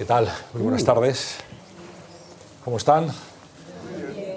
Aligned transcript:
¿Qué 0.00 0.06
tal? 0.06 0.32
Muy 0.54 0.62
buenas 0.62 0.82
tardes. 0.82 1.36
¿Cómo 2.64 2.78
están? 2.78 3.08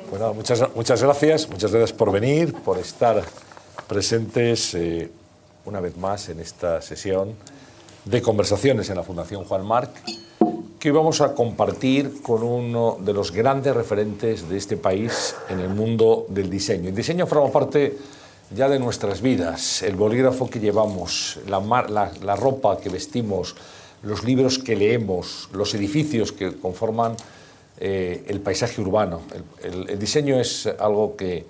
Bueno, 0.09 0.33
muchas, 0.33 0.61
muchas 0.75 1.01
gracias, 1.01 1.49
muchas 1.49 1.71
gracias 1.71 1.93
por 1.93 2.11
venir, 2.11 2.53
por 2.53 2.77
estar 2.79 3.23
presentes 3.87 4.75
eh, 4.75 5.09
una 5.63 5.79
vez 5.79 5.95
más 5.95 6.27
en 6.27 6.41
esta 6.41 6.81
sesión 6.81 7.35
de 8.03 8.21
conversaciones 8.21 8.89
en 8.89 8.97
la 8.97 9.03
Fundación 9.03 9.45
Juan 9.45 9.65
Marc, 9.65 9.89
que 10.79 10.91
hoy 10.91 10.97
vamos 10.97 11.21
a 11.21 11.33
compartir 11.33 12.21
con 12.21 12.43
uno 12.43 12.97
de 12.99 13.13
los 13.13 13.31
grandes 13.31 13.73
referentes 13.73 14.49
de 14.49 14.57
este 14.57 14.75
país 14.75 15.33
en 15.47 15.61
el 15.61 15.69
mundo 15.69 16.25
del 16.27 16.49
diseño. 16.49 16.89
El 16.89 16.95
diseño 16.95 17.25
forma 17.25 17.49
parte 17.53 17.97
ya 18.53 18.67
de 18.67 18.79
nuestras 18.79 19.21
vidas, 19.21 19.81
el 19.81 19.95
bolígrafo 19.95 20.49
que 20.49 20.59
llevamos, 20.59 21.39
la, 21.47 21.61
la, 21.87 22.11
la 22.21 22.35
ropa 22.35 22.75
que 22.81 22.89
vestimos, 22.89 23.55
los 24.03 24.23
libros 24.23 24.59
que 24.59 24.75
leemos, 24.75 25.49
los 25.53 25.73
edificios 25.73 26.31
que 26.31 26.53
conforman 26.53 27.15
eh, 27.79 28.23
el 28.27 28.41
paisaje 28.41 28.81
urbano. 28.81 29.21
El, 29.63 29.71
el, 29.71 29.89
el, 29.89 29.99
diseño 29.99 30.39
es 30.39 30.67
algo 30.67 31.15
que 31.15 31.45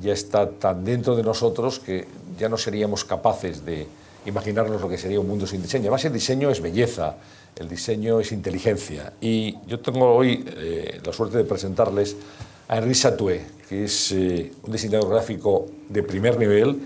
ya 0.00 0.12
está 0.12 0.48
tan 0.50 0.84
dentro 0.84 1.16
de 1.16 1.22
nosotros 1.22 1.78
que 1.78 2.06
ya 2.38 2.48
no 2.48 2.56
seríamos 2.56 3.04
capaces 3.04 3.64
de 3.64 3.86
imaginarnos 4.26 4.80
lo 4.80 4.88
que 4.88 4.98
sería 4.98 5.20
un 5.20 5.28
mundo 5.28 5.46
sin 5.46 5.62
diseño. 5.62 5.84
Además, 5.84 6.04
el 6.04 6.12
diseño 6.12 6.50
es 6.50 6.60
belleza, 6.60 7.16
el 7.56 7.68
diseño 7.68 8.20
es 8.20 8.32
inteligencia. 8.32 9.12
Y 9.20 9.56
yo 9.66 9.80
tengo 9.80 10.14
hoy 10.14 10.44
eh, 10.56 11.00
la 11.04 11.12
suerte 11.12 11.38
de 11.38 11.44
presentarles 11.44 12.16
a 12.68 12.78
Henri 12.78 12.94
Satoué, 12.94 13.44
que 13.68 13.84
es 13.84 14.12
eh, 14.12 14.52
un 14.62 14.72
diseñador 14.72 15.08
gráfico 15.08 15.66
de 15.88 16.02
primer 16.02 16.38
nivel, 16.38 16.78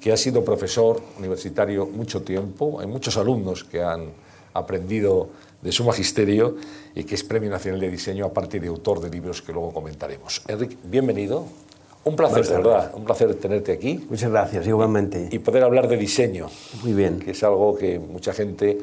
que 0.00 0.12
ha 0.12 0.16
sido 0.16 0.44
profesor 0.44 1.02
universitario 1.18 1.86
mucho 1.86 2.22
tiempo. 2.22 2.80
Hay 2.80 2.86
muchos 2.86 3.16
alumnos 3.16 3.64
que 3.64 3.82
han 3.82 4.10
aprendido 4.54 5.30
de 5.62 5.72
su 5.72 5.84
magisterio 5.84 6.56
y 6.94 7.04
que 7.04 7.14
es 7.14 7.24
Premio 7.24 7.50
Nacional 7.50 7.80
de 7.80 7.90
Diseño, 7.90 8.26
aparte 8.26 8.60
de 8.60 8.68
autor 8.68 9.00
de 9.00 9.10
libros 9.10 9.42
que 9.42 9.52
luego 9.52 9.72
comentaremos. 9.72 10.42
Enrique, 10.48 10.76
bienvenido. 10.84 11.46
Un 12.04 12.16
placer, 12.16 12.44
de 12.44 12.56
verdad, 12.56 12.92
un 12.94 13.04
placer 13.04 13.32
tenerte 13.36 13.70
aquí. 13.70 14.04
Muchas 14.10 14.30
gracias, 14.30 14.66
igualmente. 14.66 15.28
Y 15.30 15.38
poder 15.38 15.62
hablar 15.62 15.86
de 15.86 15.96
diseño. 15.96 16.48
Muy 16.82 16.94
bien. 16.94 17.20
Que 17.20 17.30
es 17.30 17.42
algo 17.44 17.76
que 17.76 18.00
mucha 18.00 18.32
gente 18.32 18.76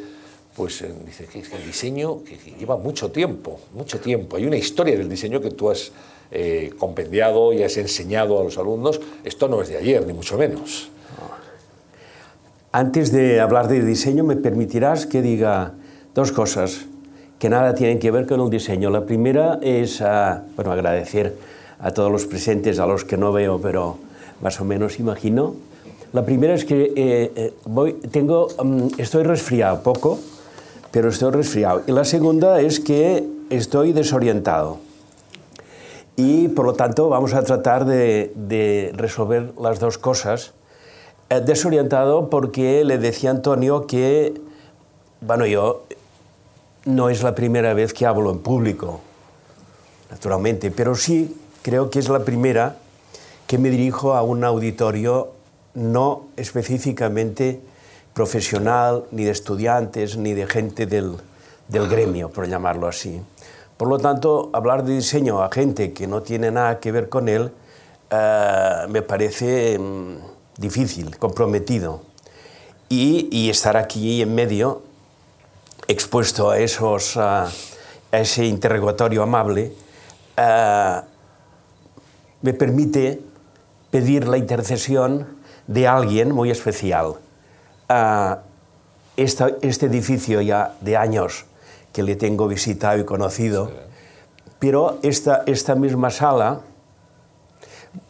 pues 0.56 0.82
eh, 0.82 0.94
dice 1.06 1.26
que 1.26 1.40
el 1.40 1.66
diseño 1.66 2.24
que 2.24 2.38
lleva 2.58 2.78
mucho 2.78 3.12
tiempo, 3.12 3.60
mucho 3.74 4.00
tiempo. 4.00 4.38
Hay 4.38 4.46
una 4.46 4.58
historia 4.58 4.98
del 4.98 5.10
diseño 5.10 5.42
que 5.42 5.52
tú 5.52 5.70
has 5.70 5.92
eh, 6.32 6.72
compendiado 6.78 7.54
y 7.54 7.64
has 7.64 7.76
enseñado 7.78 8.40
a 8.40 8.44
los 8.44 8.58
alumnos. 8.58 9.02
Esto 9.24 9.48
no 9.48 9.62
es 9.62 9.70
de 9.70 9.78
ayer, 9.78 10.06
ni 10.08 10.14
mucho 10.14 10.38
menos. 10.38 10.90
Antes 12.72 13.12
de 13.12 13.40
hablar 13.40 13.68
de 13.68 13.84
diseño, 13.84 14.24
me 14.24 14.36
permitirás 14.36 15.08
que 15.08 15.24
diga 15.24 15.74
dos 16.14 16.32
cosas 16.32 16.86
que 17.40 17.50
nada 17.50 17.74
tienen 17.74 17.98
que 17.98 18.12
ver 18.12 18.28
con 18.28 18.42
el 18.42 18.52
diseño. 18.52 18.92
La 18.92 19.08
primera 19.08 19.58
es, 19.64 20.00
uh, 20.02 20.44
bueno, 20.56 20.72
agradecer 20.72 21.36
a 21.80 21.90
todos 21.90 22.12
los 22.12 22.28
presentes, 22.28 22.78
a 22.78 22.86
los 22.86 23.06
que 23.06 23.18
no 23.18 23.32
veo, 23.32 23.60
pero 23.60 23.98
más 24.42 24.62
o 24.62 24.66
menos 24.66 25.00
imagino. 25.00 25.56
La 26.14 26.24
primera 26.24 26.54
es 26.54 26.64
que 26.64 26.94
eh, 26.96 27.54
voy, 27.66 27.94
tengo, 28.12 28.50
um, 28.60 28.88
estoy 29.00 29.24
resfriado 29.24 29.82
poco, 29.82 30.20
pero 30.92 31.10
estoy 31.10 31.32
resfriado. 31.32 31.82
Y 31.88 31.92
la 31.92 32.06
segunda 32.06 32.62
es 32.62 32.80
que 32.80 33.26
estoy 33.50 33.94
desorientado. 33.94 34.78
Y 36.16 36.50
por 36.50 36.68
lo 36.68 36.74
tanto 36.74 37.10
vamos 37.10 37.34
a 37.34 37.42
tratar 37.42 37.86
de 37.88 38.92
resolver 38.96 39.54
las 39.60 39.80
dos 39.80 39.98
cosas. 39.98 40.54
Eh, 41.32 41.42
desorientado 41.42 42.28
porque 42.32 42.84
le 42.84 42.98
decía 42.98 43.30
a 43.30 43.34
Antonio 43.34 43.86
que, 43.86 44.34
bueno, 45.22 45.46
yo 45.46 45.84
no 46.86 47.10
es 47.10 47.22
la 47.22 47.36
primera 47.36 47.76
vez 47.76 47.94
que 47.94 48.08
hablo 48.08 48.32
en 48.32 48.40
público, 48.40 49.00
naturalmente, 50.10 50.72
pero 50.72 50.96
sí 50.96 51.38
creo 51.62 51.92
que 51.92 52.00
es 52.00 52.10
la 52.10 52.26
primera 52.26 52.78
que 53.46 53.60
me 53.60 53.70
dirijo 53.70 54.16
a 54.16 54.24
un 54.24 54.44
auditorio 54.44 55.30
no 55.76 56.26
específicamente 56.36 57.62
profesional, 58.16 59.04
ni 59.12 59.24
de 59.24 59.32
estudiantes, 59.32 60.18
ni 60.18 60.34
de 60.34 60.48
gente 60.48 60.88
del, 60.88 61.16
del, 61.68 61.88
gremio, 61.88 62.30
por 62.30 62.48
llamarlo 62.48 62.88
así. 62.88 63.22
Por 63.78 63.88
lo 63.88 64.00
tanto, 64.00 64.50
hablar 64.52 64.84
de 64.84 64.96
diseño 64.96 65.44
a 65.44 65.52
gente 65.52 65.94
que 65.94 66.08
no 66.08 66.24
tiene 66.24 66.50
nada 66.50 66.80
que 66.80 66.92
ver 66.92 67.08
con 67.08 67.30
él 67.30 67.52
uh, 68.12 68.90
me 68.90 69.04
parece 69.04 69.78
um, 69.78 70.18
difícil, 70.60 71.18
comprometido. 71.18 72.02
Y, 72.90 73.30
y, 73.32 73.50
estar 73.50 73.78
aquí 73.78 74.22
en 74.22 74.36
medio, 74.36 74.82
expuesto 75.88 76.50
a, 76.50 76.58
esos, 76.60 77.16
uh, 77.16 77.20
a 77.20 77.50
ese 78.12 78.46
interrogatorio 78.46 79.24
amable, 79.24 79.74
uh, 80.38 81.02
me 82.42 82.54
permite 82.54 83.22
pedir 83.92 84.28
la 84.28 84.38
intercesión 84.38 85.28
de 85.68 85.88
alguien 85.88 86.34
muy 86.34 86.50
especial. 86.50 87.16
Uh, 87.90 88.36
esta, 89.18 89.52
este 89.62 89.86
edificio 89.86 90.42
ya 90.42 90.76
de 90.82 90.98
años 90.98 91.46
que 91.94 92.04
le 92.04 92.16
tengo 92.16 92.48
visitado 92.48 93.00
y 93.00 93.06
conocido, 93.06 93.68
sí. 93.68 93.74
pero 94.60 95.00
esta, 95.04 95.44
esta 95.46 95.76
misma 95.76 96.10
sala, 96.10 96.62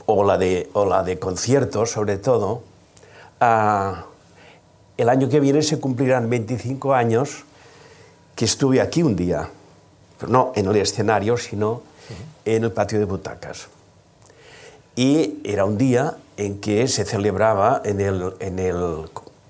o 0.06 0.23
la 0.23 0.38
de, 0.38 0.69
o 0.73 0.85
la 0.85 1.03
de 1.03 1.19
conciertos 1.19 1.91
sobre 1.91 2.17
todo, 2.17 2.63
uh, 3.41 3.94
el 4.97 5.09
año 5.09 5.29
que 5.29 5.40
viene 5.40 5.62
se 5.62 5.79
cumplirán 5.79 6.29
25 6.29 6.94
años 6.94 7.45
que 8.35 8.45
estuve 8.45 8.81
aquí 8.81 9.03
un 9.03 9.16
día, 9.16 9.50
pero 10.19 10.31
no 10.31 10.51
en 10.56 10.66
el 10.68 10.75
escenario, 10.75 11.38
sino 11.38 11.81
en 12.45 12.63
el 12.63 12.72
patio 12.72 13.00
de 13.00 13.06
butacas. 13.06 13.68
Y 14.95 15.39
era 15.45 15.66
un 15.66 15.78
día 15.78 16.18
en 16.35 16.59
que 16.59 16.88
se 16.88 17.06
celebraba 17.06 17.81
en 17.85 18.01
el, 18.01 18.34
en 18.39 18.59
el, 18.59 19.09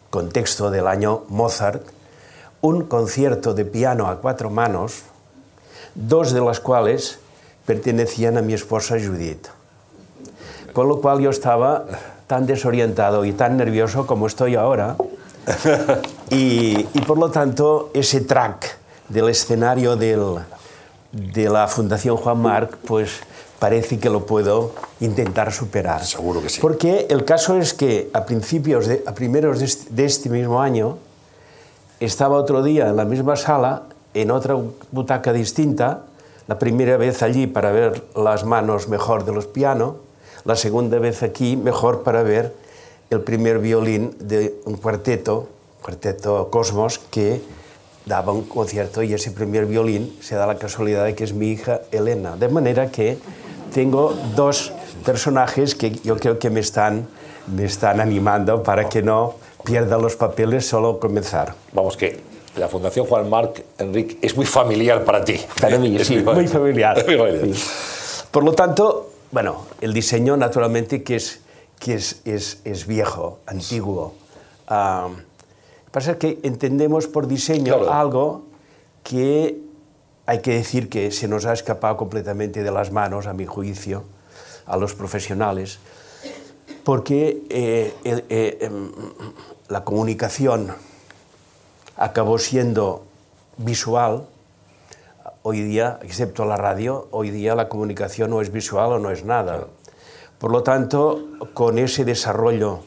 contexto 0.10 0.72
del 0.72 0.88
año 0.88 1.24
Mozart 1.30 1.84
un 2.62 2.86
concierto 2.86 3.54
de 3.54 3.64
piano 3.64 4.08
a 4.08 4.20
cuatro 4.20 4.50
manos, 4.50 5.04
dos 5.96 6.34
de 6.34 6.42
las 6.42 6.60
cuales 6.60 7.20
pertenecían 7.66 8.38
a 8.38 8.42
mi 8.42 8.54
esposa 8.54 8.96
Judith. 9.00 9.48
Con 10.74 10.88
lo 10.88 11.02
cual 11.02 11.20
yo 11.20 11.30
estaba 11.30 11.86
tan 12.28 12.46
desorientado 12.46 13.26
y 13.26 13.34
tan 13.34 13.58
nervioso 13.58 14.06
como 14.06 14.28
estoy 14.28 14.56
ahora. 14.56 14.96
Y, 16.32 16.88
y 16.94 17.02
por 17.08 17.18
lo 17.18 17.32
tanto, 17.32 17.90
ese 17.96 18.22
track 18.22 18.78
del 19.08 19.30
escenario 19.30 19.96
del, 19.96 20.36
de 21.12 21.50
la 21.50 21.68
Fundación 21.68 22.18
Juan 22.18 22.40
Marc, 22.40 22.78
pues 22.86 23.22
parece 23.58 24.00
que 24.00 24.10
lo 24.10 24.26
puedo 24.26 24.72
intentar 25.02 25.52
superar. 25.52 26.06
Seguro 26.06 26.42
que 26.42 26.50
sí. 26.50 26.62
Porque 26.62 27.08
el 27.10 27.26
caso 27.26 27.58
es 27.58 27.74
que 27.74 28.10
a 28.14 28.26
principios, 28.26 28.88
de, 28.88 29.04
a 29.06 29.14
primeros 29.14 29.60
de 29.60 29.66
este, 29.66 29.94
de 29.94 30.06
este 30.06 30.30
mismo 30.30 30.62
año, 30.62 30.98
estaba 32.00 32.38
otro 32.38 32.64
día 32.64 32.88
en 32.88 32.96
la 32.96 33.06
misma 33.06 33.36
sala, 33.36 33.84
en 34.14 34.32
otra 34.32 34.56
butaca 34.92 35.34
distinta, 35.34 36.04
la 36.48 36.58
primera 36.58 36.98
vez 36.98 37.22
allí 37.22 37.46
para 37.48 37.72
ver 37.72 38.04
las 38.16 38.46
manos 38.46 38.88
mejor 38.88 39.26
de 39.26 39.34
los 39.34 39.46
pianos, 39.46 39.96
la 40.46 40.56
segunda 40.56 41.00
vez 41.00 41.24
aquí 41.24 41.58
mejor 41.58 42.04
para 42.04 42.24
ver 42.24 42.54
el 43.10 43.22
primer 43.22 43.60
violín 43.60 44.16
de 44.20 44.56
un 44.66 44.78
cuarteto, 44.78 45.48
cuarteto 45.82 46.50
Cosmos, 46.50 47.00
que 47.00 47.42
daba 48.06 48.32
un 48.32 48.44
concierto 48.44 49.04
y 49.04 49.14
ese 49.14 49.32
primer 49.32 49.66
violín 49.66 50.18
se 50.22 50.36
da 50.36 50.48
la 50.48 50.58
casualidad 50.58 51.06
de 51.06 51.16
que 51.16 51.24
es 51.24 51.34
mi 51.34 51.52
hija 51.52 51.82
Elena. 51.92 52.36
De 52.36 52.48
manera 52.48 52.92
que 52.92 53.18
tengo 53.74 54.16
dos 54.36 54.74
personajes 55.06 55.76
que 55.76 55.92
yo 55.92 56.18
creo 56.18 56.40
que 56.40 56.50
me 56.50 56.60
están, 56.60 57.08
me 57.48 57.66
están 57.66 58.00
animando 58.00 58.64
para 58.64 58.90
que 58.90 59.02
no 59.02 59.36
pierda 59.64 59.98
los 59.98 60.16
papeles 60.16 60.68
solo 60.68 61.00
comenzar. 61.00 61.54
Vamos, 61.74 61.98
que 61.98 62.20
la 62.56 62.68
Fundación 62.68 63.06
Juan 63.06 63.30
Marc, 63.30 63.64
Enrique, 63.78 64.18
es 64.22 64.36
muy 64.36 64.46
familiar 64.46 65.04
para 65.06 65.24
ti. 65.24 65.40
Para 65.62 65.78
mí, 65.78 65.98
sí, 66.04 66.18
muy, 66.18 66.34
muy 66.34 66.48
familiar. 66.48 67.06
Muy 67.06 67.18
familiar. 67.18 67.56
Sí. 67.56 68.26
Por 68.32 68.44
lo 68.44 68.54
tanto, 68.54 69.10
bueno, 69.32 69.66
el 69.82 69.94
diseño 69.94 70.38
naturalmente 70.38 71.04
que 71.04 71.16
es, 71.16 71.42
que 71.80 71.96
es, 71.96 72.22
es, 72.26 72.62
es 72.64 72.88
viejo, 72.88 73.40
antiguo. 73.46 74.14
Uh, 74.70 75.16
pasa 75.92 76.18
que 76.18 76.40
entendemos 76.44 77.08
por 77.08 77.28
diseño 77.28 77.78
claro. 77.78 77.94
algo 77.94 78.44
que 79.04 79.58
hay 80.30 80.42
que 80.42 80.54
decir 80.54 80.90
que 80.90 81.12
se 81.12 81.28
nos 81.28 81.46
ha 81.46 81.54
escapado 81.54 81.98
completamente 81.98 82.62
de 82.62 82.72
las 82.72 82.92
manos, 82.92 83.26
a 83.26 83.34
mi 83.34 83.48
juicio, 83.48 84.04
a 84.68 84.78
los 84.78 84.94
profesionales, 84.94 85.80
porque 86.84 87.44
eh, 87.50 87.94
eh, 88.04 88.26
eh, 88.30 88.70
la 89.68 89.84
comunicación 89.84 90.72
acabó 91.98 92.38
siendo 92.38 93.06
visual. 93.58 94.28
Hoy 95.42 95.62
día, 95.62 96.00
excepto 96.02 96.44
la 96.44 96.58
radio, 96.58 97.08
hoy 97.12 97.30
día 97.30 97.56
la 97.56 97.70
comunicación 97.70 98.30
no 98.32 98.42
es 98.42 98.52
visual 98.52 98.92
o 98.92 99.00
no 99.00 99.10
es 99.10 99.24
nada. 99.24 99.68
Por 100.38 100.52
lo 100.52 100.64
tanto, 100.64 101.30
con 101.54 101.78
ese 101.78 102.04
desarrollo 102.04 102.82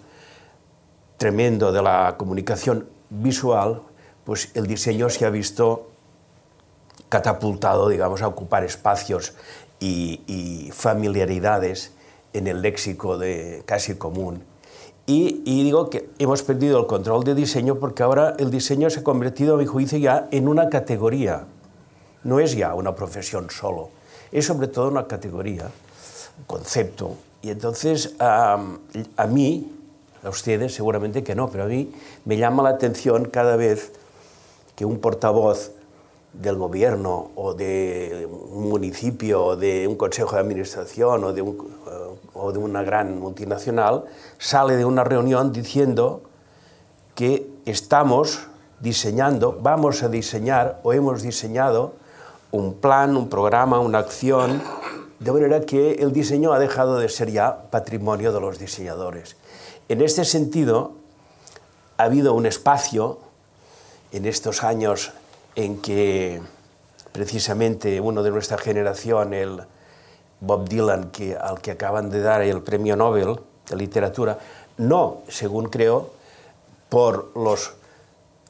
tremendo 1.17 1.73
de 1.73 1.81
la 1.81 2.17
comunicación 2.19 2.91
visual, 3.09 3.81
pues 4.25 4.51
el 4.53 4.67
diseño 4.67 5.09
se 5.09 5.25
ha 5.25 5.31
visto 5.31 5.89
catapultado, 7.09 7.89
digamos, 7.89 8.21
a 8.21 8.29
ocupar 8.29 8.65
espacios 8.65 9.33
y, 9.81 10.69
familiaridades 10.75 11.95
en 12.35 12.49
el 12.49 12.61
léxico 12.61 13.17
de 13.17 13.63
casi 13.65 13.95
común. 13.95 14.45
Y, 15.07 15.41
y, 15.47 15.65
digo 15.65 15.89
que 15.89 16.11
hemos 16.19 16.43
perdido 16.43 16.79
el 16.81 16.87
control 16.87 17.25
de 17.25 17.35
diseño 17.35 17.79
porque 17.79 18.03
ahora 18.03 18.35
el 18.39 18.51
diseño 18.51 18.91
se 18.91 19.01
ha 19.01 19.03
convertido, 19.03 19.55
a 19.55 19.59
mi 19.59 19.65
juicio, 19.65 19.97
ya 19.97 20.29
en 20.31 20.49
una 20.49 20.69
categoría. 20.69 21.47
No 22.25 22.41
es 22.41 22.57
ya 22.57 22.75
una 22.75 22.95
profesión 22.95 23.51
solo, 23.51 23.91
es 24.31 24.47
sobre 24.47 24.69
todo 24.69 24.89
una 24.89 25.07
categoría, 25.07 25.71
un 26.39 26.45
concepto. 26.45 27.17
Y 27.43 27.51
entonces 27.51 28.15
a, 28.19 28.59
mí, 29.29 29.73
a 30.23 30.29
ustedes 30.29 30.75
seguramente 30.75 31.25
que 31.25 31.35
no, 31.35 31.51
pero 31.51 31.65
a 31.65 31.67
mí 31.67 31.93
me 32.25 32.37
llama 32.37 32.63
la 32.63 32.71
atención 32.71 33.25
cada 33.27 33.57
vez 33.57 33.93
que 34.77 34.85
un 34.85 35.01
portavoz 35.01 35.73
del 36.33 36.57
gobierno 36.57 37.31
o 37.35 37.53
de 37.53 38.27
un 38.31 38.69
municipio 38.69 39.45
o 39.45 39.57
de 39.57 39.87
un 39.87 39.97
consejo 39.97 40.37
de 40.37 40.41
administración 40.41 41.25
o 41.25 42.53
de 42.53 42.59
una 42.59 42.83
gran 42.83 43.21
multinacional 43.21 44.05
sale 44.39 44.77
de 44.77 44.85
una 44.85 45.05
reunión 45.05 45.53
diciendo 45.53 46.23
que 47.15 47.51
estamos 47.67 48.49
diseñando, 48.81 49.59
vamos 49.61 50.03
a 50.03 50.09
diseñar 50.09 50.81
o 50.83 50.93
hemos 50.93 51.23
diseñado 51.23 51.95
un 52.53 52.75
plan, 52.75 53.17
un 53.17 53.29
programa, 53.29 53.81
una 53.81 53.99
acción, 53.99 54.63
de 55.19 55.33
manera 55.33 55.63
que 55.63 55.95
el 55.95 56.13
diseño 56.13 56.53
ha 56.53 56.59
dejado 56.59 56.99
de 56.99 57.09
ser 57.09 57.31
ya 57.31 57.71
patrimonio 57.71 58.33
de 58.33 58.41
los 58.41 58.59
diseñadores. 58.59 59.37
En 59.89 60.01
este 60.01 60.25
sentido, 60.25 60.93
ha 61.97 62.05
habido 62.05 62.35
un 62.35 62.47
espacio 62.47 63.19
en 64.13 64.27
estos 64.27 64.63
años 64.63 65.13
en 65.55 65.81
que 65.81 66.43
precisamente 67.13 68.01
uno 68.01 68.23
de 68.23 68.31
nuestra 68.31 68.59
generación, 68.59 69.35
el 69.35 69.63
Bob 70.41 70.69
Dylan, 70.69 71.11
al 71.41 71.61
que 71.61 71.71
acaban 71.71 72.11
de 72.11 72.21
dar 72.21 72.43
el 72.43 72.63
premio 72.63 72.97
Nobel 72.97 73.41
de 73.69 73.77
literatura, 73.77 74.39
no, 74.79 75.23
según 75.29 75.67
creo, 75.67 76.11
por 76.89 77.31
los, 77.37 77.75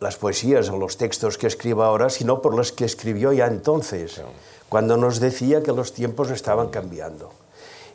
las 0.02 0.16
poesías 0.16 0.68
o 0.68 0.76
los 0.76 0.96
textos 0.96 1.38
que 1.38 1.46
escribe 1.46 1.82
ahora, 1.84 2.10
sino 2.10 2.42
por 2.42 2.54
los 2.54 2.72
que 2.72 2.84
escribió 2.84 3.32
ya 3.32 3.46
entonces, 3.46 4.20
cuando 4.68 4.96
nos 4.96 5.20
decía 5.20 5.62
que 5.62 5.72
los 5.72 5.94
tiempos 5.94 6.30
estaban 6.30 6.68
cambiando. 6.68 7.30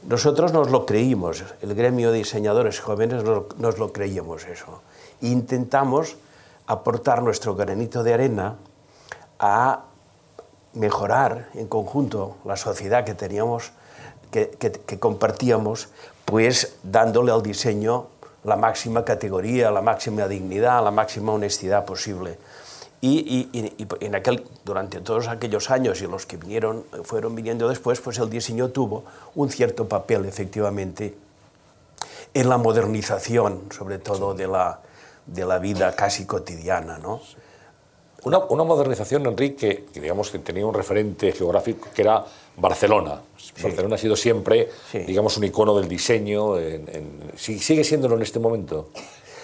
Nosotros 0.03 0.53
nos 0.53 0.71
lo 0.71 0.85
creímos, 0.85 1.43
el 1.61 1.75
gremio 1.75 2.11
de 2.11 2.19
diseñadores 2.19 2.79
jóvenes 2.79 3.23
nos 3.23 3.77
lo 3.77 3.91
creíamos 3.91 4.45
eso. 4.45 4.81
Intentamos 5.21 6.15
aportar 6.65 7.21
nuestro 7.23 7.55
granito 7.55 8.03
de 8.03 8.13
arena 8.13 8.55
a 9.39 9.83
mejorar 10.73 11.49
en 11.55 11.67
conjunto 11.67 12.37
la 12.45 12.55
sociedad 12.55 13.03
que 13.03 13.15
teníamos, 13.15 13.71
que, 14.31 14.99
compartíamos, 14.99 15.89
pues 16.25 16.75
dándole 16.83 17.31
al 17.31 17.41
diseño 17.41 18.07
la 18.47 18.55
máxima 18.55 19.03
categoría, 19.03 19.69
la 19.71 19.81
máxima 19.81 20.25
dignidad, 20.25 20.81
la 20.81 20.89
máxima 20.89 21.33
honestidad 21.33 21.83
posible. 21.83 22.39
Y, 23.01 23.49
en 23.99 24.15
aquel, 24.15 24.43
durante 24.63 25.01
todos 25.01 25.27
aquellos 25.27 25.69
años 25.69 26.01
y 26.01 26.07
los 26.07 26.25
que 26.25 26.37
vinieron, 26.37 26.85
fueron 27.03 27.35
viniendo 27.35 27.67
después, 27.67 27.99
pues 27.99 28.17
el 28.19 28.29
diseño 28.29 28.69
tuvo 28.69 29.03
un 29.35 29.49
cierto 29.49 29.87
papel, 29.87 30.25
efectivamente, 30.25 31.13
en 32.33 32.49
la 32.49 32.57
modernización, 32.57 33.63
sobre 33.69 33.99
todo 33.99 34.33
de 34.33 34.47
la, 34.47 34.79
de 35.25 35.45
la 35.45 35.59
vida 35.59 35.93
casi 35.93 36.25
cotidiana. 36.25 36.97
¿no? 36.97 37.19
Una, 38.23 38.39
una 38.39 38.63
modernización, 38.63 39.25
Enrique, 39.25 39.87
que, 39.93 39.99
digamos 39.99 40.31
que 40.31 40.39
tenía 40.39 40.65
un 40.65 40.73
referente 40.73 41.33
geográfico 41.33 41.89
que 41.93 42.01
era 42.01 42.23
Barcelona. 42.57 43.21
Barcelona 43.61 43.95
ha 43.95 43.97
sido 43.97 44.15
siempre, 44.15 44.69
digamos, 45.05 45.37
un 45.37 45.43
icono 45.45 45.77
del 45.77 45.87
diseño. 45.87 46.55
¿Sigue 47.35 47.83
siéndolo 47.83 48.15
en 48.15 48.23
este 48.23 48.39
momento? 48.39 48.89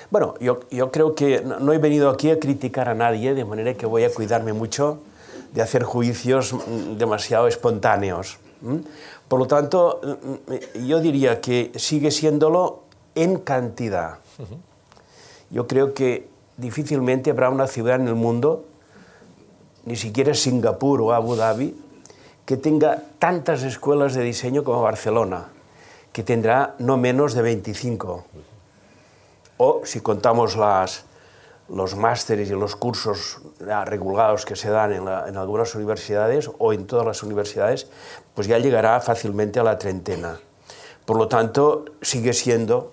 Bueno, 0.09 0.35
yo, 0.39 0.59
yo 0.69 0.91
creo 0.91 1.15
que 1.15 1.41
no, 1.41 1.73
he 1.73 1.77
venido 1.77 2.09
aquí 2.09 2.29
a 2.29 2.39
criticar 2.39 2.89
a 2.89 2.93
nadie, 2.93 3.33
de 3.33 3.45
manera 3.45 3.73
que 3.73 3.85
voy 3.85 4.03
a 4.03 4.13
cuidarme 4.13 4.53
mucho 4.53 4.99
de 5.53 5.61
hacer 5.61 5.83
juicios 5.83 6.53
mm, 6.53 6.97
demasiado 6.97 7.47
espontáneos. 7.47 8.37
Por 9.27 9.39
lo 9.39 9.47
tanto, 9.47 10.01
mm, 10.03 10.85
yo 10.85 10.99
diría 10.99 11.41
que 11.41 11.71
sigue 11.75 12.11
siéndolo 12.11 12.83
en 13.15 13.37
cantidad. 13.39 14.19
Yo 15.49 15.67
creo 15.67 15.93
que 15.93 16.27
difícilmente 16.57 17.31
habrá 17.31 17.49
una 17.49 17.67
ciudad 17.67 17.95
en 17.95 18.07
el 18.07 18.15
mundo, 18.15 18.65
ni 19.85 19.95
siquiera 19.95 20.33
Singapur 20.33 21.01
o 21.01 21.13
Abu 21.13 21.35
Dhabi, 21.35 21.75
que 22.45 22.57
tenga 22.57 23.01
tantas 23.19 23.63
escuelas 23.63 24.13
de 24.13 24.23
diseño 24.23 24.63
como 24.63 24.81
Barcelona, 24.81 25.47
que 26.11 26.23
tendrá 26.23 26.75
no 26.79 26.97
menos 26.97 27.33
de 27.33 27.41
25. 27.41 28.25
O 29.57 29.81
si 29.85 30.01
contamos 30.01 30.57
los 31.69 31.95
másteres 31.95 32.49
y 32.49 32.53
los 32.53 32.75
cursos 32.75 33.39
regulados 33.85 34.45
que 34.45 34.55
se 34.55 34.69
dan 34.69 34.91
en, 34.91 35.07
algunas 35.37 35.73
universidades 35.75 36.51
o 36.59 36.73
en 36.73 36.85
todas 36.85 37.05
las 37.05 37.23
universidades, 37.23 37.87
pues 38.35 38.47
ya 38.47 38.59
llegará 38.59 38.99
fácilmente 38.99 39.59
a 39.59 39.63
la 39.63 39.77
treintena. 39.77 40.39
Por 41.05 41.17
lo 41.17 41.27
tanto, 41.27 41.85
sigue 42.01 42.33
siendo 42.33 42.91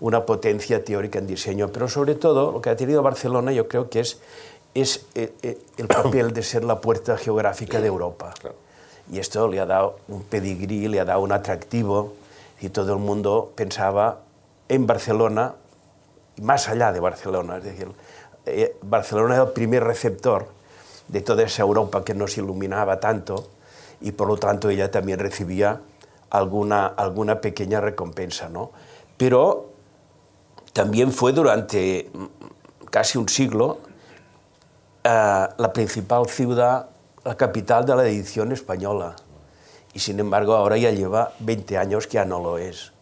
una 0.00 0.26
potencia 0.26 0.84
teórica 0.84 1.18
en 1.18 1.26
diseño, 1.26 1.70
pero 1.72 1.88
sobre 1.88 2.14
todo 2.14 2.52
lo 2.52 2.60
que 2.60 2.70
ha 2.70 2.76
tenido 2.76 3.02
Barcelona 3.02 3.52
yo 3.52 3.68
creo 3.68 3.88
que 3.88 4.00
es, 4.00 4.20
es 4.74 5.06
eh, 5.14 5.32
eh, 5.42 5.58
el 5.78 5.88
papel 5.88 6.32
de 6.32 6.42
ser 6.42 6.64
la 6.64 6.80
puerta 6.80 7.16
geográfica 7.16 7.80
de 7.80 7.86
Europa. 7.86 8.34
Y 9.10 9.18
esto 9.18 9.48
le 9.48 9.60
ha 9.60 9.66
dado 9.66 9.98
un 10.08 10.22
pedigrí, 10.22 10.88
le 10.88 11.00
ha 11.00 11.04
dado 11.04 11.20
un 11.20 11.32
atractivo, 11.32 12.14
y 12.60 12.68
todo 12.68 12.92
el 12.92 13.00
mundo 13.00 13.52
pensaba 13.54 14.20
en 14.68 14.86
Barcelona, 14.86 15.54
más 16.40 16.68
allá 16.68 16.92
de 16.92 17.00
Barcelona, 17.00 17.58
es 17.58 17.64
decir, 17.64 17.88
eh, 18.46 18.76
Barcelona 18.82 19.34
era 19.34 19.44
el 19.44 19.50
primer 19.50 19.84
receptor 19.84 20.48
de 21.08 21.20
toda 21.20 21.42
esa 21.42 21.62
Europa 21.62 22.04
que 22.04 22.14
nos 22.14 22.38
iluminaba 22.38 23.00
tanto, 23.00 23.48
y 24.00 24.12
por 24.12 24.28
lo 24.28 24.36
tanto 24.36 24.70
ella 24.70 24.90
también 24.90 25.18
recibía 25.18 25.80
alguna, 26.30 26.86
alguna 26.86 27.40
pequeña 27.40 27.80
recompensa. 27.80 28.48
¿no? 28.48 28.70
pero 29.22 29.70
también 30.72 31.12
fue 31.12 31.32
durante 31.32 32.10
casi 32.90 33.18
un 33.18 33.28
siglo 33.28 33.78
eh, 35.04 35.48
la 35.56 35.72
principal 35.72 36.26
ciudad, 36.26 36.88
la 37.24 37.36
capital 37.36 37.84
de 37.86 37.96
la 37.96 38.06
edición 38.06 38.52
española. 38.52 39.16
Y 39.94 40.00
sin 40.00 40.18
embargo 40.18 40.54
ahora 40.54 40.76
ya 40.76 40.90
lleva 40.90 41.32
20 41.40 41.78
años 41.78 42.06
que 42.06 42.14
ya 42.14 42.24
no 42.24 42.40
lo 42.40 42.58
es. 42.58 42.92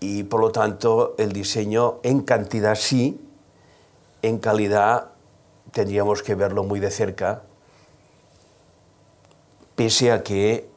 Y 0.00 0.24
por 0.24 0.40
lo 0.40 0.52
tanto 0.52 1.14
el 1.18 1.32
diseño 1.32 1.98
en 2.02 2.22
cantidad 2.22 2.74
sí, 2.74 3.20
en 4.22 4.38
calidad 4.38 5.10
tendríamos 5.72 6.22
que 6.22 6.34
verlo 6.34 6.64
muy 6.64 6.80
de 6.80 6.90
cerca, 6.90 7.42
pese 9.74 10.10
a 10.12 10.22
que 10.22 10.68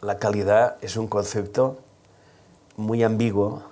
la 0.00 0.18
calidad 0.18 0.76
es 0.80 0.96
un 0.96 1.08
concepto 1.08 1.78
muy 2.76 3.02
ambiguo, 3.02 3.62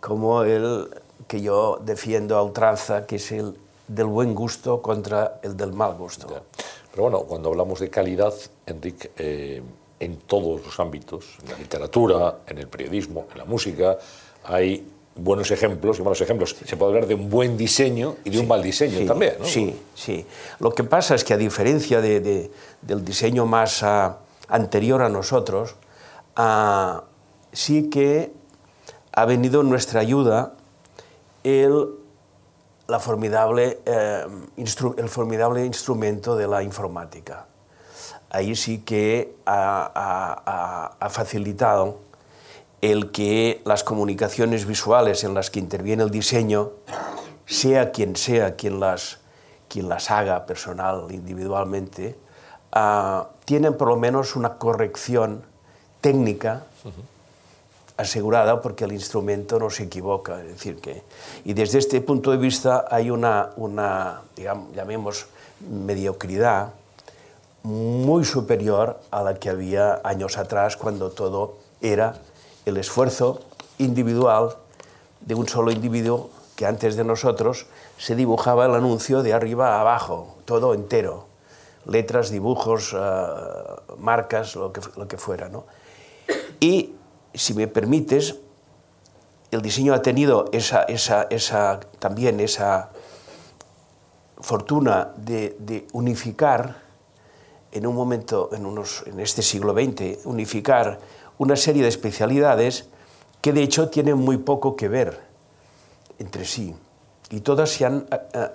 como 0.00 0.42
el 0.42 0.88
que 1.28 1.42
yo 1.42 1.78
defiendo 1.84 2.36
a 2.36 2.42
ultranza, 2.42 3.06
que 3.06 3.16
es 3.16 3.30
el 3.32 3.58
del 3.88 4.06
buen 4.06 4.34
gusto 4.34 4.80
contra 4.80 5.40
el 5.42 5.56
del 5.56 5.72
mal 5.72 5.94
gusto. 5.94 6.26
Pero 6.90 7.02
bueno, 7.02 7.20
cuando 7.20 7.50
hablamos 7.50 7.80
de 7.80 7.90
calidad, 7.90 8.32
Enrique, 8.66 9.10
eh, 9.16 9.62
en 10.00 10.16
todos 10.18 10.64
los 10.64 10.80
ámbitos, 10.80 11.38
en 11.42 11.50
la 11.50 11.58
literatura, 11.58 12.38
en 12.46 12.58
el 12.58 12.68
periodismo, 12.68 13.26
en 13.32 13.38
la 13.38 13.44
música, 13.44 13.98
hay 14.44 14.86
buenos 15.16 15.50
ejemplos 15.50 15.98
y 15.98 16.02
malos 16.02 16.20
ejemplos. 16.20 16.56
Se 16.64 16.76
puede 16.76 16.92
hablar 16.92 17.06
de 17.06 17.14
un 17.14 17.30
buen 17.30 17.56
diseño 17.56 18.16
y 18.24 18.30
de 18.30 18.40
un 18.40 18.48
mal 18.48 18.62
diseño 18.62 19.06
también. 19.06 19.34
¿no? 19.38 19.44
Sí, 19.44 19.74
sí. 19.94 20.26
Lo 20.58 20.72
que 20.72 20.84
pasa 20.84 21.14
es 21.14 21.24
que 21.24 21.34
a 21.34 21.36
diferencia 21.36 22.00
de, 22.00 22.50
del 22.82 23.04
diseño 23.04 23.46
más 23.46 23.82
ah, 23.82 24.18
anterior 24.48 25.02
a 25.02 25.08
nosotros, 25.08 25.76
uh, 26.36 27.00
sí 27.52 27.88
que 27.90 28.32
ha 29.12 29.24
venido 29.24 29.60
en 29.60 29.70
nuestra 29.70 30.00
ayuda 30.00 30.54
el, 31.44 31.88
la 32.86 32.98
formidable, 32.98 33.80
eh, 33.86 34.26
el 34.56 35.08
formidable 35.08 35.64
instrumento 35.64 36.36
de 36.36 36.46
la 36.46 36.62
informática. 36.62 37.46
Ahí 38.30 38.56
sí 38.56 38.80
que 38.80 39.36
ha, 39.46 40.96
ha, 41.00 41.08
facilitado 41.08 41.98
el 42.80 43.12
que 43.12 43.62
las 43.64 43.84
comunicaciones 43.84 44.66
visuales 44.66 45.22
en 45.24 45.34
las 45.34 45.50
que 45.50 45.60
interviene 45.60 46.02
el 46.02 46.10
diseño, 46.10 46.72
sea 47.46 47.92
quien 47.92 48.16
sea 48.16 48.56
quien 48.56 48.80
las, 48.80 49.20
quien 49.68 49.88
las 49.88 50.10
haga 50.10 50.46
personal, 50.46 51.06
individualmente, 51.10 52.18
uh, 52.74 53.24
tienen 53.44 53.76
por 53.76 53.88
lo 53.88 53.96
menos 53.96 54.34
una 54.34 54.58
corrección 54.58 55.44
técnica 56.00 56.64
asegurada 57.96 58.60
porque 58.60 58.84
el 58.84 58.92
instrumento 58.92 59.58
no 59.58 59.70
se 59.70 59.84
equivoca. 59.84 60.40
Es 60.40 60.48
decir, 60.48 60.80
que, 60.80 61.02
y 61.44 61.52
desde 61.52 61.78
este 61.78 62.00
punto 62.00 62.30
de 62.30 62.38
vista 62.38 62.86
hay 62.90 63.10
una, 63.10 63.50
una 63.56 64.22
digamos, 64.36 64.74
llamemos, 64.74 65.26
mediocridad 65.70 66.72
muy 67.62 68.24
superior 68.24 69.00
a 69.10 69.22
la 69.22 69.34
que 69.34 69.48
había 69.48 70.00
años 70.04 70.36
atrás 70.36 70.76
cuando 70.76 71.10
todo 71.10 71.56
era 71.80 72.16
el 72.66 72.76
esfuerzo 72.76 73.40
individual 73.78 74.56
de 75.20 75.34
un 75.34 75.48
solo 75.48 75.70
individuo 75.70 76.30
que 76.56 76.66
antes 76.66 76.96
de 76.96 77.04
nosotros 77.04 77.66
se 77.98 78.14
dibujaba 78.14 78.66
el 78.66 78.74
anuncio 78.74 79.22
de 79.22 79.32
arriba 79.32 79.76
a 79.76 79.80
abajo, 79.80 80.36
todo 80.44 80.74
entero, 80.74 81.26
letras, 81.86 82.30
dibujos, 82.30 82.94
eh, 82.94 82.98
marcas, 83.98 84.56
lo 84.56 84.72
que, 84.72 84.80
lo 84.96 85.08
que 85.08 85.16
fuera. 85.16 85.48
¿no? 85.48 85.64
Y, 86.60 86.94
si 87.34 87.54
me 87.54 87.66
permites, 87.66 88.36
el 89.50 89.62
diseño 89.62 89.94
ha 89.94 90.02
tenido 90.02 90.46
esa, 90.52 90.82
esa, 90.84 91.24
esa, 91.30 91.80
también 91.98 92.40
esa 92.40 92.90
fortuna 94.38 95.12
de, 95.16 95.86
unificar 95.92 96.82
en 97.72 97.86
un 97.86 97.94
momento, 97.94 98.50
en, 98.52 98.66
unos, 98.66 99.04
en 99.06 99.20
este 99.20 99.42
siglo 99.42 99.72
XX, 99.72 100.24
unificar 100.26 100.98
una 101.38 101.56
serie 101.56 101.82
de 101.82 101.88
especialidades 101.88 102.88
que 103.40 103.52
de 103.52 103.62
hecho 103.62 103.88
tienen 103.88 104.16
muy 104.16 104.38
poco 104.38 104.76
que 104.76 104.88
ver 104.88 105.20
entre 106.18 106.44
sí. 106.44 106.74
Y 107.30 107.40
todas 107.40 107.70
se 107.70 107.84
han 107.84 108.06
eh, 108.10 108.18
eh, 108.32 108.48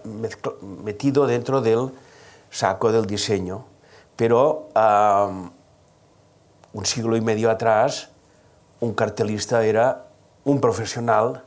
metido 0.83 1.27
dentro 1.27 1.61
del 1.61 1.91
saco 2.49 2.91
del 2.91 3.05
diseño, 3.05 3.65
pero 4.15 4.69
un 6.73 6.85
siglo 6.85 7.17
y 7.17 7.21
medio 7.21 7.51
atrás 7.51 8.09
un 8.79 8.93
cartelista 8.93 9.65
era 9.65 10.05
un 10.45 10.61
profesional 10.61 11.43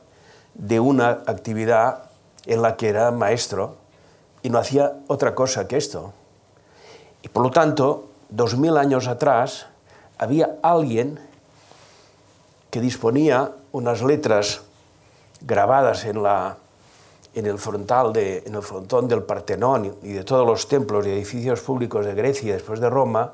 de 0.53 0.79
una 0.79 1.09
actividad 1.25 2.09
en 2.45 2.61
la 2.61 2.77
que 2.77 2.89
era 2.89 3.11
maestro 3.11 3.75
y 4.41 4.49
no 4.49 4.59
hacía 4.59 4.93
otra 5.07 5.33
cosa 5.33 5.67
que 5.67 5.77
esto. 5.77 6.13
Y 7.21 7.29
por 7.29 7.43
lo 7.43 7.51
tanto, 7.51 8.09
dos 8.29 8.57
mil 8.57 8.77
años 8.77 9.07
atrás, 9.07 9.67
había 10.17 10.57
alguien 10.61 11.19
que 12.69 12.81
disponía 12.81 13.51
unas 13.71 14.01
letras 14.01 14.61
grabadas 15.41 16.05
en, 16.05 16.21
la, 16.21 16.57
en, 17.33 17.45
el 17.45 17.57
frontal 17.57 18.13
de, 18.13 18.43
en 18.45 18.55
el 18.55 18.61
frontón 18.61 19.07
del 19.07 19.23
Partenón 19.23 19.97
y 20.01 20.13
de 20.13 20.23
todos 20.23 20.45
los 20.45 20.67
templos 20.67 21.05
y 21.05 21.11
edificios 21.11 21.61
públicos 21.61 22.05
de 22.05 22.13
Grecia 22.13 22.53
después 22.53 22.79
de 22.79 22.89
Roma, 22.89 23.33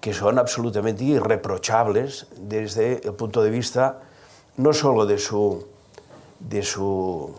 que 0.00 0.14
son 0.14 0.38
absolutamente 0.38 1.04
irreprochables 1.04 2.26
desde 2.36 3.06
el 3.06 3.14
punto 3.14 3.42
de 3.42 3.50
vista 3.50 4.00
no 4.56 4.72
solo 4.72 5.06
de 5.06 5.18
su, 5.18 5.66
de 6.38 6.62
su 6.62 7.34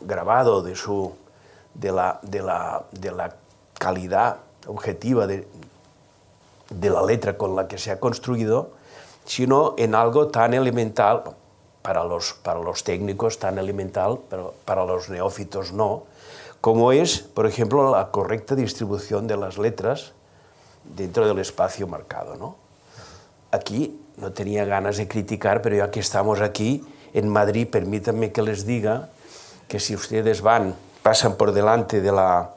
grabado, 0.00 0.62
de, 0.62 0.74
su, 0.74 1.12
de, 1.74 1.92
la, 1.92 2.18
de, 2.22 2.42
la, 2.42 2.84
de 2.92 3.10
la 3.10 3.36
calidad 3.78 4.38
objetiva 4.66 5.26
de, 5.26 5.46
de 6.70 6.90
la 6.90 7.02
letra 7.02 7.36
con 7.36 7.56
la 7.56 7.68
que 7.68 7.78
se 7.78 7.90
ha 7.90 8.00
construido, 8.00 8.70
sino 9.24 9.74
en 9.78 9.94
algo 9.94 10.28
tan 10.28 10.54
elemental, 10.54 11.22
para 11.82 12.04
los, 12.04 12.34
para 12.34 12.60
los 12.60 12.84
técnicos 12.84 13.38
tan 13.38 13.58
elemental, 13.58 14.18
pero 14.28 14.54
para 14.64 14.84
los 14.84 15.08
neófitos 15.08 15.72
no, 15.72 16.04
como 16.60 16.92
es, 16.92 17.20
por 17.20 17.46
ejemplo, 17.46 17.90
la 17.90 18.10
correcta 18.10 18.54
distribución 18.54 19.26
de 19.26 19.36
las 19.36 19.56
letras 19.56 20.12
dentro 20.84 21.26
del 21.26 21.38
espacio 21.38 21.86
marcado. 21.86 22.36
¿no? 22.36 22.56
Aquí 23.50 24.00
no 24.16 24.32
tenía 24.32 24.64
ganas 24.64 24.96
de 24.96 25.08
criticar, 25.08 25.62
pero 25.62 25.76
ya 25.76 25.90
que 25.90 26.00
estamos 26.00 26.40
aquí 26.40 26.84
en 27.12 27.28
Madrid, 27.28 27.68
permítanme 27.68 28.32
que 28.32 28.42
les 28.42 28.66
diga 28.66 29.08
que 29.68 29.80
si 29.80 29.94
ustedes 29.94 30.42
van, 30.42 30.74
pasan 31.02 31.36
por 31.36 31.52
delante 31.52 32.00
de 32.00 32.12
la, 32.12 32.54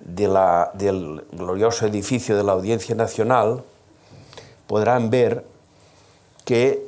de 0.00 0.28
la, 0.28 0.70
del 0.74 1.24
glorioso 1.32 1.86
edificio 1.86 2.36
de 2.36 2.42
la 2.42 2.52
Audiencia 2.52 2.94
Nacional, 2.94 3.62
podrán 4.66 5.10
ver 5.10 5.44
que 6.44 6.82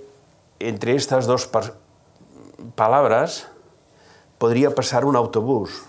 entre 0.58 0.94
estas 0.94 1.26
dos 1.26 1.48
palabras 2.74 3.46
podría 4.38 4.74
pasar 4.74 5.04
un 5.04 5.16
autobús. 5.16 5.82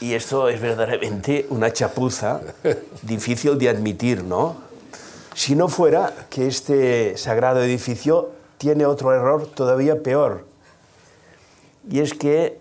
Y 0.00 0.14
esto 0.14 0.48
es 0.48 0.60
verdaderamente 0.60 1.46
una 1.50 1.72
chapuza 1.72 2.40
difícil 3.02 3.58
de 3.58 3.68
admitir, 3.68 4.24
¿no? 4.24 4.56
Si 5.34 5.54
no 5.54 5.68
fuera 5.68 6.12
que 6.30 6.46
este 6.46 7.16
sagrado 7.16 7.62
edificio 7.62 8.30
tiene 8.58 8.86
otro 8.86 9.12
error 9.12 9.46
todavía 9.46 10.02
peor. 10.02 10.46
Y 11.88 12.00
es 12.00 12.14
que 12.14 12.60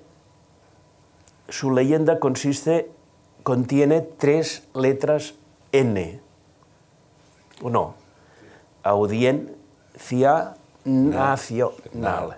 su 1.50 1.72
leyenda 1.72 2.20
consiste, 2.20 2.90
contiene 3.44 4.02
tres 4.02 4.64
letras 4.74 5.34
N. 5.72 6.20
¿O 7.62 7.70
no? 7.70 7.96
Audiencia 8.84 10.56
Nacional. 10.86 12.38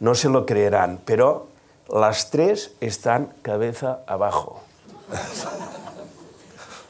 No 0.00 0.14
se 0.14 0.28
lo 0.28 0.46
creerán, 0.46 1.00
pero 1.04 1.48
las 1.92 2.30
tres 2.30 2.72
están 2.80 3.32
cabeza 3.42 4.00
abajo. 4.06 4.60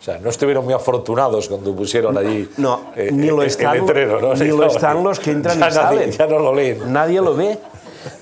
O 0.01 0.05
sea, 0.05 0.19
no 0.19 0.31
estuvieron 0.31 0.65
muy 0.65 0.75
afortunados 0.75 1.49
cuando 1.49 1.77
pusieron 1.77 2.19
allí 2.19 2.51
no, 2.57 2.91
eh, 2.97 3.11
ni 3.13 3.29
lo 3.29 3.41
están, 3.45 3.77
el 3.77 3.83
letrero. 3.83 4.21
¿no? 4.21 4.35
Ni 4.35 4.49
lo 4.49 4.67
están 4.67 5.05
los 5.05 5.21
que 5.21 5.31
entran 5.31 5.61
ya 5.61 5.69
y 5.69 5.71
salen. 5.71 5.99
Nadie, 6.01 6.19
ya 6.19 6.27
no 6.27 6.39
lo 6.41 6.53
leen. 6.53 6.93
Nadie 6.93 7.21
lo 7.21 7.37
ve. 7.37 7.57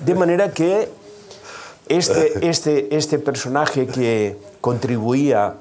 De 0.04 0.14
manera 0.14 0.50
que 0.50 0.90
este, 1.88 2.46
este, 2.50 2.94
este 2.94 3.18
personaje 3.18 3.86
que 3.86 4.36
contribuía 4.60 5.54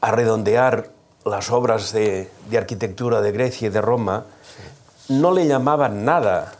a 0.00 0.12
redondear 0.12 0.90
las 1.24 1.50
obras 1.50 1.92
de, 1.92 2.30
de 2.48 2.56
arquitectura 2.56 3.20
de 3.20 3.32
Grecia 3.32 3.66
y 3.66 3.70
de 3.70 3.80
Roma, 3.80 4.26
no 5.08 5.32
le 5.32 5.48
llamaban 5.48 6.04
nada 6.04 6.52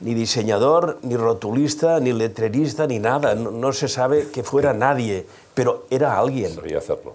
ni 0.00 0.14
diseñador, 0.14 0.98
ni 1.02 1.16
rotulista, 1.16 1.98
ni 2.00 2.12
letrerista, 2.12 2.86
ni 2.86 2.98
nada. 2.98 3.34
No, 3.34 3.50
no, 3.50 3.72
se 3.72 3.88
sabe 3.88 4.28
que 4.28 4.42
fuera 4.42 4.72
nadie, 4.72 5.26
pero 5.54 5.86
era 5.90 6.18
alguien. 6.18 6.54
Sabía 6.54 6.78
hacerlo. 6.78 7.14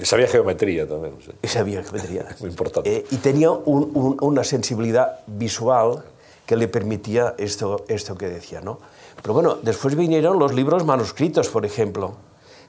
Y 0.00 0.04
sabía 0.04 0.26
geometría 0.26 0.88
también. 0.88 1.14
Sí. 1.24 1.30
Y 1.42 1.48
sabía 1.48 1.82
geometría. 1.82 2.26
Muy 2.40 2.50
importante. 2.50 2.96
Eh, 2.96 3.04
y 3.10 3.16
tenía 3.16 3.50
un, 3.50 3.90
un, 3.94 4.16
una 4.20 4.42
sensibilidad 4.42 5.20
visual 5.26 6.02
que 6.46 6.56
le 6.56 6.68
permitía 6.68 7.34
esto, 7.38 7.84
esto 7.88 8.16
que 8.16 8.28
decía, 8.28 8.60
¿no? 8.60 8.78
Pero 9.22 9.34
bueno, 9.34 9.56
después 9.62 9.96
vinieron 9.96 10.38
los 10.38 10.52
libros 10.52 10.84
manuscritos, 10.84 11.48
por 11.48 11.64
ejemplo, 11.64 12.14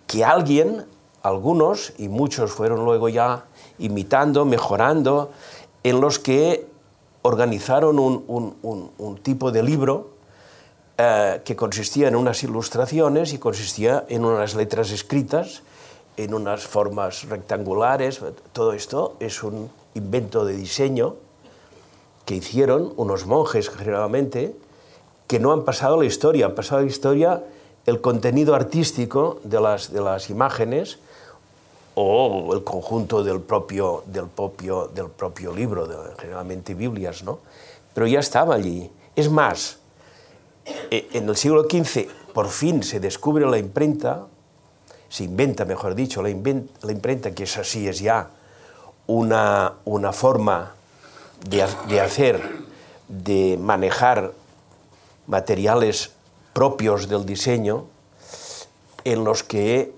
que 0.07 0.23
alguien, 0.23 0.85
algunos, 1.23 1.93
y 1.97 2.07
muchos 2.07 2.51
fueron 2.51 2.85
luego 2.85 3.09
ya 3.09 3.45
imitando, 3.79 4.45
mejorando, 4.45 5.31
en 5.83 5.99
los 5.99 6.19
que 6.19 6.67
organizaron 7.25 7.97
un, 7.97 9.19
tipo 9.23 9.51
de 9.51 9.63
libro 9.63 10.11
eh, 10.95 11.41
que 11.43 11.55
consistía 11.55 12.07
en 12.07 12.15
unas 12.15 12.43
ilustraciones 12.43 13.33
y 13.33 13.39
consistía 13.39 14.05
en 14.09 14.23
unas 14.25 14.53
letras 14.53 14.91
escritas, 14.91 15.63
en 16.17 16.35
unas 16.35 16.67
formas 16.67 17.27
rectangulares. 17.27 18.21
Todo 18.53 18.73
esto 18.73 19.17
es 19.19 19.41
un 19.41 19.71
invento 19.95 20.45
de 20.45 20.55
diseño 20.55 21.15
que 22.25 22.35
hicieron 22.35 22.93
unos 22.95 23.25
monjes 23.25 23.71
generalmente, 23.71 24.55
que 25.25 25.39
no 25.39 25.51
han 25.51 25.65
pasado 25.65 25.99
la 25.99 26.05
historia, 26.05 26.45
han 26.45 26.53
pasado 26.53 26.81
la 26.81 26.87
historia 26.87 27.43
el 27.87 28.01
contenido 28.01 28.53
artístico 28.53 29.39
de 29.43 29.59
las, 29.59 29.91
de 29.91 30.01
las 30.01 30.29
imágenes 30.29 30.99
o 31.95 32.53
el 32.53 32.63
conjunto 32.63 33.23
del 33.23 33.41
propio, 33.41 34.03
del 34.05 34.27
propio, 34.27 34.87
del 34.93 35.09
propio 35.09 35.53
libro, 35.53 35.87
de, 35.87 35.95
generalmente 36.19 36.73
Biblias, 36.73 37.23
¿no? 37.23 37.39
Pero 37.93 38.05
ya 38.05 38.19
estaba 38.19 38.55
allí. 38.55 38.91
Es 39.15 39.29
más, 39.29 39.79
e, 40.91 41.07
en 41.13 41.29
el 41.29 41.37
siglo 41.37 41.63
XV 41.63 42.07
por 42.33 42.49
fin 42.49 42.83
se 42.83 42.99
descubre 42.99 43.45
la 43.49 43.57
imprenta, 43.57 44.27
se 45.07 45.23
inventa, 45.23 45.63
mejor 45.63 45.95
dicho, 45.95 46.21
la, 46.21 46.29
la 46.29 46.91
imprenta, 46.91 47.31
que 47.31 47.43
es 47.43 47.57
así, 47.57 47.87
es 47.87 47.99
ya 47.99 48.29
una, 49.07 49.75
una 49.85 50.11
forma 50.11 50.75
de, 51.47 51.65
de 51.87 52.01
hacer, 52.01 52.41
de 53.07 53.57
manejar 53.57 54.33
materiales 55.27 56.11
propios 56.51 57.07
del 57.07 57.25
diseño, 57.25 57.85
en 59.05 59.23
los 59.23 59.43
que 59.43 59.93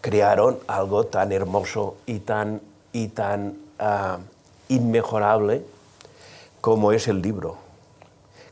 crearon 0.00 0.58
algo 0.66 1.04
tan 1.06 1.32
hermoso 1.32 1.96
y 2.06 2.20
tan, 2.20 2.60
y 2.92 3.08
tan 3.08 3.56
uh, 3.80 4.18
inmejorable 4.68 5.62
como 6.60 6.92
es 6.92 7.08
el 7.08 7.22
libro. 7.22 7.56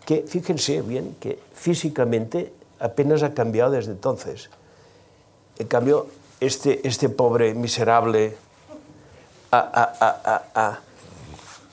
Que 0.04 0.24
fíjense 0.26 0.82
bien 0.82 1.16
que 1.20 1.38
físicamente 1.54 2.52
apenas 2.80 3.22
ha 3.22 3.34
cambiado 3.34 3.72
desde 3.72 3.92
entonces. 3.92 4.50
En 5.58 5.66
cambio, 5.66 6.06
este, 6.40 6.86
este 6.86 7.08
pobre, 7.08 7.54
miserable 7.54 8.36
a, 9.50 9.58
a, 9.58 10.42
a, 10.54 10.80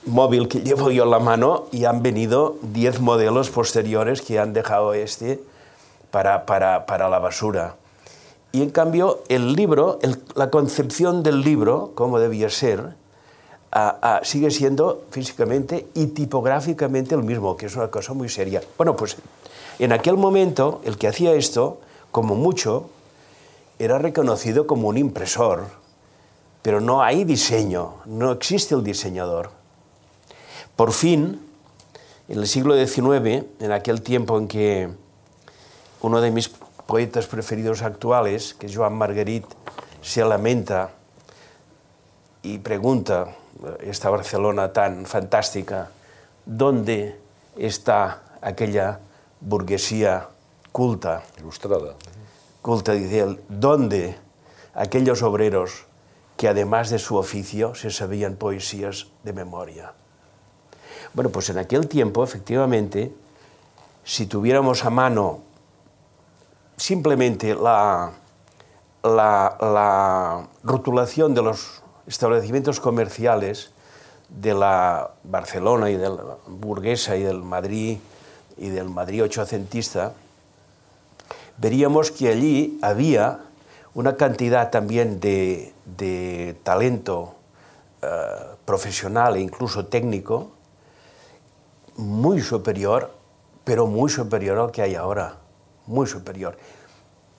móvil 0.06 0.48
que 0.48 0.60
llevo 0.60 0.90
yo 0.90 1.04
en 1.04 1.10
la 1.10 1.18
mano 1.18 1.66
y 1.72 1.84
han 1.84 2.02
venido 2.02 2.56
10 2.62 3.00
modelos 3.00 3.50
posteriores 3.50 4.22
que 4.22 4.38
han 4.38 4.52
dejado 4.52 4.94
este 4.94 5.40
para, 6.10 6.46
para, 6.46 6.86
para 6.86 7.08
la 7.08 7.18
basura. 7.18 7.74
Y 8.56 8.62
en 8.62 8.70
cambio, 8.70 9.20
el 9.28 9.52
libro, 9.52 9.98
la 10.34 10.48
concepción 10.48 11.22
del 11.22 11.42
libro, 11.42 11.92
como 11.94 12.18
debía 12.18 12.48
ser, 12.48 12.94
sigue 14.22 14.50
siendo 14.50 15.02
físicamente 15.10 15.88
y 15.92 16.06
tipográficamente 16.06 17.14
el 17.14 17.22
mismo, 17.22 17.54
que 17.58 17.66
es 17.66 17.76
una 17.76 17.90
cosa 17.90 18.14
muy 18.14 18.30
seria. 18.30 18.62
Bueno, 18.78 18.96
pues 18.96 19.18
en 19.78 19.92
aquel 19.92 20.16
momento, 20.16 20.80
el 20.84 20.96
que 20.96 21.06
hacía 21.06 21.34
esto, 21.34 21.80
como 22.10 22.34
mucho, 22.34 22.88
era 23.78 23.98
reconocido 23.98 24.66
como 24.66 24.88
un 24.88 24.96
impresor, 24.96 25.64
pero 26.62 26.80
no 26.80 27.02
hay 27.02 27.24
diseño, 27.24 27.96
no 28.06 28.32
existe 28.32 28.74
el 28.74 28.82
diseñador. 28.82 29.50
Por 30.76 30.92
fin, 30.92 31.42
en 32.30 32.38
el 32.38 32.46
siglo 32.46 32.74
XIX, 32.74 33.44
en 33.60 33.72
aquel 33.72 34.00
tiempo 34.00 34.38
en 34.38 34.48
que 34.48 34.88
uno 36.00 36.22
de 36.22 36.30
mis 36.30 36.50
poetas 36.86 37.26
preferidos 37.26 37.82
actuales, 37.82 38.54
que 38.54 38.72
Joan 38.72 38.94
Marguerite, 38.94 39.54
se 40.02 40.24
lamenta 40.24 40.90
y 42.42 42.58
pregunta, 42.58 43.34
esta 43.80 44.10
Barcelona 44.10 44.72
tan 44.72 45.06
fantástica, 45.06 45.90
¿dónde 46.44 47.18
está 47.56 48.22
aquella 48.40 49.00
burguesía 49.40 50.28
culta? 50.70 51.22
Ilustrada. 51.38 51.94
Culta, 52.62 52.92
dice 52.92 53.20
él, 53.20 53.40
¿dónde 53.48 54.16
aquellos 54.74 55.22
obreros 55.22 55.86
que 56.36 56.48
además 56.48 56.90
de 56.90 56.98
su 56.98 57.16
oficio 57.16 57.74
se 57.74 57.90
sabían 57.90 58.36
poesías 58.36 59.08
de 59.24 59.32
memoria? 59.32 59.92
Bueno, 61.14 61.30
pues 61.30 61.48
en 61.50 61.58
aquel 61.58 61.88
tiempo, 61.88 62.22
efectivamente, 62.22 63.12
si 64.04 64.26
tuviéramos 64.26 64.84
a 64.84 64.90
mano 64.90 65.40
simplemente 66.76 67.54
la, 67.54 68.12
la, 69.02 70.46
rotulación 70.62 71.34
de 71.34 71.42
los 71.42 71.82
establecimientos 72.06 72.80
comerciales 72.80 73.70
de 74.28 74.54
la 74.54 75.10
Barcelona 75.24 75.90
y 75.90 75.96
del 75.96 76.18
burguesa 76.46 77.16
y 77.16 77.22
del 77.22 77.42
Madrid 77.42 77.98
y 78.56 78.68
del 78.68 78.88
Madrid 78.88 79.24
ochocentista, 79.24 80.12
veríamos 81.58 82.10
que 82.10 82.28
allí 82.28 82.78
había 82.82 83.40
una 83.94 84.16
cantidad 84.16 84.70
también 84.70 85.20
de, 85.20 85.72
talento 86.62 87.34
eh, 88.02 88.06
profesional 88.64 89.36
e 89.36 89.40
incluso 89.40 89.86
técnico 89.86 90.50
muy 91.96 92.42
superior, 92.42 93.10
pero 93.64 93.86
muy 93.86 94.10
superior 94.10 94.58
al 94.58 94.70
que 94.70 94.82
hay 94.82 94.94
ahora 94.94 95.45
muy 95.86 96.06
superior. 96.06 96.56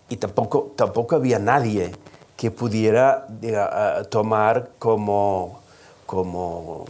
Y 0.10 0.18
tampoco, 0.18 0.74
tampoco 0.76 1.16
había 1.16 1.40
nadie 1.40 1.92
que 2.36 2.52
pudiera 2.52 3.28
tomar 4.10 4.72
como, 4.80 5.62
como 6.06 6.86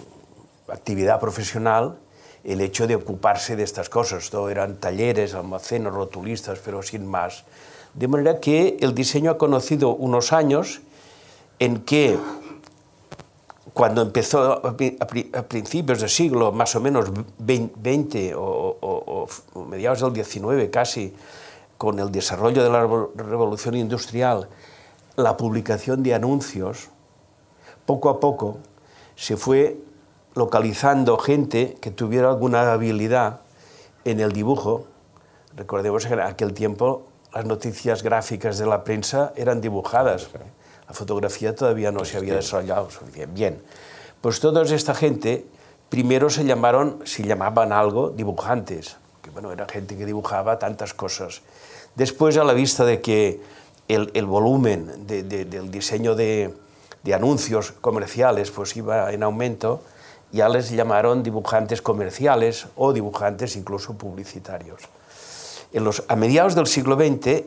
actividad 0.67 1.19
profesional 1.19 1.97
el 2.43 2.61
hecho 2.61 2.87
de 2.87 2.95
ocuparse 2.95 3.55
de 3.55 3.63
estas 3.63 3.89
cosas. 3.89 4.29
Todo 4.29 4.49
eran 4.49 4.77
talleres, 4.77 5.33
almacenes, 5.33 5.93
rotulistas, 5.93 6.59
pero 6.63 6.81
sin 6.83 7.05
más. 7.05 7.43
De 7.93 8.07
manera 8.07 8.39
que 8.39 8.77
el 8.79 8.93
diseño 8.93 9.31
ha 9.31 9.37
conocido 9.37 9.95
unos 9.95 10.31
años 10.31 10.81
en 11.59 11.81
que 11.81 12.17
cuando 13.73 14.01
empezó 14.01 14.61
a 14.65 15.43
principios 15.43 15.99
del 15.99 16.09
siglo, 16.09 16.51
más 16.51 16.75
o 16.75 16.79
menos 16.79 17.09
20 17.37 18.33
o, 18.35 19.27
mediados 19.69 20.01
del 20.01 20.13
19 20.13 20.69
casi, 20.69 21.13
con 21.77 21.99
el 21.99 22.11
desarrollo 22.11 22.63
de 22.63 22.69
la 22.69 22.81
revolución 22.81 23.75
industrial, 23.75 24.49
la 25.15 25.37
publicación 25.37 26.03
de 26.03 26.13
anuncios, 26.13 26.89
poco 27.85 28.09
a 28.09 28.19
poco 28.19 28.57
se 29.15 29.37
fue 29.37 29.77
localizando 30.35 31.17
gente 31.17 31.77
que 31.81 31.89
tuviera 31.89 32.29
alguna 32.29 32.71
habilidad 32.71 33.41
en 34.05 34.19
el 34.19 34.31
dibujo. 34.31 34.85
Recordemos 35.55 36.05
que 36.05 36.13
en 36.13 36.19
aquel 36.19 36.53
tiempo 36.53 37.07
las 37.33 37.45
noticias 37.45 38.03
gráficas 38.03 38.57
de 38.57 38.67
la 38.67 38.83
prensa 38.83 39.33
eran 39.35 39.61
dibujadas. 39.61 40.29
La 40.87 40.93
fotografía 40.93 41.55
todavía 41.55 41.91
no 41.91 42.05
se 42.05 42.17
había 42.17 42.35
desarrollado 42.35 42.89
suficientemente 42.89 43.33
bien. 43.33 43.63
Pues 44.21 44.39
toda 44.39 44.61
esta 44.63 44.93
gente 44.93 45.47
primero 45.89 46.29
se 46.29 46.45
llamaron, 46.45 46.99
se 47.05 47.23
llamaban 47.23 47.71
algo 47.71 48.09
dibujantes, 48.09 48.97
que 49.21 49.29
bueno, 49.29 49.51
era 49.51 49.67
gente 49.67 49.97
que 49.97 50.05
dibujaba 50.05 50.59
tantas 50.59 50.93
cosas. 50.93 51.41
Después, 51.97 52.37
a 52.37 52.43
la 52.43 52.53
vista 52.53 52.85
de 52.85 53.01
que 53.01 53.41
el, 53.87 54.25
volumen 54.27 55.07
de, 55.07 55.23
de, 55.23 55.45
del 55.45 55.71
diseño 55.71 56.13
de, 56.13 56.53
anuncios 57.11 57.71
comerciales 57.71 58.51
pues 58.51 58.77
iba 58.77 59.11
en 59.11 59.23
aumento, 59.23 59.81
ya 60.31 60.47
les 60.47 60.69
llamaron 60.69 61.23
dibujantes 61.23 61.81
comerciales 61.81 62.67
o 62.75 62.93
dibujantes 62.93 63.55
incluso 63.55 63.97
publicitarios. 63.97 64.83
En 65.73 65.83
los, 65.83 66.03
a 66.07 66.15
mediados 66.15 66.53
del 66.53 66.67
siglo 66.67 66.95
XX 66.97 67.45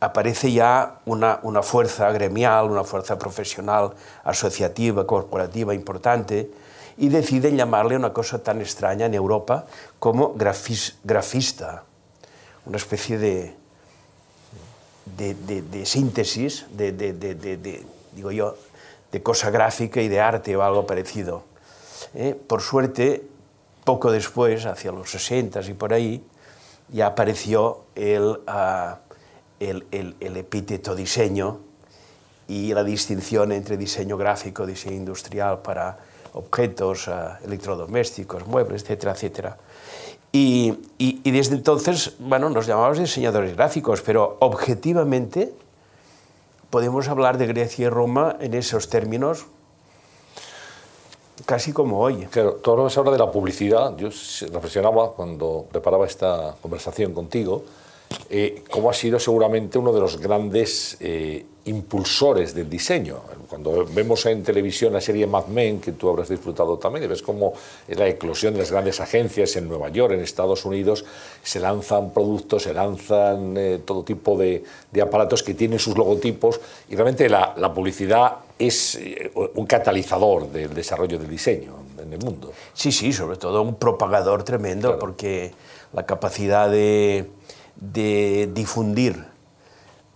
aparece 0.00 0.50
ya 0.50 0.98
una, 1.04 1.38
fuerza 1.62 2.10
gremial, 2.10 2.72
una 2.72 2.82
fuerza 2.82 3.16
profesional, 3.16 3.92
asociativa, 4.24 5.06
corporativa 5.06 5.72
importante, 5.72 6.50
y 6.96 7.10
deciden 7.10 7.56
llamarle 7.56 7.94
una 7.94 8.12
cosa 8.12 8.42
tan 8.42 8.60
extraña 8.60 9.06
en 9.06 9.14
Europa 9.14 9.66
como 10.00 10.34
grafis, 10.34 10.98
grafista, 11.04 11.84
una 12.66 12.76
especie 12.76 13.18
de, 13.18 13.54
de, 15.16 15.86
síntesis, 15.86 16.66
de, 16.70 17.84
digo 18.14 18.30
yo, 18.32 18.56
de 19.12 19.22
cosa 19.22 19.50
gráfica 19.50 20.00
y 20.02 20.08
de 20.08 20.20
arte 20.20 20.56
o 20.56 20.62
algo 20.62 20.86
parecido. 20.86 21.44
¿eh? 22.14 22.34
Por 22.34 22.60
suerte, 22.60 23.22
poco 23.84 24.12
después, 24.12 24.66
hacia 24.66 24.92
los 24.92 25.10
60 25.10 25.62
y 25.62 25.74
por 25.74 25.92
ahí, 25.92 26.22
ya 26.90 27.06
apareció 27.06 27.84
ah, 28.46 28.98
el, 29.60 29.84
el, 29.90 30.36
epíteto 30.36 30.94
diseño 30.94 31.60
y 32.46 32.72
la 32.72 32.84
distinción 32.84 33.52
entre 33.52 33.76
diseño 33.76 34.16
gráfico, 34.16 34.66
diseño 34.66 34.96
industrial 34.96 35.60
para 35.60 35.98
objetos 36.34 37.08
ah, 37.08 37.38
electrodomésticos, 37.44 38.46
muebles, 38.46 38.82
etcétera, 38.82 39.12
etcétera. 39.12 39.58
Y, 40.40 41.30
desde 41.30 41.56
entonces, 41.56 42.12
bueno, 42.20 42.48
nos 42.48 42.66
llamamos 42.66 42.98
diseñadores 42.98 43.56
gráficos, 43.56 44.02
pero 44.02 44.36
objetivamente 44.38 45.52
podemos 46.70 47.08
hablar 47.08 47.38
de 47.38 47.48
Grecia 47.48 47.86
y 47.86 47.88
Roma 47.88 48.36
en 48.38 48.54
esos 48.54 48.88
términos 48.88 49.46
casi 51.44 51.72
como 51.72 51.98
hoy. 51.98 52.26
Claro, 52.26 52.54
tú 52.54 52.70
hablas 52.70 52.96
ahora 52.96 53.10
de 53.10 53.18
la 53.18 53.32
publicidad. 53.32 53.96
Yo 53.96 54.10
reflexionaba 54.52 55.10
cuando 55.12 55.66
preparaba 55.72 56.06
esta 56.06 56.54
conversación 56.62 57.14
contigo, 57.14 57.64
eh, 58.30 58.62
cómo 58.70 58.90
ha 58.90 58.94
sido 58.94 59.18
seguramente 59.18 59.78
uno 59.78 59.92
de 59.92 60.00
los 60.00 60.18
grandes 60.18 60.96
eh, 61.00 61.44
impulsores 61.68 62.54
del 62.54 62.68
diseño. 62.68 63.20
Cuando 63.48 63.86
vemos 63.86 64.24
en 64.26 64.42
televisión 64.42 64.92
la 64.92 65.00
serie 65.00 65.26
Mad 65.26 65.46
Men, 65.46 65.80
que 65.80 65.92
tú 65.92 66.08
habrás 66.08 66.28
disfrutado 66.28 66.78
también, 66.78 67.04
y 67.04 67.08
ves 67.08 67.22
cómo 67.22 67.52
es 67.86 67.98
la 67.98 68.08
eclosión 68.08 68.54
de 68.54 68.60
las 68.60 68.70
grandes 68.70 69.00
agencias 69.00 69.54
en 69.56 69.68
Nueva 69.68 69.88
York, 69.90 70.12
en 70.12 70.20
Estados 70.20 70.64
Unidos, 70.64 71.04
se 71.42 71.60
lanzan 71.60 72.10
productos, 72.12 72.62
se 72.64 72.74
lanzan 72.74 73.56
eh, 73.56 73.80
todo 73.84 74.02
tipo 74.02 74.36
de, 74.36 74.64
de, 74.90 75.02
aparatos 75.02 75.42
que 75.42 75.54
tienen 75.54 75.78
sus 75.78 75.96
logotipos, 75.96 76.60
y 76.88 76.94
realmente 76.94 77.28
la, 77.28 77.54
la 77.56 77.72
publicidad 77.72 78.36
es 78.58 78.96
eh, 78.96 79.30
un 79.54 79.66
catalizador 79.66 80.50
del 80.50 80.74
desarrollo 80.74 81.18
del 81.18 81.30
diseño 81.30 81.74
en 82.02 82.12
el 82.12 82.18
mundo. 82.18 82.52
Sí, 82.72 82.92
sí, 82.92 83.12
sobre 83.12 83.36
todo 83.36 83.62
un 83.62 83.76
propagador 83.76 84.42
tremendo, 84.42 84.98
porque 84.98 85.52
la 85.92 86.04
capacidad 86.04 86.70
de, 86.70 87.30
de 87.80 88.50
difundir 88.52 89.24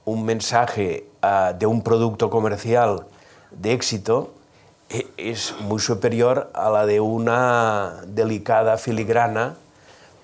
un 0.05 0.25
mensaje 0.25 1.07
uh, 1.23 1.57
de 1.57 1.67
un 1.67 1.83
producto 1.83 2.29
comercial 2.29 3.07
de 3.51 3.73
éxito 3.73 4.35
e, 4.91 5.07
es 5.17 5.55
muy 5.61 5.79
superior 5.79 6.51
a 6.55 6.71
la 6.71 6.87
de 6.87 7.01
una 7.01 8.03
delicada 8.07 8.77
filigrana 8.79 9.55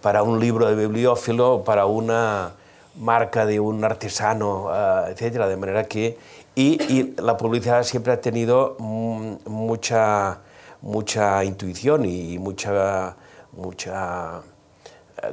para 0.03 0.23
un 0.23 0.41
libro 0.41 0.67
de 0.67 0.75
bibliófilo 0.75 1.63
para 1.65 1.87
una 1.87 2.53
marca 2.97 3.47
de 3.47 3.61
un 3.61 3.85
artesano, 3.85 4.65
uh, 4.65 5.07
etcétera, 5.09 5.47
de 5.47 5.57
manera 5.57 5.85
que 5.85 6.19
y, 6.57 7.15
la 7.19 7.37
publicidad 7.37 7.85
siempre 7.85 8.13
ha 8.13 8.21
tenido 8.21 8.77
mucha 8.81 10.41
mucha 10.83 11.45
intuición 11.45 12.05
y 12.05 12.37
mucha 12.41 13.17
mucha 13.53 14.43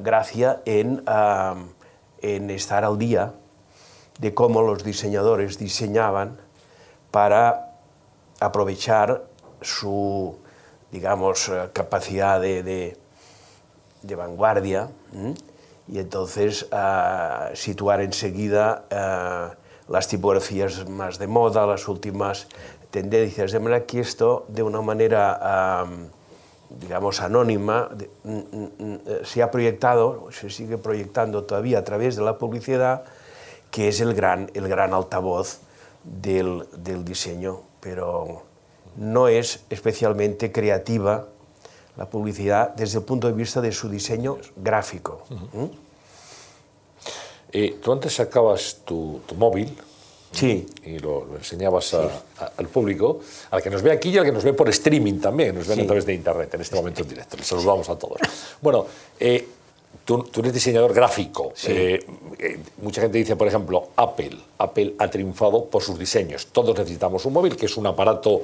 gracia 0.01 0.61
en, 0.65 1.03
uh, 1.07 1.74
en 2.25 2.49
estar 2.49 2.83
al 2.83 2.97
día 2.97 3.33
de 4.19 4.33
cómo 4.33 4.61
los 4.61 4.83
diseñadores 4.83 5.59
diseñaban 5.59 6.37
para 7.11 7.77
aprovechar 8.39 9.25
su, 9.61 10.37
digamos, 10.91 11.49
eh, 11.49 11.69
capacidad 11.73 12.41
de, 12.41 12.63
de, 12.63 14.15
vanguardia 14.15 14.89
y 15.87 15.99
entonces 15.99 16.67
uh, 16.71 17.55
situar 17.55 18.01
enseguida 18.01 18.85
uh, 18.91 19.91
las 19.91 20.07
tipografías 20.07 20.87
más 20.87 21.17
de 21.17 21.27
moda, 21.27 21.65
las 21.65 21.87
últimas 21.87 22.47
tendencias. 22.91 23.51
De 23.51 23.59
manera 23.59 23.85
que 23.85 23.99
esto, 23.99 24.45
de 24.47 24.63
una 24.63 24.81
manera, 24.81 25.85
digamos, 26.79 27.21
anónima, 27.21 27.89
se 29.23 29.41
ha 29.41 29.51
proyectado, 29.51 30.29
se 30.31 30.49
sigue 30.49 30.77
proyectando 30.77 31.43
todavía 31.43 31.79
a 31.79 31.83
través 31.83 32.15
de 32.15 32.23
la 32.23 32.37
publicidad, 32.37 33.03
que 33.71 33.87
es 33.87 34.01
el 34.01 34.13
gran, 34.13 34.51
el 34.53 34.67
gran 34.67 34.93
altavoz 34.93 35.59
del, 36.03 36.67
del 36.77 37.03
diseño, 37.03 37.61
pero 37.79 38.43
no 38.95 39.27
es 39.27 39.63
especialmente 39.69 40.51
creativa 40.51 41.27
la 41.97 42.09
publicidad 42.09 42.75
desde 42.75 42.99
el 42.99 43.05
punto 43.05 43.27
de 43.27 43.33
vista 43.33 43.61
de 43.61 43.71
su 43.71 43.89
diseño 43.89 44.37
gráfico. 44.55 45.23
Eh, 47.51 47.79
tú 47.81 47.93
antes 47.93 48.15
sacabas 48.15 48.81
tu, 48.83 49.21
tu 49.25 49.35
móvil 49.35 49.77
sí. 50.35 50.65
y 50.85 50.99
lo, 50.99 51.25
lo 51.25 51.37
enseñabas 51.37 51.93
a, 51.93 52.03
a, 52.39 52.51
al 52.57 52.67
público, 52.67 53.21
al 53.51 53.61
que 53.61 53.69
nos 53.69 53.81
ve 53.81 53.91
aquí 53.91 54.09
y 54.09 54.17
al 54.17 54.25
que 54.25 54.31
nos 54.31 54.43
ve 54.43 54.53
por 54.53 54.69
streaming 54.69 55.19
también, 55.19 55.55
nos 55.55 55.67
ven 55.67 55.81
a 55.81 55.85
través 55.85 56.05
de 56.05 56.13
internet 56.13 56.53
en 56.53 56.61
este 56.61 56.75
momento 56.75 57.01
en 57.01 57.09
directo. 57.09 57.37
Les 57.37 57.47
saludamos 57.47 57.89
a 57.89 57.97
todos. 57.97 58.19
Bueno, 58.61 58.85
eh, 59.19 59.47
tú, 60.03 60.23
tú, 60.23 60.41
eres 60.41 60.53
diseñador 60.53 60.93
gráfico. 60.93 61.51
Sí. 61.55 61.71
Eh, 61.71 62.05
eh, 62.39 62.59
mucha 62.81 63.01
gente 63.01 63.17
dice, 63.17 63.35
por 63.35 63.47
ejemplo, 63.47 63.89
Apple. 63.95 64.37
Apple 64.57 64.95
ha 64.99 65.09
triunfado 65.09 65.65
por 65.65 65.81
sus 65.81 65.97
diseños. 65.97 66.47
Todos 66.47 66.77
necesitamos 66.77 67.25
un 67.25 67.33
móvil, 67.33 67.55
que 67.55 67.65
es 67.65 67.77
un 67.77 67.87
aparato, 67.87 68.41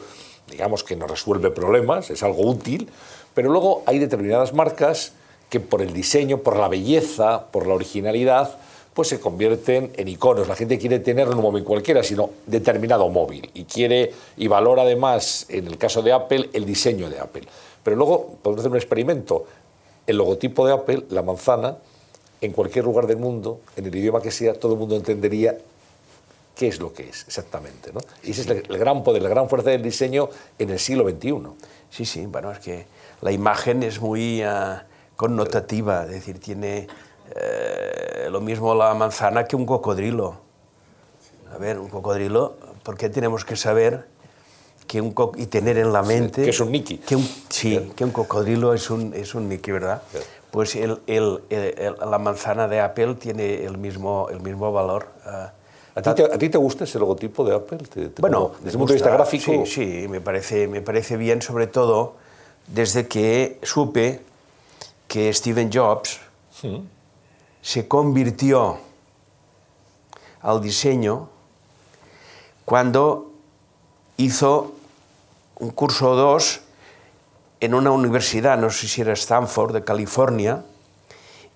digamos, 0.50 0.84
que 0.84 0.96
nos 0.96 1.10
resuelve 1.10 1.52
problemas, 1.52 2.10
es 2.10 2.24
algo 2.24 2.48
útil, 2.48 2.90
pero 3.34 3.50
luego 3.50 3.84
hay 3.86 4.00
determinadas 4.00 4.54
marcas 4.54 5.14
que 5.50 5.60
por 5.60 5.82
el 5.82 5.94
diseño, 5.94 6.40
por 6.40 6.56
la 6.56 6.70
belleza, 6.70 7.48
por 7.52 7.68
la 7.68 7.74
originalidad, 7.74 8.58
pues 8.94 9.08
se 9.08 9.20
convierten 9.20 9.92
en 9.96 10.08
iconos. 10.08 10.48
La 10.48 10.56
gente 10.56 10.78
quiere 10.78 11.00
tener 11.00 11.28
no 11.28 11.38
un 11.38 11.42
móvil 11.42 11.64
cualquiera, 11.64 12.04
sino 12.04 12.30
determinado 12.46 13.08
móvil 13.10 13.50
y 13.54 13.64
quiere 13.64 14.12
y 14.38 14.48
valora 14.48 14.84
además, 14.84 15.46
en 15.50 15.68
el 15.68 15.78
caso 15.78 16.02
de 16.02 16.12
Apple, 16.12 16.50
el 16.54 16.66
diseño 16.66 17.10
de 17.10 17.20
Apple. 17.20 17.44
Pero 17.84 17.96
luego 17.96 18.38
podemos 18.42 18.62
hacer 18.62 18.72
un 18.72 18.78
experimento. 18.78 19.46
El 20.06 20.18
logotipo 20.18 20.66
de 20.66 20.74
Apple, 20.74 21.04
la 21.10 21.22
manzana, 21.22 21.78
en 22.42 22.52
cualquier 22.52 22.86
lugar 22.86 23.08
del 23.08 23.18
mundo, 23.18 23.62
en 23.76 23.86
el 23.86 23.96
idioma 23.96 24.22
que 24.22 24.32
sea, 24.32 24.54
todo 24.56 24.74
el 24.74 24.80
mundo 24.80 24.96
entendería 24.96 25.58
qué 26.56 26.68
es 26.68 26.80
lo 26.80 26.92
que 26.92 27.10
es 27.10 27.24
exactamente. 27.28 27.94
¿no? 27.94 28.02
Y 28.24 28.32
ese 28.32 28.42
es 28.42 28.48
el, 28.48 28.78
gran 28.78 29.04
poder, 29.04 29.22
la 29.22 29.30
gran 29.30 29.48
fuerza 29.48 29.70
del 29.70 29.84
diseño 29.84 30.30
en 30.60 30.72
el 30.72 30.80
siglo 30.80 31.08
XXI. 31.10 31.34
Sí, 31.90 32.06
sí, 32.06 32.26
bueno, 32.26 32.52
es 32.52 32.60
que 32.60 32.86
la 33.22 33.32
imagen 33.32 33.84
es 33.84 34.02
muy 34.02 34.44
uh, 34.44 34.80
connotativa, 35.16 36.04
es 36.04 36.12
decir, 36.12 36.40
tiene 36.40 36.88
eh, 37.36 37.61
lo 38.32 38.42
mismo 38.42 38.74
la 38.74 38.94
manzana 38.94 39.46
que 39.46 39.56
un 39.56 39.66
cocodrilo. 39.66 40.36
A 41.54 41.58
ver, 41.58 41.80
un 41.80 41.90
cocodrilo, 41.90 42.56
¿por 42.84 42.98
qué 42.98 43.10
tenemos 43.10 43.44
que 43.46 43.56
saber 43.56 44.08
que 44.88 45.02
un 45.02 45.14
y 45.38 45.46
tener 45.48 45.78
en 45.78 45.92
la 45.94 46.02
mente... 46.02 46.42
Sí, 46.42 46.44
que 46.46 46.50
es 46.50 46.60
un 46.60 46.72
Nicky. 46.72 46.98
Que 47.00 47.16
un, 47.16 47.28
sí, 47.50 47.92
que 47.96 48.04
un 48.04 48.12
cocodrilo 48.12 48.74
es 48.74 48.90
un, 48.90 49.14
es 49.14 49.36
un 49.36 49.50
Nicky, 49.50 49.72
¿verdad? 49.72 50.02
Pues 50.50 50.76
el, 50.76 51.00
el, 51.08 51.42
el, 51.50 51.96
la 52.10 52.20
manzana 52.20 52.68
de 52.68 52.80
Apple 52.80 53.16
tiene 53.16 53.64
el 53.64 53.78
mismo, 53.78 54.28
el 54.30 54.42
mismo 54.42 54.72
valor. 54.72 55.08
Uh, 55.26 56.00
¿A 56.00 56.02
ti, 56.02 56.14
te, 56.16 56.24
¿A 56.24 56.38
ti, 56.38 56.50
te, 56.50 56.58
gusta 56.58 56.86
ese 56.86 57.00
logotipo 57.00 57.44
de 57.44 57.56
Apple? 57.56 57.80
¿Te, 57.80 58.10
te 58.10 58.22
bueno, 58.22 58.54
desde 58.60 58.72
el 58.72 58.78
punto 58.78 58.94
de 58.94 58.96
vista 58.96 59.12
gráfico. 59.12 59.66
Sí, 59.66 60.02
sí, 60.02 60.08
me 60.08 60.22
parece, 60.22 60.68
me 60.68 60.82
parece 60.82 61.18
bien, 61.18 61.42
sobre 61.42 61.68
todo 61.68 62.16
desde 62.68 63.08
que 63.08 63.60
supe 63.62 64.22
que 65.08 65.34
Steve 65.34 65.70
Jobs 65.72 66.20
Hmm. 66.62 66.86
Se 67.62 67.88
convirtió 67.88 68.80
al 70.42 70.62
diseño 70.62 71.30
cuando 72.66 73.32
hizo 74.18 74.74
un 75.60 75.72
curso 75.72 76.12
o 76.12 76.16
dos 76.16 76.62
en 77.60 77.76
una 77.76 77.92
universidad, 77.92 78.58
no 78.58 78.72
sé 78.72 78.88
si 78.88 79.02
era 79.02 79.14
Stanford, 79.14 79.74
de 79.74 79.84
California, 79.84 80.64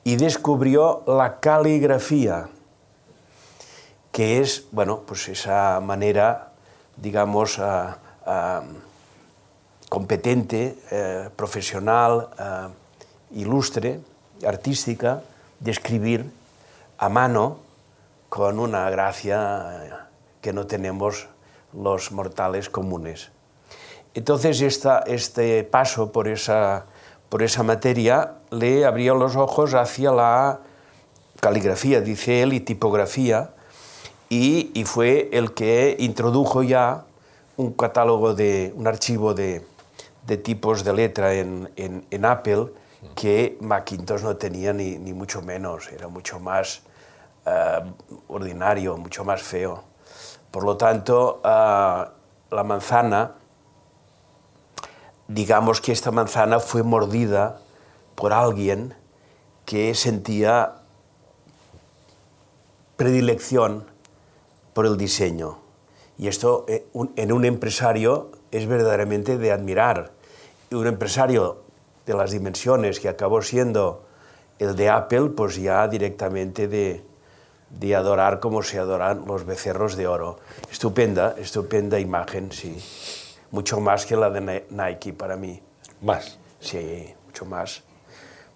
y 0.04 0.18
descubrió 0.18 1.04
la 1.08 1.40
caligrafía, 1.40 2.48
que 4.12 4.40
es, 4.40 4.66
bueno, 4.72 5.00
pues 5.00 5.28
esa 5.28 5.80
manera, 5.80 6.52
digamos, 6.96 7.58
uh, 7.58 7.64
uh, 8.28 8.62
competente, 9.90 10.78
uh, 10.92 11.32
profesional, 11.32 12.30
ilustre, 13.32 14.00
artística, 14.46 15.24
de 15.60 15.72
escribir 15.72 16.32
a 16.98 17.10
mano 17.10 17.58
con 18.30 18.60
una 18.60 18.90
gracia 18.90 20.10
que 20.42 20.54
no 20.54 20.68
tenemos 20.68 21.28
los 21.74 22.12
mortales 22.12 22.70
comunes. 22.70 23.32
Entonces 24.14 24.62
esta, 24.62 25.00
este 25.00 25.64
paso 25.64 26.12
por 26.12 26.28
esa, 26.28 26.86
por 27.30 27.44
esa 27.44 27.64
materia 27.64 28.34
le 28.52 28.86
abrió 28.86 29.16
los 29.16 29.36
ojos 29.36 29.74
hacia 29.74 30.12
la 30.12 30.60
caligrafía, 31.40 32.02
dice 32.02 32.42
él, 32.42 32.54
y 32.54 32.62
tipografía, 32.62 33.52
y, 34.30 34.72
y 34.74 34.86
fue 34.86 35.30
el 35.34 35.54
que 35.54 35.96
introdujo 36.00 36.64
ya 36.64 37.04
un 37.58 37.74
catálogo 37.74 38.34
de, 38.34 38.74
un 38.76 38.88
archivo 38.88 39.34
de, 39.34 39.66
de 40.26 40.38
tipos 40.38 40.84
de 40.84 40.94
letra 40.94 41.34
en, 41.34 41.70
en, 41.76 42.06
en 42.10 42.26
Apple, 42.26 42.68
que 43.14 43.58
Macintosh 43.62 44.24
no 44.24 44.38
tenía 44.38 44.74
ni, 44.74 44.98
ni 44.98 45.14
mucho 45.14 45.42
menos, 45.42 45.92
era 45.92 46.08
mucho 46.08 46.40
más 46.40 46.82
uh, 47.46 48.34
ordinario, 48.34 48.98
mucho 48.98 49.24
más 49.24 49.42
feo. 49.42 49.84
Por 50.52 50.64
lo 50.64 50.78
tanto, 50.78 51.42
uh, 51.44 52.56
la 52.56 52.64
manzana, 52.64 53.34
digamos 55.28 55.82
que 55.82 55.92
esta 55.92 56.12
manzana 56.12 56.60
fue 56.60 56.84
mordida 56.84 57.60
por 58.16 58.32
alguien 58.34 58.96
que 59.66 59.94
sentía 59.96 60.76
predilección 62.96 63.86
por 64.74 64.86
el 64.86 64.98
diseño. 64.98 65.60
Y 66.18 66.28
esto 66.28 66.66
eh, 66.68 66.88
en 67.16 67.32
un 67.32 67.46
empresario 67.46 68.32
es 68.52 68.68
verdaderamente 68.68 69.38
de 69.38 69.52
admirar. 69.52 70.12
Un 70.72 70.88
empresario 70.88 71.65
de 72.06 72.14
las 72.14 72.32
dimensiones 72.32 73.00
que 73.00 73.10
acabó 73.10 73.42
siendo 73.42 74.06
el 74.60 74.76
de 74.76 74.90
Apple, 74.90 75.32
pues 75.36 75.56
ya 75.58 75.88
directamente 75.88 76.68
de, 76.68 77.04
de 77.70 77.96
adorar 77.96 78.40
como 78.40 78.64
se 78.64 78.80
adoran 78.80 79.26
los 79.26 79.46
becerros 79.46 79.96
de 79.96 80.08
oro. 80.08 80.38
Estupenda, 80.72 81.36
estupenda 81.38 82.00
imagen, 82.00 82.52
sí. 82.52 82.82
Mucho 83.52 83.80
más 83.80 84.06
que 84.06 84.16
la 84.16 84.30
de 84.30 84.66
Nike 84.70 85.14
para 85.14 85.36
mí. 85.36 85.62
¿Más? 86.02 86.38
Sí, 86.60 87.14
mucho 87.26 87.46
más. 87.46 87.84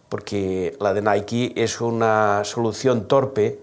Porque 0.09 0.75
la 0.79 0.93
de 0.93 1.01
Nike 1.01 1.53
es 1.55 1.81
una 1.81 2.43
solución 2.43 3.07
torpe 3.07 3.59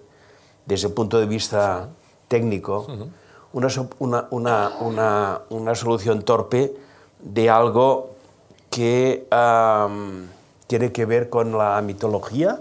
desde 0.65 0.89
el 0.89 0.95
punto 0.95 1.19
de 1.19 1.27
vista 1.27 1.89
técnico, 2.29 2.87
uh 2.89 2.93
-huh. 2.93 3.09
una, 3.53 3.69
una, 3.99 4.29
una, 4.31 4.73
una, 4.81 5.41
una 5.51 5.75
solución 5.75 6.23
torpe 6.23 6.75
de 7.21 7.51
algo 7.51 8.16
que 8.77 9.27
um, 9.33 10.27
tiene 10.67 10.93
que 10.93 11.07
ver 11.07 11.31
con 11.31 11.57
la 11.57 11.81
mitología, 11.81 12.61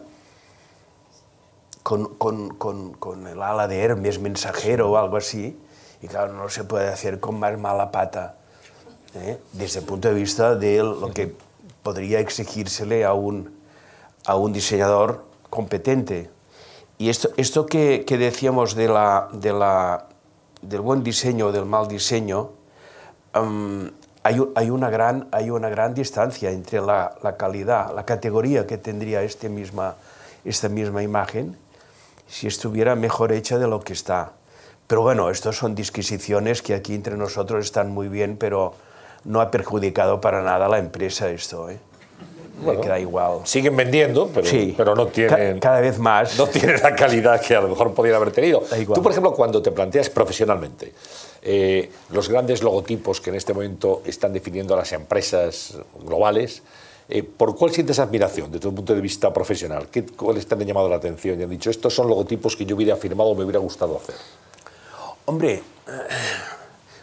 con, 1.84 2.16
con, 2.16 2.56
con, 2.56 2.94
con, 2.94 3.28
el 3.28 3.42
ala 3.42 3.68
de 3.68 3.82
Hermes, 3.82 4.22
mensajero 4.22 4.92
o 4.92 4.96
algo 4.96 5.18
así, 5.18 5.60
y 6.02 6.08
claro, 6.08 6.32
no 6.32 6.48
se 6.48 6.64
puede 6.64 6.88
hacer 6.88 7.20
con 7.20 7.38
más 7.38 7.60
mala 7.60 7.92
pata, 7.92 8.38
¿eh? 9.14 9.42
desde 9.52 9.80
el 9.80 9.86
punto 9.86 10.08
de 10.08 10.14
vista 10.14 10.56
de 10.56 10.78
lo 10.78 11.12
que 11.12 11.36
podría 11.84 12.22
exigírsele 12.22 13.04
a 13.04 13.12
un, 13.12 13.54
a 14.26 14.38
un 14.38 14.54
diseñador 14.54 15.26
competente. 15.50 16.30
Y 16.98 17.10
esto, 17.10 17.28
esto 17.36 17.66
que, 17.66 18.06
que 18.08 18.18
decíamos 18.18 18.74
de 18.74 18.88
la, 18.88 19.28
de 19.34 19.52
la, 19.52 20.08
del 20.62 20.80
buen 20.80 21.04
diseño 21.04 21.48
o 21.48 21.52
del 21.52 21.66
mal 21.66 21.90
diseño, 21.90 22.52
um, 23.36 23.90
hay, 24.26 24.70
una 24.72 24.90
gran, 24.90 25.28
hay 25.32 25.52
una 25.52 25.70
gran 25.70 25.94
distancia 25.94 26.50
entre 26.50 26.82
la, 26.82 27.14
la, 27.22 27.38
calidad, 27.38 27.94
la 27.94 28.06
categoría 28.06 28.66
que 28.66 28.80
tendría 28.80 29.22
este 29.22 29.50
misma, 29.50 29.96
esta 30.44 30.68
misma 30.68 31.04
imagen 31.04 31.56
si 32.28 32.48
estuviera 32.48 32.96
mejor 32.96 33.32
hecha 33.32 33.60
de 33.60 33.68
lo 33.68 33.82
que 33.82 33.94
está. 33.94 34.32
Pero 34.88 35.04
bueno, 35.04 35.30
estas 35.30 35.58
son 35.58 35.76
disquisiciones 35.76 36.64
que 36.64 36.74
aquí 36.74 36.96
entre 36.96 37.18
nosotros 37.18 37.66
están 37.66 37.92
muy 37.92 38.08
bien, 38.08 38.36
pero 38.36 38.74
no 39.26 39.42
ha 39.42 39.52
perjudicado 39.52 40.20
para 40.22 40.42
nada 40.42 40.66
a 40.66 40.70
la 40.70 40.80
empresa 40.80 41.30
esto. 41.30 41.70
¿eh? 41.70 41.78
Bueno, 42.66 42.98
igual. 42.98 43.40
Siguen 43.44 43.76
vendiendo, 43.76 44.30
pero, 44.34 44.48
sí. 44.48 44.74
pero 44.76 44.96
no 44.96 45.08
tienen. 45.08 45.60
Ca 45.60 45.70
cada 45.70 45.82
vez 45.82 46.00
más. 46.00 46.38
No 46.38 46.48
tienen 46.48 46.82
la 46.82 46.96
calidad 46.96 47.42
que 47.42 47.56
a 47.56 47.62
lo 47.62 47.70
mejor 47.70 47.94
podrían 47.94 48.18
haber 48.18 48.32
tenido. 48.32 48.64
Tú, 48.94 49.02
por 49.02 49.12
ejemplo, 49.12 49.34
cuando 49.34 49.62
te 49.62 49.72
planteas 49.72 50.10
profesionalmente, 50.10 50.94
eh, 51.42 51.92
los 52.10 52.30
grandes 52.30 52.64
logotipos 52.64 53.22
que 53.22 53.30
en 53.30 53.36
este 53.36 53.54
momento 53.54 54.02
están 54.06 54.34
definiendo 54.34 54.76
las 54.76 54.92
empresas 54.94 55.78
globales, 56.04 56.64
eh, 57.08 57.22
¿por 57.22 57.56
cuál 57.56 57.72
sientes 57.72 58.00
admiración 58.00 58.52
desde 58.52 58.68
un 58.68 58.76
punto 58.76 58.96
de 58.96 59.02
vista 59.02 59.32
profesional? 59.32 59.88
¿Qué, 59.92 60.06
¿Cuáles 60.06 60.48
te 60.48 60.56
han 60.56 60.62
llamado 60.62 60.90
la 60.90 60.96
atención 60.96 61.40
y 61.40 61.44
han 61.44 61.50
dicho, 61.50 61.70
estos 61.70 61.94
son 61.94 62.08
logotipos 62.08 62.56
que 62.56 62.66
yo 62.66 62.76
hubiera 62.76 62.96
firmado 62.96 63.30
o 63.30 63.36
me 63.36 63.44
hubiera 63.44 63.60
gustado 63.60 63.96
hacer? 63.98 64.16
Hombre, 65.26 65.62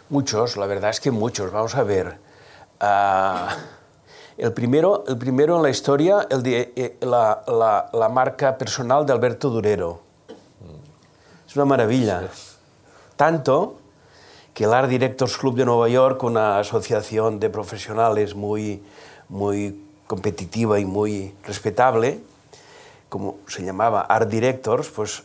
muchos, 0.09 0.57
la 0.57 0.65
verdad 0.65 0.89
es 0.89 0.99
que 0.99 1.11
muchos. 1.11 1.51
Vamos 1.51 1.75
a 1.75 1.83
ver. 1.83 2.17
Ah, 2.79 3.57
el, 4.43 4.51
primero, 4.51 5.05
el 5.07 5.17
primero 5.17 5.55
en 5.55 5.63
la 5.63 5.69
historia, 5.69 6.27
el 6.29 6.43
de, 6.43 6.73
eh, 6.75 6.97
la, 6.99 7.43
la, 7.47 7.89
la, 7.93 8.09
marca 8.09 8.57
personal 8.57 9.05
de 9.05 9.13
Alberto 9.13 9.49
Durero. 9.49 10.01
Es 11.47 11.55
una 11.55 11.63
maravilla. 11.63 12.27
Tanto 13.15 13.77
que 14.53 14.65
el 14.65 14.73
Art 14.73 14.89
Directors 14.89 15.37
Club 15.37 15.55
de 15.55 15.63
Nueva 15.63 15.87
York, 15.87 16.21
una 16.23 16.59
asociación 16.59 17.39
de 17.39 17.49
profesionales 17.49 18.35
muy, 18.35 18.83
muy 19.29 19.81
competitiva 20.07 20.77
y 20.77 20.83
muy 20.83 21.33
respetable, 21.45 22.19
como 23.07 23.37
se 23.47 23.63
llamaba 23.63 24.01
Art 24.01 24.29
Directors, 24.29 24.89
pues 24.89 25.23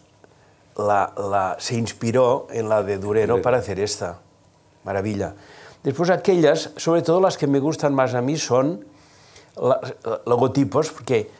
la, 0.77 1.13
la, 1.17 1.57
se 1.59 1.75
inspiró 1.75 2.47
en 2.53 2.69
la 2.69 2.85
de 2.85 2.99
Durero 2.99 3.43
para 3.43 3.59
hacer 3.59 3.81
esta. 3.81 4.21
Maravilla. 4.85 5.35
Después 5.83 6.09
aquellas, 6.09 6.71
sobre 6.77 7.03
todo 7.03 7.21
las 7.21 7.37
que 7.37 7.49
me 7.49 7.59
gustan 7.59 7.93
más 7.95 8.15
a 8.15 8.21
mí, 8.21 8.37
son 8.37 8.85
logotipos, 10.27 10.91
porque 10.91 11.31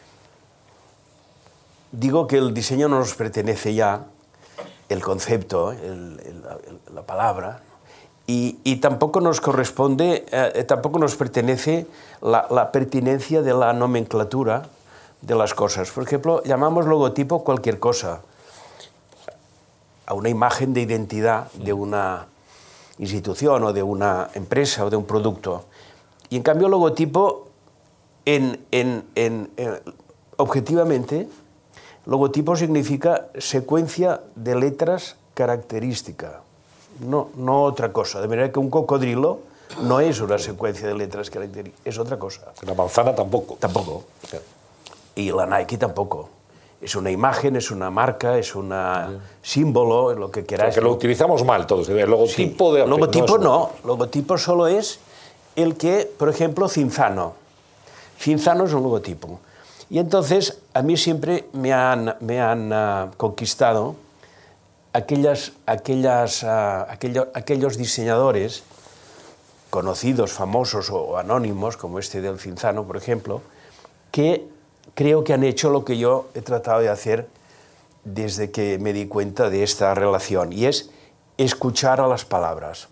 digo 1.93 2.27
que 2.27 2.39
el 2.39 2.55
diseño 2.55 2.89
no 2.89 2.99
nos 2.99 3.15
pertenece 3.15 3.75
ya, 3.75 4.07
el 4.89 5.03
concepto, 5.03 5.75
la 6.95 7.03
palabra, 7.03 7.63
y, 8.31 8.77
tampoco 8.77 9.23
nos 9.23 9.41
corresponde, 9.41 10.27
eh, 10.31 10.65
tampoco 10.65 10.99
nos 10.99 11.17
pertenece 11.17 11.87
la, 12.21 12.73
pertinencia 12.73 13.41
de 13.41 13.55
la 13.55 13.73
nomenclatura 13.73 14.69
de 15.23 15.35
las 15.35 15.55
cosas. 15.55 15.91
Por 15.91 16.05
ejemplo, 16.05 16.43
llamamos 16.45 16.85
logotipo 16.85 17.43
cualquier 17.43 17.79
cosa, 17.79 18.21
a 20.05 20.13
una 20.13 20.29
imagen 20.29 20.75
de 20.75 20.83
identidad 20.83 21.51
de 21.53 21.73
una 21.73 22.27
institución 22.99 23.65
o 23.65 23.73
de 23.73 23.83
una 23.83 24.29
empresa 24.35 24.85
o 24.85 24.91
de 24.91 24.97
un 24.97 25.07
producto. 25.07 25.65
Y 26.29 26.37
en 26.37 26.43
cambio, 26.43 26.69
logotipo 26.69 27.48
en, 28.29 28.61
en, 28.73 29.05
en, 29.15 29.51
objetivamente, 30.37 31.29
logotipo 32.05 32.57
significa 32.57 33.29
secuencia 33.39 34.21
de 34.37 34.55
letras 34.55 35.17
característica, 35.33 36.43
no, 37.01 37.31
no 37.37 37.63
otra 37.63 37.91
cosa. 37.91 38.21
De 38.21 38.29
manera 38.29 38.53
que 38.53 38.59
un 38.59 38.69
cocodrilo 38.69 39.41
no 39.81 40.01
es 40.01 40.21
una 40.21 40.37
secuencia 40.37 40.87
de 40.89 40.95
letras 40.95 41.31
características, 41.31 41.87
es 41.87 41.99
otra 41.99 42.19
cosa. 42.19 42.53
La 42.67 42.75
manzana 42.75 43.15
tampoco. 43.15 43.57
Tampoco. 43.59 44.05
Y 45.15 45.31
la 45.33 45.47
Nike 45.47 45.79
tampoco. 45.79 46.29
Es 46.83 46.97
una 46.97 47.11
imagen, 47.11 47.57
es 47.57 47.71
una 47.71 47.91
marca, 47.91 48.37
es 48.37 48.55
un 48.55 48.75
símbolo, 49.41 50.13
lo 50.13 50.31
que 50.31 50.45
queráis. 50.45 50.75
Porque 50.75 50.87
lo 50.87 50.93
utilizamos 50.93 51.45
mal 51.47 51.67
todos. 51.67 51.89
El 51.89 52.11
logotipo 52.11 52.73
sí. 52.73 52.77
de. 52.77 52.87
Logotipo 52.87 53.39
no, 53.39 53.45
no, 53.45 53.71
logotipo 53.85 54.37
solo 54.37 54.67
es 54.67 55.01
el 55.57 55.77
que, 55.77 56.13
por 56.19 56.29
ejemplo, 56.29 56.69
Cinzano. 56.69 57.48
Cinzano 58.19 58.65
es 58.65 58.73
un 58.73 58.83
logotipo. 58.83 59.41
Y 59.91 59.99
entonces 59.99 60.59
a 60.75 60.83
mí 60.83 60.97
siempre 60.97 61.49
me 61.53 61.73
han, 61.73 62.17
me 62.21 62.41
han 62.41 62.73
uh, 62.73 63.11
conquistado 63.17 63.97
aquellas, 64.93 65.53
aquellas, 65.67 66.43
uh, 66.43 66.91
aquello, 66.91 67.29
aquellos 67.35 67.79
diseñadores 67.79 68.65
conocidos, 69.71 70.33
famosos 70.33 70.91
o, 70.91 71.01
o, 71.01 71.17
anónimos, 71.17 71.77
como 71.77 71.99
este 71.99 72.21
del 72.21 72.39
Cinzano, 72.39 72.85
por 72.85 72.97
ejemplo, 72.97 73.41
que 74.11 74.47
creo 74.95 75.25
que 75.25 75.33
han 75.33 75.45
hecho 75.45 75.71
lo 75.71 75.85
que 75.85 75.97
yo 75.97 76.29
he 76.35 76.43
tratado 76.43 76.81
de 76.81 76.89
hacer 76.89 77.29
desde 78.05 78.51
que 78.51 78.79
me 78.79 78.93
di 78.93 79.07
cuenta 79.07 79.51
de 79.51 79.63
esta 79.63 79.95
relación, 79.95 80.53
y 80.53 80.67
es 80.67 80.91
escuchar 81.37 82.01
a 82.01 82.09
las 82.09 82.25
palabras. 82.25 82.89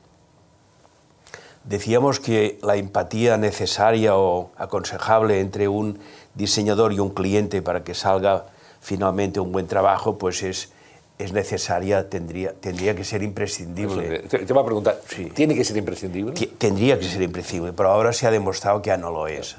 Decíamos 1.67 2.21
que 2.21 2.59
la 2.63 2.77
empatía 2.77 3.37
necesaria 3.37 4.17
o 4.17 4.51
aconsejable 4.57 5.41
entre 5.41 5.67
un 5.67 5.99
diseñador 6.35 6.93
y 6.93 7.01
un 7.01 7.11
cliente 7.11 7.61
para 7.61 7.83
que 7.83 7.93
salga 7.93 8.47
finalmente 8.81 9.41
un 9.41 9.51
buen 9.51 9.67
trabajo, 9.67 10.17
pues 10.17 10.45
es, 10.45 10.71
es 11.19 11.33
necesaria, 11.33 12.09
tendría, 12.09 12.53
tendría 12.53 12.95
que 12.95 13.03
ser 13.03 13.25
imprescindible. 13.25 14.21
Te, 14.21 14.39
te 14.41 14.53
voy 14.53 14.63
a 14.63 14.65
preguntar, 14.65 15.01
sí. 15.09 15.25
¿tiene 15.35 15.57
que 15.57 15.65
ser 15.65 15.77
imprescindible? 15.77 16.35
Tendría 16.59 17.01
que 17.01 17.05
ser 17.05 17.23
imprescindible, 17.23 17.73
pero 17.73 17.91
ahora 17.91 18.13
se 18.13 18.29
ha 18.29 18.31
demostrado 18.31 18.81
que 18.81 18.89
ya 18.89 18.97
no 18.97 19.11
lo 19.11 19.27
es. 19.27 19.57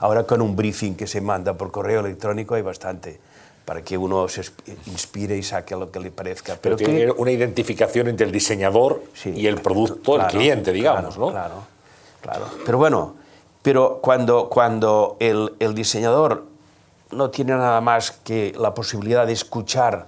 Ahora 0.00 0.24
con 0.24 0.40
un 0.40 0.56
briefing 0.56 0.94
que 0.94 1.06
se 1.06 1.20
manda 1.20 1.54
por 1.54 1.70
correo 1.70 2.00
electrónico 2.00 2.54
hay 2.54 2.62
bastante 2.62 3.20
para 3.64 3.82
que 3.82 3.96
uno 3.96 4.28
se 4.28 4.42
inspire 4.86 5.36
y 5.36 5.42
saque 5.42 5.74
lo 5.74 5.90
que 5.90 6.00
le 6.00 6.10
parezca. 6.10 6.56
Pero, 6.60 6.76
Pero 6.76 6.90
tiene 6.90 7.06
que... 7.06 7.10
una 7.12 7.30
identificación 7.30 8.08
entre 8.08 8.26
el 8.26 8.32
diseñador 8.32 9.02
sí, 9.14 9.30
y 9.34 9.46
el 9.46 9.60
producto, 9.60 10.14
claro, 10.14 10.24
el 10.24 10.36
cliente, 10.36 10.72
digamos, 10.72 11.16
claro, 11.16 11.26
¿no? 11.26 11.32
Claro, 11.32 11.54
claro. 12.20 12.46
Pero 12.64 12.78
bueno, 12.78 13.14
pero 13.62 14.00
cuando, 14.02 14.50
cuando 14.50 15.16
el, 15.20 15.54
el, 15.58 15.74
diseñador 15.74 16.44
no 17.10 17.30
tiene 17.30 17.52
nada 17.52 17.80
más 17.80 18.10
que 18.10 18.52
la 18.58 18.74
posibilidad 18.74 19.26
de 19.26 19.32
escuchar 19.32 20.06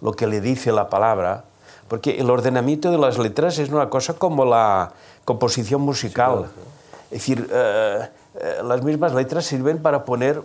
lo 0.00 0.12
que 0.12 0.26
le 0.26 0.40
dice 0.40 0.72
la 0.72 0.88
palabra, 0.88 1.44
porque 1.88 2.18
el 2.18 2.30
ordenamiento 2.30 2.90
de 2.90 2.98
las 2.98 3.18
letras 3.18 3.58
es 3.58 3.68
una 3.68 3.90
cosa 3.90 4.14
como 4.14 4.44
la 4.44 4.92
composición 5.24 5.82
musical. 5.82 6.46
Sí, 6.46 6.60
es 7.04 7.10
decir, 7.10 7.48
eh, 7.52 8.08
eh, 8.40 8.60
las 8.64 8.82
mismas 8.82 9.12
letras 9.14 9.44
sirven 9.44 9.80
para 9.80 10.04
poner 10.04 10.42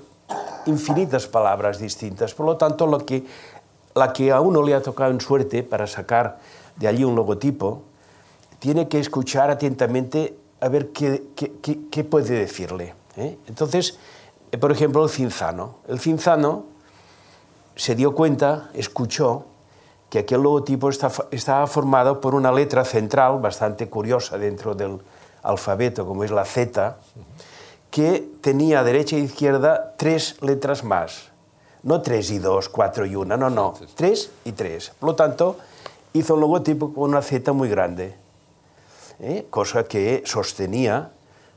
infinitas 0.66 1.28
palabras 1.28 1.80
distintas. 1.80 2.34
Por 2.34 2.46
lo 2.46 2.58
tanto, 2.58 2.88
lo 2.88 3.06
que, 3.06 3.26
la 3.96 4.14
que 4.14 4.32
a 4.32 4.42
uno 4.42 4.62
le 4.64 4.74
ha 4.74 4.82
tocado 4.82 5.12
en 5.12 5.22
suerte 5.22 5.64
para 5.64 5.88
sacar 5.88 6.40
de 6.76 6.88
allí 6.88 7.04
un 7.04 7.16
logotipo, 7.16 7.84
tiene 8.60 8.88
que 8.88 9.00
escuchar 9.00 9.50
atentamente 9.50 10.38
a 10.60 10.70
ver 10.70 10.92
qué, 10.92 11.24
qué, 11.36 11.54
qué, 11.62 11.80
qué 11.90 12.04
puede 12.04 12.40
decirle. 12.40 12.94
¿eh? 13.18 13.38
Entonces, 13.48 13.98
eh, 14.52 14.58
por 14.58 14.72
ejemplo, 14.72 15.04
el 15.04 15.10
cinzano. 15.10 15.78
El 15.88 16.00
cinzano 16.00 16.66
se 17.76 17.96
dio 17.96 18.14
cuenta, 18.14 18.70
escuchó, 18.74 19.46
que 20.12 20.20
aquel 20.20 20.42
logotipo 20.42 20.90
estaba 20.90 21.68
formado 21.68 22.20
por 22.20 22.36
una 22.36 22.52
letra 22.52 22.84
central 22.84 23.40
bastante 23.40 23.90
curiosa 23.90 24.38
dentro 24.38 24.76
del 24.76 25.00
alfabeto, 25.42 26.06
como 26.06 26.26
es 26.26 26.32
la 26.32 26.44
Z, 26.44 26.98
que 27.92 28.26
tenía 28.40 28.84
derecha 28.84 29.18
e 29.18 29.20
izquierda 29.20 29.94
tres 29.98 30.42
letras 30.42 30.84
más. 30.84 31.30
No 31.84 32.02
tres 32.02 32.32
y 32.32 32.40
dos, 32.40 32.70
cuatro 32.70 33.06
y 33.06 33.16
una, 33.16 33.36
no, 33.38 33.50
no, 33.50 33.74
tres 33.96 34.32
y 34.46 34.54
tres. 34.54 34.94
Por 34.98 35.10
lo 35.10 35.16
tanto, 35.16 35.58
hizo 36.14 36.36
un 36.36 36.42
logotipo 36.42 36.94
con 36.94 37.10
una 37.10 37.22
Z 37.22 37.52
muy 37.54 37.70
grande, 37.70 38.16
¿eh? 39.20 39.46
cosa 39.50 39.84
que 39.84 40.24
sostenía 40.26 41.12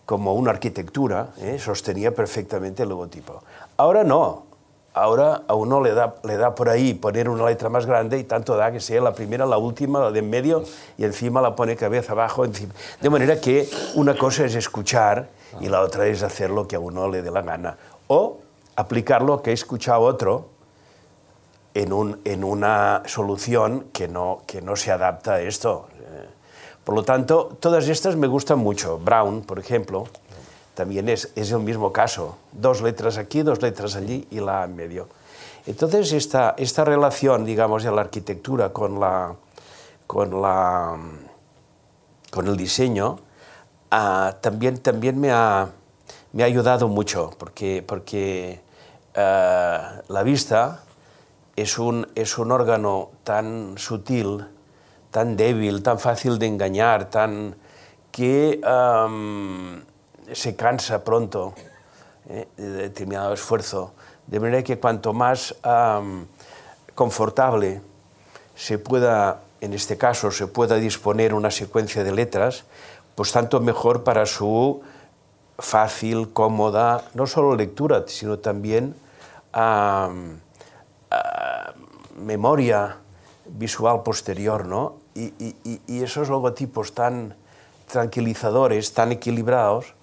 como 0.07 0.35
una 0.35 0.51
arquitectura, 0.51 1.29
¿eh? 1.39 1.59
sostenía 1.59 2.15
perfectamente 2.15 2.83
el 2.83 2.89
logotipo. 2.89 3.43
Ahora 3.77 4.03
no, 4.03 4.45
ahora 4.93 5.43
a 5.47 5.55
uno 5.55 5.81
le 5.81 5.93
da, 5.93 6.17
le 6.25 6.37
da 6.37 6.55
por 6.55 6.69
ahí 6.69 6.95
poner 6.95 7.29
una 7.29 7.47
letra 7.47 7.69
más 7.69 7.87
grande 7.87 8.19
y 8.19 8.25
tanto 8.25 8.57
da 8.57 8.73
que 8.73 8.81
sea 8.81 9.01
la 9.01 9.13
primera, 9.13 9.47
la 9.47 9.59
última, 9.59 10.01
la 10.01 10.11
de 10.11 10.19
en 10.19 10.31
medio 10.31 10.65
y 10.97 11.05
encima 11.05 11.41
la 11.41 11.55
pone 11.55 11.77
cabeza 11.77 12.13
abajo. 12.13 12.45
Encima. 12.45 12.75
De 13.01 13.11
manera 13.11 13.41
que 13.41 13.69
una 13.95 14.17
cosa 14.17 14.45
es 14.45 14.55
escuchar 14.55 15.29
y 15.61 15.69
la 15.69 15.81
otra 15.81 16.07
es 16.07 16.23
hacer 16.23 16.51
lo 16.51 16.67
que 16.67 16.77
a 16.77 16.81
uno 16.81 17.09
le 17.09 17.23
dé 17.23 17.31
la 17.31 17.43
gana. 17.43 17.77
O 18.09 18.39
aplicar 18.77 19.23
lo 19.23 19.43
que 19.43 19.51
he 19.51 19.55
escuchado 19.55 20.01
otro 20.01 20.49
en, 21.75 21.93
un, 21.93 22.21
en 22.25 22.45
una 22.45 23.03
solución 23.07 23.87
que 23.93 24.09
no, 24.09 24.43
que 24.47 24.63
no 24.63 24.77
se 24.77 24.91
adapta 24.91 25.35
a 25.35 25.41
esto. 25.41 25.87
Por 26.85 26.95
lo 26.95 27.03
tanto, 27.03 27.57
todas 27.61 27.89
estas 27.89 28.17
me 28.17 28.27
gustan 28.27 28.59
mucho. 28.59 28.99
Brown, 28.99 29.43
por 29.43 29.59
ejemplo, 29.59 30.05
también 30.75 31.09
es, 31.09 31.33
es 31.35 31.51
el 31.51 31.61
mismo 31.61 31.93
caso. 31.93 32.37
Dos 32.53 32.83
letras 32.83 33.17
aquí, 33.17 33.43
dos 33.43 33.63
letras 33.63 33.97
allí 33.97 34.29
y 34.31 34.41
la 34.41 34.65
en 34.65 34.77
medio. 34.77 35.09
Entonces, 35.67 36.13
esta, 36.13 36.55
esta 36.59 36.85
relación, 36.85 37.47
digamos, 37.47 37.85
de 37.85 37.91
la 37.91 38.03
arquitectura 38.03 38.71
con, 38.71 39.01
la, 39.01 39.35
con, 40.07 40.43
la, 40.43 40.99
con 42.31 42.49
el 42.49 42.57
diseño, 42.57 43.19
uh, 43.95 44.35
también, 44.41 44.79
también 44.79 45.21
me, 45.21 45.31
ha, 45.31 45.69
me 46.33 46.43
ha 46.43 46.47
ayudado 46.47 46.89
mucho, 46.89 47.31
porque, 47.39 47.85
porque 47.87 48.61
uh, 49.17 50.13
la 50.13 50.23
vista 50.25 50.83
es 51.57 51.79
un, 51.79 52.07
es 52.15 52.37
un 52.39 52.51
órgano 52.51 53.11
tan 53.23 53.79
sutil, 53.79 54.45
tan 55.11 55.37
débil, 55.37 55.83
tan 55.83 56.01
fácil 56.01 56.39
de 56.39 56.47
engañar, 56.47 57.09
tan, 57.09 57.55
que 58.11 58.61
se 60.33 60.57
cansa 60.57 61.05
pronto 61.05 61.55
eh, 62.29 62.49
de 62.57 62.71
determinado 62.71 63.33
esfuerzo. 63.35 63.93
De 64.27 64.41
manera 64.41 64.63
que 64.63 64.79
cuanto 64.79 65.13
más 65.13 65.55
confortable 66.95 67.83
se 68.55 68.79
pueda, 68.79 69.43
en 69.61 69.75
este 69.75 69.99
caso, 69.99 70.31
se 70.31 70.47
pueda 70.47 70.77
disponer 70.77 71.35
una 71.35 71.51
secuencia 71.51 72.05
de 72.05 72.13
letras, 72.13 72.65
pues 73.15 73.33
tanto 73.33 73.61
mejor 73.61 74.05
para 74.05 74.27
su 74.27 74.83
fácil, 75.59 76.33
cómoda, 76.33 77.05
no 77.15 77.27
solo 77.27 77.55
lectura, 77.55 78.05
sino 78.07 78.39
también 78.39 78.95
memoria 82.17 82.97
visual 83.47 84.03
posterior, 84.03 84.67
¿no? 84.67 84.97
Y, 85.15 85.55
esos 86.03 86.29
logotipos 86.29 86.93
tan 86.93 87.37
tranquilizadores, 87.87 88.95
tan 88.95 89.13
equilibrados, 89.13 89.95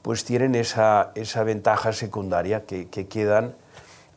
pues 0.00 0.24
tienen 0.24 0.54
esa, 0.54 1.12
esa 1.14 1.42
ventaja 1.44 1.92
secundaria 1.92 2.64
que 2.64 3.08
quedan 3.08 3.54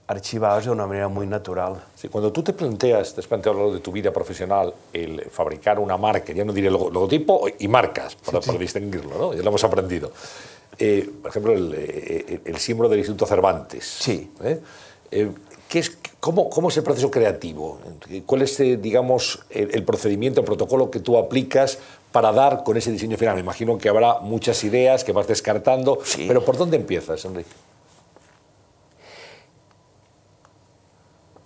archivados 0.07 0.65
de 0.65 0.71
una 0.71 0.87
manera 0.87 1.09
muy 1.09 1.27
natural. 1.27 1.83
Sí, 1.95 2.07
cuando 2.07 2.31
tú 2.31 2.41
te 2.41 2.53
planteas, 2.53 3.13
te 3.13 3.19
has 3.19 3.27
planteado 3.27 3.57
a 3.57 3.59
lo 3.59 3.65
largo 3.65 3.75
de 3.75 3.81
tu 3.81 3.91
vida 3.91 4.11
profesional 4.11 4.73
el 4.93 5.21
fabricar 5.29 5.79
una 5.79 5.97
marca, 5.97 6.31
ya 6.31 6.45
no 6.45 6.53
diré 6.53 6.71
logotipo 6.71 7.47
y 7.59 7.67
marcas, 7.67 8.15
para, 8.15 8.37
sí, 8.37 8.43
sí. 8.43 8.47
para 8.47 8.59
distinguirlo, 8.59 9.17
¿no? 9.17 9.33
ya 9.33 9.41
lo 9.41 9.49
hemos 9.49 9.63
aprendido. 9.63 10.11
Eh, 10.79 11.09
por 11.21 11.29
ejemplo, 11.29 11.53
el, 11.53 11.73
el, 11.73 12.41
el, 12.45 12.57
símbolo 12.57 12.87
del 12.87 12.99
Instituto 12.99 13.25
Cervantes. 13.25 13.83
Sí. 13.83 14.31
¿eh? 14.43 14.59
Eh, 15.11 15.31
¿qué 15.67 15.79
es, 15.79 15.97
cómo, 16.19 16.49
¿Cómo 16.49 16.69
es 16.69 16.77
el 16.77 16.83
proceso 16.83 17.09
creativo? 17.09 17.79
¿Cuál 18.25 18.43
es, 18.43 18.59
eh, 18.59 18.77
digamos, 18.77 19.43
el, 19.49 19.73
el, 19.73 19.83
procedimiento, 19.83 20.41
el 20.41 20.45
protocolo 20.45 20.91
que 20.91 20.99
tú 20.99 21.17
aplicas 21.17 21.79
para 22.11 22.31
dar 22.31 22.63
con 22.63 22.77
ese 22.77 22.91
diseño 22.91 23.17
final? 23.17 23.35
Me 23.35 23.41
imagino 23.41 23.77
que 23.77 23.89
habrá 23.89 24.19
muchas 24.19 24.63
ideas 24.63 25.03
que 25.03 25.11
vas 25.11 25.27
descartando, 25.27 25.99
sí. 26.03 26.25
pero 26.27 26.45
¿por 26.45 26.57
dónde 26.57 26.77
empiezas, 26.77 27.25
Enrique? 27.25 27.49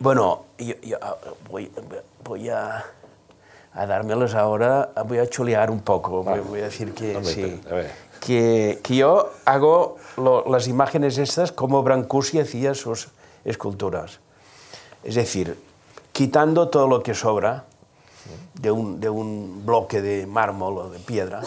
Bueno, 0.02 0.46
yo, 0.58 0.74
yo 0.82 0.98
voy, 1.48 1.72
voy 2.24 2.50
a, 2.50 2.84
a, 3.72 3.86
dármelos 3.86 4.34
ahora, 4.34 4.90
voy 5.06 5.20
a 5.20 5.30
chulear 5.30 5.70
un 5.70 5.82
poco, 5.82 6.26
ah, 6.28 6.40
voy 6.40 6.62
a 6.62 6.64
decir 6.64 6.96
que 6.96 7.14
no 7.14 7.24
sí. 7.24 7.62
A 7.70 7.76
ver. 7.76 7.92
Que, 8.20 8.80
que, 8.82 8.96
yo 8.96 9.30
hago 9.46 9.98
lo, 10.18 10.44
las 10.50 10.68
imágenes 10.68 11.20
estas 11.20 11.52
como 11.52 11.84
Brancusi 11.84 12.40
hacía 12.40 12.74
sus 12.74 13.10
esculturas. 13.46 14.22
Es 15.04 15.14
decir, 15.14 15.56
quitando 16.14 16.70
todo 16.70 16.88
lo 16.88 17.04
que 17.04 17.14
sobra 17.14 17.66
de 18.56 18.72
un, 18.72 19.00
de 19.00 19.10
un 19.12 19.68
bloque 19.68 20.02
de 20.02 20.26
mármol 20.26 20.80
o 20.80 20.90
de 20.90 20.98
piedra, 20.98 21.44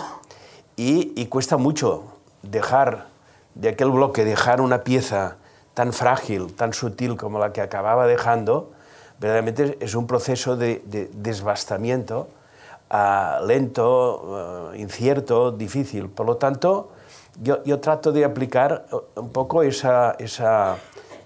y, 0.76 1.12
y 1.20 1.26
cuesta 1.26 1.56
mucho 1.56 2.04
dejar 2.42 3.08
de 3.56 3.70
aquel 3.70 3.90
bloque, 3.90 4.24
dejar 4.24 4.60
una 4.60 4.84
pieza 4.84 5.38
tan 5.74 5.92
frágil, 5.92 6.54
tan 6.54 6.72
sutil 6.72 7.16
como 7.16 7.38
la 7.38 7.52
que 7.52 7.60
acababa 7.60 8.06
dejando, 8.06 8.72
verdaderamente 9.18 9.76
es 9.80 9.94
un 9.94 10.06
proceso 10.06 10.56
de, 10.56 10.82
de 10.87 11.10
desbastamiento 11.12 12.28
uh, 12.90 13.44
lento, 13.46 14.70
uh, 14.72 14.74
incierto, 14.74 15.50
difícil. 15.50 16.08
Por 16.08 16.26
lo 16.26 16.37
tanto, 16.37 16.90
yo, 17.42 17.62
yo, 17.64 17.80
trato 17.80 18.12
de 18.12 18.24
aplicar 18.24 18.87
un 19.16 19.30
poco 19.30 19.62
esa, 19.62 20.14
esa, 20.18 20.76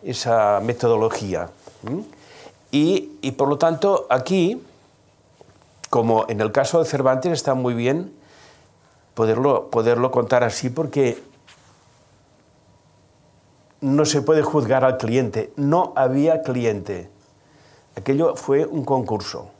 esa 0.02 0.60
metodología. 0.60 1.50
Y, 2.70 3.18
y, 3.20 3.32
por 3.32 3.48
lo 3.48 3.58
tanto, 3.58 4.06
aquí, 4.08 4.62
como 5.90 6.24
en 6.28 6.40
el 6.40 6.52
caso 6.52 6.78
de 6.78 6.86
Cervantes, 6.86 7.32
está 7.32 7.54
muy 7.54 7.74
bien 7.74 8.12
poderlo, 9.14 9.68
poderlo 9.70 10.10
contar 10.10 10.44
así 10.44 10.70
porque 10.70 11.22
no 13.80 14.04
se 14.04 14.22
puede 14.22 14.42
juzgar 14.42 14.84
al 14.84 14.96
cliente. 14.96 15.52
No 15.56 15.92
había 15.96 16.42
cliente. 16.42 17.10
Aquello 17.96 18.36
fue 18.36 18.64
un 18.66 18.84
concurso. 18.84 19.50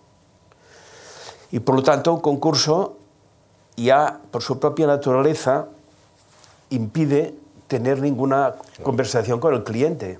Y 1.51 1.61
por 1.61 1.77
lo 1.77 1.83
tanto, 1.83 2.13
un 2.13 2.21
concurso 2.21 2.97
ya 3.77 4.21
por 4.31 4.43
su 4.43 4.59
propia 4.59 4.87
naturaleza 4.87 5.69
impide 6.71 7.35
tener 7.69 8.01
ninguna 8.01 8.55
conversación 8.83 9.41
con 9.41 9.55
el 9.55 9.65
cliente. 9.65 10.19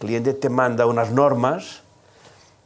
El 0.00 0.06
cliente 0.06 0.34
te 0.34 0.48
manda 0.48 0.86
unas 0.86 1.12
normas 1.12 1.82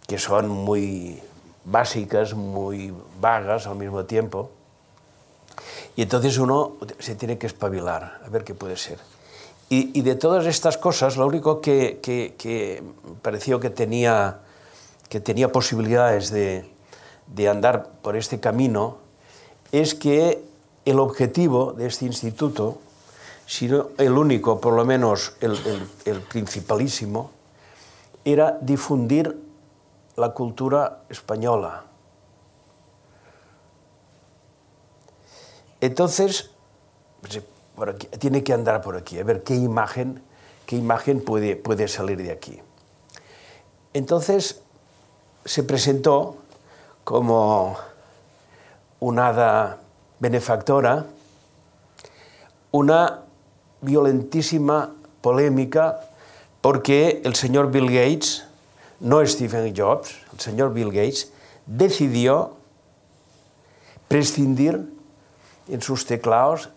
que 0.07 0.19
son 0.19 0.49
muy 0.49 1.21
básicas, 1.65 2.35
muy 2.35 2.95
vagas 3.21 3.67
al 3.67 3.77
mismo 3.77 4.05
tiempo. 4.05 4.51
Y 5.97 6.03
entonces 6.03 6.39
uno 6.39 6.75
se 6.99 7.15
tiene 7.15 7.39
que 7.39 7.47
espabilar, 7.47 8.21
a 8.25 8.29
ver 8.29 8.45
qué 8.45 8.55
puede 8.55 8.77
ser. 8.77 8.99
Y, 9.69 10.01
de 10.03 10.15
todas 10.15 10.47
estas 10.47 10.79
cosas, 10.79 11.17
lo 11.17 11.27
único 11.27 11.61
que, 11.61 12.83
pareció 13.21 13.59
que 13.59 13.71
tenía, 13.71 14.41
que 15.09 15.19
tenía 15.19 15.51
posibilidades 15.51 16.31
de, 16.31 16.69
andar 17.49 17.89
por 18.01 18.17
este 18.17 18.39
camino 18.39 18.99
es 19.73 19.97
que 19.97 20.45
el 20.85 21.01
objetivo 21.01 21.73
de 21.73 21.87
este 21.87 22.05
instituto, 22.05 22.79
sino 23.45 23.89
el 23.99 24.13
único, 24.13 24.61
por 24.61 24.75
lo 24.75 24.85
menos 24.85 25.35
el 25.41 26.21
principalísimo, 26.29 27.33
era 28.25 28.59
difundir 28.61 29.37
la 30.17 30.31
cultura 30.31 31.03
española. 31.09 31.85
Entonces, 35.81 36.51
pues, 37.21 37.41
tiene 38.19 38.43
que 38.43 38.53
andar 38.53 38.81
por 38.83 38.97
aquí, 38.97 39.19
a 39.19 39.25
ver 39.25 39.43
qué 39.43 39.55
imagen, 39.55 40.23
qué 40.65 40.77
imagen 40.77 41.21
puede, 41.21 41.57
puede 41.57 41.89
salir 41.89 42.23
de 42.23 42.33
aquí. 42.33 42.61
Entonces 43.93 44.63
se 45.45 45.63
presentó 45.63 46.37
como 47.05 47.77
una 49.01 49.29
hada 49.29 49.79
benefactora 50.19 51.07
una 52.77 53.23
violentísima 53.81 54.95
polémica 55.21 56.01
porque 56.61 57.23
el 57.25 57.35
señor 57.35 57.71
Bill 57.71 57.87
Gates, 57.87 58.45
no 59.01 59.25
Stephen 59.25 59.75
Jobs, 59.75 60.15
el 60.33 60.41
señor 60.41 60.75
Bill 60.75 60.91
Gates, 60.91 61.33
decidió 61.65 62.57
prescindir 64.09 64.96
en 65.69 65.81
sus 65.81 66.07
teclados 66.07 66.71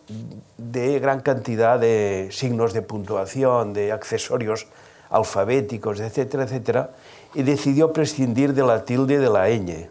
de 0.57 0.99
gran 0.99 1.21
cantidad 1.21 1.79
de 1.79 2.29
signos 2.31 2.73
de 2.73 2.81
puntuación, 2.81 3.73
de 3.73 3.91
accesorios 3.91 4.67
alfabéticos, 5.09 5.99
etcétera, 5.99 6.43
etcétera, 6.43 6.91
y 7.33 7.43
decidió 7.43 7.93
prescindir 7.93 8.53
de 8.53 8.63
la 8.63 8.85
tilde 8.85 9.19
de 9.19 9.29
la 9.29 9.49
ñ, 9.49 9.89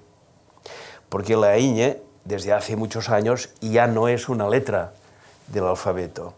porque 1.08 1.36
la 1.36 1.56
ñ 1.56 1.96
desde 2.24 2.52
hace 2.52 2.76
muchos 2.76 3.08
años 3.08 3.50
ya 3.60 3.86
no 3.86 4.08
es 4.08 4.28
una 4.28 4.48
letra 4.48 4.92
del 5.48 5.64
alfabeto, 5.64 6.34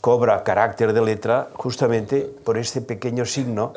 cobra 0.00 0.42
carácter 0.42 0.92
de 0.92 1.02
letra 1.02 1.48
justamente 1.54 2.22
por 2.22 2.58
este 2.58 2.80
pequeño 2.80 3.24
signo 3.24 3.72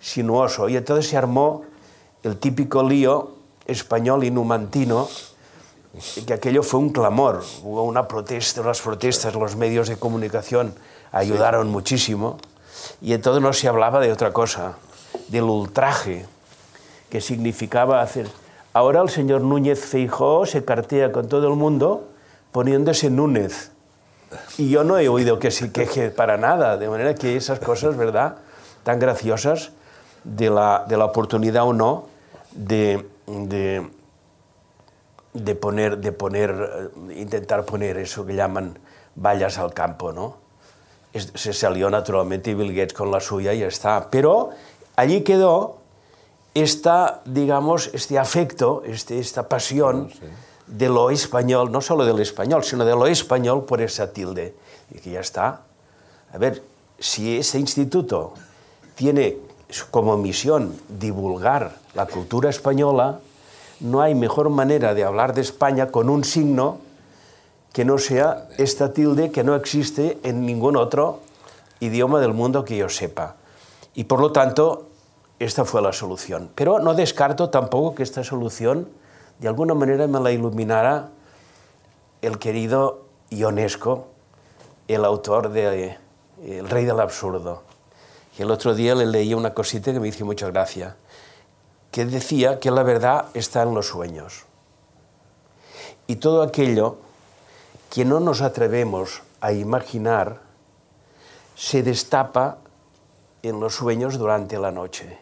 sinuoso, 0.00 0.68
y 0.68 0.76
entonces 0.76 1.08
se 1.08 1.16
armó 1.16 1.64
el 2.22 2.38
típico 2.38 2.82
lío 2.82 3.32
español 3.66 4.24
y 4.24 4.30
numantino 4.30 5.08
que 6.26 6.34
aquello 6.34 6.62
fue 6.62 6.80
un 6.80 6.90
clamor, 6.90 7.44
hubo 7.62 7.84
una 7.84 8.08
protesta, 8.08 8.60
unas 8.60 8.80
protestas, 8.80 9.34
los 9.34 9.56
medios 9.56 9.88
de 9.88 9.96
comunicación 9.96 10.74
ayudaron 11.12 11.66
sí. 11.66 11.72
muchísimo 11.72 12.38
y 13.00 13.12
entonces 13.12 13.42
no 13.42 13.52
se 13.52 13.68
hablaba 13.68 14.00
de 14.00 14.12
otra 14.12 14.32
cosa, 14.32 14.74
del 15.28 15.44
ultraje 15.44 16.26
que 17.10 17.20
significaba 17.20 18.02
hacer. 18.02 18.28
Ahora 18.72 19.02
el 19.02 19.08
señor 19.08 19.42
Núñez 19.42 19.84
Feijó 19.84 20.46
se 20.46 20.64
cartea 20.64 21.12
con 21.12 21.28
todo 21.28 21.46
el 21.48 21.54
mundo 21.54 22.08
poniéndose 22.50 23.08
Núñez. 23.10 23.70
Y 24.58 24.68
yo 24.68 24.82
no 24.82 24.98
he 24.98 25.08
oído 25.08 25.38
que 25.38 25.52
se 25.52 25.70
queje 25.70 26.10
para 26.10 26.36
nada, 26.36 26.76
de 26.76 26.88
manera 26.88 27.14
que 27.14 27.36
esas 27.36 27.60
cosas, 27.60 27.96
¿verdad?, 27.96 28.38
tan 28.82 28.98
graciosas 28.98 29.70
de 30.24 30.50
la, 30.50 30.84
de 30.88 30.96
la 30.96 31.04
oportunidad 31.04 31.64
o 31.64 31.72
no 31.72 32.06
de, 32.52 33.06
de 33.26 33.88
de 35.34 35.54
poner, 35.54 35.98
de 35.98 36.12
poner, 36.12 36.50
eh, 37.08 37.20
intentar 37.20 37.64
poner 37.64 37.98
eso 37.98 38.24
que 38.24 38.34
llaman 38.34 38.78
vallas 39.14 39.58
al 39.58 39.74
campo, 39.74 40.12
¿no? 40.12 40.38
Se 41.12 41.52
salió 41.52 41.90
naturalmente 41.90 42.54
Bill 42.54 42.74
Gates 42.74 42.92
con 42.92 43.10
la 43.10 43.20
suya 43.20 43.52
y 43.52 43.60
ya 43.60 43.68
está. 43.68 44.08
Pero 44.10 44.50
allí 44.96 45.22
quedó 45.22 45.78
esta, 46.54 47.20
digamos, 47.24 47.90
este 47.92 48.18
afecto, 48.18 48.82
este, 48.84 49.20
esta 49.20 49.48
pasión 49.48 50.10
sí. 50.10 50.26
de 50.66 50.88
lo 50.88 51.10
español, 51.10 51.70
no 51.70 51.80
solo 51.80 52.04
del 52.04 52.18
español, 52.18 52.64
sino 52.64 52.84
de 52.84 52.92
lo 52.92 53.06
español 53.06 53.64
por 53.64 53.80
esa 53.80 54.12
tilde. 54.12 54.56
Y 54.90 54.98
que 54.98 55.10
ya 55.10 55.20
está. 55.20 55.60
A 56.32 56.38
ver, 56.38 56.62
si 56.98 57.38
ese 57.38 57.60
instituto 57.60 58.34
tiene 58.96 59.36
como 59.90 60.16
misión 60.16 60.76
divulgar 60.88 61.76
la 61.94 62.06
cultura 62.06 62.50
española, 62.50 63.20
no 63.84 64.00
hay 64.00 64.14
mejor 64.14 64.48
manera 64.48 64.94
de 64.94 65.04
hablar 65.04 65.34
de 65.34 65.42
España 65.42 65.88
con 65.88 66.08
un 66.08 66.24
signo 66.24 66.78
que 67.74 67.84
no 67.84 67.98
sea 67.98 68.48
esta 68.56 68.94
tilde 68.94 69.30
que 69.30 69.44
no 69.44 69.54
existe 69.54 70.18
en 70.22 70.46
ningún 70.46 70.76
otro 70.76 71.20
idioma 71.80 72.18
del 72.18 72.32
mundo 72.32 72.64
que 72.64 72.78
yo 72.78 72.88
sepa. 72.88 73.36
Y 73.94 74.04
por 74.04 74.20
lo 74.20 74.32
tanto, 74.32 74.88
esta 75.38 75.66
fue 75.66 75.82
la 75.82 75.92
solución. 75.92 76.48
Pero 76.54 76.78
no 76.78 76.94
descarto 76.94 77.50
tampoco 77.50 77.94
que 77.94 78.02
esta 78.02 78.24
solución 78.24 78.88
de 79.38 79.48
alguna 79.48 79.74
manera 79.74 80.06
me 80.06 80.18
la 80.18 80.32
iluminara 80.32 81.10
el 82.22 82.38
querido 82.38 83.04
Ionesco, 83.28 84.06
el 84.88 85.04
autor 85.04 85.50
de 85.50 85.98
El 86.42 86.70
Rey 86.70 86.86
del 86.86 87.00
Absurdo. 87.00 87.62
Y 88.38 88.42
el 88.42 88.50
otro 88.50 88.74
día 88.74 88.94
le 88.94 89.04
leí 89.04 89.34
una 89.34 89.52
cosita 89.52 89.92
que 89.92 90.00
me 90.00 90.08
hizo 90.08 90.24
mucha 90.24 90.48
gracia 90.50 90.96
que 91.94 92.04
decía 92.04 92.58
que 92.58 92.72
la 92.72 92.82
verdad 92.82 93.26
está 93.34 93.62
en 93.62 93.72
los 93.72 93.86
sueños. 93.86 94.46
Y 96.08 96.16
todo 96.16 96.42
aquello 96.42 96.96
que 97.88 98.04
no 98.04 98.18
nos 98.18 98.42
atrevemos 98.42 99.22
a 99.40 99.52
imaginar 99.52 100.40
se 101.54 101.84
destapa 101.84 102.58
en 103.44 103.60
los 103.60 103.76
sueños 103.76 104.18
durante 104.18 104.58
la 104.58 104.72
noche. 104.72 105.20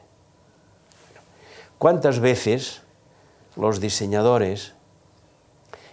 ¿Cuántas 1.76 2.20
veces 2.20 2.80
los 3.54 3.78
diseñadores, 3.78 4.72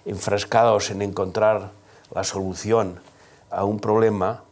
enfrascados 0.05 0.91
en 0.91 1.01
encontrar 1.01 1.71
la 2.15 2.23
solución 2.23 3.01
a 3.51 3.65
un 3.65 3.81
problema, 3.81 4.45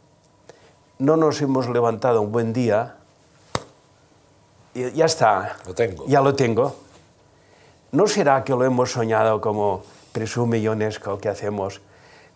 no 0.98 1.16
nos 1.16 1.40
hemos 1.40 1.70
levantado 1.70 2.20
un 2.20 2.32
buen 2.32 2.52
día 2.52 2.97
ya 4.94 5.04
está. 5.04 5.56
Lo 5.66 5.74
tengo. 5.74 6.06
Ya 6.06 6.20
lo 6.20 6.34
tengo. 6.34 6.76
¿No 7.90 8.06
será 8.06 8.44
que 8.44 8.52
lo 8.52 8.64
hemos 8.64 8.92
soñado 8.92 9.40
como 9.40 9.82
presume 10.12 10.58
Ionesco 10.60 11.18
que 11.18 11.28
hacemos 11.28 11.80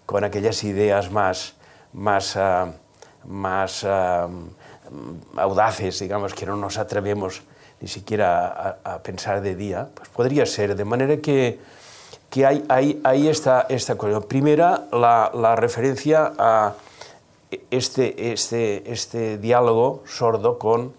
con 0.06 0.24
aquellas 0.24 0.64
ideas 0.64 1.10
más, 1.10 1.54
más, 1.92 2.36
uh, 2.36 2.72
más 3.26 3.84
uh, 3.84 4.30
audaces, 5.36 5.98
digamos, 5.98 6.34
que 6.34 6.46
no 6.46 6.56
nos 6.56 6.78
atrevemos 6.78 7.42
ni 7.80 7.88
siquiera 7.88 8.46
a, 8.46 8.94
a, 8.94 9.02
pensar 9.02 9.42
de 9.42 9.54
día? 9.54 9.88
Pues 9.94 10.08
podría 10.08 10.46
ser, 10.46 10.74
de 10.74 10.84
manera 10.84 11.18
que, 11.18 11.60
que 12.30 12.46
hay, 12.46 12.64
hay, 12.68 13.00
hay 13.04 13.28
esta, 13.28 13.66
esta 13.68 13.96
cosa. 13.96 14.20
Primera, 14.20 14.86
la, 14.90 15.30
la 15.34 15.54
referencia 15.54 16.32
a 16.38 16.74
este, 17.70 18.32
este, 18.32 18.90
este 18.90 19.38
diálogo 19.38 20.02
sordo 20.06 20.58
con 20.58 20.94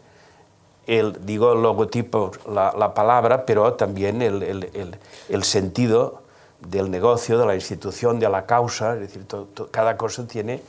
el, 0.88 1.26
digo, 1.26 1.54
el 1.54 1.62
logotipo, 1.62 2.32
la, 2.50 2.74
la 2.78 2.94
palabra, 2.94 3.46
pero 3.46 3.74
también 3.74 4.22
el, 4.22 4.44
el, 4.44 4.98
el, 5.30 5.44
sentido 5.44 6.22
del 6.60 6.92
negocio, 6.92 7.38
de 7.38 7.46
la 7.46 7.56
institución, 7.56 8.20
de 8.20 8.30
la 8.30 8.46
causa, 8.46 8.94
es 8.96 9.00
decir, 9.02 9.26
cada 9.72 9.98
cosa 9.98 10.28
tiene 10.28 10.62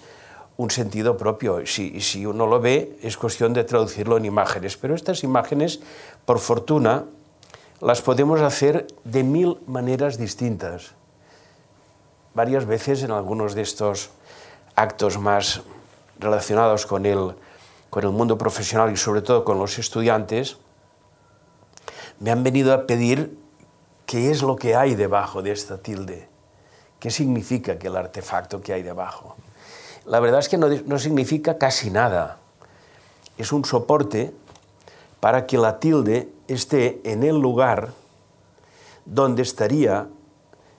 un 0.56 0.70
sentido 0.70 1.16
propio. 1.16 1.66
Si, 1.66 2.00
si 2.00 2.26
uno 2.26 2.46
lo 2.46 2.60
ve, 2.60 2.96
es 3.02 3.16
cuestión 3.16 3.52
de 3.52 3.64
traducirlo 3.64 4.16
en 4.16 4.24
imágenes, 4.24 4.76
pero 4.76 4.94
estas 4.94 5.24
imágenes, 5.24 5.80
por 6.24 6.38
fortuna, 6.38 7.04
las 7.80 8.00
podemos 8.00 8.40
hacer 8.40 8.86
de 9.04 9.24
mil 9.24 9.58
maneras 9.66 10.16
distintas. 10.16 10.92
Varias 12.34 12.66
veces 12.66 13.02
en 13.02 13.10
algunos 13.10 13.54
de 13.54 13.62
estos 13.62 14.10
actos 14.76 15.18
más 15.18 15.62
relacionados 16.18 16.86
con 16.86 17.06
el, 17.06 17.34
con 17.94 18.02
el 18.02 18.10
mundo 18.10 18.36
profesional 18.36 18.92
y 18.92 18.96
sobre 18.96 19.22
todo 19.22 19.44
con 19.44 19.56
los 19.56 19.78
estudiantes, 19.78 20.56
me 22.18 22.32
han 22.32 22.42
venido 22.42 22.74
a 22.74 22.88
pedir 22.88 23.38
qué 24.04 24.32
es 24.32 24.42
lo 24.42 24.56
que 24.56 24.74
hay 24.74 24.96
debajo 24.96 25.42
de 25.42 25.52
esta 25.52 25.78
tilde, 25.78 26.28
qué 26.98 27.12
significa 27.12 27.78
que 27.78 27.86
el 27.86 27.96
artefacto 27.96 28.60
que 28.60 28.72
hay 28.72 28.82
debajo. 28.82 29.36
La 30.06 30.18
verdad 30.18 30.40
es 30.40 30.48
que 30.48 30.58
no, 30.58 30.66
no 30.66 30.98
significa 30.98 31.56
casi 31.56 31.88
nada, 31.88 32.38
es 33.38 33.52
un 33.52 33.64
soporte 33.64 34.34
para 35.20 35.46
que 35.46 35.56
la 35.56 35.78
tilde 35.78 36.32
esté 36.48 37.00
en 37.04 37.22
el 37.22 37.38
lugar 37.38 37.92
donde 39.04 39.42
estaría 39.42 40.08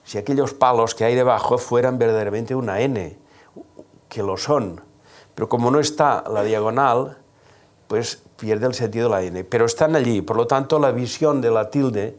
si 0.04 0.18
aquellos 0.18 0.52
palos 0.52 0.94
que 0.94 1.06
hay 1.06 1.14
debajo 1.14 1.56
fueran 1.56 1.96
verdaderamente 1.96 2.54
una 2.54 2.78
N, 2.82 3.16
que 4.10 4.22
lo 4.22 4.36
son. 4.36 4.85
Pero 5.36 5.48
como 5.48 5.70
no 5.70 5.78
está 5.78 6.24
la 6.28 6.42
diagonal, 6.42 7.18
pues 7.86 8.22
pierde 8.36 8.66
el 8.66 8.74
sentido 8.74 9.08
la 9.08 9.22
N. 9.22 9.44
Pero 9.44 9.66
están 9.66 9.94
allí, 9.94 10.22
por 10.22 10.36
lo 10.36 10.48
tanto 10.48 10.80
la 10.80 10.90
visión 10.90 11.40
de 11.40 11.50
la 11.52 11.70
tilde 11.70 12.16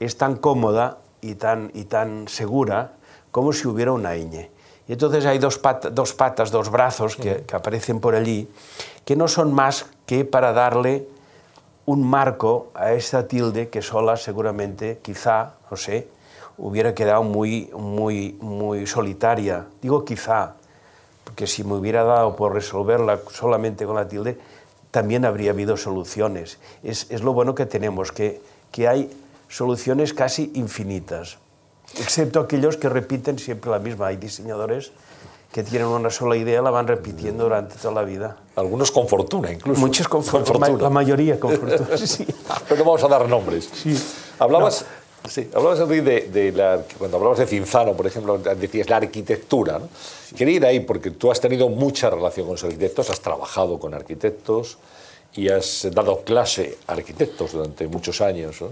es 0.00 0.16
tan 0.16 0.36
cómoda 0.36 0.98
y 1.20 1.34
tan, 1.34 1.70
y 1.74 1.84
tan 1.84 2.28
segura 2.28 2.92
como 3.30 3.52
si 3.52 3.66
hubiera 3.66 3.92
una 3.92 4.14
ñ. 4.14 4.48
Y 4.86 4.92
entonces 4.92 5.26
hay 5.26 5.38
dos, 5.38 5.58
pat 5.58 5.86
dos 5.86 6.14
patas, 6.14 6.50
dos 6.50 6.70
brazos 6.70 7.16
que, 7.16 7.42
que 7.42 7.56
aparecen 7.56 8.00
por 8.00 8.14
allí, 8.14 8.48
que 9.04 9.16
no 9.16 9.28
son 9.28 9.52
más 9.52 9.86
que 10.06 10.24
para 10.24 10.52
darle 10.52 11.08
un 11.84 12.08
marco 12.08 12.70
a 12.74 12.92
esta 12.92 13.26
tilde 13.26 13.68
que 13.68 13.82
sola 13.82 14.16
seguramente, 14.16 15.00
quizá, 15.02 15.54
no 15.70 15.76
sé, 15.76 16.08
hubiera 16.56 16.94
quedado 16.94 17.22
muy, 17.22 17.70
muy, 17.76 18.38
muy 18.40 18.86
solitaria. 18.86 19.66
Digo 19.82 20.04
quizá, 20.04 20.54
porque 21.28 21.46
si 21.46 21.62
me 21.62 21.74
hubiera 21.74 22.04
dado 22.04 22.36
por 22.36 22.54
resolverla 22.54 23.20
solamente 23.30 23.84
con 23.84 23.96
la 23.96 24.08
tilde, 24.08 24.38
también 24.90 25.26
habría 25.26 25.50
habido 25.50 25.76
soluciones. 25.76 26.56
Es, 26.82 27.06
es 27.10 27.20
lo 27.20 27.34
bueno 27.34 27.54
que 27.54 27.66
tenemos, 27.66 28.12
que, 28.12 28.40
que 28.72 28.88
hay 28.88 29.10
soluciones 29.46 30.14
casi 30.14 30.50
infinitas, 30.54 31.36
excepto 31.98 32.40
aquellos 32.40 32.78
que 32.78 32.88
repiten 32.88 33.38
siempre 33.38 33.70
la 33.70 33.78
misma. 33.78 34.06
Hay 34.06 34.16
diseñadores 34.16 34.90
que 35.52 35.62
tienen 35.62 35.88
una 35.88 36.08
sola 36.08 36.34
idea, 36.34 36.62
la 36.62 36.70
van 36.70 36.86
repitiendo 36.86 37.44
durante 37.44 37.76
toda 37.76 37.92
la 37.92 38.04
vida. 38.04 38.38
Algunos 38.56 38.90
con 38.90 39.06
fortuna, 39.06 39.52
incluso. 39.52 39.78
Muchos 39.82 40.08
con, 40.08 40.22
con 40.22 40.46
fortuna. 40.46 40.82
La 40.82 40.88
mayoría 40.88 41.38
con 41.38 41.58
fortuna, 41.58 41.94
sí. 41.98 42.26
Pero 42.66 42.78
no 42.78 42.84
vamos 42.86 43.04
a 43.04 43.08
dar 43.08 43.28
nombres. 43.28 43.68
Sí. 43.74 44.02
Hablabas... 44.38 44.80
No. 44.80 44.97
Sí, 45.26 45.50
hablabas 45.54 45.86
de, 45.88 46.00
de, 46.02 46.52
la, 46.52 46.82
cuando 46.96 47.16
hablabas 47.16 47.38
de 47.38 47.46
Cinzano, 47.46 47.94
por 47.94 48.06
ejemplo, 48.06 48.38
decías 48.38 48.88
la 48.88 48.96
arquitectura. 48.96 49.78
¿no? 49.78 49.88
Quería 50.36 50.56
ir 50.56 50.66
ahí 50.66 50.80
porque 50.80 51.10
tú 51.10 51.30
has 51.30 51.40
tenido 51.40 51.68
mucha 51.68 52.08
relación 52.08 52.46
con 52.46 52.54
los 52.54 52.64
arquitectos, 52.64 53.10
has 53.10 53.20
trabajado 53.20 53.78
con 53.78 53.94
arquitectos 53.94 54.78
y 55.34 55.48
has 55.48 55.86
dado 55.92 56.22
clase 56.22 56.78
a 56.86 56.92
arquitectos 56.92 57.52
durante 57.52 57.86
muchos 57.88 58.20
años. 58.20 58.60
¿no? 58.62 58.68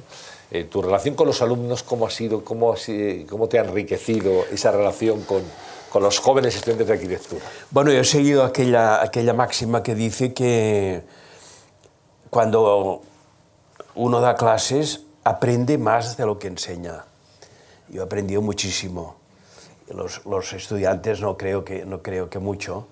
Eh, 0.51 0.65
tu 0.65 0.81
relación 0.81 1.15
con 1.15 1.27
los 1.27 1.43
alumnos, 1.43 1.83
¿cómo 1.83 2.07
ha 2.07 2.11
sido? 2.11 2.45
¿Cómo, 2.45 2.73
ha 2.73 2.77
sido, 2.77 3.27
cómo 3.27 3.49
te 3.49 3.59
ha 3.59 3.65
enriquecido 3.65 4.45
esa 4.53 4.71
relación 4.71 5.23
con, 5.23 5.43
con, 5.91 6.03
los 6.03 6.19
jóvenes 6.21 6.55
estudiantes 6.55 6.87
de 6.87 6.93
arquitectura? 6.93 7.45
Bueno, 7.71 7.91
yo 7.93 8.01
he 8.01 8.05
seguido 8.05 8.45
aquella, 8.45 9.03
aquella 9.03 9.35
máxima 9.35 9.83
que 9.83 9.95
dice 9.95 10.33
que 10.33 11.03
cuando 12.31 13.03
uno 13.97 14.21
da 14.21 14.37
clases 14.37 15.06
aprende 15.27 15.77
más 15.77 16.17
de 16.17 16.25
lo 16.25 16.39
que 16.39 16.47
enseña. 16.47 17.05
Yo 17.89 18.01
he 18.01 18.05
aprendido 18.05 18.41
muchísimo. 18.43 19.17
Los, 19.89 20.53
estudiantes 20.53 21.21
no 21.21 21.37
creo, 21.37 21.65
que, 21.65 21.85
no 21.85 22.01
creo 22.01 22.31
que 22.31 22.39
mucho, 22.39 22.87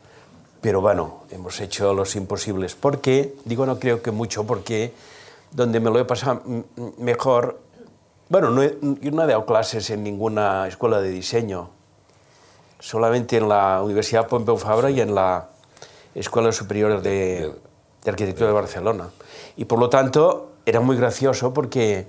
pero 0.61 0.81
bueno, 0.81 1.23
hemos 1.31 1.61
hecho 1.61 1.95
los 1.95 2.17
imposibles. 2.17 2.75
¿Por 2.75 3.01
qué? 3.01 3.37
Digo 3.45 3.67
no 3.67 3.79
creo 3.79 4.03
que 4.03 4.11
mucho 4.11 4.45
porque 4.45 4.93
donde 5.53 5.79
me 5.79 5.91
lo 5.91 6.01
he 6.01 6.05
pasado 6.05 6.43
mejor, 6.99 7.61
bueno, 8.29 8.51
no 8.51 8.65
he, 8.65 8.79
yo 9.01 9.13
no 9.13 9.23
he 9.23 9.27
dado 9.29 9.47
clases 9.47 9.91
en 9.91 10.03
ninguna 10.03 10.67
escuela 10.67 11.01
de 11.01 11.11
diseño, 11.11 11.71
solamente 12.81 13.37
en 13.37 13.49
la 13.49 13.81
Universidad 13.81 14.27
Pompeu 14.27 14.57
Fabra 14.57 14.91
y 14.91 15.01
en 15.01 15.15
la 15.15 15.51
Escuela 16.17 16.51
Superior 16.51 17.01
de 17.01 17.53
Arquitectura 18.05 18.49
de 18.49 18.55
Barcelona. 18.55 19.11
Y 19.57 19.67
por 19.67 19.79
lo 19.79 19.89
tanto 19.89 20.51
era 20.67 20.81
muy 20.81 20.97
gracioso 20.97 21.53
porque 21.53 22.07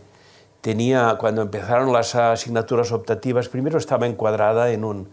tenía, 0.65 1.15
cuando 1.19 1.43
empezaron 1.43 1.93
las 1.93 2.15
asignaturas 2.15 2.91
optativas, 2.91 3.49
primero 3.49 3.77
estaba 3.77 4.07
encuadrada 4.07 4.71
en 4.71 4.83
un, 4.83 5.09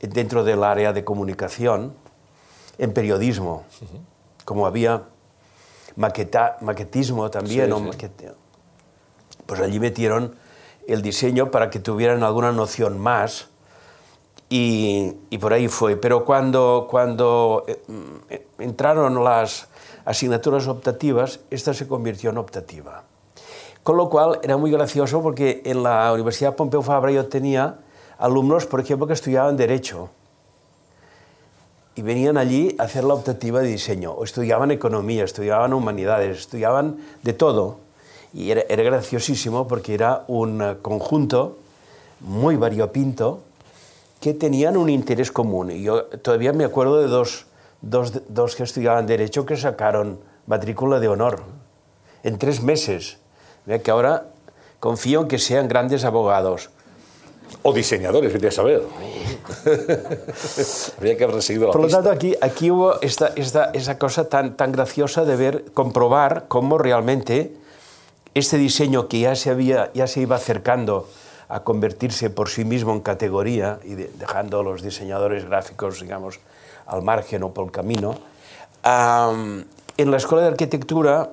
dentro 0.00 0.44
del 0.44 0.64
área 0.64 0.94
de 0.94 1.04
comunicación, 1.04 1.92
en 2.78 2.94
periodismo, 2.94 3.64
uh 3.82 3.84
-huh. 3.84 4.00
como 4.46 4.66
había 4.66 5.02
maqueta, 5.96 6.56
maquetismo 6.62 7.30
también, 7.30 7.70
sí, 7.70 7.76
sí. 7.76 7.82
Maquete, 7.82 8.32
pues 9.44 9.60
allí 9.60 9.78
metieron 9.78 10.36
el 10.88 11.02
diseño 11.02 11.50
para 11.50 11.68
que 11.68 11.80
tuvieran 11.80 12.22
alguna 12.22 12.52
noción 12.52 12.98
más 12.98 13.48
y, 14.48 15.12
y 15.28 15.36
por 15.36 15.52
ahí 15.52 15.68
fue. 15.68 15.98
Pero 15.98 16.24
cuando, 16.24 16.86
cuando 16.90 17.66
eh, 17.68 18.46
entraron 18.58 19.22
las 19.22 19.68
asignaturas 20.06 20.66
optativas, 20.66 21.40
esta 21.50 21.74
se 21.74 21.86
convirtió 21.86 22.30
en 22.30 22.38
optativa. 22.38 23.04
Con 23.84 23.98
lo 23.98 24.08
cual 24.08 24.40
era 24.42 24.56
muy 24.56 24.70
gracioso 24.70 25.22
porque 25.22 25.60
en 25.66 25.82
la 25.82 26.10
Universidad 26.10 26.56
Pompeu 26.56 26.80
Fabra 26.80 27.12
yo 27.12 27.26
tenía 27.26 27.80
alumnos, 28.16 28.64
por 28.64 28.80
ejemplo, 28.80 29.06
que 29.06 29.12
estudiaban 29.12 29.58
Derecho 29.58 30.08
y 31.94 32.00
venían 32.00 32.38
allí 32.38 32.74
a 32.78 32.84
hacer 32.84 33.04
la 33.04 33.12
optativa 33.12 33.60
de 33.60 33.68
diseño, 33.68 34.12
o 34.12 34.24
estudiaban 34.24 34.70
economía, 34.70 35.22
estudiaban 35.24 35.74
humanidades, 35.74 36.38
estudiaban 36.38 36.96
de 37.22 37.34
todo. 37.34 37.76
Y 38.32 38.50
era, 38.50 38.64
graciosísimo 38.82 39.68
porque 39.68 39.92
era 39.92 40.24
un 40.28 40.78
conjunto 40.80 41.58
muy 42.20 42.56
variopinto 42.56 43.42
que 44.18 44.32
tenían 44.32 44.78
un 44.78 44.88
interés 44.88 45.30
común. 45.30 45.70
Y 45.70 45.82
yo 45.82 46.06
todavía 46.06 46.54
me 46.54 46.64
acuerdo 46.64 47.00
de 47.02 47.06
dos, 47.06 47.46
dos 47.82 48.56
que 48.56 48.62
estudiaban 48.62 49.06
Derecho 49.06 49.44
que 49.44 49.58
sacaron 49.58 50.18
matrícula 50.46 51.00
de 51.00 51.08
honor 51.08 51.42
en 52.22 52.38
tres 52.38 52.62
meses 52.62 53.18
Vea 53.66 53.80
que 53.80 53.90
ahora 53.90 54.26
confío 54.80 55.22
en 55.22 55.28
que 55.28 55.38
sean 55.38 55.68
grandes 55.68 56.04
abogados. 56.04 56.70
O 57.62 57.72
diseñadores, 57.72 58.32
quería 58.32 58.50
saber. 58.50 58.82
Habría 60.96 61.16
que 61.16 61.24
haber 61.24 61.42
seguido 61.42 61.66
la 61.66 61.72
Por 61.72 61.80
lo 61.80 61.86
pista. 61.86 62.02
tanto, 62.02 62.10
aquí, 62.10 62.34
aquí 62.40 62.70
hubo 62.70 63.00
esta, 63.00 63.32
esta, 63.36 63.70
esa 63.72 63.98
cosa 63.98 64.28
tan, 64.28 64.56
tan 64.56 64.72
graciosa 64.72 65.24
de 65.24 65.36
ver, 65.36 65.64
comprobar 65.72 66.46
cómo 66.48 66.78
realmente 66.78 67.54
este 68.34 68.58
diseño 68.58 69.08
que 69.08 69.20
ya 69.20 69.36
se, 69.36 69.50
había, 69.50 69.92
ya 69.94 70.06
se 70.06 70.20
iba 70.20 70.36
acercando 70.36 71.08
a 71.48 71.62
convertirse 71.62 72.30
por 72.30 72.48
sí 72.48 72.64
mismo 72.64 72.92
en 72.92 73.00
categoría 73.00 73.78
y 73.84 73.94
dejando 73.94 74.60
a 74.60 74.62
los 74.62 74.82
diseñadores 74.82 75.44
gráficos, 75.46 76.00
digamos, 76.00 76.40
al 76.86 77.02
margen 77.02 77.42
o 77.44 77.54
por 77.54 77.66
el 77.66 77.70
camino, 77.70 78.18
en 78.84 80.10
la 80.10 80.16
Escuela 80.16 80.42
de 80.42 80.50
Arquitectura 80.50 81.30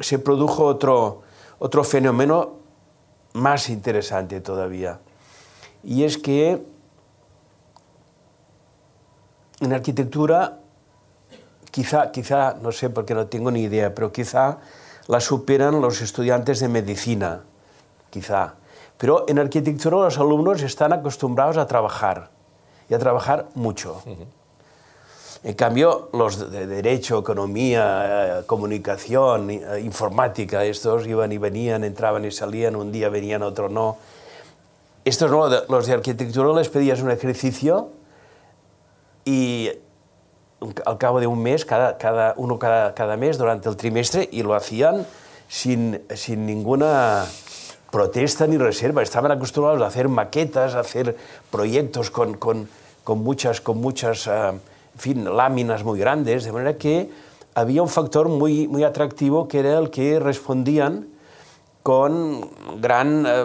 se 0.00 0.18
produjo 0.18 0.64
otro, 0.64 1.22
otro 1.58 1.84
fenómeno 1.84 2.58
más 3.34 3.68
interesante 3.68 4.40
todavía. 4.40 5.00
Y 5.82 6.04
es 6.04 6.18
que 6.18 6.64
en 9.60 9.72
arquitectura, 9.72 10.60
quizá, 11.70 12.10
quizá, 12.10 12.54
no 12.54 12.72
sé 12.72 12.90
porque 12.90 13.14
no 13.14 13.26
tengo 13.26 13.50
ni 13.50 13.62
idea, 13.62 13.94
pero 13.94 14.12
quizá 14.12 14.58
la 15.06 15.20
superan 15.20 15.80
los 15.80 16.00
estudiantes 16.00 16.60
de 16.60 16.68
medicina, 16.68 17.42
quizá. 18.10 18.54
Pero 18.96 19.24
en 19.28 19.38
arquitectura 19.38 19.96
los 19.96 20.18
alumnos 20.18 20.62
están 20.62 20.92
acostumbrados 20.92 21.56
a 21.56 21.66
trabajar 21.66 22.30
y 22.88 22.94
a 22.94 22.98
trabajar 22.98 23.48
mucho. 23.54 24.02
En 25.44 25.52
cambio, 25.52 26.08
los 26.14 26.50
de 26.50 26.66
Derecho, 26.66 27.18
Economía, 27.18 28.38
eh, 28.40 28.46
Comunicación, 28.46 29.50
eh, 29.50 29.80
Informática, 29.84 30.64
estos 30.64 31.06
iban 31.06 31.32
y 31.32 31.36
venían, 31.36 31.84
entraban 31.84 32.24
y 32.24 32.30
salían, 32.30 32.74
un 32.74 32.90
día 32.90 33.10
venían, 33.10 33.42
otro 33.42 33.68
no. 33.68 33.98
Estos 35.04 35.30
no, 35.30 35.46
los 35.68 35.86
de 35.86 35.92
Arquitectura 35.92 36.50
les 36.58 36.70
pedías 36.70 37.02
un 37.02 37.10
ejercicio 37.10 37.90
y 39.26 39.70
al 40.86 40.96
cabo 40.96 41.20
de 41.20 41.26
un 41.26 41.42
mes, 41.42 41.66
cada, 41.66 41.98
cada 41.98 42.32
uno 42.38 42.58
cada, 42.58 42.94
cada, 42.94 43.18
mes 43.18 43.36
durante 43.36 43.68
el 43.68 43.76
trimestre, 43.76 44.26
y 44.32 44.42
lo 44.42 44.54
hacían 44.54 45.06
sin, 45.46 46.00
sin 46.14 46.46
ninguna 46.46 47.26
protesta 47.90 48.46
ni 48.46 48.56
reserva. 48.56 49.02
Estaban 49.02 49.30
acostumbrados 49.30 49.82
a 49.82 49.88
hacer 49.88 50.08
maquetas, 50.08 50.74
a 50.74 50.80
hacer 50.80 51.14
proyectos 51.50 52.10
con, 52.10 52.32
con, 52.38 52.66
con 53.04 53.18
muchas, 53.18 53.60
con 53.60 53.82
muchas 53.82 54.26
uh, 54.26 54.58
en 54.94 55.00
fin, 55.00 55.36
láminas 55.36 55.84
muy 55.84 55.98
grandes, 55.98 56.44
de 56.44 56.52
manera 56.52 56.76
que 56.76 57.10
había 57.54 57.82
un 57.82 57.88
factor 57.88 58.28
muy, 58.28 58.68
muy 58.68 58.84
atractivo 58.84 59.48
que 59.48 59.60
era 59.60 59.78
el 59.78 59.90
que 59.90 60.18
respondían 60.18 61.08
con 61.82 62.48
gran, 62.80 63.26
eh, 63.26 63.44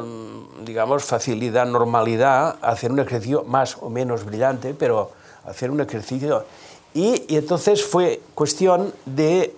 digamos, 0.63 1.03
facilidad, 1.03 1.65
normalidad, 1.65 2.57
hacer 2.61 2.91
un 2.91 2.99
ejercicio 2.99 3.43
más 3.43 3.77
o 3.81 3.89
menos 3.89 4.23
brillante, 4.23 4.73
pero 4.73 5.11
hacer 5.45 5.71
un 5.71 5.81
ejercicio. 5.81 6.45
Y, 6.93 7.25
y 7.27 7.37
entonces 7.37 7.83
fue 7.83 8.21
cuestión 8.35 8.93
de 9.05 9.55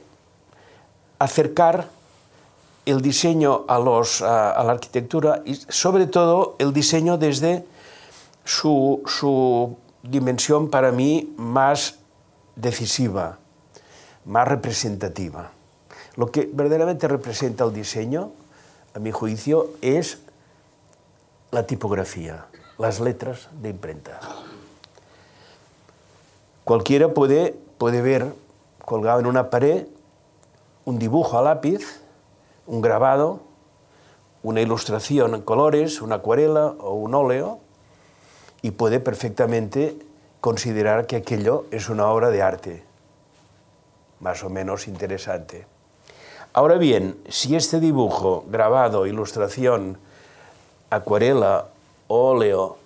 acercar 1.20 1.90
el 2.86 3.02
diseño 3.02 3.66
a, 3.68 3.78
los, 3.78 4.22
a, 4.22 4.52
a, 4.52 4.64
la 4.64 4.72
arquitectura 4.72 5.44
y 5.46 5.54
sobre 5.56 6.08
todo 6.08 6.56
el 6.58 6.74
diseño 6.74 7.18
desde 7.18 7.64
su, 8.44 9.04
su 9.06 9.78
dimensión 10.04 10.70
para 10.70 10.92
mí 10.92 11.34
más 11.38 12.00
decisiva, 12.56 13.40
más 14.26 14.48
representativa. 14.48 15.52
Lo 16.16 16.32
que 16.32 16.50
verdaderamente 16.52 17.08
representa 17.08 17.64
el 17.64 17.74
diseño, 17.74 18.32
a 18.94 19.00
mi 19.00 19.12
juicio, 19.12 19.70
es 19.82 20.20
la 21.52 21.66
tipografía, 21.66 22.48
las 22.78 23.00
letras 23.00 23.50
de 23.62 23.70
imprenta. 23.70 24.20
Cualquiera 26.64 27.14
puede, 27.14 27.56
puede 27.78 28.02
ver 28.02 28.34
colgado 28.86 29.20
en 29.20 29.26
una 29.26 29.50
pared 29.50 29.88
un 30.86 31.00
dibujo 31.00 31.38
a 31.38 31.42
lápiz, 31.42 32.02
un 32.66 32.82
grabado, 32.82 33.42
una 34.44 34.62
ilustración 34.62 35.36
en 35.36 35.42
colores, 35.42 36.02
una 36.02 36.16
acuarela 36.16 36.74
o 36.80 36.94
un 36.94 37.14
óleo, 37.14 37.60
y 38.62 38.72
puede 38.72 39.00
perfectamente 39.00 39.98
considerar 40.40 41.08
que 41.08 41.18
aquello 41.18 41.66
es 41.72 41.90
una 41.90 42.08
obra 42.08 42.30
de 42.30 42.42
arte, 42.42 42.84
más 44.20 44.44
o 44.44 44.50
menos 44.50 44.88
interesante. 44.88 45.66
Ahora 46.54 46.78
bien, 46.78 47.18
si 47.30 47.56
este 47.56 47.80
dibujo, 47.80 48.44
grabado, 48.50 49.08
ilustración, 49.08 49.98
acuarela, 50.90 51.68
óleo, 52.08 52.78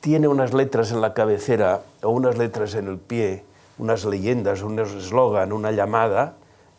tiene 0.00 0.26
unas 0.26 0.52
letras 0.52 0.90
en 0.90 1.00
la 1.00 1.14
cabecera 1.14 1.82
o 2.02 2.10
unas 2.10 2.36
letras 2.36 2.74
en 2.74 2.88
el 2.88 2.98
pie, 2.98 3.44
unas 3.78 4.04
leyendas, 4.04 4.62
un 4.62 4.78
eslogan, 4.80 5.52
una 5.52 5.70
llamada, 5.70 6.34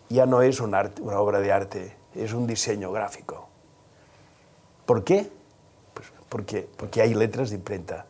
ya 0.10 0.26
no 0.26 0.42
es 0.42 0.60
una 0.60 0.92
obra 1.18 1.40
de 1.40 1.52
arte, 1.52 1.96
es 2.14 2.34
un 2.34 2.46
diseño 2.46 2.92
gráfico. 2.92 3.48
¿Por 4.86 5.04
qué? 5.04 5.30
Pues 5.94 6.08
porque, 6.28 6.68
porque 6.76 7.02
hay 7.02 7.14
letras 7.14 7.50
de 7.50 7.56
imprenta. 7.56 8.06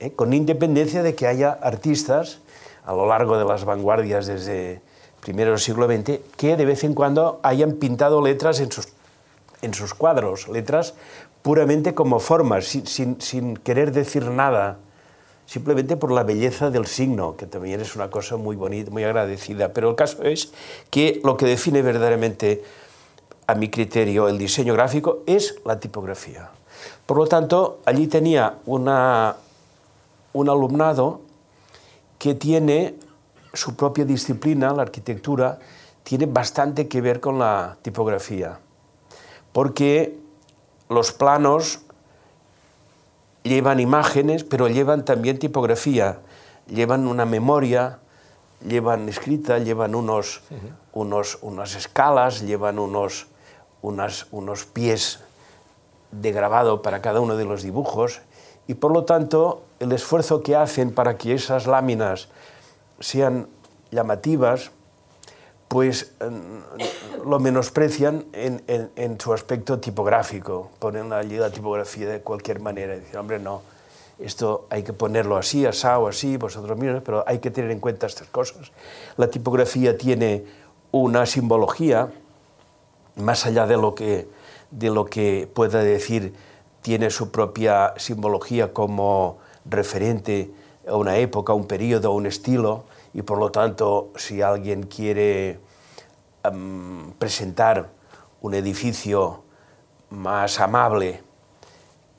¿Eh? 0.00 0.12
con 0.12 0.32
independencia 0.32 1.02
de 1.02 1.14
que 1.14 1.26
haya 1.26 1.50
artistas 1.50 2.40
a 2.84 2.92
lo 2.92 3.06
largo 3.06 3.38
de 3.38 3.44
las 3.44 3.64
vanguardias 3.64 4.26
desde 4.26 4.80
primero 5.20 5.50
del 5.50 5.60
siglo 5.60 5.86
XX 5.86 6.20
que 6.36 6.56
de 6.56 6.64
vez 6.64 6.84
en 6.84 6.94
cuando 6.94 7.40
hayan 7.42 7.72
pintado 7.72 8.22
letras 8.22 8.60
en 8.60 8.72
sus, 8.72 8.88
en 9.62 9.74
sus 9.74 9.94
cuadros, 9.94 10.48
letras 10.48 10.94
puramente 11.42 11.94
como 11.94 12.20
formas, 12.20 12.66
sin, 12.66 12.86
sin, 12.86 13.20
sin 13.20 13.56
querer 13.56 13.92
decir 13.92 14.24
nada, 14.26 14.78
simplemente 15.46 15.96
por 15.96 16.12
la 16.12 16.22
belleza 16.22 16.70
del 16.70 16.86
signo, 16.86 17.36
que 17.36 17.46
también 17.46 17.80
es 17.80 17.96
una 17.96 18.10
cosa 18.10 18.36
muy 18.36 18.54
bonita, 18.54 18.90
muy 18.90 19.04
agradecida. 19.04 19.72
Pero 19.72 19.88
el 19.88 19.96
caso 19.96 20.22
es 20.22 20.52
que 20.90 21.20
lo 21.24 21.36
que 21.36 21.46
define 21.46 21.80
verdaderamente, 21.80 22.62
a 23.46 23.54
mi 23.54 23.70
criterio, 23.70 24.28
el 24.28 24.36
diseño 24.36 24.74
gráfico 24.74 25.22
es 25.26 25.56
la 25.64 25.80
tipografía. 25.80 26.50
Por 27.06 27.16
lo 27.16 27.26
tanto, 27.26 27.80
allí 27.86 28.06
tenía 28.08 28.58
una, 28.66 29.36
un 30.38 30.48
alumnado 30.48 31.20
que 32.18 32.34
tiene 32.34 32.94
su 33.52 33.74
propia 33.74 34.04
disciplina, 34.04 34.72
la 34.72 34.82
arquitectura, 34.82 35.58
tiene 36.04 36.26
bastante 36.26 36.86
que 36.86 37.00
ver 37.00 37.18
con 37.18 37.40
la 37.40 37.76
tipografía, 37.82 38.60
porque 39.52 40.16
los 40.88 41.12
planos 41.12 41.80
llevan 43.42 43.80
imágenes, 43.80 44.44
pero 44.44 44.68
llevan 44.68 45.04
también 45.04 45.40
tipografía, 45.40 46.20
llevan 46.68 47.08
una 47.08 47.24
memoria, 47.24 47.98
llevan 48.64 49.08
escrita, 49.08 49.58
llevan 49.58 49.96
unos, 49.96 50.42
unos, 50.92 51.38
unas 51.42 51.74
escalas, 51.74 52.42
llevan 52.42 52.78
unos, 52.78 53.26
unas, 53.82 54.28
unos 54.30 54.64
pies 54.66 55.20
de 56.12 56.30
grabado 56.30 56.80
para 56.80 57.02
cada 57.02 57.20
uno 57.20 57.36
de 57.36 57.44
los 57.44 57.62
dibujos, 57.62 58.20
y 58.68 58.74
por 58.74 58.92
lo 58.92 59.04
tanto 59.04 59.62
el 59.80 59.92
esfuerzo 59.92 60.42
que 60.42 60.56
hacen 60.56 60.92
para 60.92 61.16
que 61.16 61.34
esas 61.34 61.66
láminas 61.66 62.28
sean 63.00 63.48
llamativas, 63.90 64.70
pues 65.68 66.12
lo 67.24 67.38
menosprecian 67.38 68.24
en, 68.32 68.62
en, 68.66 69.20
su 69.20 69.32
aspecto 69.32 69.78
tipográfico. 69.78 70.70
Ponen 70.78 71.12
allí 71.12 71.36
la 71.36 71.50
tipografía 71.50 72.08
de 72.08 72.20
cualquier 72.20 72.60
manera. 72.60 72.96
Dicen, 72.96 73.20
hombre, 73.20 73.38
no, 73.38 73.62
esto 74.18 74.66
hay 74.70 74.82
que 74.82 74.92
ponerlo 74.92 75.36
así, 75.36 75.66
asado, 75.66 76.08
así, 76.08 76.36
vosotros 76.38 76.76
mismos, 76.78 77.02
pero 77.04 77.22
hay 77.26 77.38
que 77.38 77.50
tener 77.50 77.70
en 77.70 77.80
cuenta 77.80 78.06
estas 78.06 78.28
cosas. 78.28 78.72
La 79.16 79.28
tipografía 79.28 79.96
tiene 79.96 80.44
una 80.90 81.26
simbología, 81.26 82.10
más 83.16 83.44
allá 83.44 83.66
de 83.66 83.76
lo 83.76 83.94
que, 83.94 84.26
de 84.70 84.90
lo 84.90 85.04
que 85.04 85.48
pueda 85.52 85.82
decir, 85.82 86.34
tiene 86.80 87.10
su 87.10 87.30
propia 87.30 87.92
simbología 87.98 88.72
como 88.72 89.38
referente 89.68 90.50
a 90.86 90.96
una 90.96 91.16
época, 91.16 91.52
a 91.52 91.56
un 91.56 91.66
periodo, 91.66 92.08
a 92.08 92.14
un 92.14 92.26
estilo, 92.26 92.84
y 93.14 93.22
por 93.22 93.38
lo 93.38 93.50
tanto, 93.50 94.12
si 94.16 94.42
alguien 94.42 94.84
quiere 94.84 95.60
um, 96.50 97.12
presentar 97.18 97.90
un 98.40 98.54
edificio 98.54 99.42
más 100.10 100.60
amable 100.60 101.22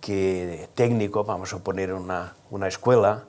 que 0.01 0.69
técnico, 0.75 1.23
vamos 1.23 1.53
a 1.53 1.59
poner 1.59 1.93
una, 1.93 2.35
una 2.51 2.67
escuela, 2.67 3.25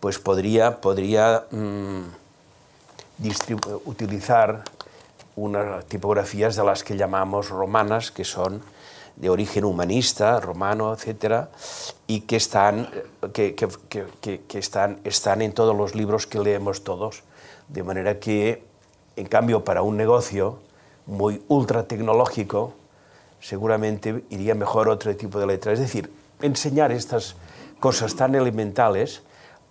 pues 0.00 0.18
podría, 0.18 0.80
podría 0.80 1.44
um, 1.50 2.04
utilizar 3.84 4.62
unas 5.36 5.84
tipografías 5.86 6.56
de 6.56 6.64
las 6.64 6.82
que 6.82 6.96
llamamos 6.96 7.48
romanas, 7.50 8.10
que 8.10 8.24
son 8.24 8.62
de 9.20 9.30
origen 9.30 9.64
humanista, 9.64 10.38
romano, 10.38 10.92
etcétera, 10.92 11.50
y 12.06 12.20
que 12.20 12.36
están, 12.36 12.88
que, 13.32 13.54
que, 13.54 13.68
que, 14.46 14.58
están, 14.58 15.00
están 15.02 15.42
en 15.42 15.52
todos 15.52 15.76
los 15.76 15.94
libros 15.94 16.26
que 16.26 16.38
leemos 16.38 16.84
todos. 16.84 17.24
De 17.68 17.82
manera 17.82 18.20
que, 18.20 18.62
en 19.16 19.26
cambio, 19.26 19.64
para 19.64 19.82
un 19.82 19.96
negocio 19.96 20.60
muy 21.06 21.42
ultra 21.48 21.84
tecnológico, 21.88 22.74
seguramente 23.40 24.24
iría 24.30 24.54
mejor 24.54 24.88
otro 24.88 25.14
tipo 25.16 25.40
de 25.40 25.46
letra. 25.46 25.72
Es 25.72 25.80
decir, 25.80 26.12
enseñar 26.40 26.92
estas 26.92 27.34
cosas 27.80 28.14
tan 28.14 28.36
elementales 28.36 29.22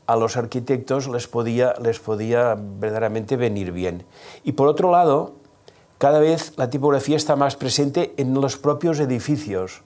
a 0.08 0.16
los 0.18 0.36
arquitectos 0.36 1.08
les 1.08 1.28
podía, 1.28 1.74
les 1.82 2.00
podía 2.00 2.56
verdaderamente 2.58 3.38
venir 3.38 3.72
bien. 3.72 4.06
Y 4.44 4.54
por 4.54 4.68
otro 4.68 4.92
lado, 4.92 5.36
cada 5.98 6.20
vez 6.20 6.54
la 6.58 6.70
tipografía 6.70 7.18
está 7.18 7.36
más 7.36 7.56
presente 7.56 8.14
en 8.18 8.34
los 8.34 8.58
propios 8.58 9.00
edificios. 9.00 9.82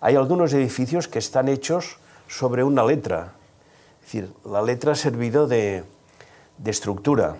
Hay 0.00 0.16
algunos 0.16 0.52
edificios 0.52 1.06
que 1.06 1.20
están 1.20 1.48
hechos 1.48 1.98
sobre 2.26 2.64
una 2.64 2.84
letra. 2.84 3.34
Es 4.00 4.06
decir, 4.06 4.32
la 4.44 4.62
letra 4.62 4.92
ha 4.92 4.96
servido 4.96 5.46
de, 5.46 5.84
estructura. 6.64 7.36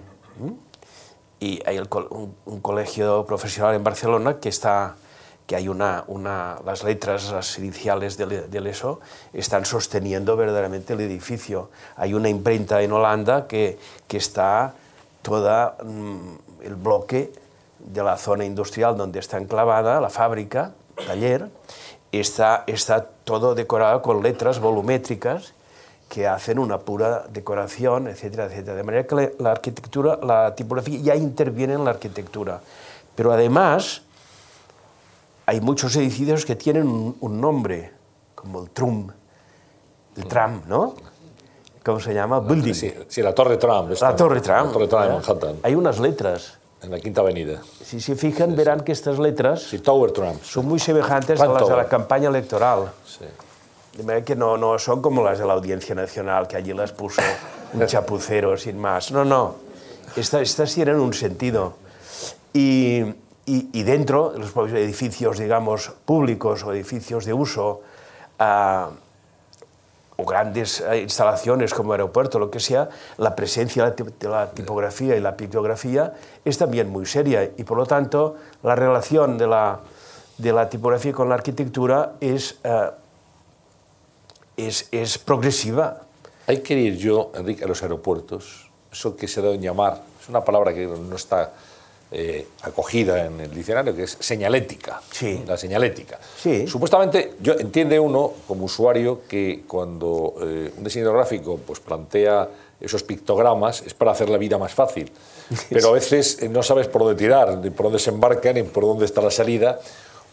Y 1.41 1.61
hay 1.67 1.81
un, 1.81 2.61
colegio 2.61 3.27
profesional 3.27 3.75
en 3.75 3.83
Barcelona 3.83 4.39
que 4.39 4.49
está 4.49 4.97
que 5.45 5.57
hay 5.57 5.67
una, 5.67 6.05
una 6.07 6.61
las 6.65 6.85
letras, 6.85 7.33
las 7.33 7.59
iniciales 7.59 8.17
del, 8.17 8.67
ESO, 8.67 9.01
están 9.33 9.65
sosteniendo 9.65 10.37
verdaderamente 10.37 10.93
el 10.93 11.01
edificio. 11.01 11.69
Hay 11.97 12.15
una 12.15 12.29
imprenta 12.29 12.81
en 12.81 12.93
Holanda 12.93 13.49
que, 13.49 13.77
que 14.07 14.19
está 14.19 14.75
toda 15.21 15.77
mm, 15.83 16.63
el 16.63 16.77
bloque 16.77 17.33
de 17.85 18.03
la 18.03 18.17
zona 18.17 18.45
industrial 18.45 18.97
donde 18.97 19.19
está 19.19 19.39
enclavada 19.39 20.01
la 20.01 20.11
fábrica, 20.11 20.73
taller, 21.07 21.51
está, 22.13 22.65
está 22.67 23.05
todo 23.25 23.55
decorado 23.55 24.03
con 24.03 24.23
letras 24.23 24.61
volumétricas 24.61 25.55
que 26.09 26.27
hacen 26.27 26.59
una 26.59 26.79
pura 26.79 27.25
decoración, 27.31 28.07
etcétera, 28.07 28.45
etcétera. 28.45 28.77
De 28.77 28.83
manera 28.83 29.07
que 29.07 29.35
la 29.39 29.53
arquitectura, 29.53 30.19
la 30.23 30.55
tipografía 30.55 30.99
ya 31.01 31.17
interviene 31.17 31.73
en 31.73 31.85
la 31.85 31.91
arquitectura. 31.91 32.61
Pero 33.17 33.33
además 33.33 34.03
hay 35.47 35.61
muchos 35.61 35.97
edificios 35.97 36.45
que 36.45 36.55
tienen 36.55 37.15
un, 37.19 37.41
nombre, 37.41 37.93
como 38.35 38.63
el 38.63 38.71
TRUM, 38.71 39.11
el 40.17 40.27
tram, 40.27 40.63
¿no? 40.69 40.95
¿Cómo 41.83 41.99
se 41.99 42.15
llama? 42.15 42.41
Building. 42.41 42.75
Sí, 43.09 43.23
la 43.23 43.35
Torre 43.35 43.57
Tram. 43.57 43.89
La 44.01 44.15
Torre 44.15 44.41
Tram. 44.41 44.67
La 44.67 44.73
Torre 44.73 44.87
de 44.87 45.13
Manhattan. 45.15 45.57
Hay 45.63 45.75
unas 45.75 45.99
letras 45.99 46.59
en 46.83 46.91
la 46.91 47.01
Quinta 47.01 47.21
Avenida. 47.21 47.63
Si 47.85 48.01
se 48.01 48.17
fijan, 48.17 48.57
verán 48.57 48.81
que 48.81 48.93
estas 48.93 49.19
letras 49.19 49.63
sí, 49.63 49.79
Tower 49.79 50.13
Trump. 50.13 50.43
son 50.43 50.67
muy 50.67 50.79
semejantes 50.79 51.41
a 51.41 51.47
las 51.47 51.69
de 51.69 51.77
la 51.77 51.89
campaña 51.89 52.29
electoral. 52.29 52.93
Sí. 53.07 53.25
De 53.97 54.03
manera 54.05 54.25
que 54.25 54.35
no, 54.35 54.57
no 54.57 54.79
son 54.79 55.03
como 55.03 55.23
las 55.23 55.39
de 55.39 55.47
la 55.47 55.53
Audiencia 55.53 55.95
Nacional, 55.95 56.49
que 56.49 56.57
allí 56.57 56.73
las 56.73 56.93
puso 56.93 57.23
un 57.75 57.87
chapucero 57.87 58.57
sin 58.57 58.79
más. 58.79 59.13
No, 59.13 59.25
no. 59.25 59.57
Estas, 60.17 60.43
estas 60.43 60.75
tienen 60.75 60.97
un 60.97 61.13
sentido. 61.13 61.75
Y, 62.53 63.01
y, 63.47 63.69
y 63.73 63.83
dentro, 63.83 64.35
los 64.37 64.73
edificios, 64.73 65.39
digamos, 65.39 65.93
públicos 66.05 66.65
o 66.65 66.73
edificios 66.73 67.25
de 67.25 67.33
uso, 67.33 67.83
uh, 68.41 68.93
o 70.17 70.25
grandes 70.25 70.81
eh, 70.81 71.03
instalaciones 71.03 71.73
como 71.73 71.93
aeropuerto, 71.93 72.39
lo 72.39 72.51
que 72.51 72.61
sea, 72.61 72.89
la 73.19 73.35
presencia 73.35 73.91
de 73.91 74.29
la 74.29 74.51
tipografía 74.51 75.17
y 75.17 75.21
la 75.21 75.37
pictografía 75.37 76.15
es 76.45 76.59
también 76.59 76.91
muy 76.91 77.07
seria 77.07 77.45
y 77.57 77.65
por 77.65 77.79
lo 77.79 77.87
tanto 77.87 78.37
la 78.63 78.75
relación 78.75 79.39
de 79.39 79.47
la, 79.47 79.81
de 80.39 80.53
la 80.53 80.69
tipografía 80.69 81.13
con 81.13 81.29
la 81.29 81.37
arquitectura 81.37 82.15
es, 82.21 82.59
uh, 82.65 82.93
es, 84.57 84.89
es, 84.93 85.19
progresiva. 85.19 86.03
Hay 86.47 86.61
que 86.61 86.75
ir 86.75 86.97
yo, 86.97 87.33
Enrique, 87.35 87.65
a 87.65 87.67
los 87.67 87.83
aeropuertos, 87.83 88.71
eso 88.91 89.17
que 89.17 89.29
se 89.29 89.41
da 89.41 89.51
en 89.51 89.63
llamar, 89.63 90.03
es 90.21 90.29
una 90.29 90.45
palabra 90.45 90.75
que 90.75 90.87
no 90.87 91.17
está 91.17 91.53
eh, 92.15 92.47
acogida 92.63 93.25
en 93.25 93.41
el 93.41 93.55
diccionario, 93.55 93.97
que 93.97 94.03
es 94.03 94.19
señalética. 94.21 95.01
Sí. 95.11 95.43
La 95.47 95.57
señalética. 95.57 96.19
Sí. 96.37 96.67
Supuestamente, 96.67 97.35
yo 97.41 97.55
entiende 97.55 97.99
uno 97.99 98.33
como 98.47 98.67
usuario 98.67 99.23
que 99.27 99.65
cuando 99.67 100.35
eh, 100.43 100.73
un 100.77 100.85
diseñador 100.85 101.17
gráfico 101.17 101.59
pues, 101.67 101.81
plantea 101.81 102.49
esos 102.81 103.03
pictogramas 103.03 103.83
es 103.87 103.95
para 103.95 104.11
hacer 104.11 104.29
la 104.29 104.37
vida 104.37 104.59
más 104.59 104.75
fácil. 104.75 105.11
Pero 105.71 105.89
a 105.89 105.93
veces 105.93 106.43
eh, 106.43 106.49
no 106.51 106.63
sabes 106.63 106.87
por 106.87 107.03
dónde 107.03 107.17
tirar, 107.17 107.57
ni 107.57 107.71
por 107.71 107.85
dónde 107.85 107.99
se 107.99 108.11
embarca, 108.11 108.53
ni 108.53 108.63
por 108.63 108.85
dónde 108.85 109.07
está 109.07 109.23
la 109.23 109.31
salida 109.31 109.81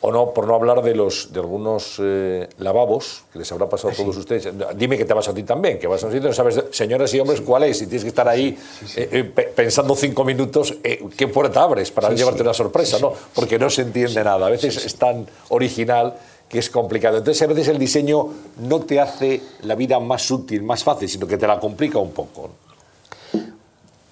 o 0.01 0.11
no, 0.11 0.33
por 0.33 0.47
no 0.47 0.55
hablar 0.55 0.81
de, 0.81 0.95
los, 0.95 1.33
de 1.33 1.39
algunos 1.39 1.97
eh, 1.99 2.47
lavabos 2.57 3.23
que 3.33 3.39
les 3.39 3.51
habrá 3.51 3.67
pasado 3.67 3.93
a 3.93 3.95
todos 3.95 4.15
ustedes. 4.15 4.49
Dime 4.75 4.97
que 4.97 5.05
te 5.05 5.13
vas 5.13 5.27
a 5.27 5.33
ti 5.33 5.43
también, 5.43 5.77
que 5.77 5.87
vas 5.87 6.01
a 6.03 6.07
un 6.07 6.13
sitio, 6.13 6.29
no 6.29 6.33
sabes, 6.33 6.63
señoras 6.71 7.13
y 7.13 7.19
hombres, 7.19 7.41
cuál 7.41 7.63
es, 7.63 7.81
y 7.81 7.87
tienes 7.87 8.03
que 8.03 8.09
estar 8.09 8.27
ahí 8.27 8.57
eh, 8.95 9.09
eh, 9.11 9.23
pensando 9.55 9.95
cinco 9.95 10.23
minutos 10.23 10.75
qué 11.17 11.27
puerta 11.27 11.63
abres 11.63 11.91
para 11.91 12.11
llevarte 12.11 12.41
una 12.41 12.53
sorpresa, 12.53 12.97
¿no? 12.99 13.13
Porque 13.33 13.59
no 13.59 13.69
se 13.69 13.81
entiende 13.81 14.23
nada. 14.23 14.47
A 14.47 14.49
veces 14.49 14.85
es 14.85 14.95
tan 14.95 15.27
original 15.49 16.15
que 16.49 16.59
es 16.59 16.69
complicado. 16.69 17.17
Entonces, 17.17 17.41
a 17.43 17.47
veces 17.47 17.67
el 17.67 17.77
diseño 17.77 18.27
no 18.57 18.79
te 18.81 18.99
hace 18.99 19.41
la 19.61 19.75
vida 19.75 19.99
más 19.99 20.29
útil, 20.31 20.63
más 20.63 20.83
fácil, 20.83 21.07
sino 21.07 21.27
que 21.27 21.37
te 21.37 21.45
la 21.45 21.59
complica 21.59 21.99
un 21.99 22.11
poco. 22.11 22.49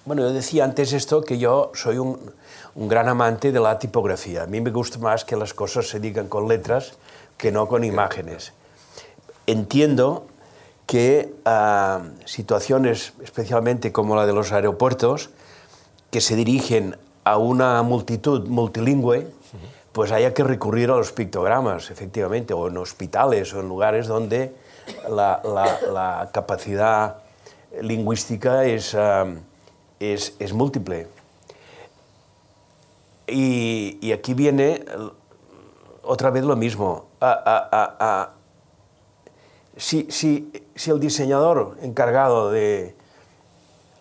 Bueno, 0.05 0.21
yo 0.21 0.31
decía 0.31 0.63
antes 0.63 0.93
esto, 0.93 1.21
que 1.23 1.37
yo 1.37 1.71
soy 1.73 1.97
un 1.97 2.17
un 2.77 2.87
gran 2.87 3.09
amante 3.09 3.51
de 3.51 3.59
la 3.59 3.79
tipografía. 3.79 4.43
A 4.43 4.45
mí 4.45 4.61
me 4.61 4.69
gusta 4.69 4.99
más 4.99 5.25
que 5.25 5.35
las 5.35 5.53
cosas 5.53 5.89
se 5.89 5.99
digan 5.99 6.27
con 6.27 6.47
letras 6.47 6.93
que 7.35 7.51
no 7.51 7.67
con 7.67 7.83
imágenes. 7.83 8.53
Entiendo 9.47 10.27
que 10.85 11.33
uh, 11.45 12.05
situaciones, 12.25 13.13
especialmente 13.23 13.91
como 13.91 14.15
la 14.15 14.27
de 14.27 14.33
los 14.33 14.51
aeropuertos, 14.51 15.31
que 16.11 16.21
se 16.21 16.35
dirigen 16.35 16.95
a 17.23 17.37
una 17.37 17.81
multitud 17.81 18.47
multilingüe, 18.47 19.27
pues 19.91 20.11
haya 20.11 20.35
que 20.35 20.43
recurrir 20.43 20.91
a 20.91 20.97
los 20.97 21.11
pictogramas, 21.11 21.89
efectivamente, 21.89 22.53
o 22.53 22.67
en 22.67 22.77
hospitales 22.77 23.53
o 23.55 23.59
en 23.59 23.67
lugares 23.67 24.05
donde 24.05 24.53
la, 25.09 26.29
capacidad 26.31 27.17
lingüística 27.81 28.65
es, 28.65 28.95
es, 29.99 30.35
es 30.37 30.53
múltiple. 30.53 31.07
Y, 33.27 34.11
aquí 34.13 34.33
viene 34.33 34.85
otra 36.03 36.29
vez 36.29 36.43
lo 36.43 36.55
mismo. 36.55 37.07
si, 39.75 40.51
el 40.85 40.99
diseñador 40.99 41.77
encargado 41.81 42.51
de 42.51 42.95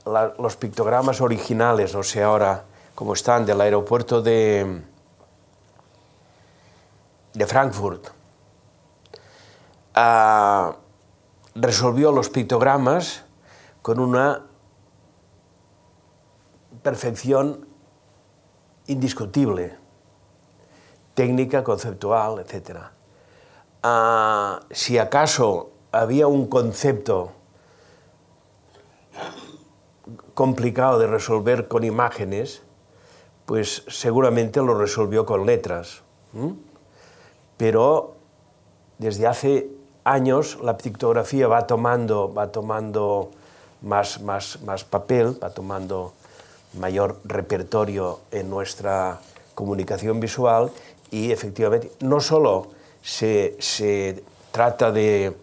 los 0.05 0.57
pictogramas 0.57 1.21
originales, 1.21 1.93
no 1.93 2.05
sé 2.05 2.23
ahora 2.23 2.65
cómo 2.95 3.15
están, 3.15 3.45
del 3.45 3.61
aeropuerto 3.61 4.23
de, 4.23 4.83
de 7.35 7.47
Frankfurt, 7.47 8.07
ah, 9.95 10.77
resolvió 11.57 12.13
los 12.13 12.31
pictogramas 12.31 13.25
con 13.83 13.99
una 13.99 14.43
perfección 16.83 17.66
indiscutible, 18.87 19.77
técnica, 21.15 21.65
conceptual, 21.65 22.41
etc. 22.41 22.79
Ah, 23.83 24.61
si 24.71 24.99
acaso 24.99 25.71
había 25.93 26.27
un 26.27 26.47
concepto 26.47 27.33
complicado 30.35 30.99
de 30.99 31.07
resolver 31.07 31.69
con 31.69 31.85
imágenes, 31.85 32.63
pues 33.47 33.85
seguramente 33.89 34.61
lo 34.61 34.79
resolvió 34.79 35.25
con 35.25 35.47
letras. 35.47 36.03
Pero 37.57 38.15
desde 38.99 39.27
hace 39.27 39.71
años 40.05 40.59
la 40.63 40.77
pictografía 40.77 41.49
va 41.49 41.67
tomando, 41.67 42.33
va 42.33 42.53
tomando 42.53 43.31
más, 43.81 44.21
más, 44.21 44.61
más 44.63 44.85
papel, 44.85 45.43
va 45.43 45.51
tomando 45.51 46.13
mayor 46.75 47.21
repertorio 47.25 48.21
en 48.31 48.51
nuestra 48.51 49.21
comunicación 49.55 50.21
visual 50.21 50.71
y 51.11 51.33
efectivamente 51.33 51.91
no 52.01 52.21
solo 52.21 52.69
se, 53.03 53.57
se 53.59 54.23
trata 54.51 54.91
de, 54.91 55.37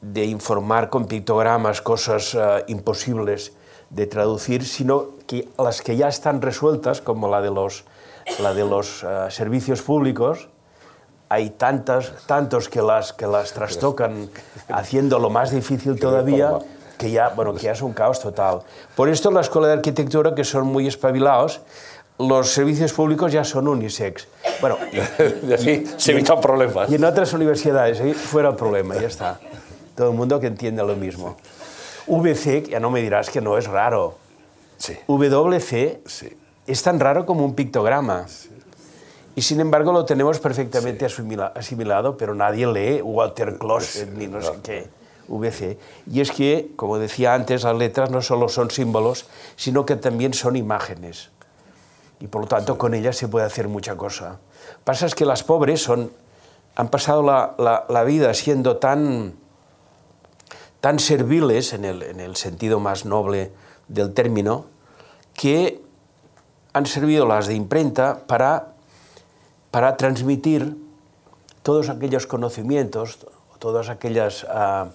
de, 0.00 0.24
informar 0.24 0.88
con 0.88 1.06
pictogramas 1.06 1.80
cosas 1.80 2.34
uh, 2.34 2.64
imposibles 2.66 3.52
de 3.90 4.06
traducir, 4.06 4.64
sino 4.64 5.10
que 5.26 5.48
las 5.58 5.82
que 5.82 5.96
ya 5.96 6.08
están 6.08 6.42
resueltas, 6.42 7.00
como 7.00 7.28
la 7.28 7.40
de 7.40 7.50
los, 7.50 7.84
la 8.40 8.54
de 8.54 8.64
los 8.64 9.02
uh, 9.02 9.30
servicios 9.30 9.82
públicos, 9.82 10.48
hay 11.28 11.50
tantas, 11.50 12.12
tantos 12.26 12.68
que 12.68 12.82
las, 12.82 13.12
que 13.12 13.26
las 13.26 13.52
trastocan 13.52 14.30
haciendo 14.68 15.18
lo 15.18 15.30
más 15.30 15.50
difícil 15.50 15.98
todavía 15.98 16.58
que 16.98 17.10
ya, 17.10 17.28
bueno, 17.30 17.54
que 17.54 17.60
ya 17.60 17.72
es 17.72 17.82
un 17.82 17.92
caos 17.92 18.20
total. 18.20 18.60
Por 18.94 19.08
esto 19.08 19.30
la 19.30 19.40
Escuela 19.40 19.68
de 19.68 19.74
Arquitectura, 19.74 20.34
que 20.34 20.44
son 20.44 20.66
muy 20.66 20.86
espabilados, 20.86 21.60
los 22.18 22.48
servicios 22.48 22.92
públicos 22.92 23.32
ya 23.32 23.44
son 23.44 23.68
unisex. 23.68 24.28
Bueno, 24.60 24.78
y 25.48 25.52
así 25.52 25.84
se 25.96 26.12
evitan 26.12 26.40
problemas. 26.40 26.90
Y 26.90 26.94
en 26.94 27.04
otras 27.04 27.32
universidades, 27.32 28.00
ahí 28.00 28.14
fuera 28.14 28.50
el 28.50 28.56
problema, 28.56 28.94
ya 28.96 29.08
está. 29.08 29.38
Todo 29.94 30.10
el 30.10 30.16
mundo 30.16 30.40
que 30.40 30.46
entiende 30.46 30.82
lo 30.82 30.96
mismo. 30.96 31.36
VC, 32.06 32.68
ya 32.70 32.80
no 32.80 32.90
me 32.90 33.02
dirás 33.02 33.30
que 33.30 33.40
no 33.40 33.58
es 33.58 33.66
raro. 33.66 34.16
Sí. 34.78 34.96
WC 35.08 36.02
sí. 36.06 36.36
es 36.66 36.82
tan 36.82 37.00
raro 37.00 37.26
como 37.26 37.44
un 37.44 37.54
pictograma. 37.54 38.28
Sí. 38.28 38.50
Y 39.36 39.42
sin 39.42 39.60
embargo 39.60 39.92
lo 39.92 40.06
tenemos 40.06 40.38
perfectamente 40.38 41.04
asimilado, 41.04 42.16
pero 42.16 42.34
nadie 42.34 42.66
lee 42.66 43.02
Walter 43.02 43.58
Closet 43.58 44.10
ni 44.14 44.26
no 44.26 44.40
sé 44.40 44.52
qué. 44.62 44.88
VC. 45.28 45.78
Y 46.10 46.20
es 46.20 46.30
que, 46.30 46.72
como 46.76 46.98
decía 46.98 47.34
antes, 47.34 47.64
las 47.64 47.76
letras 47.76 48.10
no 48.10 48.22
solo 48.22 48.48
son 48.48 48.70
símbolos, 48.70 49.26
sino 49.56 49.86
que 49.86 49.96
también 49.96 50.34
son 50.34 50.56
imágenes. 50.56 51.30
y 52.18 52.28
por 52.28 52.42
lo 52.42 52.48
tanto 52.48 52.78
con 52.78 52.94
ellas 52.94 53.16
se 53.16 53.28
puede 53.28 53.44
hacer 53.44 53.68
mucha 53.68 53.96
cosa. 53.96 54.38
Pasa 54.84 55.04
es 55.04 55.14
que 55.14 55.26
las 55.26 55.42
pobres 55.42 55.82
son, 55.82 56.10
han 56.74 56.88
pasado 56.88 57.22
la, 57.22 57.54
la, 57.88 58.04
vida 58.04 58.32
siendo 58.32 58.78
tan, 58.78 59.34
tan 60.80 60.98
serviles 60.98 61.74
en 61.74 61.84
el, 61.84 62.02
en 62.02 62.20
el 62.20 62.36
sentido 62.36 62.80
más 62.80 63.04
noble 63.04 63.52
del 63.88 64.14
término, 64.14 64.64
que 65.34 65.82
han 66.72 66.86
servido 66.86 67.26
las 67.26 67.46
de 67.46 67.54
imprenta 67.54 68.26
para, 68.26 68.72
para 69.70 69.96
transmitir 69.96 70.76
todos 71.62 71.88
aquellos 71.88 72.26
conocimientos, 72.26 73.26
todas 73.58 73.88
aquellas 73.88 74.44
uh, 74.44 74.88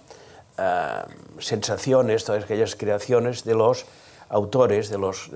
uh, 0.58 1.41
sensaciones, 1.41 2.26
todas 2.26 2.43
aquellas 2.43 2.76
creaciones 2.76 3.43
de 3.43 3.56
los 3.56 3.86
autores, 4.30 4.89
de 4.89 4.97
los, 4.97 5.30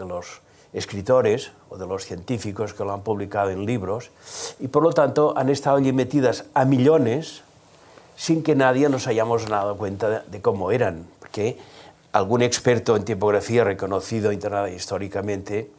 escritores 0.73 1.51
o 1.69 1.77
de 1.77 1.87
los 1.87 2.03
científicos 2.03 2.73
que 2.73 2.83
lo 2.83 2.91
han 2.91 3.01
publicado 3.01 3.49
en 3.49 3.65
libros, 3.65 4.11
y 4.59 4.67
por 4.67 4.83
lo 4.83 4.91
tanto 4.91 5.33
han 5.37 5.49
estado 5.49 5.77
allí 5.77 5.93
metidas 5.93 6.45
a 6.53 6.65
millones 6.65 7.43
sin 8.17 8.43
que 8.43 8.55
nadie 8.55 8.89
nos 8.89 9.07
hayamos 9.07 9.47
dado 9.47 9.77
cuenta 9.77 10.09
de, 10.09 10.19
de 10.27 10.41
cómo 10.41 10.71
eran, 10.71 11.07
porque 11.19 11.57
algún 12.11 12.41
experto 12.41 12.95
en 12.97 13.05
tipografía 13.05 13.63
reconocido 13.63 14.31
históricamente 14.33 15.71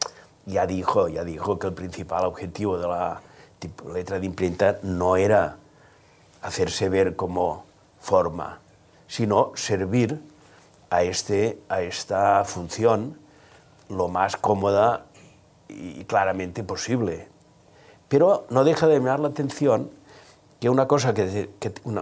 ya 0.47 0.65
dijo, 0.65 1.09
ya 1.09 1.23
dijo 1.23 1.59
que 1.59 1.67
el 1.67 1.73
principal 1.73 2.25
objetivo 2.25 2.77
de 2.77 2.87
la 2.87 3.21
letra 3.93 4.19
de 4.19 4.25
imprenta 4.25 4.79
no 4.81 5.17
era 5.17 5.57
hacerse 6.41 6.89
ver 6.89 7.15
como 7.15 7.65
forma, 7.99 8.59
sino 9.07 9.51
servir 9.55 10.21
a, 10.89 11.03
este, 11.03 11.59
a 11.69 11.81
esta 11.81 12.43
función 12.43 13.17
lo 13.89 14.07
más 14.07 14.35
cómoda 14.37 15.05
y 15.69 16.03
claramente 16.05 16.63
posible. 16.63 17.27
Pero 18.07 18.45
no 18.49 18.63
deja 18.63 18.87
de 18.87 18.95
llamar 18.95 19.19
la 19.19 19.29
atención 19.29 19.89
que 20.59 20.69
una 20.69 20.87
cosa 20.87 21.13
que, 21.13 21.49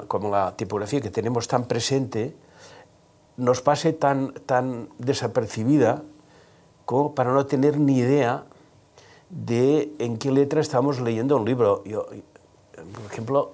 como 0.08 0.30
la 0.30 0.56
tipografía 0.56 1.02
que 1.02 1.10
tenemos 1.10 1.48
tan 1.48 1.66
presente 1.66 2.36
nos 3.38 3.62
pase 3.62 3.92
tan, 3.92 4.34
tan 4.46 4.90
desapercibida 4.98 6.04
como 6.86 7.16
para 7.16 7.34
no 7.34 7.46
tener 7.46 7.80
ni 7.80 7.98
idea 7.98 8.46
de 9.30 9.94
en 10.00 10.18
qué 10.18 10.32
letra 10.32 10.62
estamos 10.62 11.02
leyendo 11.02 11.36
un 11.36 11.46
libro. 11.46 11.84
Yo, 11.84 12.06
por 12.06 13.12
ejemplo, 13.12 13.54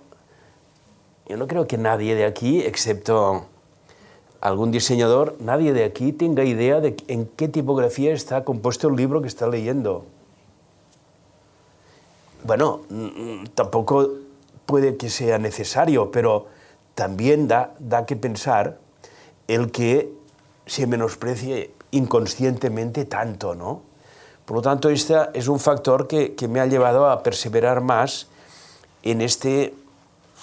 yo 1.31 1.37
no 1.37 1.47
creo 1.47 1.65
que 1.65 1.77
nadie 1.77 2.13
de 2.13 2.25
aquí, 2.25 2.59
excepto 2.59 3.45
algún 4.41 4.69
diseñador, 4.69 5.37
nadie 5.39 5.71
de 5.71 5.85
aquí 5.85 6.11
tenga 6.11 6.43
idea 6.43 6.81
de 6.81 6.97
en 7.07 7.25
qué 7.25 7.47
tipografía 7.47 8.11
está 8.11 8.43
compuesto 8.43 8.89
el 8.89 8.97
libro 8.97 9.21
que 9.21 9.29
está 9.29 9.47
leyendo. 9.47 10.03
Bueno, 12.43 12.81
mm, 12.89 13.45
tampoco 13.55 14.09
puede 14.65 14.97
que 14.97 15.09
sea 15.09 15.37
necesario, 15.37 16.11
pero 16.11 16.47
también 16.95 17.47
da, 17.47 17.75
da 17.79 18.05
que 18.05 18.17
pensar 18.17 18.77
el 19.47 19.71
que 19.71 20.11
se 20.65 20.85
menosprecie 20.85 21.71
inconscientemente 21.91 23.05
tanto, 23.05 23.55
¿no? 23.55 23.83
Por 24.43 24.57
lo 24.57 24.61
tanto, 24.61 24.89
este 24.89 25.15
es 25.33 25.47
un 25.47 25.61
factor 25.61 26.09
que, 26.09 26.35
que, 26.35 26.49
me 26.49 26.59
ha 26.59 26.65
llevado 26.65 27.09
a 27.09 27.23
perseverar 27.23 27.79
más 27.79 28.27
en 29.01 29.21
este 29.21 29.73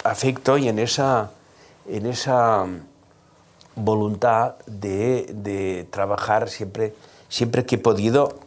afecto 0.03 0.57
y 0.57 0.67
en 0.67 0.79
esa, 0.79 1.31
en 1.87 2.05
esa 2.05 2.65
voluntad 3.75 4.55
de, 4.65 5.27
de 5.33 5.87
trabajar 5.89 6.49
siempre, 6.49 6.93
siempre 7.27 7.65
que 7.65 7.75
he 7.75 7.79
podido, 7.79 8.39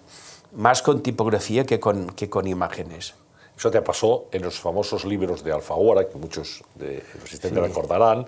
más 0.53 0.83
con 0.83 1.03
tipografía 1.03 1.65
que 1.65 1.81
con, 1.81 2.09
que 2.11 2.29
con 2.29 2.47
imágenes. 2.47 3.15
Eso 3.57 3.71
te 3.71 3.81
pasó 3.83 4.27
en 4.33 4.43
los 4.43 4.59
famosos 4.59 5.05
libros 5.05 5.45
de 5.45 5.53
Alfaguara, 5.53 6.09
que 6.09 6.19
muchos 6.19 6.65
de 6.75 7.03
los 7.15 7.25
asistentes 7.25 7.63
sí. 7.63 7.69
recordarán. 7.69 8.27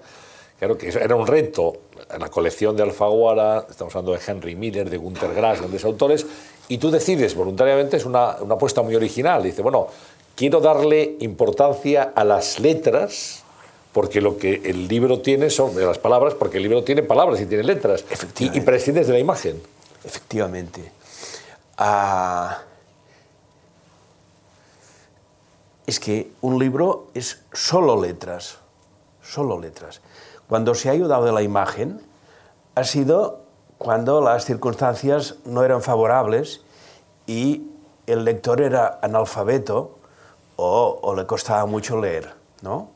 Claro 0.59 0.79
que 0.79 0.89
era 0.89 1.16
un 1.16 1.27
reto 1.27 1.72
en 2.11 2.20
la 2.20 2.29
colección 2.29 2.77
de 2.77 2.85
Alfaguara, 2.85 3.66
estamos 3.68 3.95
hablando 3.97 4.12
de 4.12 4.20
Henry 4.25 4.55
Miller, 4.55 4.89
de 4.89 4.97
Gunter 4.97 5.35
Grass, 5.35 5.59
grandes 5.59 5.85
autores, 5.85 6.25
y 6.68 6.79
tú 6.79 6.91
decides 6.91 7.35
voluntariamente, 7.35 7.97
es 7.97 8.07
una, 8.07 8.37
una 8.41 8.55
apuesta 8.55 8.81
muy 8.81 8.95
original, 8.95 9.43
dice, 9.43 9.61
bueno, 9.62 9.89
quiero 10.35 10.61
darle 10.61 11.16
importancia 11.20 12.12
a 12.14 12.24
las 12.24 12.61
letras, 12.61 13.43
porque 13.93 14.20
lo 14.20 14.39
que 14.39 14.62
el 14.64 14.89
libro 14.89 15.20
tiene 15.20 15.51
son 15.51 15.74
las 15.80 15.99
palabras, 15.99 16.35
porque 16.35 16.57
el 16.57 16.64
libro 16.64 16.82
tiene 16.82 17.03
palabras 17.03 17.41
y 17.41 17.47
tiene 17.47 17.64
letras, 17.64 18.05
y, 18.39 18.57
y 18.57 18.61
prescindes 18.61 19.07
de 19.07 19.12
la 19.12 19.18
imagen. 19.18 19.62
Efectivamente. 20.05 20.93
Uh, 21.78 22.55
es 25.87 26.01
que 26.01 26.30
un 26.41 26.59
libro 26.59 27.09
es 27.14 27.43
solo 27.53 28.01
letras, 28.01 28.59
solo 29.22 29.61
letras. 29.61 30.01
Cuando 30.49 30.74
se 30.74 30.89
ha 30.89 30.93
ayudado 30.93 31.24
de 31.24 31.32
la 31.32 31.43
imagen, 31.43 32.01
ha 32.74 32.85
sido 32.85 33.41
cuando 33.78 34.20
las 34.20 34.45
circunstancias 34.45 35.37
no 35.45 35.64
eran 35.64 35.82
favorables 35.82 36.62
y 37.26 37.66
el 38.07 38.24
lector 38.24 38.61
era 38.61 38.99
analfabeto 39.03 39.99
o, 40.57 41.14
le 41.16 41.26
costaba 41.26 41.66
mucho 41.66 42.00
leer, 42.00 42.32
¿no? 42.62 42.90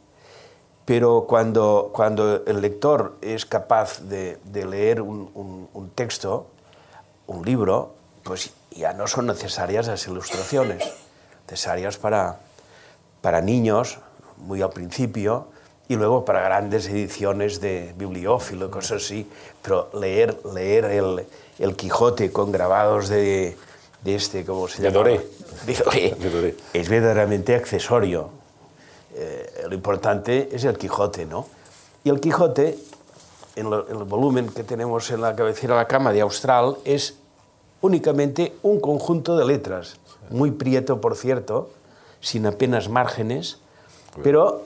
Pero 0.85 1.27
cuando, 1.29 1.91
cuando 1.93 2.45
el 2.47 2.61
lector 2.61 3.17
es 3.21 3.45
capaz 3.45 4.01
de, 4.01 4.39
de 4.45 4.65
leer 4.65 5.03
un, 5.03 5.31
un, 5.35 5.69
un, 5.75 5.91
texto, 5.91 6.47
un 7.27 7.45
libro, 7.45 7.95
pues 8.23 8.53
ya 8.71 8.95
no 8.95 9.07
son 9.07 9.27
necesarias 9.27 9.87
las 9.87 10.07
ilustraciones, 10.07 10.83
necesarias 11.47 11.99
para, 11.99 12.41
para 13.21 13.43
niños, 13.43 13.99
muy 14.39 14.63
al 14.63 14.71
principio, 14.71 15.49
y 15.89 15.97
luego 15.97 16.25
para 16.25 16.41
grandes 16.41 16.87
ediciones 16.89 17.61
de 17.61 17.95
bibliófilo, 17.97 18.71
cosas 18.71 19.05
así, 19.05 19.31
pero 19.63 19.91
leer, 19.95 20.39
leer 20.55 20.85
el, 20.87 21.27
el 21.59 21.77
Quijote 21.77 22.31
con 22.33 22.53
grabados 22.53 23.09
de, 23.09 23.57
de 24.09 24.15
este, 24.15 24.45
¿cómo 24.45 24.69
se 24.69 24.83
llama? 24.83 24.89
De 24.89 24.99
Doré. 24.99 25.27
De 26.19 26.31
Doré. 26.31 26.57
Es 26.73 26.89
verdaderamente 26.89 27.55
accesorio. 27.55 28.31
Eh, 29.15 29.65
lo 29.69 29.75
importante 29.75 30.49
es 30.53 30.65
el 30.65 30.79
Quijote, 30.79 31.27
¿no? 31.27 31.47
Y 32.05 32.11
el 32.11 32.21
Quijote, 32.21 32.79
en, 33.57 33.71
lo, 33.71 33.89
en 33.89 33.97
el 33.97 34.05
volumen 34.05 34.49
que 34.49 34.65
tenemos 34.65 35.11
en 35.11 35.21
la 35.21 35.37
cabecera 35.37 35.75
de 35.75 35.81
la 35.81 35.89
cama 35.89 36.13
de 36.13 36.23
Austral, 36.23 36.77
es 36.85 37.17
únicamente 37.81 38.55
un 38.63 38.81
conjunto 38.81 39.37
de 39.37 39.45
letras, 39.45 39.99
muy 40.31 40.51
prieto, 40.53 41.01
por 41.01 41.17
cierto, 41.17 41.71
sin 42.21 42.47
apenas 42.47 42.89
márgenes, 42.89 43.59
pero 44.23 44.63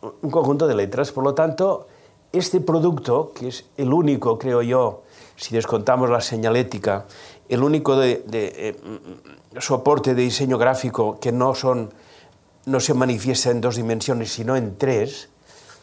un 0.00 0.30
conjunto 0.30 0.66
de 0.66 0.74
letras. 0.74 1.12
Por 1.12 1.24
lo 1.24 1.34
tanto, 1.34 1.86
este 2.32 2.60
producto, 2.60 3.32
que 3.34 3.48
es 3.48 3.64
el 3.76 3.92
único, 3.92 4.38
creo 4.38 4.62
yo, 4.62 5.02
si 5.36 5.54
descontamos 5.54 6.08
la 6.10 6.20
señalética, 6.20 7.04
el 7.52 7.62
único 7.62 7.96
de, 7.96 8.24
de, 8.26 8.52
eh, 8.56 8.76
soporte 9.60 10.14
de 10.14 10.22
diseño 10.22 10.56
gráfico 10.56 11.20
que 11.20 11.32
no, 11.32 11.54
se 11.54 12.94
manifiesta 12.94 13.50
en 13.50 13.60
dos 13.60 13.76
dimensiones, 13.76 14.32
sino 14.32 14.56
en 14.56 14.78
tres, 14.78 15.28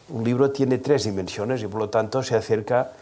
un 0.08 0.24
libro 0.24 0.50
tiene 0.50 0.78
tres 0.78 1.04
dimensiones 1.04 1.62
y 1.62 1.68
por 1.68 1.80
lo 1.80 1.88
tanto 1.88 2.24
se 2.24 2.34
acerca 2.34 2.92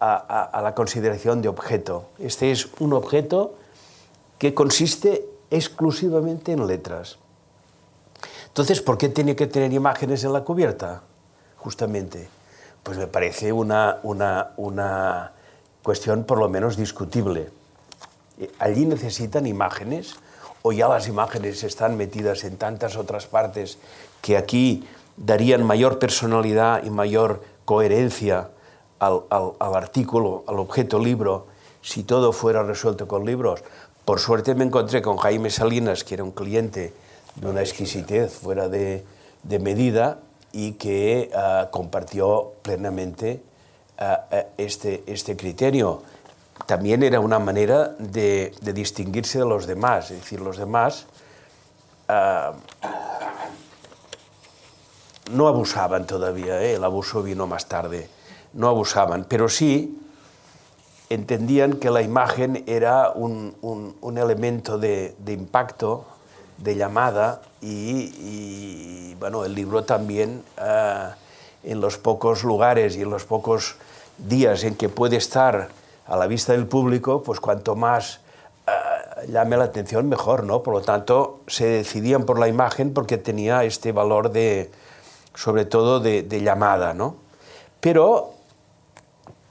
a, 0.00 0.60
la 0.62 0.74
consideración 0.74 1.42
de 1.42 1.48
objeto. 1.48 2.08
Este 2.18 2.50
es 2.50 2.68
un 2.78 2.94
objeto 2.94 3.56
que 4.38 4.54
consiste 4.54 5.26
exclusivamente 5.50 6.52
en 6.52 6.66
letras. 6.66 7.18
Entonces, 8.48 8.80
¿por 8.80 8.96
qué 8.96 9.10
tiene 9.10 9.36
que 9.36 9.46
tener 9.46 9.72
imágenes 9.72 10.24
en 10.24 10.32
la 10.32 10.44
cubierta? 10.44 11.02
Justamente. 11.56 12.28
Pues 12.82 12.96
me 12.96 13.06
parece 13.06 13.52
una, 13.52 14.00
una 14.02 15.32
cuestión 15.82 16.24
por 16.24 16.38
lo 16.38 16.48
menos 16.48 16.76
discutible. 16.76 17.50
Eh, 18.38 18.50
allí 18.58 18.86
necesitan 18.86 19.46
imágenes 19.46 20.16
o 20.62 20.72
ya 20.72 20.88
las 20.88 21.08
imágenes 21.08 21.62
están 21.62 21.96
metidas 21.96 22.44
en 22.44 22.56
tantas 22.56 22.96
otras 22.96 23.26
partes 23.26 23.78
que 24.22 24.36
aquí 24.36 24.88
darían 25.16 25.62
mayor 25.62 25.98
personalidad 25.98 26.82
y 26.84 26.90
mayor 26.90 27.42
coherencia 27.64 28.48
al, 28.98 29.74
artículo, 29.74 30.44
al 30.46 30.58
objeto 30.58 30.98
libro, 30.98 31.46
si 31.82 32.02
todo 32.02 32.32
fuera 32.32 32.62
resuelto 32.62 33.06
con 33.06 33.26
libros. 33.26 33.62
Por 34.04 34.20
suerte 34.20 34.54
me 34.54 34.64
encontré 34.64 35.02
con 35.02 35.16
Jaime 35.18 35.50
Salinas, 35.50 36.04
que 36.04 36.14
era 36.14 36.24
un 36.24 36.32
cliente 36.32 36.92
de 37.36 37.46
una 37.46 37.60
exquisitez 37.60 38.32
fuera 38.32 38.68
de, 38.68 39.04
medida 39.60 40.20
y 40.52 40.72
que 40.72 41.30
uh, 41.34 41.70
compartió 41.70 42.52
plenamente 42.62 43.42
uh, 44.00 44.36
este, 44.56 45.04
este 45.06 45.36
criterio. 45.36 46.02
También 46.66 47.02
era 47.02 47.20
una 47.20 47.38
manera 47.38 47.94
de, 47.98 48.54
distinguirse 48.62 49.38
de 49.38 49.44
los 49.44 49.66
demás, 49.66 50.10
es 50.10 50.20
decir, 50.20 50.40
los 50.40 50.56
demás 50.56 51.06
uh, 52.08 52.56
no 55.30 55.48
abusaban 55.48 56.06
todavía, 56.06 56.62
¿eh? 56.62 56.74
el 56.74 56.84
abuso 56.84 57.22
vino 57.22 57.46
más 57.46 57.66
tarde, 57.66 58.08
no 58.54 58.68
abusaban, 58.68 59.26
pero 59.28 59.48
sí 59.48 60.00
entendían 61.10 61.74
que 61.74 61.90
la 61.90 62.00
imagen 62.00 62.64
era 62.66 63.10
un, 63.10 63.54
un, 63.60 64.18
elemento 64.18 64.78
de, 64.78 65.14
impacto, 65.26 66.06
de 66.56 66.76
llamada, 66.76 67.42
y, 67.60 69.14
bueno, 69.20 69.44
el 69.44 69.54
libro 69.54 69.84
también, 69.84 70.42
uh, 70.58 71.12
en 71.62 71.80
los 71.80 71.98
pocos 71.98 72.42
lugares 72.42 72.96
y 72.96 73.02
en 73.02 73.10
los 73.10 73.24
pocos 73.24 73.76
días 74.18 74.64
en 74.64 74.76
que 74.76 74.88
puede 74.88 75.16
estar 75.16 75.68
a 76.06 76.16
la 76.16 76.26
vista 76.26 76.52
del 76.52 76.66
público, 76.66 77.22
pues 77.22 77.40
cuanto 77.40 77.76
más 77.76 78.20
uh, 78.66 79.30
llame 79.30 79.56
la 79.56 79.64
atención, 79.64 80.08
mejor, 80.08 80.44
¿no? 80.44 80.62
Por 80.62 80.74
lo 80.74 80.80
tanto, 80.82 81.40
se 81.46 81.66
decidían 81.66 82.24
por 82.24 82.38
la 82.38 82.48
imagen 82.48 82.92
porque 82.92 83.16
tenía 83.16 83.64
este 83.64 83.92
valor 83.92 84.30
de, 84.30 84.70
sobre 85.34 85.64
todo, 85.64 86.00
de, 86.00 86.24
llamada, 86.42 86.94
¿no? 86.94 87.16
Pero 87.80 88.32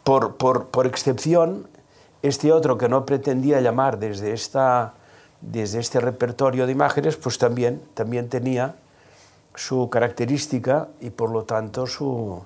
por, 0.03 0.37
por, 0.37 0.67
por, 0.67 0.85
excepción, 0.85 1.67
este 2.21 2.51
otro 2.51 2.77
que 2.77 2.89
no 2.89 3.05
pretendía 3.05 3.61
llamar 3.61 3.99
desde, 3.99 4.33
esta, 4.33 4.93
desde 5.41 5.79
este 5.79 5.99
repertorio 5.99 6.65
de 6.65 6.71
imágenes, 6.71 7.15
pues 7.15 7.37
también, 7.37 7.81
también 7.93 8.29
tenía 8.29 8.75
su 9.55 9.89
característica 9.89 10.89
y 10.99 11.11
por 11.11 11.29
lo 11.29 11.43
tanto 11.43 11.85
su, 11.85 12.43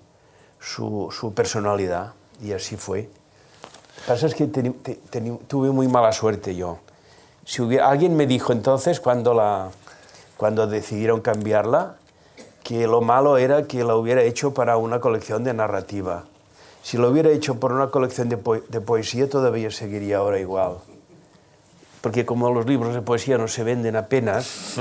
su 0.59 1.33
personalidad. 1.33 2.13
Y 2.41 2.51
así 2.51 2.77
fue. 2.77 3.09
Pasa 4.05 4.27
es 4.27 4.35
que 4.35 4.47
ten, 4.47 4.73
ten, 5.09 5.37
tuve 5.47 5.71
muy 5.71 5.87
mala 5.87 6.11
suerte 6.11 6.55
yo. 6.55 6.79
Si 7.45 7.61
hubiera, 7.61 7.89
alguien 7.89 8.15
me 8.15 8.27
dijo 8.27 8.51
entonces, 8.53 8.99
cuando, 8.99 9.33
la, 9.33 9.69
cuando 10.35 10.67
decidieron 10.67 11.21
cambiarla, 11.21 11.95
que 12.63 12.85
lo 12.85 12.99
malo 13.01 13.37
era 13.37 13.63
que 13.63 13.83
la 13.83 13.95
hubiera 13.95 14.21
hecho 14.23 14.53
para 14.53 14.75
una 14.75 14.99
colección 14.99 15.43
de 15.45 15.53
narrativa. 15.53 16.25
Si 16.83 16.97
lo 16.97 17.09
hubiera 17.09 17.29
hecho 17.29 17.59
por 17.59 17.71
una 17.71 17.87
colección 17.87 18.29
de, 18.29 18.37
po 18.37 18.55
de 18.55 18.81
poesía, 18.81 19.29
todavía 19.29 19.71
seguiría 19.71 20.17
ahora 20.17 20.39
igual. 20.39 20.77
Porque 22.01 22.25
como 22.25 22.51
los 22.51 22.65
libros 22.65 22.93
de 22.93 23.01
poesía 23.01 23.37
no 23.37 23.47
se 23.47 23.63
venden 23.63 23.95
apenas, 23.95 24.75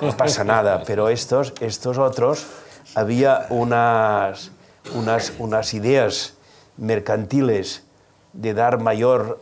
no 0.00 0.16
pasa 0.16 0.44
nada. 0.44 0.82
Pero 0.86 1.08
estos, 1.08 1.52
estos 1.60 1.98
otros, 1.98 2.46
había 2.94 3.46
unas, 3.50 4.50
unas, 4.94 5.32
unas 5.38 5.74
ideas 5.74 6.34
mercantiles 6.76 7.84
de 8.32 8.54
dar 8.54 8.78
mayor 8.78 9.40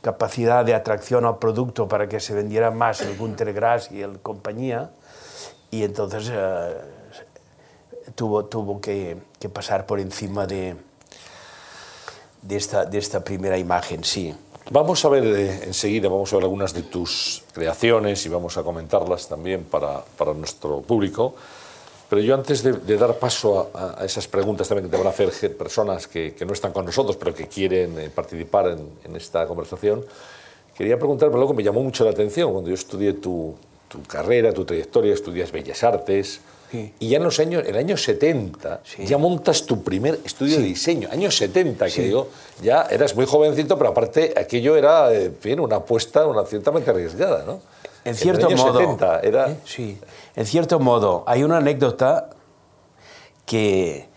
capacidad 0.00 0.64
de 0.64 0.74
atracción 0.74 1.24
al 1.24 1.38
producto 1.38 1.88
para 1.88 2.08
que 2.08 2.20
se 2.20 2.34
vendiera 2.34 2.70
más 2.70 3.00
el 3.00 3.16
Gunter 3.16 3.52
Grass 3.52 3.90
y 3.90 4.02
el 4.02 4.20
compañía, 4.20 4.90
y 5.70 5.82
entonces 5.82 6.30
uh, 6.30 8.10
tuvo, 8.14 8.44
tuvo 8.46 8.80
que, 8.80 9.16
que, 9.38 9.48
pasar 9.48 9.86
por 9.86 10.00
encima 10.00 10.46
de, 10.46 10.76
de, 12.42 12.56
esta, 12.56 12.84
de 12.84 12.98
esta 12.98 13.22
primera 13.22 13.58
imagen, 13.58 14.04
sí. 14.04 14.34
Vamos 14.70 15.04
a 15.04 15.08
ver 15.08 15.24
eh, 15.24 15.64
enseguida, 15.64 16.08
vamos 16.08 16.32
a 16.32 16.36
ver 16.36 16.44
algunas 16.44 16.74
de 16.74 16.82
tus 16.82 17.42
creaciones 17.52 18.24
y 18.26 18.28
vamos 18.28 18.56
a 18.56 18.62
comentarlas 18.62 19.28
también 19.28 19.64
para, 19.64 20.02
para 20.16 20.34
nuestro 20.34 20.80
público. 20.82 21.34
Pero 22.08 22.22
yo 22.22 22.34
antes 22.34 22.62
de, 22.62 22.72
de 22.72 22.96
dar 22.96 23.14
paso 23.18 23.70
a, 23.74 24.00
a, 24.00 24.04
esas 24.04 24.26
preguntas 24.26 24.66
también 24.68 24.86
que 24.86 24.90
te 24.90 24.96
van 24.96 25.06
a 25.06 25.10
hacer 25.10 25.56
personas 25.56 26.08
que, 26.08 26.34
que 26.34 26.46
no 26.46 26.54
están 26.54 26.72
con 26.72 26.86
nosotros, 26.86 27.16
pero 27.16 27.34
que 27.34 27.48
quieren 27.48 27.98
eh, 27.98 28.10
participar 28.10 28.68
en, 28.68 28.88
en, 29.04 29.16
esta 29.16 29.46
conversación, 29.46 30.04
quería 30.76 30.96
preguntar, 30.96 31.28
pero 31.28 31.40
algo 31.40 31.52
que 31.52 31.56
me 31.58 31.62
llamó 31.62 31.82
mucho 31.82 32.04
la 32.04 32.10
atención 32.10 32.52
cuando 32.52 32.70
yo 32.70 32.74
estudié 32.74 33.12
tu, 33.14 33.54
tu 33.88 34.02
carrera, 34.04 34.52
tu 34.52 34.64
trayectoria, 34.64 35.12
estudias 35.12 35.52
Bellas 35.52 35.84
Artes, 35.84 36.40
Sí. 36.70 36.92
Y 36.98 37.08
ya 37.08 37.16
en 37.16 37.24
los 37.24 37.40
años, 37.40 37.64
el 37.66 37.76
año 37.76 37.96
70, 37.96 38.82
sí. 38.84 39.06
ya 39.06 39.16
montas 39.16 39.64
tu 39.64 39.82
primer 39.82 40.18
estudio 40.24 40.56
sí. 40.56 40.62
de 40.62 40.68
diseño. 40.68 41.08
Años 41.10 41.34
70, 41.38 41.88
que 41.88 42.02
digo, 42.02 42.28
ya 42.62 42.82
eras 42.90 43.16
muy 43.16 43.24
jovencito, 43.24 43.78
pero 43.78 43.90
aparte 43.90 44.34
aquello 44.36 44.76
era, 44.76 45.10
en 45.14 45.34
fin, 45.36 45.60
una 45.60 45.76
apuesta 45.76 46.26
una 46.26 46.44
ciertamente 46.44 46.90
arriesgada, 46.90 47.44
¿no? 47.46 47.62
En 48.08 48.14
cierto 48.14 48.50
en 48.50 48.56
modo. 48.56 48.78
70 48.78 49.20
era... 49.20 49.50
¿Eh? 49.50 49.60
Sí. 49.64 50.00
En 50.34 50.46
cierto 50.46 50.80
modo, 50.80 51.24
hay 51.26 51.42
una 51.42 51.58
anécdota 51.58 52.30
que 53.46 54.08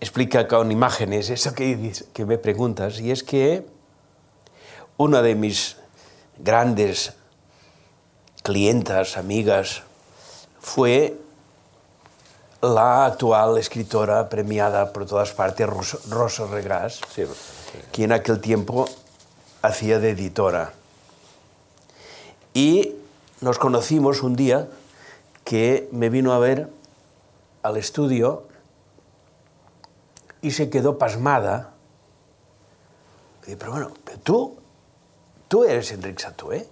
explica 0.00 0.46
con 0.48 0.70
imágenes 0.70 1.30
eso 1.30 1.54
que, 1.54 1.92
que 2.12 2.24
me 2.26 2.38
preguntas, 2.38 3.00
y 3.00 3.10
es 3.10 3.22
que 3.22 3.66
una 4.96 5.22
de 5.22 5.34
mis 5.34 5.76
grandes 6.38 7.14
clientas, 8.42 9.16
amigas, 9.16 9.82
fue 10.60 11.16
la 12.60 13.06
actual 13.06 13.58
escritora 13.58 14.28
premiada 14.28 14.92
por 14.92 15.06
todas 15.06 15.32
partes, 15.32 15.66
Rosa 15.66 16.46
Regras, 16.46 17.00
sí, 17.14 17.24
sí. 17.24 17.78
que 17.92 18.04
en 18.04 18.12
aquel 18.12 18.40
tiempo 18.40 18.86
hacía 19.62 19.98
de 19.98 20.10
editora. 20.10 20.72
Y 22.54 22.94
nos 23.40 23.58
conocimos 23.58 24.22
un 24.22 24.36
día 24.36 24.68
que 25.44 25.88
me 25.92 26.08
vino 26.08 26.32
a 26.32 26.38
ver 26.38 26.70
al 27.62 27.76
estudio 27.76 28.44
y 30.40 30.52
se 30.52 30.70
quedó 30.70 30.96
pasmada. 30.96 31.74
Y 33.46 33.56
pero 33.56 33.72
bueno, 33.72 33.92
tú, 34.22 34.56
tú 35.48 35.64
eres 35.64 35.92
Enrique 35.92 36.22
Satué. 36.22 36.66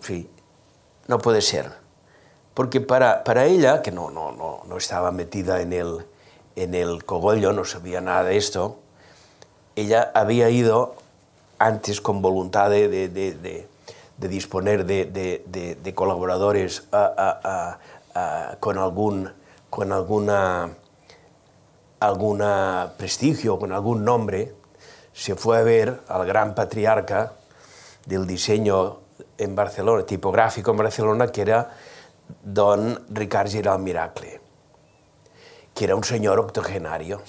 Sí, 0.00 0.30
no 1.08 1.18
puede 1.18 1.40
ser 1.40 1.80
porque 2.60 2.82
para, 2.82 3.24
para 3.24 3.46
ella, 3.46 3.80
que 3.80 3.90
no, 3.90 4.10
no, 4.10 4.32
no, 4.32 4.62
no 4.66 4.76
estaba 4.76 5.12
metida 5.12 5.62
en 5.62 5.72
el, 5.72 6.04
en 6.56 6.74
el 6.74 7.04
cogollo, 7.06 7.54
no 7.54 7.64
sabía 7.64 8.02
nada 8.02 8.24
de 8.24 8.36
esto, 8.36 8.78
ella 9.76 10.10
había 10.14 10.50
ido 10.50 10.94
antes 11.58 12.02
con 12.02 12.20
voluntad 12.20 12.68
de, 12.68 13.66
de 14.20 14.28
disponer 14.28 14.84
de, 14.84 15.92
colaboradores 15.94 16.86
a, 16.92 17.78
a, 18.14 18.50
a, 18.50 18.56
con 18.60 18.78
algún 18.78 19.30
con 19.70 19.92
alguna, 19.92 20.68
alguna 22.00 22.92
prestigio, 22.98 23.58
con 23.58 23.72
algún 23.72 24.04
nombre, 24.04 24.52
se 25.12 25.36
fue 25.36 25.58
a 25.58 25.62
ver 25.62 26.00
al 26.08 26.26
gran 26.26 26.54
patriarca 26.54 27.32
del 28.04 28.26
diseño 28.26 28.98
en 29.38 29.54
Barcelona, 29.54 30.04
tipográfico 30.04 30.72
en 30.72 30.76
Barcelona, 30.76 31.28
que 31.28 31.42
era 31.42 31.70
don 32.42 33.06
Ricard 33.10 33.48
Giral 33.48 33.78
Miracle, 33.78 34.40
que 35.72 35.84
era 35.84 35.94
un 35.94 36.04
señor 36.04 36.40
octogenario. 36.40 37.22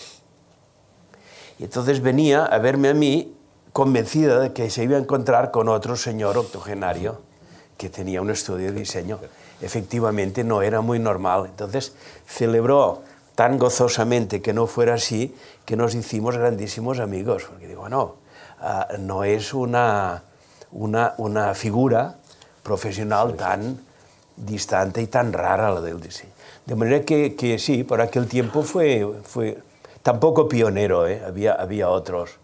Y 1.59 1.65
entonces 1.65 2.01
venía 2.01 2.45
a 2.45 2.57
verme 2.57 2.89
a 2.89 2.93
mí 2.95 3.37
convencida 3.73 4.39
de 4.39 4.53
que 4.53 4.69
se 4.69 4.83
iba 4.83 4.97
a 4.97 4.99
encontrar 4.99 5.51
con 5.51 5.69
otro 5.69 5.95
señor 5.95 6.37
octogenario 6.37 7.21
que 7.77 7.89
tenía 7.89 8.21
un 8.21 8.29
estudio 8.29 8.71
de 8.71 8.79
diseño. 8.79 9.19
Efectivamente 9.61 10.43
no 10.43 10.61
era 10.61 10.81
muy 10.81 10.99
normal. 10.99 11.45
Entonces 11.47 11.93
celebró 12.25 13.01
tan 13.35 13.57
gozosamente 13.57 14.41
que 14.41 14.53
no 14.53 14.67
fuera 14.67 14.95
así 14.95 15.35
que 15.65 15.75
nos 15.75 15.95
hicimos 15.95 16.37
grandísimos 16.37 16.99
amigos. 16.99 17.45
Porque 17.49 17.67
digo, 17.67 17.89
no, 17.89 18.15
uh, 18.61 18.97
no 18.99 19.23
es 19.23 19.53
una, 19.53 20.23
una, 20.71 21.13
una 21.17 21.53
figura 21.53 22.17
profesional 22.63 23.35
tan 23.35 23.79
distante 24.35 25.01
y 25.01 25.07
tan 25.07 25.33
rara 25.33 25.71
la 25.71 25.81
del 25.81 25.99
diseño. 25.99 26.31
De 26.65 26.75
manera 26.75 27.03
que, 27.03 27.35
que 27.35 27.57
sí, 27.57 27.83
por 27.83 28.01
aquel 28.01 28.27
tiempo 28.27 28.63
fue, 28.63 29.07
fue 29.23 29.57
tampoco 30.03 30.47
pionero, 30.47 31.07
¿eh? 31.07 31.21
había, 31.25 31.53
había 31.53 31.89
otros, 31.89 32.37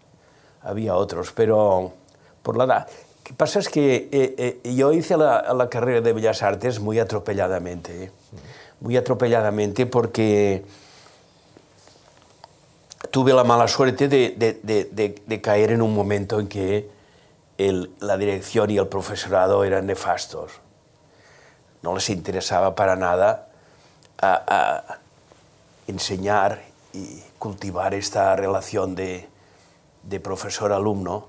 había 0.62 0.94
otros, 0.96 1.32
pero 1.32 1.92
por 2.42 2.56
la 2.56 2.64
edad. 2.64 2.88
Lo 2.88 3.24
que 3.24 3.34
pasa 3.34 3.58
es 3.58 3.68
que 3.68 4.08
eh, 4.10 4.60
eh, 4.64 4.74
yo 4.74 4.92
hice 4.92 5.16
la, 5.16 5.52
la, 5.52 5.68
carrera 5.68 6.00
de 6.00 6.12
Bellas 6.12 6.42
Artes 6.42 6.80
muy 6.80 6.98
atropelladamente, 6.98 8.04
¿eh? 8.04 8.10
muy 8.80 8.96
atropelladamente 8.96 9.86
porque 9.86 10.64
tuve 13.10 13.32
la 13.32 13.44
mala 13.44 13.68
suerte 13.68 14.08
de, 14.08 14.30
de, 14.30 14.60
de, 14.62 15.22
de 15.26 15.40
caer 15.40 15.72
en 15.72 15.82
un 15.82 15.94
momento 15.94 16.40
en 16.40 16.48
que 16.48 16.88
el, 17.58 17.90
la 18.00 18.16
dirección 18.16 18.70
y 18.70 18.78
el 18.78 18.86
profesorado 18.86 19.64
eran 19.64 19.86
nefastos 19.86 20.60
no 21.82 21.94
les 21.94 22.10
interesaba 22.10 22.74
para 22.74 22.96
nada 22.96 23.48
a, 24.20 24.42
a 24.46 24.98
enseñar 25.86 26.62
y 26.92 27.22
cultivar 27.38 27.94
esta 27.94 28.34
relación 28.36 28.94
de, 28.94 29.28
de 30.08 30.20
profesor-alumno 30.20 31.26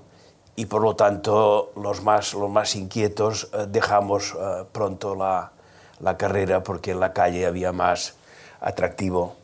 y 0.56 0.66
por 0.66 0.82
lo 0.82 0.96
tanto 0.96 1.72
los 1.76 2.02
más, 2.02 2.34
los 2.34 2.50
más 2.50 2.74
inquietos 2.76 3.50
eh, 3.52 3.66
dejamos 3.68 4.34
eh, 4.34 4.64
pronto 4.72 5.14
la, 5.14 5.52
la, 6.00 6.16
carrera 6.16 6.62
porque 6.62 6.92
en 6.92 7.00
la 7.00 7.12
calle 7.12 7.46
había 7.46 7.72
más 7.72 8.14
atractivo 8.60 9.36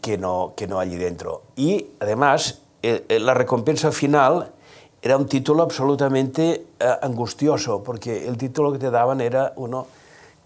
que 0.00 0.18
no, 0.18 0.52
que 0.56 0.66
no 0.66 0.78
allí 0.80 0.96
dentro. 0.96 1.42
Y 1.56 1.86
además 2.00 2.60
eh, 2.82 3.18
la 3.20 3.34
recompensa 3.34 3.90
final 3.90 4.52
era 5.00 5.16
un 5.16 5.26
título 5.26 5.62
absolutamente 5.62 6.66
angustioso 7.02 7.82
porque 7.84 8.26
el 8.26 8.36
título 8.36 8.72
que 8.72 8.78
te 8.78 8.90
daban 8.90 9.20
era 9.20 9.52
uno 9.56 9.86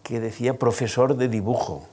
que 0.03 0.21
decía 0.21 0.59
profesor 0.59 1.17
de 1.17 1.29
dibujo. 1.29 1.85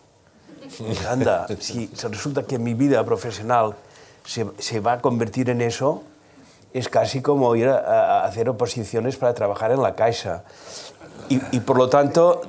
Anda, 1.09 1.47
si 1.59 1.89
resulta 2.09 2.43
que 2.43 2.59
mi 2.59 2.74
vida 2.74 3.03
profesional 3.05 3.76
se, 4.26 4.80
va 4.80 4.93
a 4.93 5.01
convertir 5.01 5.49
en 5.49 5.61
eso, 5.61 6.03
es 6.74 6.89
casi 6.89 7.22
como 7.22 7.55
ir 7.55 7.70
a, 7.70 8.26
hacer 8.26 8.49
oposiciones 8.49 9.17
para 9.17 9.34
trabajar 9.34 9.72
en 9.72 9.82
la 9.82 9.95
Caixa. 9.95 10.43
Y, 11.28 11.59
por 11.59 11.78
lo 11.78 11.89
tanto 11.89 12.41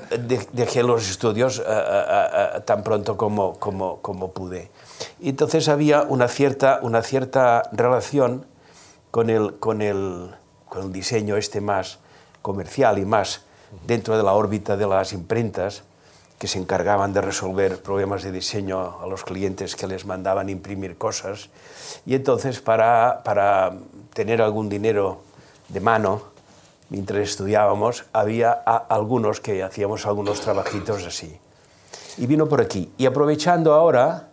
dejé 0.53 0.83
los 0.83 1.11
estudios 1.11 1.63
tan 2.65 2.83
pronto 2.83 3.19
como, 3.19 3.59
como, 3.59 4.01
como 4.01 4.33
pude. 4.33 4.71
Y 5.21 5.29
entonces 5.29 5.69
había 5.69 6.03
una 6.03 6.29
cierta, 6.29 6.79
una 6.81 7.03
cierta 7.03 7.63
relación 7.73 8.47
con 9.11 9.29
el, 9.29 9.59
con, 9.59 9.83
el, 9.83 10.31
con 10.67 10.85
el 10.85 10.93
diseño 10.93 11.37
este 11.37 11.61
más 11.61 11.99
comercial 12.41 12.99
y 12.99 13.05
más 13.05 13.43
dentro 13.87 14.17
de 14.17 14.23
la 14.23 14.33
órbita 14.33 14.79
de 14.79 14.87
las 14.87 15.13
imprentas 15.13 15.83
que 16.39 16.49
se 16.49 16.59
encargaban 16.59 17.13
de 17.13 17.21
resolver 17.21 17.83
problemas 17.83 18.23
de 18.23 18.33
diseño 18.33 19.03
a 19.03 19.07
los 19.07 19.25
clientes 19.25 19.77
que 19.77 19.87
les 19.87 20.07
mandaban 20.07 20.49
imprimir 20.49 20.97
cosas. 20.97 21.51
Y 22.07 22.15
entonces 22.15 22.61
para, 22.61 23.21
para 23.25 23.75
tener 24.13 24.43
algún 24.43 24.69
dinero 24.69 25.23
de 25.69 25.81
mano, 25.81 26.23
mientras 26.89 27.21
estudiábamos, 27.21 28.05
había 28.13 28.53
algunos 28.53 29.41
que 29.41 29.63
hacíamos 29.63 30.07
algunos 30.07 30.41
trabajitos 30.41 31.07
así. 31.07 31.39
Y 32.19 32.27
vino 32.27 32.49
por 32.49 32.61
aquí. 32.61 32.93
Y 32.99 33.07
aprovechando 33.07 33.73
ahora, 33.73 34.29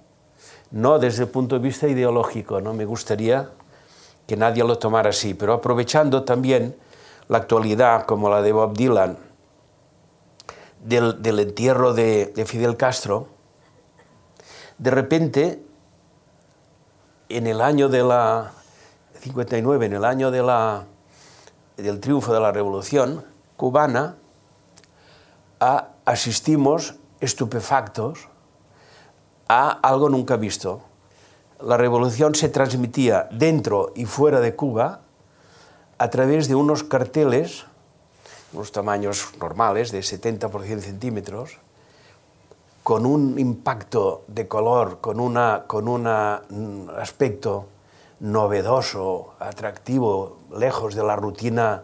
no 0.71 0.99
desde 0.99 1.23
el 1.23 1.29
punto 1.29 1.55
de 1.55 1.61
vista 1.61 1.87
ideológico, 1.87 2.59
no 2.59 2.73
me 2.73 2.85
gustaría 2.85 3.49
que 4.25 4.35
nadie 4.35 4.63
lo 4.63 4.77
tomara 4.77 5.11
así, 5.11 5.33
pero 5.33 5.53
aprovechando 5.53 6.23
también 6.23 6.75
la 7.29 7.37
actualidad 7.37 8.05
como 8.05 8.29
la 8.29 8.41
de 8.41 8.51
Bob 8.51 8.75
Dylan, 8.75 9.17
del, 10.83 11.39
entierro 11.39 11.93
de, 11.93 12.43
Fidel 12.45 12.77
Castro, 12.77 13.27
de 14.77 14.91
repente, 14.91 15.63
en 17.29 17.47
el 17.47 17.61
año 17.61 17.89
de 17.89 18.03
la 18.03 18.51
59, 19.19 19.85
en 19.85 19.93
el 19.93 20.05
año 20.05 20.31
del 20.31 21.99
triunfo 21.99 22.33
de 22.33 22.39
la 22.39 22.51
revolución 22.51 23.25
cubana, 23.55 24.15
asistimos 26.05 26.95
estupefactos 27.19 28.29
a 29.47 29.69
algo 29.69 30.09
nunca 30.09 30.37
visto. 30.37 30.81
La 31.61 31.77
revolución 31.77 32.35
se 32.35 32.49
transmitía 32.49 33.27
dentro 33.31 33.91
y 33.95 34.05
fuera 34.05 34.39
de 34.39 34.55
Cuba 34.55 35.01
a 35.97 36.09
través 36.09 36.47
de 36.47 36.55
unos 36.55 36.83
carteles 36.83 37.65
unos 38.53 38.71
tamaños 38.71 39.33
normales 39.39 39.91
de 39.91 40.01
70 40.01 40.49
por 40.49 40.63
100 40.63 40.81
centímetros, 40.81 41.59
con 42.83 43.05
un 43.05 43.37
impacto 43.37 44.23
de 44.27 44.47
color, 44.47 44.99
con 45.01 45.19
un 45.19 45.37
con 45.67 45.87
una 45.87 46.43
mm, 46.49 46.89
aspecto 46.97 47.65
novedoso, 48.19 49.33
atractivo, 49.39 50.37
lejos 50.55 50.95
de 50.95 51.03
la 51.03 51.15
rutina 51.15 51.83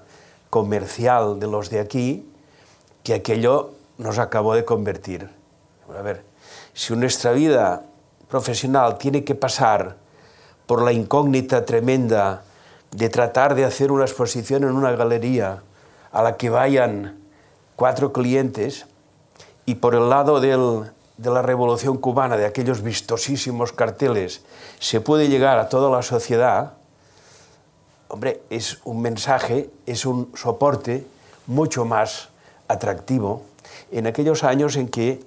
comercial 0.50 1.40
de 1.40 1.48
los 1.48 1.70
de 1.70 1.80
aquí, 1.80 2.30
que 3.04 3.14
aquello 3.14 3.72
nos 3.98 4.20
acabó 4.20 4.56
de 4.56 4.66
convertir. 4.66 5.30
A 5.98 6.02
ver, 6.02 6.24
si 6.74 6.96
nuestra 6.96 7.32
vida 7.32 7.84
profesional 8.30 8.98
tiene 8.98 9.24
que 9.24 9.36
pasar 9.36 9.98
por 10.66 10.82
la 10.82 10.92
incógnita 10.92 11.66
tremenda 11.66 12.44
de 12.92 13.10
tratar 13.10 13.56
de 13.56 13.66
hacer 13.66 13.92
una 13.92 14.06
exposición 14.06 14.64
en 14.64 14.72
una 14.72 14.92
galería, 14.92 15.62
a 16.12 16.22
la 16.22 16.38
que 16.38 16.50
vayan 16.50 17.20
cuatro 17.76 18.14
clientes 18.14 18.86
y 19.66 19.76
por 19.76 19.96
el 19.96 20.10
lado 20.10 20.40
de 21.18 21.30
la 21.30 21.42
revolución 21.42 21.98
cubana, 21.98 22.38
de 22.38 22.46
aquellos 22.46 22.82
vistosísimos 22.82 23.72
carteles, 23.72 24.42
se 24.80 25.02
puede 25.02 25.30
llegar 25.30 25.60
a 25.60 25.70
toda 25.70 25.90
la 25.90 26.02
sociedad, 26.02 26.74
hombre, 28.08 28.42
es 28.50 28.80
un 28.84 29.02
mensaje, 29.02 29.70
es 29.86 30.06
un 30.06 30.32
soporte 30.36 31.06
mucho 31.48 31.86
más 31.86 32.30
atractivo 32.68 33.44
en 33.92 34.08
aquellos 34.08 34.44
años 34.44 34.76
en 34.76 34.88
que 34.88 35.24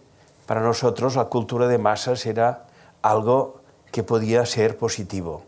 para 0.47 0.61
nosotros 0.61 1.17
la 1.17 1.27
cultura 1.27 1.67
de 1.69 1.79
masas 1.79 2.27
era 2.27 2.67
algo 3.03 3.61
que 3.91 4.03
podía 4.03 4.47
ser 4.47 4.77
positivo. 4.77 5.43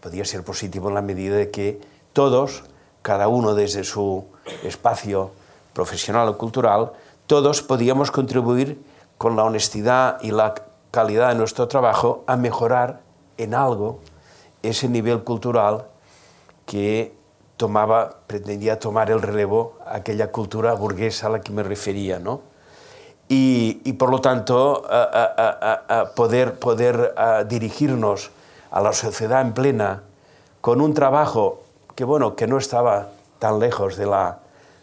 Podía 0.00 0.24
ser 0.24 0.44
positivo 0.44 0.88
en 0.88 0.94
la 0.94 1.02
medida 1.02 1.36
de 1.36 1.50
que 1.50 1.80
todos, 2.12 2.64
cada 3.02 3.28
uno 3.28 3.54
desde 3.54 3.84
su 3.84 4.24
espacio 4.62 5.30
profesional 5.72 6.28
o 6.28 6.38
cultural, 6.38 6.92
todos 7.26 7.62
podíamos 7.62 8.10
contribuir 8.10 8.80
con 9.20 9.36
la 9.36 9.44
honestidad 9.44 10.16
y 10.22 10.30
la 10.30 10.54
calidad 10.90 11.28
de 11.28 11.34
nuestro 11.34 11.68
trabajo 11.68 12.24
a 12.26 12.38
mejorar 12.38 13.02
en 13.36 13.52
algo 13.52 13.98
ese 14.62 14.88
nivel 14.88 15.24
cultural 15.24 15.84
que 16.64 17.14
tomaba, 17.58 18.16
pretendía 18.26 18.78
tomar 18.78 19.10
el 19.10 19.20
relevo 19.20 19.76
a 19.84 19.96
aquella 19.96 20.32
cultura 20.32 20.72
burguesa 20.72 21.26
a 21.26 21.30
la 21.32 21.42
que 21.42 21.52
me 21.52 21.62
refería, 21.62 22.18
¿no? 22.18 22.40
Y, 23.28 23.92
por 23.98 24.08
lo 24.08 24.22
tanto, 24.22 24.84
a, 24.88 26.12
poder, 26.16 26.58
poder 26.58 27.14
dirigirnos 27.46 28.30
a 28.70 28.80
la 28.80 28.94
sociedad 28.94 29.42
en 29.42 29.52
plena 29.52 30.02
con 30.62 30.80
un 30.80 30.94
trabajo 30.94 31.60
que, 31.94 32.04
bueno, 32.04 32.36
que 32.36 32.46
no 32.46 32.56
estaba 32.56 33.08
tan 33.38 33.60
lejos 33.60 33.98
de 33.98 34.06
la, 34.06 34.38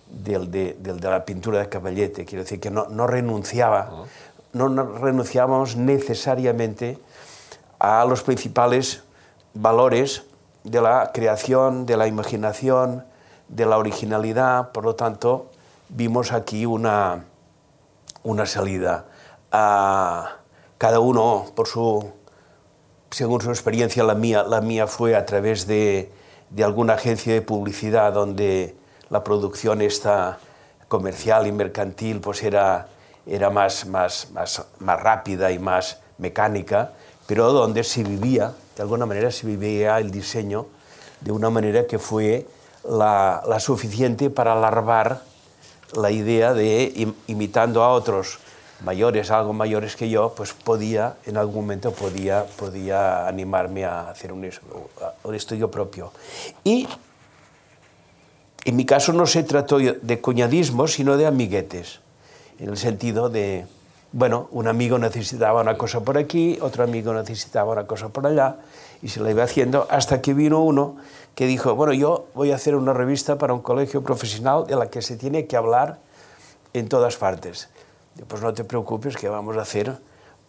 de, 0.10 1.00
la 1.02 1.26
pintura 1.26 1.60
de 1.60 1.70
Caballete, 1.70 2.26
quiero 2.26 2.44
decir 2.44 2.60
que 2.60 2.70
no, 2.70 2.88
no 2.88 3.08
renunciaba, 3.08 4.06
no, 4.54 4.68
renunciábamos 4.84 5.76
necesariamente 5.76 7.00
a 7.80 8.06
los 8.06 8.24
principales 8.24 9.04
valores 9.54 10.24
de 10.64 10.82
la 10.82 11.12
creación, 11.14 11.86
de 11.86 11.98
la 11.98 12.08
imaginación, 12.08 13.06
de 13.48 13.66
la 13.66 13.78
originalidad, 13.78 14.72
por 14.72 14.84
lo 14.84 14.96
tanto, 14.96 15.50
vimos 15.90 16.32
aquí 16.32 16.66
una, 16.66 17.26
una 18.24 18.46
salida. 18.46 19.06
A 19.52 20.38
cada 20.78 21.00
uno, 21.00 21.46
por 21.56 21.68
su, 21.68 22.12
según 23.12 23.42
su 23.42 23.50
experiencia, 23.50 24.04
la 24.04 24.16
mía, 24.16 24.44
la 24.44 24.62
mía 24.62 24.88
fue 24.88 25.16
a 25.16 25.26
través 25.26 25.66
de, 25.68 26.12
de 26.50 26.64
alguna 26.64 26.94
agencia 26.94 27.34
de 27.34 27.42
publicidad 27.42 28.14
donde 28.14 28.76
la 29.10 29.24
producción 29.24 29.82
esta 29.82 30.40
comercial 30.88 31.48
y 31.48 31.52
mercantil 31.52 32.20
pues 32.20 32.44
era, 32.44 32.88
era 33.28 33.50
más, 33.50 33.86
más, 33.86 34.32
más, 34.32 34.64
más 34.80 35.02
rápida 35.02 35.52
y 35.52 35.60
más 35.60 36.00
mecánica, 36.18 36.92
pero 37.26 37.52
donde 37.52 37.84
se 37.84 38.04
vivía, 38.04 38.54
de 38.76 38.84
alguna 38.84 39.06
manera 39.06 39.32
se 39.32 39.46
vivía 39.46 40.00
el 40.00 40.12
diseño 40.12 40.68
de 41.22 41.32
una 41.32 41.50
manera 41.50 41.86
que 41.88 42.00
fue 42.00 42.48
la, 42.88 43.58
suficiente 43.60 44.30
para 44.30 44.54
alarvar 44.54 45.22
la 45.94 46.12
idea 46.12 46.54
de, 46.54 47.14
imitando 47.28 47.84
a 47.84 47.90
otros 47.90 48.40
mayores, 48.84 49.32
algo 49.32 49.54
mayores 49.54 49.96
que 49.96 50.10
yo, 50.10 50.34
pues 50.36 50.54
podía, 50.54 51.16
en 51.26 51.38
algún 51.38 51.56
momento 51.56 51.92
podía, 51.92 52.46
podía 52.46 53.28
animarme 53.28 53.86
a 53.86 54.10
hacer 54.10 54.32
un, 54.32 54.50
un 55.24 55.36
estudio 55.36 55.72
propio. 55.72 56.12
Y 56.64 56.88
en 58.64 58.76
mi 58.76 58.86
caso 58.86 59.14
no 59.14 59.26
se 59.26 59.44
trató 59.44 59.80
de 59.80 60.22
cuñadismo, 60.22 60.88
sino 60.88 61.18
de 61.18 61.26
amiguetes, 61.26 62.00
en 62.60 62.70
el 62.70 62.78
sentido 62.78 63.30
de, 63.30 63.66
bueno, 64.12 64.48
un 64.52 64.68
amigo 64.68 64.98
necesitaba 64.98 65.62
una 65.62 65.78
cosa 65.78 66.02
por 66.02 66.18
aquí, 66.18 66.58
otro 66.62 66.84
amigo 66.84 67.14
necesitaba 67.14 67.74
una 67.74 67.88
cosa 67.88 68.10
por 68.10 68.26
allá, 68.28 68.58
y 69.02 69.10
se 69.10 69.22
la 69.22 69.32
iba 69.32 69.44
haciendo 69.44 69.88
hasta 69.90 70.22
que 70.22 70.34
vino 70.34 70.64
uno 70.64 70.98
que 71.36 71.46
dijo, 71.46 71.76
bueno, 71.76 71.94
yo 71.94 72.28
voy 72.34 72.52
a 72.52 72.56
hacer 72.56 72.76
una 72.76 72.94
revista 72.94 73.38
para 73.38 73.54
un 73.54 73.62
colegio 73.62 74.02
profesional 74.04 74.66
de 74.66 74.76
la 74.76 74.90
que 74.90 75.02
se 75.02 75.18
tiene 75.18 75.46
que 75.46 75.56
hablar 75.56 76.00
en 76.74 76.90
todas 76.90 77.18
partes 77.18 77.70
pues 78.26 78.42
no 78.42 78.54
te 78.54 78.64
preocupes 78.64 79.16
que 79.18 79.30
vamos 79.30 79.58
a 79.58 79.62
hacer 79.62 79.98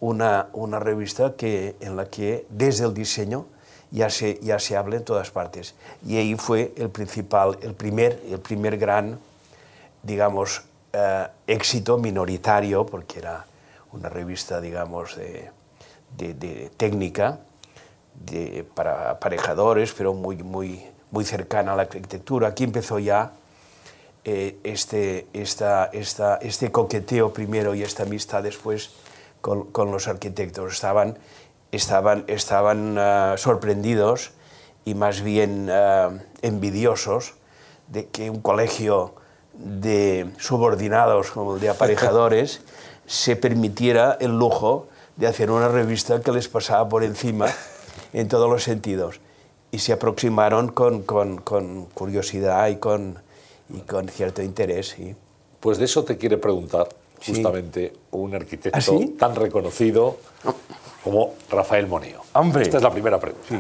una, 0.01 0.49
una 0.53 0.79
revista 0.79 1.35
que, 1.37 1.77
en 1.81 1.97
la 1.97 2.07
que 2.07 2.47
desde 2.51 2.85
el 2.85 2.95
diseño 2.95 3.47
ya 3.91 4.11
se, 4.11 4.39
ya 4.43 4.59
se 4.59 4.77
habla 4.77 4.97
en 4.97 5.05
todas 5.05 5.31
partes. 5.31 5.75
Y 6.07 6.17
ahí 6.17 6.35
fue 6.37 6.73
el 6.77 6.91
principal, 6.91 7.59
el 7.63 7.75
primer, 7.75 8.23
el 8.31 8.39
primer 8.39 8.79
gran, 8.79 9.19
digamos, 10.03 10.63
eh, 10.93 11.27
éxito 11.47 11.99
minoritario, 11.99 12.85
porque 12.87 13.19
era 13.21 13.45
una 13.93 14.09
revista, 14.09 14.61
digamos, 14.61 15.17
de, 15.17 15.51
de, 16.17 16.35
de 16.35 16.71
técnica, 16.77 17.41
de, 18.15 18.67
para 18.75 19.11
aparejadores, 19.11 19.93
pero 19.93 20.13
muy, 20.13 20.37
muy, 20.43 20.85
muy 21.11 21.25
cercana 21.25 21.73
a 21.73 21.77
la 21.77 21.83
arquitectura. 21.83 22.49
Aquí 22.49 22.65
empezó 22.65 22.99
ya 22.99 23.33
eh, 24.25 24.59
este, 24.65 25.27
esta, 25.33 25.87
esta, 25.93 26.37
este 26.37 26.71
coqueteo 26.71 27.33
primero 27.33 27.75
y 27.75 27.83
esta 27.83 28.03
amistad 28.03 28.43
después 28.43 28.91
con, 29.41 29.71
con 29.73 29.91
los 29.91 30.09
arquitectos. 30.09 30.73
Estaban, 30.73 31.19
estaban, 31.73 32.25
estaban 32.27 32.99
uh, 32.99 33.39
sorprendidos 33.39 34.33
y 34.85 34.95
más 34.95 35.23
bien 35.23 35.71
uh, 35.71 36.19
envidiosos 36.43 37.35
de 37.89 38.09
que 38.09 38.29
un 38.31 38.41
colegio 38.41 39.15
de 39.59 40.31
subordinados 40.39 41.31
como 41.31 41.57
el 41.57 41.61
de 41.61 41.69
aparejadores 41.69 42.63
se 43.07 43.37
permitiera 43.37 44.17
el 44.21 44.39
lujo 44.39 44.89
de 45.17 45.27
hacer 45.27 45.51
una 45.51 45.69
revista 45.69 46.21
que 46.21 46.33
les 46.33 46.49
pasaba 46.49 46.89
por 46.89 47.03
encima 47.03 47.49
en 48.13 48.29
todos 48.29 48.49
los 48.49 48.63
sentidos. 48.63 49.21
Y 49.71 49.81
se 49.81 49.93
aproximaron 49.93 50.69
con, 50.69 51.03
con, 51.03 51.39
con 51.39 51.87
curiosidad 51.87 52.69
y 52.69 52.77
con, 52.77 53.19
y 53.69 53.81
con 53.81 54.09
cierto 54.09 54.43
interés. 54.43 54.95
¿sí? 54.97 55.15
Pues 55.61 55.79
de 55.79 55.85
eso 55.85 56.05
te 56.05 56.17
quiere 56.17 56.39
preguntar 56.39 56.89
justamente 57.25 57.93
un 58.13 58.35
arquitecto 58.35 58.79
¿Ah, 58.79 58.81
sí? 58.81 59.17
tan 59.19 59.35
reconocido 59.35 60.19
como 61.03 61.35
Rafael 61.51 61.87
Moneo. 61.87 62.23
Hombre. 62.33 62.63
Esta 62.63 62.77
es 62.79 62.83
la 62.83 62.93
primera 62.93 63.19
pregunta. 63.19 63.47
Sí. 63.49 63.57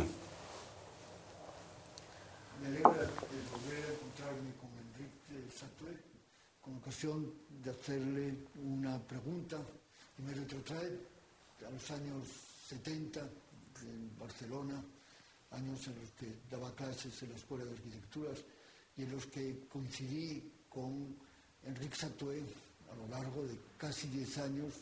Me 2.63 2.69
alegra 2.69 2.91
el 2.91 3.11
volver 3.51 3.85
a 3.85 3.93
encontrarme 3.93 4.53
con 4.61 4.71
Enrique 4.79 5.51
Satué 5.59 5.97
con 6.61 6.77
ocasión 6.77 7.33
de 7.65 7.71
hacerle 7.93 8.35
una 8.65 8.99
pregunta 9.01 9.57
y 10.19 10.23
me 10.23 10.35
retrotrae 10.35 10.93
a 11.67 11.71
los 11.71 11.91
años 11.91 12.27
70 12.69 13.21
en 13.21 14.11
Barcelona, 14.19 14.83
años 15.53 15.87
en 15.87 15.95
los 16.01 16.11
que 16.13 16.27
daba 16.51 16.75
clases 16.75 17.23
en 17.23 17.31
la 17.31 17.37
Escuela 17.37 17.65
de 17.65 17.71
Arquitecturas 17.73 18.39
y 18.97 19.03
en 19.05 19.13
los 19.13 19.25
que 19.27 19.61
coincidí 19.73 20.43
con 20.69 21.17
Enrique 21.65 21.97
Satué 21.97 22.43
a 22.93 22.95
lo 22.95 23.09
largo 23.09 23.43
de 23.45 23.57
casi 23.79 24.09
10 24.09 24.39
años, 24.39 24.75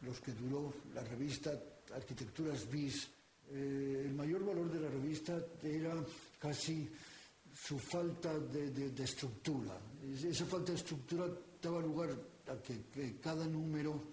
los 0.00 0.18
que 0.20 0.32
duró 0.32 0.72
la 0.94 1.02
revista 1.04 1.52
Arquitecturas 1.94 2.68
Bis. 2.70 3.06
Eh, 3.50 4.04
el 4.06 4.14
mayor 4.14 4.44
valor 4.46 4.72
de 4.72 4.80
la 4.80 4.88
revista 4.88 5.38
era 5.62 5.94
casi 6.38 6.88
su 7.54 7.78
falta 7.78 8.38
de, 8.38 8.70
de- 8.70 8.90
de 8.90 9.04
estructura. 9.04 9.78
Es- 10.10 10.24
Esa 10.24 10.46
falta 10.46 10.72
de 10.72 10.78
estructura 10.78 11.26
daba 11.62 11.80
lugar 11.80 12.16
a 12.48 12.62
que, 12.62 13.16
cada 13.20 13.46
número 13.46 14.12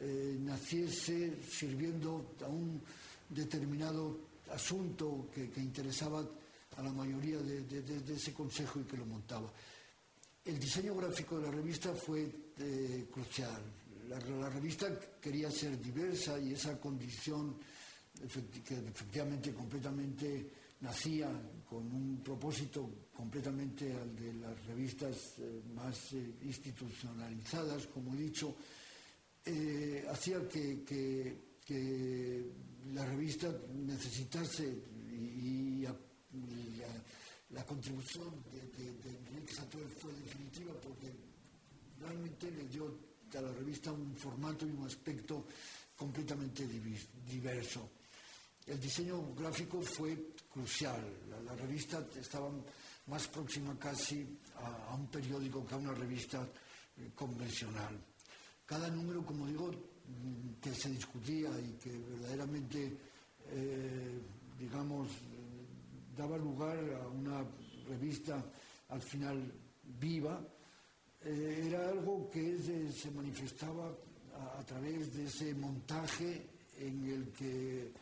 eh, 0.00 0.36
naciese 0.40 1.42
sirviendo 1.42 2.34
a 2.42 2.48
un 2.48 2.80
determinado 3.28 4.18
asunto 4.50 5.28
que, 5.32 5.48
interesaba 5.60 6.24
a 6.76 6.82
la 6.82 6.92
mayoría 6.92 7.38
de, 7.38 8.14
ese 8.14 8.32
consejo 8.32 8.80
y 8.80 8.84
que 8.84 8.96
lo 8.96 9.06
montaba. 9.06 9.52
El 10.44 10.58
diseño 10.58 10.94
gráfico 10.94 11.38
de 11.38 11.46
la 11.46 11.50
revista 11.50 11.94
fue 11.94 12.30
eh, 12.58 13.06
crucial. 13.10 13.62
La, 14.08 14.50
revista 14.50 14.86
quería 15.20 15.50
ser 15.50 15.80
diversa 15.80 16.38
y 16.38 16.52
esa 16.52 16.78
condición 16.78 17.56
que 18.64 18.74
efectivamente 18.74 19.52
completamente 19.52 20.50
nacía 20.80 21.30
con 21.68 21.90
un 21.90 22.20
propósito 22.22 22.88
completamente 23.14 23.92
al 23.94 24.14
de 24.16 24.32
las 24.34 24.66
revistas 24.66 25.38
eh, 25.38 25.62
más 25.74 26.12
eh, 26.12 26.34
institucionalizadas, 26.42 27.86
como 27.86 28.14
he 28.14 28.18
dicho, 28.18 28.54
eh, 29.44 30.04
hacía 30.10 30.46
que, 30.48 30.82
que- 30.84 31.54
la 32.92 33.06
revista 33.06 33.48
necesitase 33.72 34.66
y, 35.10 35.86
la, 37.50 37.64
contribución 37.64 38.44
de, 38.52 38.60
de, 38.92 39.18
Enrique 39.30 39.54
Satué 39.54 39.86
fue 39.88 40.12
definitiva 40.12 40.74
porque 40.74 41.10
realmente 41.98 42.50
le 42.50 42.68
dio 42.68 42.94
a 43.34 43.40
la 43.40 43.50
revista 43.52 43.90
un 43.92 44.14
formato 44.14 44.66
y 44.66 44.72
un 44.72 44.84
aspecto 44.84 45.46
completamente 45.96 46.68
diverso. 47.26 47.88
El 48.66 48.78
diseño 48.78 49.34
gráfico 49.34 49.80
fue 49.80 50.34
crucial. 50.52 51.00
La, 51.30 51.40
la 51.40 51.54
revista 51.56 52.06
estaba 52.20 52.50
más 53.06 53.28
próxima 53.28 53.78
casi 53.78 54.26
a, 54.56 54.94
un 54.94 55.06
periódico 55.08 55.66
que 55.66 55.74
a 55.74 55.78
una 55.78 55.92
revista 55.92 56.46
eh, 56.96 57.10
convencional. 57.14 57.98
Cada 58.64 58.88
número, 58.88 59.24
como 59.24 59.46
digo, 59.46 59.70
mm, 59.70 60.60
que 60.60 60.74
se 60.74 60.90
discutía 60.90 61.50
y 61.60 61.72
que 61.76 61.90
verdaderamente, 61.98 62.96
eh, 63.50 64.20
digamos, 64.58 65.08
eh, 65.08 65.12
daba 66.16 66.38
lugar 66.38 66.78
a 67.02 67.08
una 67.08 67.44
revista 67.88 68.42
al 68.88 69.02
final 69.02 69.52
viva, 69.98 70.40
era 71.24 71.88
algo 71.88 72.28
que 72.28 72.58
se, 72.92 73.10
manifestaba 73.10 73.90
a, 74.36 74.60
a 74.60 74.64
través 74.64 75.14
de 75.14 75.24
ese 75.24 75.54
montaje 75.54 76.46
en 76.78 77.04
el 77.08 77.32
que, 77.32 77.92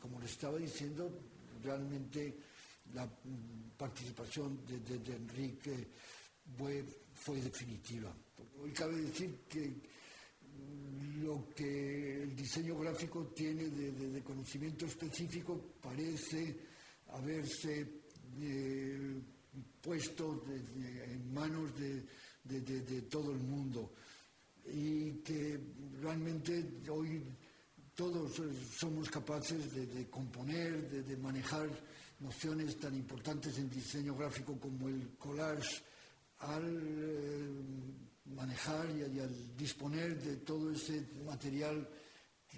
como 0.00 0.18
les 0.18 0.30
estaba 0.30 0.56
diciendo, 0.58 1.10
realmente 1.62 2.36
la 2.94 3.06
participación 3.80 4.60
de, 4.66 5.14
Enrique 5.16 5.88
fue, 7.14 7.40
definitiva. 7.40 8.14
Hoy 8.60 8.72
cabe 8.72 9.00
decir 9.00 9.40
que 9.48 9.72
lo 11.22 11.48
que 11.48 12.24
el 12.24 12.36
diseño 12.36 12.78
gráfico 12.78 13.28
tiene 13.28 13.70
de, 13.70 14.22
conocimiento 14.22 14.84
específico 14.84 15.72
parece 15.80 16.60
haberse 17.08 18.02
eh, 18.38 19.18
puesto 19.80 20.44
en 20.46 21.32
manos 21.32 21.70
de, 21.78 23.02
todo 23.08 23.32
el 23.32 23.40
mundo 23.40 23.94
y 24.66 25.22
que 25.22 25.58
realmente 26.02 26.82
hoy 26.90 27.22
todos 27.94 28.38
eh, 28.40 28.52
somos 28.78 29.08
capaces 29.08 29.72
de, 29.72 30.08
componer, 30.10 30.90
de 30.90 31.16
manejar 31.16 31.70
nociones 32.20 32.78
tan 32.78 32.94
importantes 32.94 33.56
en 33.58 33.68
diseño 33.70 34.14
gráfico 34.14 34.58
como 34.58 34.88
el 34.88 35.16
collage 35.18 35.82
al 36.40 36.64
eh, 36.64 37.50
manejar 38.34 38.88
y, 38.96 39.18
al 39.20 39.56
disponer 39.56 40.20
de 40.22 40.36
todo 40.38 40.70
ese 40.70 41.02
material 41.24 41.88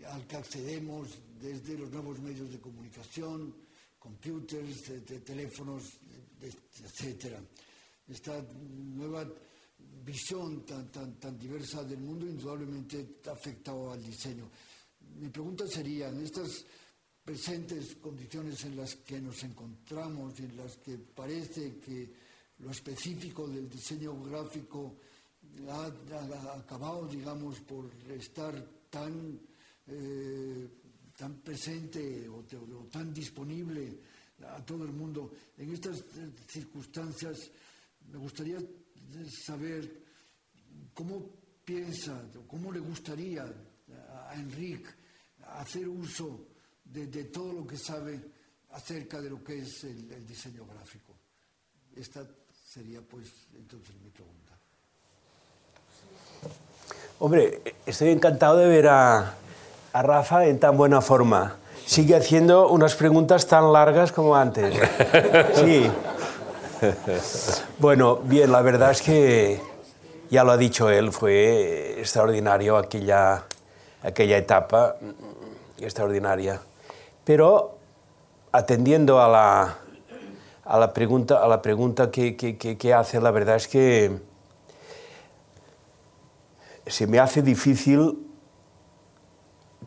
al 0.08 0.26
que 0.26 0.36
accedemos 0.36 1.08
desde 1.40 1.76
los 1.78 1.90
nuevos 1.90 2.18
medios 2.20 2.50
de 2.50 2.58
comunicación, 2.60 3.54
computers, 3.98 4.82
de 5.06 5.20
teléfonos, 5.20 5.84
de- 6.40 6.52
etcétera. 6.84 7.40
Esta 8.08 8.42
nueva 8.96 9.26
visión 10.04 10.64
tan, 10.66 10.90
tan, 10.90 11.14
tan 11.20 11.38
diversa 11.38 11.84
del 11.84 12.00
mundo 12.00 12.26
indudablemente 12.26 13.20
ha 13.26 13.30
afectado 13.32 13.92
al 13.92 14.02
diseño. 14.02 14.50
Mi 15.20 15.28
pregunta 15.28 15.64
sería, 15.68 16.08
en 16.08 16.22
estas 16.22 16.64
presentes 17.24 17.96
condiciones 17.96 18.64
en 18.64 18.76
las 18.76 18.96
que 18.96 19.20
nos 19.20 19.42
encontramos 19.44 20.38
en 20.40 20.56
las 20.56 20.76
que 20.78 20.98
parece 20.98 21.78
que 21.78 22.12
lo 22.58 22.70
específico 22.70 23.46
del 23.46 23.68
diseño 23.68 24.20
gráfico 24.22 24.96
ha, 25.68 26.56
acabado, 26.56 27.06
digamos, 27.06 27.60
por 27.60 27.90
estar 28.10 28.54
tan, 28.90 29.40
eh, 29.86 30.68
tan 31.16 31.40
presente 31.40 32.28
o, 32.28 32.38
o 32.38 32.86
tan 32.90 33.12
disponible 33.12 34.00
a 34.49 34.64
todo 34.64 34.84
el 34.84 34.92
mundo. 34.92 35.32
En 35.58 35.72
estas 35.72 36.00
eh, 36.00 36.32
circunstancias 36.49 37.50
me 38.11 38.18
gustaría 38.18 38.58
saber 39.44 40.03
cómo 40.94 41.30
piensa, 41.64 42.28
cómo 42.46 42.72
le 42.72 42.80
gustaría 42.80 43.44
a 43.44 44.34
Enrique 44.34 44.88
hacer 45.44 45.88
uso 45.88 46.51
de, 46.92 47.06
de 47.06 47.24
todo 47.24 47.52
lo 47.52 47.66
que 47.66 47.76
sabe 47.76 48.20
acerca 48.72 49.20
de 49.20 49.30
lo 49.30 49.42
que 49.42 49.58
es 49.58 49.84
el, 49.84 50.12
el 50.12 50.26
diseño 50.26 50.64
gráfico. 50.66 51.12
Esta 51.96 52.22
sería, 52.64 53.00
pues, 53.00 53.28
entonces 53.54 53.94
mi 54.02 54.10
pregunta. 54.10 54.52
Hombre, 57.18 57.62
estoy 57.86 58.10
encantado 58.10 58.56
de 58.56 58.66
ver 58.68 58.88
a, 58.88 59.34
a 59.92 60.02
Rafa 60.02 60.46
en 60.46 60.58
tan 60.58 60.76
buena 60.76 61.00
forma. 61.00 61.56
Sigue 61.86 62.16
haciendo 62.16 62.68
unas 62.68 62.94
preguntas 62.94 63.46
tan 63.46 63.72
largas 63.72 64.12
como 64.12 64.36
antes. 64.36 64.74
Sí. 65.54 65.90
Bueno, 67.78 68.16
bien, 68.16 68.50
la 68.50 68.60
verdad 68.60 68.90
es 68.90 69.02
que 69.02 69.60
ya 70.30 70.42
lo 70.42 70.50
ha 70.50 70.56
dicho 70.56 70.90
él, 70.90 71.12
fue 71.12 72.00
extraordinario 72.00 72.76
aquella, 72.76 73.44
aquella 74.02 74.36
etapa, 74.36 74.96
extraordinaria. 75.78 76.60
Pero 77.24 77.78
atendiendo 78.50 79.20
a 79.20 79.28
la, 79.28 79.78
a 80.64 80.78
la 80.78 80.92
pregunta, 80.92 81.42
a 81.42 81.49
la 81.49 81.62
pregunta 81.62 82.11
que, 82.11 82.36
que- 82.36 82.94
hace, 82.94 83.20
la 83.20 83.30
verdad 83.30 83.57
es 83.57 83.68
que 83.68 84.20
se 86.86 87.07
me 87.07 87.18
hace 87.20 87.42
difícil 87.42 88.26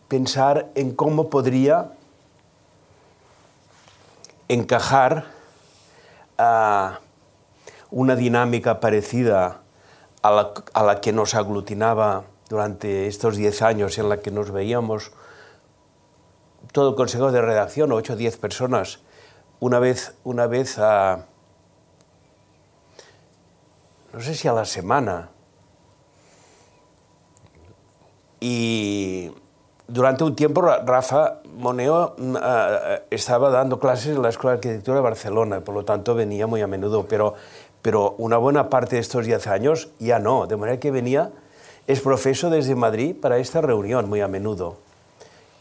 pensar 0.08 0.70
en 0.76 0.96
cómo 0.96 1.30
podría 1.30 1.92
encajar 4.48 5.26
a 6.38 7.00
una 7.92 8.16
dinámica 8.16 8.80
parecida 8.80 9.62
a 10.22 10.32
la, 10.32 10.54
a 10.74 10.84
la 10.84 11.02
que 11.02 11.12
nos 11.12 11.36
aglutinaba 11.36 12.24
durante 12.50 13.08
estos 13.08 13.36
10 13.36 13.62
años 13.62 13.98
en 13.98 14.10
la 14.10 14.18
que 14.22 14.32
nos 14.32 14.52
veíamos 14.52 15.12
todo 16.76 16.90
el 16.90 16.96
consejo 16.96 17.32
de 17.32 17.42
redacción, 17.42 17.94
8 17.94 18.14
o 18.14 18.16
10 18.18 18.36
personas, 18.36 19.00
una 19.62 19.80
vez, 19.80 20.14
una 20.26 20.46
vez 20.46 20.78
a, 20.78 21.24
no 24.12 24.20
sé 24.20 24.36
si 24.36 24.50
a 24.50 24.52
la 24.52 24.66
semana, 24.66 25.30
y 28.42 29.32
durante 29.88 30.26
un 30.26 30.36
tiempo 30.36 30.62
Rafa 30.64 31.40
Moneo 31.46 32.14
uh, 32.20 33.06
estaba 33.10 33.50
dando 33.52 33.80
clases 33.80 34.14
en 34.14 34.22
la 34.22 34.28
Escuela 34.28 34.52
de 34.52 34.58
Arquitectura 34.58 34.98
de 34.98 35.02
Barcelona, 35.02 35.62
por 35.62 35.76
lo 35.76 35.86
tanto 35.86 36.14
venía 36.14 36.46
muy 36.46 36.62
a 36.62 36.68
menudo, 36.68 37.06
pero, 37.08 37.36
pero 37.82 38.16
una 38.18 38.36
buena 38.36 38.70
parte 38.70 38.98
de 38.98 39.02
estos 39.02 39.26
10 39.26 39.48
años 39.48 39.92
ya 40.00 40.20
no, 40.20 40.46
de 40.46 40.58
manera 40.58 40.78
que 40.78 40.92
venía, 40.92 41.32
es 41.88 42.02
profesor 42.02 42.52
desde 42.52 42.76
Madrid 42.76 43.16
para 43.16 43.38
esta 43.38 43.62
reunión 43.62 44.10
muy 44.10 44.20
a 44.20 44.28
menudo, 44.28 44.84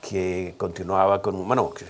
que 0.09 0.55
continuaba 0.57 1.23
con, 1.23 1.47
bueno, 1.47 1.71
que 1.73 1.85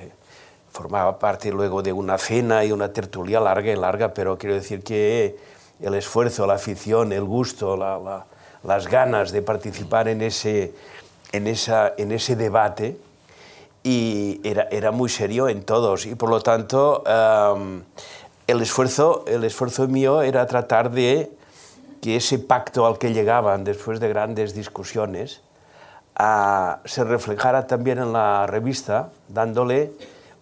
formaba 0.71 1.19
parte 1.19 1.51
luego 1.51 1.83
de 1.83 1.93
una 1.93 2.19
cena 2.19 2.65
y 2.65 2.73
una 2.73 2.93
tertulia 2.93 3.41
larga 3.41 3.73
y 3.73 3.77
larga, 3.77 4.15
pero 4.15 4.39
quiero 4.39 4.55
decir 4.55 4.83
que 4.83 5.37
el 5.81 5.95
esfuerzo, 5.95 6.47
la 6.47 6.55
afición, 6.55 7.13
el 7.13 7.25
gusto, 7.25 7.77
la, 7.77 7.99
la, 7.99 8.27
las 8.63 8.89
ganas 8.89 9.33
de 9.33 9.43
participar 9.43 10.09
en 10.09 10.23
ese 10.23 10.73
en, 11.35 11.49
esa, 11.49 11.93
en 11.99 12.13
ese 12.13 12.37
debate 12.37 12.97
y 13.83 14.41
era, 14.45 14.69
era, 14.71 14.93
muy 14.93 15.09
serio 15.09 15.49
en 15.49 15.65
todos. 15.65 16.07
Y 16.07 16.15
por 16.15 16.31
lo 16.31 16.41
tanto 16.41 17.03
el, 18.47 18.63
esfuerzo, 18.63 19.25
el 19.27 19.45
esfuerzo 19.45 19.89
mío 19.89 20.23
era 20.23 20.47
tratar 20.47 20.91
de 20.91 21.31
que 22.01 22.17
ese 22.17 22.39
pacto 22.39 22.87
al 22.87 22.99
que 22.99 23.13
llegaban 23.13 23.65
después 23.65 23.99
de 23.99 24.09
grandes 24.09 24.55
discusiones 24.55 25.41
uh, 26.19 26.79
se 26.85 27.05
reflejara 27.05 27.67
también 27.67 27.99
en 27.99 28.13
la 28.13 28.47
revista, 28.47 29.11
dándole 29.29 29.93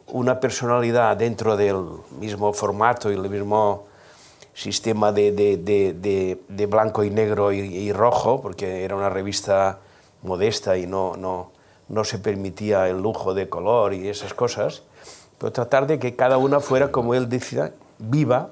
una 0.08 0.40
personalidad 0.40 1.16
dentro 1.16 1.56
del 1.56 1.76
mismo 2.20 2.52
formato 2.52 3.10
y 3.10 3.14
el 3.14 3.28
mismo 3.28 3.86
sistema 4.54 5.12
de, 5.12 5.32
de, 5.32 5.56
de, 5.56 6.38
de 6.48 6.66
blanco 6.66 7.04
y 7.04 7.10
negro 7.10 7.52
y, 7.52 7.60
y, 7.60 7.92
rojo, 7.92 8.40
porque 8.42 8.84
era 8.84 8.94
una 8.94 9.08
revista 9.08 9.78
modesta 10.22 10.76
y 10.76 10.86
no, 10.86 11.16
no, 11.16 11.50
no 11.88 12.04
se 12.04 12.18
permitía 12.18 12.88
el 12.88 13.00
lujo 13.00 13.32
de 13.32 13.48
color 13.48 13.94
y 13.94 14.08
esas 14.08 14.34
cosas, 14.34 14.82
pero 15.38 15.52
tratar 15.52 15.86
de 15.86 15.98
que 15.98 16.14
cada 16.14 16.36
una 16.36 16.60
fuera, 16.60 16.92
como 16.92 17.14
él 17.14 17.28
decía, 17.28 17.72
viva 17.98 18.50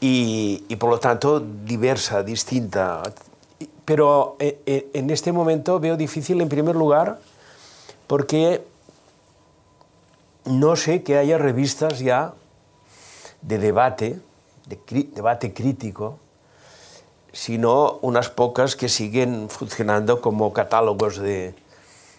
y, 0.00 0.64
y 0.68 0.76
por 0.76 0.90
lo 0.90 0.98
tanto 0.98 1.40
diversa, 1.40 2.22
distinta. 2.22 3.02
Pero 3.84 4.36
eh, 4.38 4.60
eh, 4.66 4.88
en 4.94 5.10
este 5.10 5.32
momento 5.32 5.78
veo 5.80 5.96
difícil, 5.96 6.40
en 6.40 6.48
primer 6.48 6.76
lugar, 6.76 7.20
porque 8.06 8.64
no 10.44 10.76
sé 10.76 11.02
que 11.02 11.18
haya 11.18 11.38
revistas 11.38 11.98
ya 12.00 12.34
de 13.42 13.58
debate, 13.58 14.18
de 14.66 14.78
debate 15.14 15.52
crítico, 15.52 16.18
sino 17.32 17.98
unas 18.00 18.30
pocas 18.30 18.76
que 18.76 18.88
siguen 18.88 19.50
funcionando 19.50 20.20
como 20.20 20.52
catálogos 20.52 21.18
de, 21.18 21.54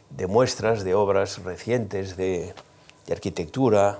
de 0.10 0.28
muestras 0.28 0.84
de 0.84 0.94
obras 0.94 1.44
recientes 1.44 2.18
de, 2.18 2.54
de, 3.06 3.14
arquitectura, 3.14 4.00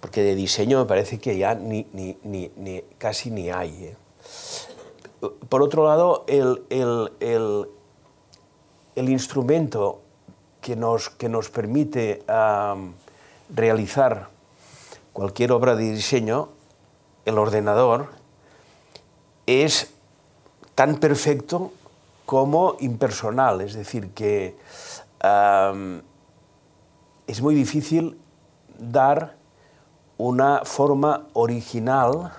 porque 0.00 0.22
de 0.22 0.34
diseño 0.34 0.78
me 0.78 0.86
parece 0.86 1.18
que 1.18 1.36
ya 1.36 1.54
ni, 1.54 1.86
ni, 1.92 2.84
casi 2.98 3.30
ni 3.30 3.50
hay. 3.50 3.84
¿eh? 3.84 3.96
Por 5.20 5.62
otro 5.62 5.86
lado, 5.86 6.24
el, 6.28 6.62
el, 6.70 7.68
el, 8.94 9.08
instrumento 9.08 10.00
que 10.60 10.76
nos, 10.76 11.10
que 11.10 11.28
nos 11.28 11.50
permite 11.50 12.24
realizar 13.54 14.28
cualquier 15.12 15.52
obra 15.52 15.76
de 15.76 15.92
diseño, 15.92 16.48
el 17.26 17.36
ordenador, 17.36 18.08
es 19.46 19.92
tan 20.74 20.96
perfecto 20.96 21.72
como 22.24 22.76
impersonal, 22.80 23.60
es 23.60 23.74
decir, 23.74 24.12
que 24.14 24.56
es 27.26 27.42
muy 27.42 27.54
difícil 27.54 28.18
dar 28.78 29.36
una 30.16 30.64
forma 30.64 31.26
original 31.32 32.32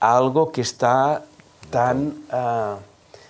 a 0.00 0.16
algo 0.16 0.52
que 0.52 0.60
está 0.60 1.24
tan, 1.70 2.08
uh, 2.32 2.76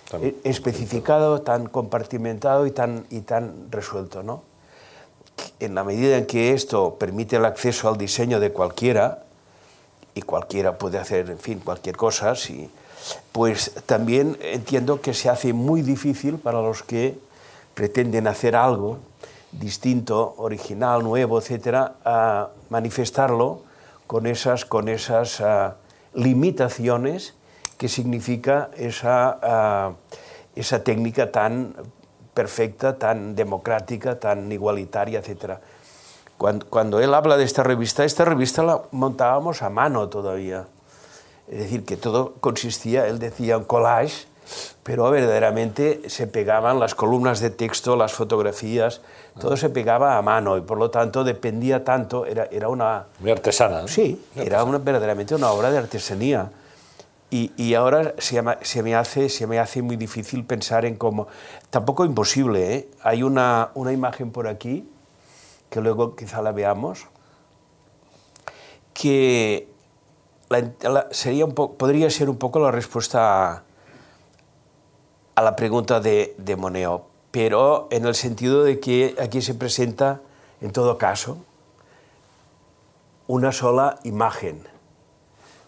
tan 0.09 0.33
especificado, 0.43 1.41
tan 1.41 1.67
compartimentado 1.67 2.65
y 2.67 2.71
tan, 2.71 3.05
y 3.09 3.21
tan 3.21 3.71
resuelto. 3.71 4.23
¿no? 4.23 4.43
En 5.59 5.75
la 5.75 5.83
medida 5.83 6.17
en 6.17 6.25
que 6.25 6.53
esto 6.53 6.95
permite 6.95 7.37
el 7.37 7.45
acceso 7.45 7.89
al 7.89 7.97
diseño 7.97 8.39
de 8.39 8.51
cualquiera, 8.51 9.23
y 10.15 10.21
cualquiera 10.21 10.77
puede 10.77 10.97
hacer, 10.97 11.29
en 11.29 11.39
fin, 11.39 11.59
cualquier 11.59 11.97
cosa, 11.97 12.35
si, 12.35 12.69
pues 13.33 13.71
también 13.85 14.37
entiendo 14.41 15.01
que 15.01 15.13
se 15.13 15.29
hace 15.29 15.51
muy 15.51 15.81
difícil 15.81 16.37
para 16.37 16.61
los 16.61 16.83
que 16.83 17.19
pretenden 17.73 18.25
hacer 18.27 18.55
algo 18.55 18.97
distinto, 19.51 20.33
original, 20.37 21.03
nuevo, 21.03 21.39
etcétera, 21.39 21.95
a 22.03 22.49
manifestarlo 22.69 23.61
con 24.07 24.25
esas, 24.25 24.65
con 24.65 24.87
esas 24.89 25.39
uh, 25.41 25.73
limitaciones 26.13 27.33
que 27.77 27.87
significa 27.87 28.69
esa, 28.77 29.91
uh, 29.91 30.59
esa 30.59 30.83
técnica 30.83 31.31
tan 31.31 31.75
perfecta, 32.33 32.97
tan 32.97 33.35
democrática, 33.35 34.19
tan 34.19 34.51
igualitaria, 34.51 35.19
etcétera. 35.19 35.61
Cuando, 36.37 36.65
cuando 36.67 36.99
él 36.99 37.13
habla 37.13 37.37
de 37.37 37.45
esta 37.45 37.63
revista, 37.63 38.03
esta 38.03 38.25
revista 38.25 38.63
la 38.63 38.81
montábamos 38.91 39.61
a 39.61 39.69
mano 39.69 40.09
todavía 40.09 40.67
es 41.47 41.59
decir, 41.59 41.85
que 41.85 41.97
todo 41.97 42.33
consistía, 42.39 43.07
él 43.07 43.19
decía, 43.19 43.55
en 43.55 43.63
collage, 43.63 44.25
pero 44.83 45.09
verdaderamente 45.09 46.09
se 46.09 46.27
pegaban 46.27 46.79
las 46.79 46.95
columnas 46.95 47.39
de 47.39 47.49
texto, 47.49 47.95
las 47.95 48.13
fotografías, 48.13 49.01
todo 49.39 49.57
se 49.57 49.69
pegaba 49.69 50.17
a 50.17 50.21
mano 50.21 50.57
y 50.57 50.61
por 50.61 50.77
lo 50.77 50.89
tanto 50.89 51.23
dependía 51.23 51.83
tanto, 51.83 52.25
era, 52.25 52.47
era 52.51 52.69
una... 52.69 53.05
Muy 53.19 53.31
artesana. 53.31 53.81
¿no? 53.81 53.87
Sí, 53.87 54.23
Muy 54.35 54.45
era 54.45 54.63
una, 54.63 54.77
verdaderamente 54.77 55.35
una 55.35 55.51
obra 55.51 55.71
de 55.71 55.79
artesanía. 55.79 56.49
Y, 57.37 57.73
ahora 57.73 58.15
se, 58.17 58.41
me 58.81 58.95
hace, 58.95 59.27
se 59.27 59.45
me 59.45 59.59
hace 59.59 59.81
muy 59.81 59.97
difícil 59.97 60.45
pensar 60.45 60.85
en 60.85 60.95
cómo... 60.95 61.27
Tampoco 61.69 62.05
imposible, 62.05 62.75
¿eh? 62.75 62.89
Hay 63.03 63.23
una, 63.23 63.71
una 63.73 63.91
imagen 63.91 64.31
por 64.31 64.47
aquí, 64.47 64.89
que 65.69 65.81
luego 65.81 66.15
quizá 66.15 66.41
la 66.41 66.53
veamos, 66.53 67.07
que 68.93 69.67
sería 71.11 71.43
un 71.43 71.53
po, 71.53 71.73
podría 71.73 72.09
ser 72.09 72.29
un 72.29 72.37
poco 72.37 72.59
la 72.59 72.71
respuesta 72.71 73.51
a, 73.51 73.63
a 75.35 75.41
la 75.41 75.57
pregunta 75.57 75.99
de, 75.99 76.35
de, 76.37 76.55
Moneo, 76.55 77.07
pero 77.31 77.89
en 77.91 78.05
el 78.05 78.15
sentido 78.15 78.63
de 78.63 78.79
que 78.79 79.13
aquí 79.19 79.41
se 79.41 79.55
presenta, 79.55 80.21
en 80.61 80.71
todo 80.71 80.97
caso, 80.97 81.39
una 83.27 83.51
sola 83.51 83.99
imagen 84.03 84.63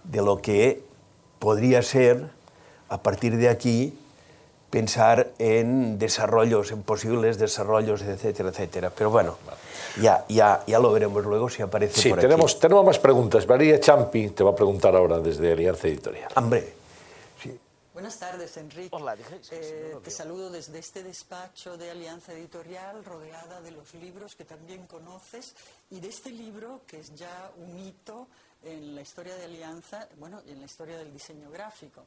de 0.05 0.21
lo 0.21 0.37
que 0.37 0.86
podría 1.39 1.81
ser, 1.81 2.29
a 2.89 3.01
partir 3.01 3.37
de 3.37 3.49
aquí, 3.49 3.97
pensar 4.69 5.31
en 5.39 5.97
desarrollos, 5.97 6.71
en 6.71 6.83
posibles 6.83 7.37
desarrollos, 7.37 8.01
etcétera, 8.01 8.49
etcétera. 8.49 8.89
Pero 8.89 9.09
bueno, 9.09 9.37
ya, 10.01 10.25
ya, 10.27 10.63
ya 10.67 10.79
lo 10.79 10.91
veremos 10.91 11.23
luego 11.25 11.49
si 11.49 11.61
aparece 11.61 12.01
sí, 12.01 12.09
por 12.09 12.19
tenemos, 12.19 12.51
aquí. 12.51 12.61
tenemos 12.61 12.85
más 12.85 12.99
preguntas. 12.99 13.47
María 13.47 13.79
Champi 13.79 14.29
te 14.29 14.43
va 14.43 14.51
a 14.51 14.55
preguntar 14.55 14.95
ahora 14.95 15.19
desde 15.19 15.53
Alianza 15.53 15.87
Editorial. 15.87 16.31
Hombre. 16.35 16.73
Sí. 17.41 17.57
Buenas 17.93 18.19
tardes, 18.19 18.57
Enrique. 18.57 18.89
Hola, 18.91 19.15
eh, 19.51 19.95
te 20.03 20.11
saludo 20.11 20.49
desde 20.49 20.79
este 20.79 21.01
despacho 21.01 21.77
de 21.77 21.89
Alianza 21.89 22.33
Editorial, 22.33 23.03
rodeada 23.05 23.61
de 23.61 23.71
los 23.71 23.93
libros 23.95 24.35
que 24.35 24.43
también 24.43 24.85
conoces 24.85 25.55
y 25.89 25.99
de 25.99 26.09
este 26.09 26.29
libro 26.29 26.81
que 26.85 26.99
es 26.99 27.15
ya 27.15 27.51
un 27.57 27.79
hito 27.79 28.27
en 28.63 28.95
la 28.95 29.01
historia 29.01 29.35
de 29.35 29.45
Alianza, 29.45 30.07
bueno, 30.17 30.41
y 30.45 30.51
en 30.51 30.59
la 30.59 30.65
historia 30.65 30.97
del 30.97 31.11
diseño 31.11 31.49
gráfico. 31.49 32.05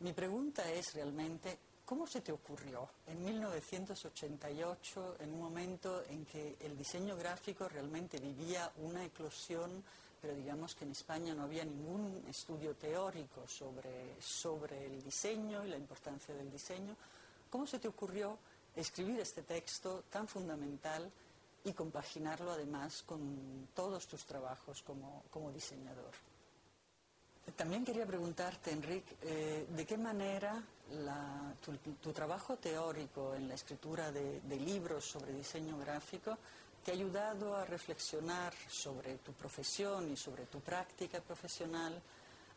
Mi 0.00 0.12
pregunta 0.12 0.70
es 0.70 0.94
realmente, 0.94 1.58
¿Cómo 1.90 2.06
se 2.06 2.20
te 2.20 2.30
ocurrió 2.30 2.88
en 3.08 3.24
1988, 3.24 5.16
en 5.18 5.32
un 5.32 5.40
momento 5.40 6.04
en 6.08 6.24
que 6.24 6.56
el 6.60 6.78
diseño 6.78 7.16
gráfico 7.16 7.68
realmente 7.68 8.20
vivía 8.20 8.70
una 8.76 9.04
eclosión, 9.04 9.82
pero 10.22 10.32
digamos 10.36 10.76
que 10.76 10.84
en 10.84 10.92
España 10.92 11.34
no 11.34 11.42
había 11.42 11.64
ningún 11.64 12.22
estudio 12.28 12.76
teórico 12.76 13.42
sobre, 13.48 14.14
sobre 14.20 14.86
el 14.86 15.02
diseño 15.02 15.66
y 15.66 15.70
la 15.70 15.78
importancia 15.78 16.32
del 16.32 16.48
diseño? 16.48 16.94
¿Cómo 17.50 17.66
se 17.66 17.80
te 17.80 17.88
ocurrió 17.88 18.38
escribir 18.76 19.18
este 19.18 19.42
texto 19.42 20.04
tan 20.10 20.28
fundamental 20.28 21.10
y 21.64 21.72
compaginarlo 21.72 22.52
además 22.52 23.02
con 23.02 23.68
todos 23.74 24.06
tus 24.06 24.24
trabajos 24.24 24.82
como, 24.82 25.24
como 25.30 25.50
diseñador? 25.52 26.12
También 27.56 27.84
quería 27.84 28.06
preguntarte, 28.06 28.70
Enrique, 28.70 29.16
eh, 29.22 29.66
¿de 29.68 29.86
qué 29.86 29.98
manera 29.98 30.62
tu, 32.00 32.12
trabajo 32.12 32.56
teórico 32.56 33.34
en 33.34 33.48
la 33.48 33.54
escritura 33.54 34.10
de, 34.12 34.40
libros 34.58 35.04
sobre 35.04 35.32
diseño 35.32 35.78
gráfico 35.78 36.36
te 36.84 36.90
ha 36.90 36.94
ayudado 36.94 37.54
a 37.56 37.64
reflexionar 37.64 38.52
sobre 38.68 39.18
tu 39.18 39.32
profesión 39.32 40.10
y 40.10 40.16
sobre 40.16 40.46
tu 40.46 40.60
práctica 40.60 41.20
profesional 41.20 42.00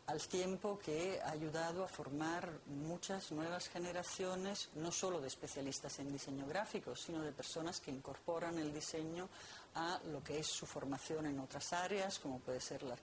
al 0.06 0.20
tiempo 0.28 0.78
que 0.84 1.18
ha 1.24 1.30
ayudado 1.30 1.84
a 1.84 1.88
formar 1.88 2.48
muchas 2.66 3.32
nuevas 3.32 3.68
generaciones, 3.68 4.68
no 4.74 4.92
solo 4.92 5.20
de 5.20 5.28
especialistas 5.28 5.98
en 5.98 6.12
diseño 6.12 6.46
gráfico, 6.46 6.94
sino 6.94 7.22
de 7.22 7.32
personas 7.32 7.80
que 7.80 7.90
incorporan 7.90 8.58
el 8.58 8.72
diseño 8.72 9.28
a 9.76 9.98
lo 10.12 10.22
que 10.22 10.38
es 10.38 10.46
su 10.46 10.66
formación 10.66 11.26
en 11.26 11.40
otras 11.40 11.72
áreas, 11.72 12.18
como 12.18 12.38
puede 12.38 12.60
ser 12.60 12.82
la, 12.82 12.94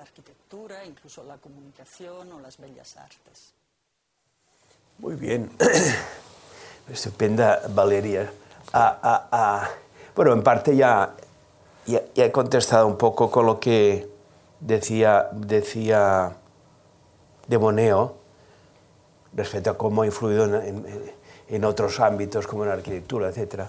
arquitectura, 0.00 0.84
incluso 0.84 1.24
la 1.24 1.38
comunicación 1.38 2.32
o 2.32 2.40
las 2.40 2.58
bellas 2.58 2.96
artes. 2.96 3.54
Muy 4.98 5.16
bien. 5.16 5.50
Estupenda, 6.88 7.62
Valeria. 7.70 8.30
Ah, 8.72 8.98
ah, 9.02 9.28
ah. 9.32 9.70
Bueno, 10.14 10.34
en 10.34 10.42
parte 10.42 10.76
ya, 10.76 11.14
ya, 11.86 12.02
he 12.14 12.30
contestado 12.30 12.86
un 12.86 12.98
poco 12.98 13.30
con 13.30 13.46
lo 13.46 13.58
que 13.58 14.08
decía, 14.60 15.28
decía 15.32 16.36
de 17.46 17.58
Moneo 17.58 18.14
respecto 19.34 19.70
a 19.70 19.78
cómo 19.78 20.02
ha 20.02 20.06
influido 20.06 20.44
en, 20.44 21.64
otros 21.64 22.00
ámbitos 22.00 22.46
como 22.46 22.62
en 22.62 22.70
la 22.70 22.74
arquitectura, 22.76 23.28
etc. 23.28 23.64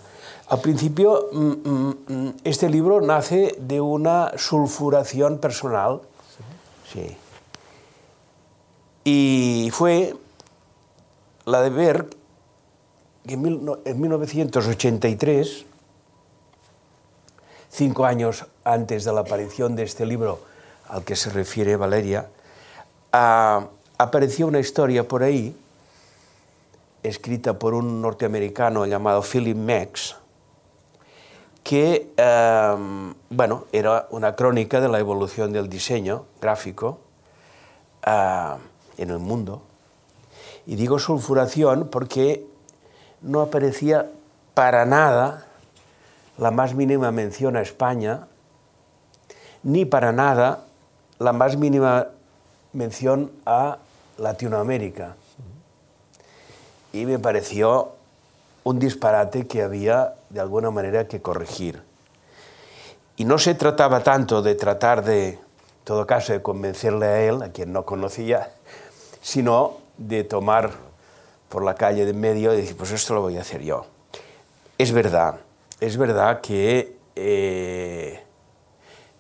Al 0.48 0.62
principio, 0.62 1.30
mm, 1.32 1.40
mm, 1.40 1.96
mm, 2.08 2.36
este 2.44 2.70
libro 2.70 3.02
nace 3.02 3.56
de 3.60 3.82
una 3.82 4.32
sulfuración 4.38 5.38
personal. 5.40 6.02
Sí. 6.92 7.18
Y 9.04 9.70
fue 9.74 10.16
la 11.46 11.62
de 11.62 11.70
ver 11.70 12.08
que 13.28 13.34
en 13.34 14.02
1983, 14.02 15.66
cinco 17.70 18.06
años 18.06 18.46
antes 18.64 19.04
de 19.04 19.14
la 19.14 19.22
aparición 19.22 19.76
de 19.76 19.84
este 19.84 20.06
libro 20.06 20.40
al 20.88 21.04
que 21.04 21.16
se 21.16 21.30
refiere 21.30 21.76
Valeria, 21.76 22.30
apareció 23.14 24.48
una 24.48 24.60
historia 24.60 25.08
por 25.08 25.24
ahí, 25.24 25.56
escrita 27.04 27.60
por 27.60 27.74
un 27.74 28.02
norteamericano 28.02 28.86
llamado 28.86 29.22
Philip 29.22 29.56
Max, 29.56 30.16
que 31.64 32.12
em, 32.18 33.14
bueno, 33.30 33.66
era 33.72 34.08
una 34.10 34.36
crónica 34.36 34.82
de 34.82 34.90
la 34.90 35.00
evolución 35.00 35.54
del 35.54 35.70
diseño 35.70 36.26
gráfico 36.42 37.00
ah, 38.04 38.58
en 38.98 39.10
el 39.12 39.20
mundo. 39.20 39.62
Y 40.66 40.76
digo 40.76 40.98
sulfuración 40.98 41.90
porque 41.90 42.46
no 43.22 43.42
aparecía 43.42 44.10
para 44.54 44.86
nada 44.86 45.46
la 46.38 46.52
más 46.52 46.74
mínima 46.74 47.12
mención 47.12 47.56
a 47.58 47.62
España, 47.62 48.28
ni 49.62 49.86
para 49.86 50.12
nada 50.12 50.66
la 51.20 51.32
más 51.32 51.58
mínima 51.58 52.08
mención 52.74 53.32
a 53.46 53.78
Latinoamérica. 54.18 55.16
Y 56.92 57.06
me 57.06 57.20
pareció 57.20 57.92
un 58.64 58.80
disparate 58.80 59.48
que 59.48 59.62
había 59.62 60.16
de 60.30 60.40
alguna 60.40 60.72
manera 60.72 61.08
que 61.08 61.22
corregir. 61.22 61.82
Y 63.16 63.26
no 63.26 63.38
se 63.38 63.56
trataba 63.56 64.02
tanto 64.02 64.42
de 64.42 64.56
tratar 64.56 65.04
de, 65.04 65.30
en 65.30 65.40
todo 65.84 66.08
caso, 66.08 66.34
de 66.34 66.42
convencerle 66.42 67.06
a 67.06 67.22
él, 67.22 67.42
a 67.42 67.50
quien 67.50 67.72
no 67.72 67.86
conocía, 67.86 68.52
sino 69.22 69.78
de 69.98 70.24
tomar 70.24 70.72
por 71.50 71.64
la 71.64 71.76
calle 71.76 72.06
de 72.06 72.14
medio 72.14 72.54
y 72.54 72.58
decir, 72.58 72.76
pues 72.76 72.92
esto 72.92 73.14
lo 73.14 73.22
voy 73.22 73.38
a 73.38 73.42
hacer 73.42 73.62
yo. 73.62 73.86
Es 74.78 74.92
verdad, 74.92 75.36
es 75.80 75.98
verdad 75.98 76.42
que 76.42 76.98
eh, 77.16 78.24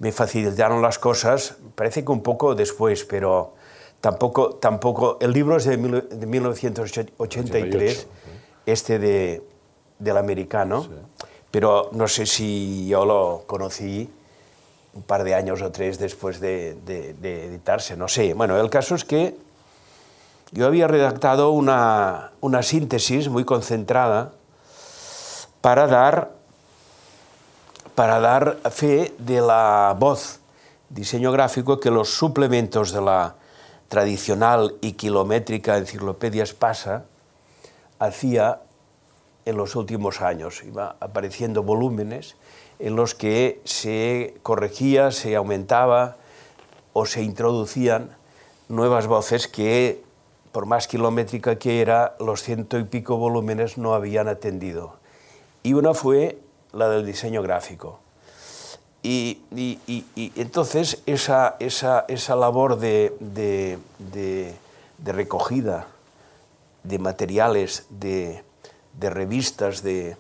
me 0.03 0.11
facilitaron 0.11 0.81
las 0.81 0.99
cosas, 0.99 1.55
parece 1.75 2.03
que 2.03 2.11
un 2.11 2.21
poco 2.21 2.55
después, 2.55 3.05
pero 3.05 3.53
tampoco, 4.01 4.55
tampoco 4.55 5.17
el 5.21 5.31
libro 5.31 5.55
es 5.55 5.63
de, 5.63 5.77
1983, 5.77 8.07
este 8.65 8.99
de, 8.99 9.41
del 9.99 10.17
americano, 10.17 10.85
pero 11.49 11.87
no 11.93 12.09
sé 12.09 12.25
si 12.25 12.85
yo 12.85 13.05
lo 13.05 13.43
conocí 13.47 14.09
un 14.93 15.03
par 15.03 15.23
de 15.23 15.35
años 15.35 15.61
o 15.61 15.71
tres 15.71 15.99
después 15.99 16.41
de, 16.41 16.75
de, 16.85 17.45
editarse, 17.45 17.95
no 17.95 18.09
sé. 18.09 18.33
Bueno, 18.33 18.59
el 18.59 18.69
caso 18.69 18.95
es 18.95 19.05
que 19.05 19.37
yo 20.51 20.65
había 20.65 20.89
redactado 20.89 21.51
una, 21.51 22.33
una 22.41 22.61
síntesis 22.61 23.29
muy 23.29 23.45
concentrada 23.45 24.33
para 25.61 25.87
dar 25.87 26.42
para 27.95 28.19
dar 28.19 28.57
fe 28.71 29.13
de 29.19 29.41
la 29.41 29.95
voz 29.97 30.39
diseño 30.89 31.31
gráfico 31.31 31.79
que 31.79 31.91
los 31.91 32.09
suplementos 32.09 32.91
de 32.91 33.01
la 33.01 33.35
tradicional 33.87 34.75
y 34.81 34.93
kilométrica 34.93 35.77
enciclopedia 35.77 36.43
Espasa 36.43 37.05
hacía 37.99 38.61
en 39.45 39.57
los 39.57 39.75
últimos 39.75 40.21
años. 40.21 40.63
Iba 40.63 40.95
apareciendo 40.99 41.63
volúmenes 41.63 42.35
en 42.79 42.95
los 42.95 43.15
que 43.15 43.61
se 43.65 44.35
corregía, 44.43 45.11
se 45.11 45.35
aumentaba 45.35 46.17
o 46.93 47.05
se 47.05 47.23
introducían 47.23 48.15
nuevas 48.69 49.07
voces 49.07 49.47
que, 49.47 50.03
por 50.51 50.65
más 50.65 50.87
kilométrica 50.87 51.57
que 51.57 51.81
era, 51.81 52.15
los 52.19 52.43
ciento 52.43 52.77
y 52.77 52.83
pico 52.83 53.17
volúmenes 53.17 53.77
no 53.77 53.93
habían 53.93 54.27
atendido. 54.27 54.97
Y 55.63 55.73
una 55.73 55.93
fue 55.93 56.39
la 56.73 56.89
del 56.89 57.05
diseño 57.05 57.41
gráfico. 57.41 57.99
Y, 59.05 59.41
entonces 60.35 61.03
esa, 61.05 61.57
esa, 61.59 62.35
labor 62.35 62.79
de, 62.79 63.13
de, 63.19 64.55
recogida 65.03 65.87
de 66.83 66.99
materiales, 66.99 67.85
de, 67.89 68.43
revistas, 69.01 69.83
de, 69.83 70.15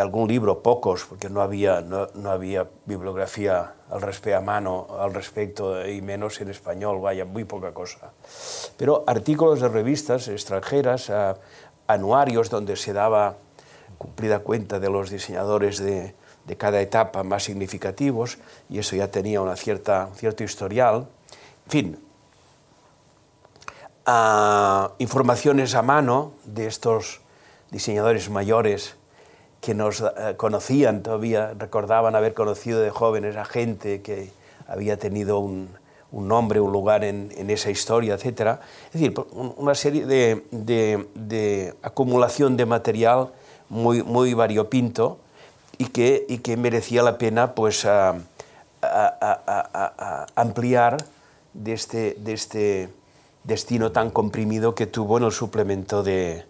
algún 0.00 0.28
libro, 0.28 0.62
pocos, 0.62 1.04
porque 1.04 1.28
no 1.28 1.42
había, 1.42 1.82
no, 1.82 2.08
había 2.30 2.66
bibliografía 2.86 3.74
al 3.90 4.00
respecto 4.00 4.38
a 4.38 4.40
mano 4.40 4.86
al 4.98 5.12
respecto 5.12 5.86
y 5.86 6.00
menos 6.00 6.40
en 6.40 6.48
español, 6.48 7.00
vaya, 7.02 7.26
muy 7.26 7.44
poca 7.44 7.72
cosa. 7.72 8.12
Pero 8.78 9.04
artículos 9.06 9.60
de 9.60 9.68
revistas 9.68 10.28
extranjeras, 10.28 11.12
anuarios 11.86 12.48
donde 12.48 12.76
se 12.76 12.94
daba 12.94 13.36
cumplida 13.98 14.40
cuenta 14.40 14.80
de 14.80 14.90
los 14.90 15.10
diseñadores 15.10 15.78
de, 15.78 16.14
de 16.46 16.56
cada 16.56 16.80
etapa 16.80 17.22
más 17.22 17.44
significativos, 17.44 18.38
y 18.68 18.78
eso 18.78 18.96
ya 18.96 19.10
tenía 19.10 19.40
una 19.40 19.56
cierta, 19.56 20.10
cierto 20.14 20.44
historial. 20.44 21.06
En 21.66 21.70
fin, 21.70 21.98
informaciones 24.98 25.74
a 25.74 25.82
mano 25.82 26.32
de 26.44 26.66
estos 26.66 27.20
diseñadores 27.70 28.28
mayores 28.28 28.96
que 29.60 29.74
nos 29.74 30.00
eh, 30.00 30.34
conocían 30.36 31.02
todavía, 31.02 31.54
recordaban 31.58 32.14
haber 32.14 32.34
conocido 32.34 32.80
de 32.80 32.90
jóvenes 32.90 33.36
a 33.36 33.46
gente 33.46 34.02
que 34.02 34.30
había 34.68 34.98
tenido 34.98 35.38
un, 35.38 35.70
un 36.12 36.28
nombre, 36.28 36.60
un 36.60 36.70
lugar 36.70 37.02
en, 37.02 37.32
en, 37.34 37.48
esa 37.48 37.70
historia, 37.70 38.14
etc. 38.14 38.58
Es 38.92 39.00
decir, 39.00 39.14
una 39.56 39.74
serie 39.74 40.04
de, 40.04 40.44
de, 40.50 41.08
de 41.14 41.74
acumulación 41.82 42.58
de 42.58 42.66
material 42.66 43.32
muy, 43.68 44.02
muy 44.02 44.34
variopinto 44.34 45.18
y 45.78 45.86
que, 45.86 46.24
y 46.28 46.38
que 46.38 46.56
merecía 46.56 47.02
la 47.02 47.18
pena 47.18 47.54
pues, 47.54 47.84
a, 47.84 48.16
a, 48.82 50.26
ampliar 50.34 51.04
de 51.52 51.72
este, 51.72 52.16
de 52.18 52.32
este 52.32 52.88
destino 53.44 53.92
tan 53.92 54.10
comprimido 54.10 54.74
que 54.74 54.86
tuvo 54.86 55.18
en 55.18 55.24
el 55.24 55.32
suplemento 55.32 56.02
de, 56.02 56.44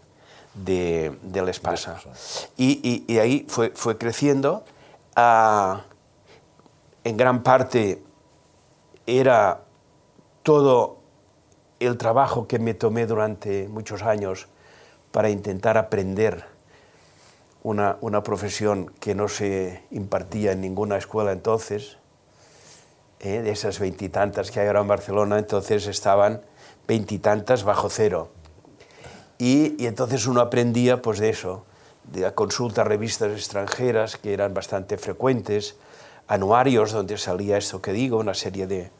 de. 0.54 1.12
Y, 2.56 3.04
y, 3.08 3.18
ahí 3.18 3.44
fue, 3.48 3.72
fue 3.74 3.98
creciendo. 3.98 4.64
en 5.16 7.16
gran 7.16 7.42
parte 7.42 8.02
era 9.06 9.60
todo 10.42 10.98
el 11.80 11.98
trabajo 11.98 12.46
que 12.46 12.58
me 12.58 12.74
tomé 12.74 13.06
durante 13.06 13.68
muchos 13.68 14.02
años 14.02 14.46
para 15.10 15.30
intentar 15.30 15.76
aprender 15.76 16.53
una, 17.64 17.96
una, 18.02 18.22
profesión 18.22 18.92
que 19.00 19.14
no 19.14 19.26
se 19.26 19.82
impartía 19.90 20.52
en 20.52 20.60
ninguna 20.60 20.98
escuela 20.98 21.32
entonces, 21.32 21.96
¿eh? 23.20 23.40
de 23.40 23.50
esas 23.50 23.80
veintitantas 23.80 24.50
que 24.50 24.60
hay 24.60 24.66
ahora 24.66 24.82
en 24.82 24.88
Barcelona, 24.88 25.38
entonces 25.38 25.86
estaban 25.86 26.42
veintitantas 26.86 27.64
bajo 27.64 27.88
cero. 27.88 28.28
Y, 29.38 29.82
y, 29.82 29.86
entonces 29.86 30.26
uno 30.26 30.42
aprendía 30.42 31.00
pues 31.00 31.18
de 31.18 31.30
eso, 31.30 31.64
de 32.12 32.20
la 32.20 32.34
consulta 32.34 32.82
a 32.82 32.84
revistas 32.84 33.32
extranjeras 33.32 34.18
que 34.18 34.34
eran 34.34 34.52
bastante 34.52 34.98
frecuentes, 34.98 35.76
anuarios 36.28 36.92
donde 36.92 37.16
salía 37.16 37.56
esto 37.56 37.80
que 37.80 37.92
digo, 37.92 38.18
una 38.18 38.34
serie 38.34 38.66
de, 38.66 38.90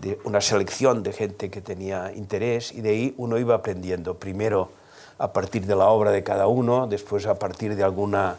de 0.00 0.18
una 0.24 0.40
selección 0.40 1.04
de 1.04 1.12
gente 1.12 1.50
que 1.50 1.60
tenía 1.60 2.12
interés 2.12 2.72
y 2.72 2.80
de 2.80 2.90
ahí 2.90 3.14
uno 3.16 3.38
iba 3.38 3.54
aprendiendo 3.54 4.18
primero 4.18 4.81
a 5.22 5.32
partir 5.32 5.66
de 5.66 5.76
la 5.76 5.86
obra 5.86 6.10
de 6.10 6.24
cada 6.24 6.48
uno, 6.48 6.88
después 6.88 7.26
a 7.26 7.38
partir 7.38 7.76
de 7.76 7.84
alguna, 7.84 8.38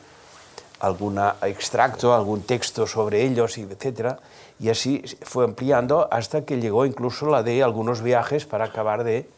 algún 0.82 1.18
extracto, 1.44 2.14
algún 2.14 2.42
texto 2.42 2.86
sobre 2.86 3.24
ellos, 3.24 3.58
etc. 3.58 4.18
Y 4.60 4.68
así 4.68 5.02
fue 5.22 5.46
ampliando 5.46 6.10
hasta 6.12 6.44
que 6.44 6.60
llegó 6.60 6.86
incluso 6.86 7.28
la 7.28 7.42
de 7.42 7.64
algunos 7.64 8.02
viajes 8.02 8.46
para 8.46 8.66
acabar 8.66 9.06
de 9.06 9.30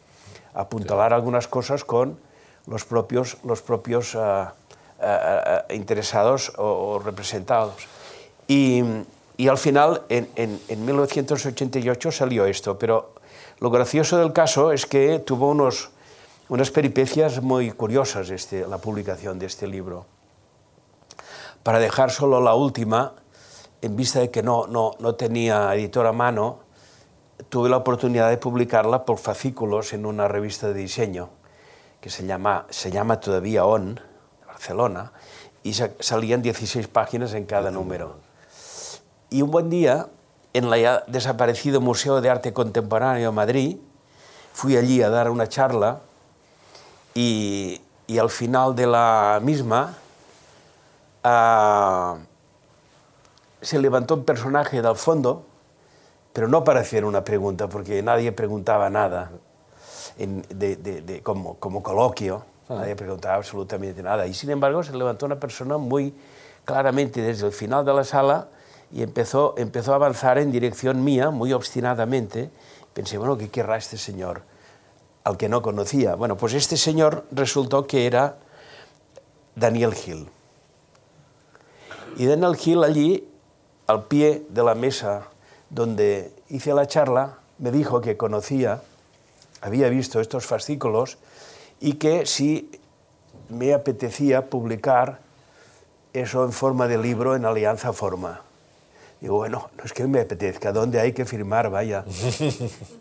apuntalar 0.54 1.12
algunas 1.12 1.46
cosas 1.46 1.84
con 1.84 2.18
los 2.66 2.84
propios, 2.84 3.36
los 3.44 3.62
propios 3.62 4.16
ah, 4.16 4.54
ah, 5.00 5.64
ah, 5.70 5.72
interesados 5.72 6.52
o, 6.56 6.98
representados. 6.98 7.86
Y, 8.48 8.82
y, 9.36 9.46
al 9.46 9.58
final, 9.58 10.02
en, 10.08 10.28
en, 10.34 10.60
en 10.66 10.84
1988 10.84 12.10
salió 12.10 12.44
esto, 12.46 12.76
pero 12.76 13.14
lo 13.60 13.70
gracioso 13.70 14.18
del 14.18 14.32
caso 14.32 14.72
es 14.72 14.84
que 14.84 15.20
tuvo 15.20 15.50
unos, 15.50 15.90
unas 16.48 16.70
peripecias 16.70 17.42
muy 17.42 17.72
curiosas 17.72 18.30
este, 18.30 18.66
la 18.66 18.78
publicación 18.78 19.38
de 19.38 19.46
este 19.46 19.66
libro 19.66 20.06
para 21.62 21.80
dejar 21.80 22.12
solo 22.12 22.40
la 22.40 22.54
última, 22.54 23.14
en 23.82 23.96
vista 23.96 24.20
de 24.20 24.30
que 24.30 24.40
no, 24.40 24.68
no, 24.68 24.92
no 25.00 25.16
tenía 25.16 25.74
editor 25.74 26.06
a 26.06 26.12
mano, 26.12 26.60
tuve 27.48 27.68
la 27.68 27.76
oportunidad 27.76 28.30
de 28.30 28.36
publicarla 28.36 29.04
por 29.04 29.18
fascículos 29.18 29.92
en 29.92 30.06
una 30.06 30.28
revista 30.28 30.68
de 30.68 30.74
diseño 30.74 31.30
que 32.00 32.08
se 32.08 32.24
llama, 32.24 32.66
se 32.70 32.92
llama 32.92 33.18
todavía 33.18 33.64
ON, 33.64 33.96
de 33.96 34.46
Barcelona, 34.46 35.12
y 35.64 35.74
salían 35.74 36.40
16 36.40 36.86
páginas 36.86 37.34
en 37.34 37.46
cada 37.46 37.72
número. 37.72 38.18
Y 39.28 39.42
un 39.42 39.50
buen 39.50 39.68
día, 39.68 40.06
en 40.52 40.72
el 40.72 40.80
ya 40.80 41.02
desaparecido 41.08 41.80
Museo 41.80 42.20
de 42.20 42.30
Arte 42.30 42.52
Contemporáneo 42.52 43.30
de 43.30 43.34
Madrid, 43.34 43.76
fui 44.52 44.76
allí 44.76 45.02
a 45.02 45.10
dar 45.10 45.30
una 45.30 45.48
charla 45.48 45.98
y, 47.16 47.80
y 48.06 48.18
al 48.18 48.30
final 48.30 48.76
de 48.76 48.86
la 48.86 49.40
misma 49.42 49.96
Ah, 51.28 52.18
se 53.60 53.80
levantó 53.80 54.14
un 54.14 54.24
personaje 54.24 54.80
del 54.80 54.94
fondo, 54.94 55.44
pero 56.32 56.46
no 56.46 56.62
para 56.62 56.78
hacer 56.78 57.04
una 57.04 57.24
pregunta, 57.24 57.68
porque 57.68 58.00
nadie 58.00 58.30
preguntaba 58.30 58.88
nada 58.90 59.32
de, 60.16 61.20
como, 61.24 61.56
como, 61.56 61.82
coloquio, 61.82 62.44
ah. 62.68 62.74
nadie 62.76 62.94
preguntaba 62.94 63.34
absolutamente 63.34 64.04
nada. 64.04 64.28
Y 64.28 64.34
sin 64.34 64.50
embargo 64.50 64.84
se 64.84 64.96
levantó 64.96 65.26
una 65.26 65.40
persona 65.40 65.78
muy 65.78 66.14
claramente 66.64 67.20
desde 67.20 67.46
el 67.46 67.52
final 67.52 67.84
de 67.84 67.92
la 67.92 68.04
sala 68.04 68.46
y 68.92 69.02
empezó, 69.02 69.54
empezó 69.58 69.94
a 69.94 69.96
avanzar 69.96 70.38
en 70.38 70.52
dirección 70.52 71.02
mía, 71.02 71.32
muy 71.32 71.52
obstinadamente. 71.52 72.50
Pensé, 72.94 73.18
bueno, 73.18 73.36
¿qué 73.36 73.48
querrá 73.48 73.78
este 73.78 73.98
señor? 73.98 74.42
Al 75.26 75.36
que 75.36 75.48
no 75.48 75.60
conocía. 75.60 76.14
Bueno, 76.14 76.36
pues 76.36 76.54
este 76.54 76.76
señor 76.76 77.24
resultó 77.32 77.84
que 77.88 78.06
era 78.06 78.36
Daniel 79.56 79.92
Hill. 79.92 80.28
Y 82.16 82.26
Daniel 82.26 82.56
Hill 82.64 82.84
allí, 82.84 83.28
al 83.88 84.04
pie 84.04 84.46
de 84.48 84.62
la 84.62 84.76
mesa 84.76 85.26
donde 85.68 86.32
hice 86.48 86.72
la 86.74 86.86
charla, 86.86 87.40
me 87.58 87.72
dijo 87.72 88.00
que 88.00 88.16
conocía, 88.16 88.82
había 89.62 89.88
visto 89.88 90.20
estos 90.20 90.46
fascículos 90.46 91.18
y 91.80 91.94
que 91.94 92.24
si 92.24 92.70
me 93.48 93.74
apetecía 93.74 94.48
publicar 94.48 95.18
eso 96.12 96.44
en 96.44 96.52
forma 96.52 96.86
de 96.86 96.98
libro 96.98 97.34
en 97.34 97.46
Alianza 97.46 97.92
Forma. 97.92 98.45
Digo, 99.20 99.36
bueno, 99.36 99.70
no 99.78 99.84
es 99.84 99.94
que 99.94 100.06
me 100.06 100.20
apetezca, 100.20 100.72
¿dónde 100.72 101.00
hay 101.00 101.12
que 101.12 101.24
firmar? 101.24 101.70
Vaya. 101.70 102.04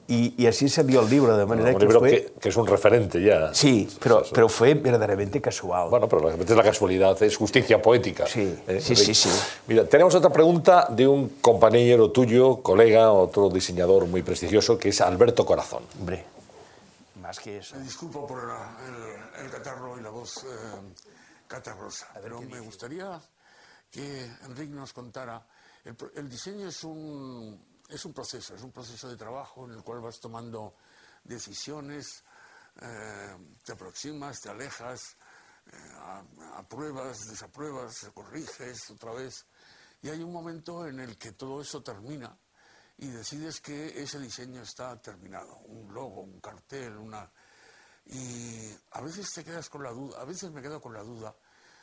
Y, 0.07 0.35
y 0.37 0.45
así 0.45 0.69
se 0.69 0.83
vio 0.83 1.01
el 1.01 1.09
libro, 1.09 1.35
de 1.35 1.47
manera 1.47 1.71
un 1.71 1.77
que 1.77 1.85
libro 1.85 1.99
fue... 1.99 2.31
Que, 2.39 2.49
es 2.49 2.55
un 2.55 2.67
referente 2.67 3.19
ya. 3.23 3.51
Sí, 3.55 3.89
pero, 3.99 4.21
pero 4.31 4.47
fue 4.47 4.75
verdaderamente 4.75 5.41
casual. 5.41 5.89
Bueno, 5.89 6.07
pero 6.07 6.29
es 6.29 6.49
la 6.51 6.61
casualidad, 6.61 7.21
es 7.23 7.35
justicia 7.35 7.81
poética. 7.81 8.27
Sí, 8.27 8.55
¿eh? 8.67 8.79
sí, 8.79 8.95
sí, 8.95 9.15
sí. 9.15 9.29
Mira, 9.65 9.83
tenemos 9.85 10.13
otra 10.13 10.29
pregunta 10.29 10.85
de 10.91 11.07
un 11.07 11.29
compañero 11.41 12.11
tuyo, 12.11 12.61
colega, 12.61 13.11
otro 13.11 13.49
diseñador 13.49 14.05
muy 14.05 14.21
prestigioso, 14.21 14.77
que 14.77 14.89
es 14.89 15.01
Alberto 15.01 15.43
Corazón. 15.43 15.81
Hombre, 15.99 16.23
más 17.19 17.39
que 17.39 17.57
eso. 17.57 17.75
Me 17.75 17.81
disculpo 17.81 18.27
por 18.27 18.43
el, 18.43 19.43
el 19.43 19.51
catarro 19.51 19.99
y 19.99 20.03
la 20.03 20.11
voz 20.11 20.43
eh, 20.43 20.47
catarrosa, 21.47 22.09
pero 22.21 22.41
me 22.41 22.59
gustaría 22.59 23.19
que 23.89 24.29
Enrique 24.45 24.73
nos 24.73 24.93
contara 24.93 25.41
el, 25.85 26.29
diseño 26.29 26.67
es 26.67 26.83
un, 26.83 27.83
es 27.87 28.03
un 28.05 28.13
proceso, 28.13 28.55
es 28.55 28.61
un 28.63 28.71
proceso 28.71 29.07
de 29.07 29.15
trabajo 29.15 29.65
en 29.65 29.71
el 29.71 29.83
cual 29.83 30.01
vas 30.01 30.19
tomando 30.19 30.75
decisiones, 31.23 32.23
eh, 32.81 33.37
te 33.63 33.73
aproximas, 33.73 34.41
te 34.41 34.49
alejas, 34.49 35.15
eh, 35.67 35.77
apruebas, 36.55 37.27
desapruebas, 37.27 38.09
corriges 38.13 38.89
otra 38.89 39.13
vez. 39.13 39.45
Y 40.01 40.09
hay 40.09 40.21
un 40.21 40.31
momento 40.31 40.87
en 40.87 40.99
el 40.99 41.17
que 41.17 41.33
todo 41.33 41.61
eso 41.61 41.81
termina 41.83 42.35
y 42.97 43.07
decides 43.07 43.61
que 43.61 44.01
ese 44.01 44.19
diseño 44.19 44.61
está 44.61 44.99
terminado, 45.01 45.57
un 45.65 45.93
logo, 45.93 46.21
un 46.21 46.39
cartel, 46.39 46.97
una... 46.97 47.29
Y 48.07 48.71
a 48.91 49.01
veces 49.01 49.31
te 49.33 49.43
quedas 49.43 49.67
con 49.67 49.81
la 49.81 49.91
duda, 49.91 50.21
a 50.21 50.25
veces 50.25 50.51
me 50.51 50.61
quedo 50.61 50.79
con 50.79 50.93
la 50.93 51.01
duda 51.01 51.35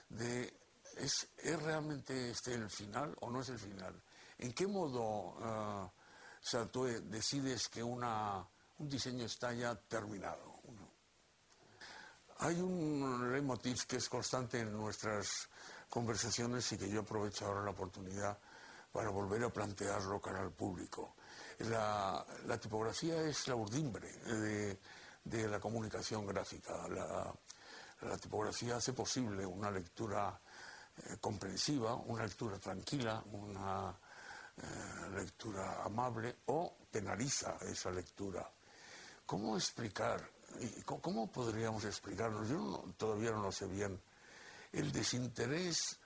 de 0.09 0.62
¿Es, 0.97 1.29
realmente 1.43 2.31
este 2.31 2.55
el 2.55 2.71
final 2.71 3.17
o 3.21 3.31
no 3.31 3.41
es 3.41 3.49
el 3.49 3.59
final? 3.59 4.01
¿En 4.39 4.53
qué 4.53 4.67
modo 4.67 5.01
uh, 5.01 6.67
tú 6.71 6.85
decides 6.85 7.69
que 7.69 7.83
una, 7.83 8.47
un 8.79 8.89
diseño 8.89 9.25
está 9.25 9.53
ya 9.53 9.75
terminado? 9.75 10.61
Hay 12.39 12.61
un 12.61 13.31
leitmotiv 13.33 13.87
que 13.87 13.97
es 13.97 14.09
constante 14.09 14.61
en 14.61 14.73
nuestras 14.73 15.49
conversaciones 15.89 16.73
y 16.73 16.79
que 16.79 16.91
yo 16.91 17.01
aprovecho 17.01 17.47
ahora 17.47 17.63
la 17.63 17.71
oportunidad 17.71 18.37
para 18.91 19.11
volver 19.11 19.45
a 19.45 19.51
plantearlo 19.51 20.21
cara 20.21 20.41
al 20.41 20.51
público. 20.51 21.15
La, 21.61 22.25
la 22.47 22.59
tipografía 22.59 23.23
es 23.23 23.47
la 23.47 23.55
urdimbre 23.55 24.11
de, 24.11 24.81
de 25.23 25.49
la 25.49 25.61
comunicación 25.61 26.27
gráfica. 26.27 26.89
La, 26.89 27.33
la 28.03 28.19
tipografía 28.19 28.77
hace 28.77 28.93
posible 28.93 29.47
una 29.47 29.71
lectura 29.71 30.41
eh, 30.97 31.17
comprensiva, 31.21 31.95
una 31.95 32.25
lectura 32.25 32.59
tranquila, 32.59 33.23
una 33.33 33.97
eh, 34.57 35.11
lectura 35.15 35.83
amable 35.85 36.37
o 36.47 36.77
penaliza 36.91 37.57
esa 37.63 37.91
lectura. 37.91 38.49
¿Cómo 39.25 39.57
explicar, 39.57 40.21
cómo 40.85 41.31
podríamos 41.31 41.85
explicarnos, 41.85 42.49
yo 42.49 42.85
todavía 42.97 43.31
no 43.31 43.43
lo 43.43 43.53
sé 43.53 43.67
bien, 43.67 43.99
el 44.73 44.93
desinterés 44.93 45.99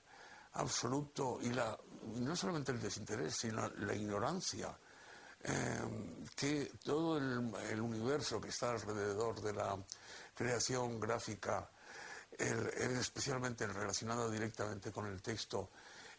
absoluto 0.53 1.39
y, 1.41 1.49
la, 1.49 1.77
no 2.15 2.35
solamente 2.35 2.71
el 2.71 2.79
desinterés, 2.79 3.35
sino 3.35 3.67
la 3.69 3.93
ignorancia 3.93 4.77
eh, 5.43 6.25
que 6.35 6.71
todo 6.83 7.17
el, 7.17 7.81
universo 7.81 8.41
que 8.41 8.49
está 8.49 8.71
alrededor 8.71 9.39
de 9.41 9.53
la 9.53 9.77
creación 10.33 10.99
gráfica 10.99 11.69
el, 12.37 12.67
especialmente 12.97 13.65
relacionado 13.67 14.29
directamente 14.29 14.91
con 14.91 15.07
el 15.07 15.21
texto, 15.21 15.69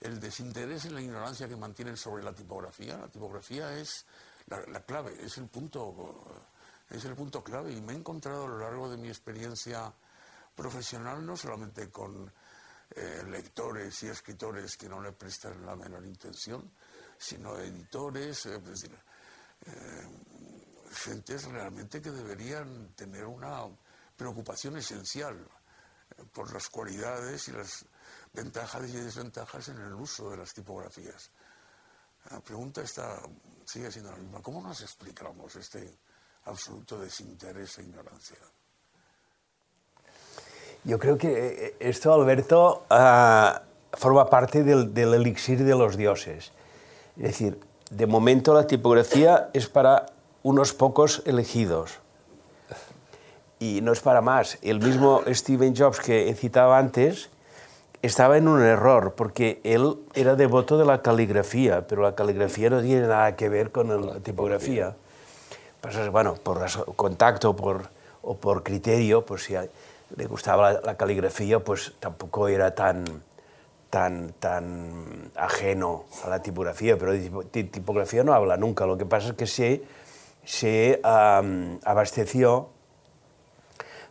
el 0.01 0.21
desinterés 0.21 0.85
y 0.85 0.91
la 0.91 1.01
ignorancia 1.01 1.49
que 1.49 1.57
mantienen 1.57 1.97
sobre 1.97 2.23
la 2.23 2.33
tipografía. 2.33 2.97
La 2.97 3.09
tipografía 3.09 3.77
es 3.79 4.05
la, 4.47 4.81
clave, 4.81 5.17
es 5.21 5.39
el 5.39 5.47
punto, 5.49 6.45
es 6.91 7.05
el 7.05 7.15
punto 7.15 7.43
clave 7.43 7.73
y 7.73 7.81
me 7.81 7.93
he 7.93 7.97
encontrado 7.97 8.45
a 8.45 8.49
lo 8.49 8.59
largo 8.59 8.91
de 8.91 8.97
mi 8.97 9.09
experiencia 9.09 9.93
profesional 10.55 11.25
no 11.25 11.37
solamente 11.37 11.91
con 11.91 12.33
eh, 12.91 13.23
lectores 13.29 14.03
y 14.03 14.09
escritores 14.09 14.77
que 14.77 14.89
no 14.89 15.01
le 15.01 15.13
prestan 15.13 15.65
la 15.65 15.77
menor 15.77 16.05
intención, 16.05 16.73
sino 17.17 17.57
editores, 17.59 18.47
eh, 18.47 18.61
eh, 19.67 20.09
gentes 20.91 21.45
realmente 21.45 22.01
que 22.01 22.11
deberían 22.11 22.95
tener 22.95 23.27
una 23.27 23.65
preocupación 24.17 24.79
esencial 24.79 25.47
por 26.33 26.53
las 26.53 26.69
cualidades 26.69 27.49
y 27.49 27.53
las 27.53 27.85
ventajas 28.33 28.89
y 28.89 28.93
desventajas 28.93 29.69
en 29.69 29.79
el 29.79 29.95
uso 29.95 30.31
de 30.31 30.39
las 30.39 30.53
tipografías. 30.53 31.31
La 32.31 32.41
pregunta 32.41 32.83
está, 32.83 33.21
sigue 33.65 33.91
siendo 33.91 34.11
la 34.11 34.19
misma. 34.19 34.43
¿Cómo 34.43 34.61
nos 34.61 34.81
explicamos 34.83 35.57
este 35.57 35.99
absoluto 36.45 36.99
desinterés 36.99 37.79
e 37.79 37.83
ignorancia? 37.83 38.37
Yo 40.85 40.99
creo 40.99 41.19
que 41.19 41.67
eh, 41.67 41.77
esto, 41.81 42.13
Alberto, 42.13 42.87
ah, 42.91 43.63
forma 43.93 44.29
parte 44.29 44.63
del, 44.63 44.93
del 44.93 45.15
elixir 45.15 45.65
de 45.65 45.75
los 45.75 45.97
dioses. 45.97 46.53
Es 47.17 47.23
decir, 47.23 47.61
de 47.91 48.07
momento 48.07 48.55
la 48.55 48.67
tipografía 48.67 49.51
es 49.53 49.69
para 49.69 50.07
unos 50.43 50.73
pocos 50.73 51.23
elegidos 51.25 52.01
y 53.59 53.81
no 53.81 53.93
es 53.93 54.01
para 54.01 54.21
más. 54.21 54.59
El 54.63 54.81
mismo 54.81 55.23
Steven 55.27 55.75
Jobs 55.75 56.01
que 56.01 56.29
he 56.29 56.35
citado 56.35 56.75
antes 56.75 57.31
estaba 58.03 58.37
en 58.37 58.47
un 58.47 58.63
error, 58.63 59.15
porque 59.15 59.61
él 59.65 59.97
era 60.15 60.37
devoto 60.37 60.79
de 60.79 60.85
la 60.85 61.03
caligrafía, 61.03 61.87
pero 61.87 62.03
la 62.03 62.15
caligrafía 62.15 62.71
no 62.71 62.81
tiene 62.81 63.07
nada 63.07 63.35
que 63.35 63.49
ver 63.49 63.73
con 63.73 64.07
la 64.07 64.21
tipografía. 64.21 64.95
Pues, 65.81 66.11
bueno, 66.11 66.35
por 66.35 66.65
contacto 66.97 67.57
por, 67.57 67.89
o 68.23 68.37
por 68.37 68.63
criterio, 68.63 69.25
pues 69.25 69.45
si 69.45 69.55
le 70.17 70.27
gustaba 70.27 70.73
la, 70.73 70.97
caligrafía, 70.97 71.59
pues 71.61 71.93
tampoco 71.99 72.49
era 72.49 72.75
tan, 72.75 73.05
tan, 73.91 74.33
tan 74.39 75.31
ajeno 75.35 76.05
a 76.25 76.29
la 76.29 76.43
tipografía, 76.43 76.97
pero 76.97 77.13
tipografía 77.51 78.23
no 78.23 78.33
habla 78.33 78.57
nunca. 78.57 78.87
Lo 78.87 78.97
que 78.97 79.07
pasa 79.07 79.29
es 79.29 79.35
que 79.35 79.47
se, 79.47 79.83
se 80.45 81.01
abasteció 81.03 82.71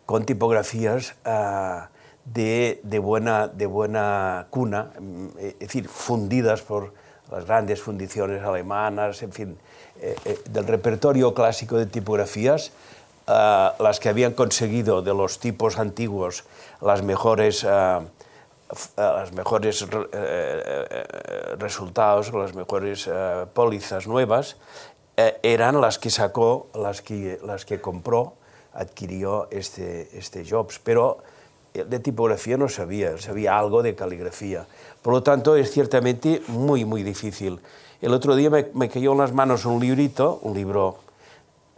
con 0.08 0.26
tipografías 0.26 1.16
ah, 1.26 1.90
de, 2.24 2.80
buena, 3.04 3.50
de 3.50 3.66
buena 3.66 4.48
cuna, 4.50 4.94
mm, 4.98 5.28
es 5.38 5.60
decir, 5.60 5.90
fundidas 5.90 6.62
por 6.62 6.94
las 7.30 7.46
grandes 7.46 7.82
fundiciones 7.82 8.42
alemanas, 8.42 9.22
en 9.22 9.34
fin, 9.34 9.58
eh, 10.00 10.16
eh, 10.24 10.40
del 10.50 10.66
repertorio 10.66 11.34
clásico 11.34 11.76
de 11.76 11.88
tipografías, 11.88 12.72
ah, 13.28 13.76
las 13.80 14.00
que 14.00 14.08
habían 14.08 14.32
conseguido 14.32 15.02
de 15.02 15.14
los 15.14 15.40
tipos 15.40 15.78
antiguos 15.78 16.46
las 16.80 17.04
mejores, 17.04 17.66
uh, 17.66 18.08
las 18.96 19.34
mejores 19.34 19.86
resultados, 21.58 22.34
las 22.34 22.56
mejores 22.56 23.10
pólizas 23.54 24.08
nuevas, 24.08 24.56
eran 25.16 25.82
las 25.82 26.00
que 26.00 26.10
sacó, 26.10 26.68
las 26.74 27.02
que, 27.02 27.40
las 27.44 27.66
que 27.66 27.82
compró, 27.82 28.36
adquirió 28.78 29.48
este, 29.52 30.18
este 30.18 30.46
Jobs. 30.50 30.80
Pero 30.80 31.18
de 31.74 32.00
tipografía 32.00 32.58
no 32.58 32.70
sabía, 32.70 33.18
sabía 33.18 33.58
algo 33.58 33.84
de 33.84 33.96
caligrafía. 33.96 34.66
Por 35.02 35.14
lo 35.14 35.24
tanto, 35.24 35.56
es 35.56 35.72
ciertamente 35.72 36.42
muy, 36.48 36.86
muy 36.86 37.04
difícil. 37.04 37.60
El 38.02 38.14
otro 38.14 38.36
día 38.36 38.50
me, 38.50 38.68
me 38.74 38.90
cayó 38.90 39.12
en 39.12 39.18
las 39.18 39.34
manos 39.34 39.66
un 39.66 39.80
librito, 39.80 40.40
un 40.44 40.56
libro 40.56 41.00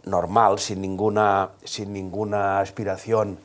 normal, 0.04 0.58
sin 0.58 0.80
ninguna, 0.80 1.50
sin 1.64 1.92
ninguna 1.92 2.60
aspiración 2.60 3.38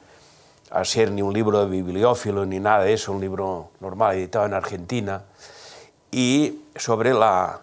a 0.72 0.84
ser 0.84 1.11
ni 1.11 1.22
un 1.22 1.34
libro 1.34 1.61
de 1.61 1.69
bibliófilo 1.69 2.45
ni 2.45 2.60
nada 2.60 2.84
de 2.84 2.94
eso, 2.94 3.11
un 3.11 3.22
libro 3.22 3.69
normal 3.80 4.15
editado 4.15 4.45
en 4.45 4.53
Argentina, 4.53 5.23
y 6.11 6.61
sobre 6.76 7.14
la, 7.14 7.61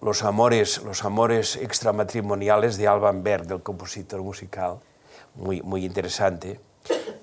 los, 0.00 0.22
amores, 0.22 0.82
los 0.82 1.04
amores 1.04 1.56
extramatrimoniales 1.56 2.76
de 2.76 2.88
Alban 2.88 3.22
Berg, 3.22 3.46
del 3.46 3.62
compositor 3.62 4.22
musical, 4.22 4.78
muy, 5.34 5.62
muy 5.62 5.84
interesante. 5.84 6.60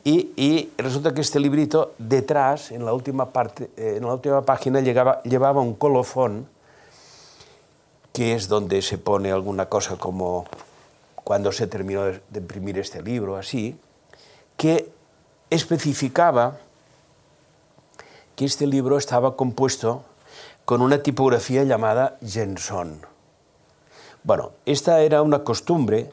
Y, 0.04 0.72
resulta 0.78 1.14
que 1.14 1.22
este 1.22 1.40
librito, 1.40 1.94
detrás, 2.00 2.72
en 2.72 2.86
la 2.86 2.94
última, 2.94 3.32
parte, 3.32 3.70
eh, 3.78 3.96
en 3.98 4.04
la 4.04 4.14
última 4.14 4.42
página, 4.42 4.82
llegaba, 4.82 5.22
llevaba 5.24 5.62
un 5.62 5.76
colofón, 5.76 6.48
que 8.12 8.34
es 8.34 8.48
donde 8.48 8.82
se 8.82 8.98
pone 8.98 9.32
alguna 9.32 9.68
cosa 9.68 9.98
como 9.98 10.46
cuando 11.16 11.52
se 11.52 11.68
terminó 11.68 12.06
de 12.06 12.20
imprimir 12.34 12.80
este 12.80 13.02
libro, 13.04 13.38
así, 13.38 13.80
que 14.58 14.92
especificaba 15.50 16.58
que 18.36 18.46
este 18.46 18.66
libro 18.66 18.98
estaba 18.98 19.36
compuesto 19.36 20.04
con 20.66 20.82
una 20.82 21.04
tipografía 21.04 21.64
llamada 21.64 22.18
Jenson. 22.26 23.06
Bueno, 24.24 24.52
esta 24.66 25.02
era 25.02 25.22
una 25.22 25.44
costumbre 25.44 26.12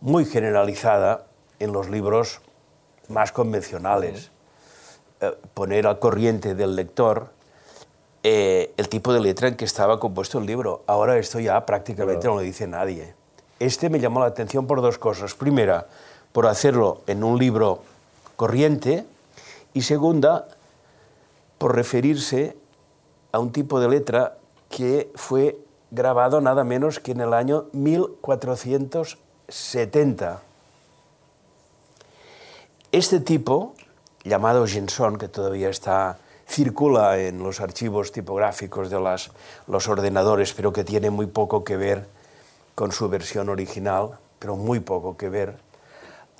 muy 0.00 0.24
generalizada 0.24 1.26
en 1.62 1.72
los 1.72 1.88
libros 1.88 2.40
más 3.08 3.32
convencionales, 3.32 4.30
eh, 5.20 5.36
poner 5.54 5.86
al 5.86 5.98
corriente 5.98 6.54
del 6.54 6.74
lector 6.74 7.30
eh, 8.24 8.72
el 8.76 8.88
tipo 8.88 9.12
de 9.12 9.20
letra 9.20 9.48
en 9.48 9.56
que 9.56 9.64
estaba 9.64 9.98
compuesto 10.00 10.38
el 10.38 10.46
libro. 10.46 10.82
Ahora 10.86 11.18
esto 11.18 11.40
ya 11.40 11.66
prácticamente 11.66 12.26
no 12.26 12.34
lo 12.34 12.40
dice 12.40 12.66
nadie. 12.66 13.14
Este 13.58 13.90
me 13.90 14.00
llamó 14.00 14.20
la 14.20 14.26
atención 14.26 14.66
por 14.66 14.82
dos 14.82 14.98
cosas. 14.98 15.34
Primera, 15.34 15.86
por 16.32 16.46
hacerlo 16.46 17.02
en 17.06 17.22
un 17.22 17.38
libro 17.38 17.82
corriente 18.36 19.04
y 19.72 19.82
segunda, 19.82 20.48
por 21.58 21.76
referirse 21.76 22.56
a 23.30 23.38
un 23.38 23.52
tipo 23.52 23.78
de 23.78 23.88
letra 23.88 24.36
que 24.68 25.12
fue 25.14 25.60
grabado 25.92 26.40
nada 26.40 26.64
menos 26.64 26.98
que 26.98 27.12
en 27.12 27.20
el 27.20 27.34
año 27.34 27.66
1470. 27.72 30.42
Este 32.92 33.20
tipo, 33.20 33.72
llamado 34.22 34.66
Genson, 34.66 35.16
que 35.16 35.26
todavía 35.26 35.70
está, 35.70 36.18
circula 36.46 37.18
en 37.18 37.42
los 37.42 37.62
archivos 37.62 38.12
tipográficos 38.12 38.90
de 38.90 39.00
los 39.66 39.88
ordenadores, 39.88 40.52
pero 40.52 40.74
que 40.74 40.84
tiene 40.84 41.08
muy 41.08 41.24
poco 41.24 41.64
que 41.64 41.78
ver 41.78 42.06
con 42.74 42.92
su 42.92 43.08
versión 43.08 43.48
original, 43.48 44.18
pero 44.38 44.56
muy 44.56 44.80
poco 44.80 45.16
que 45.16 45.30
ver. 45.30 45.56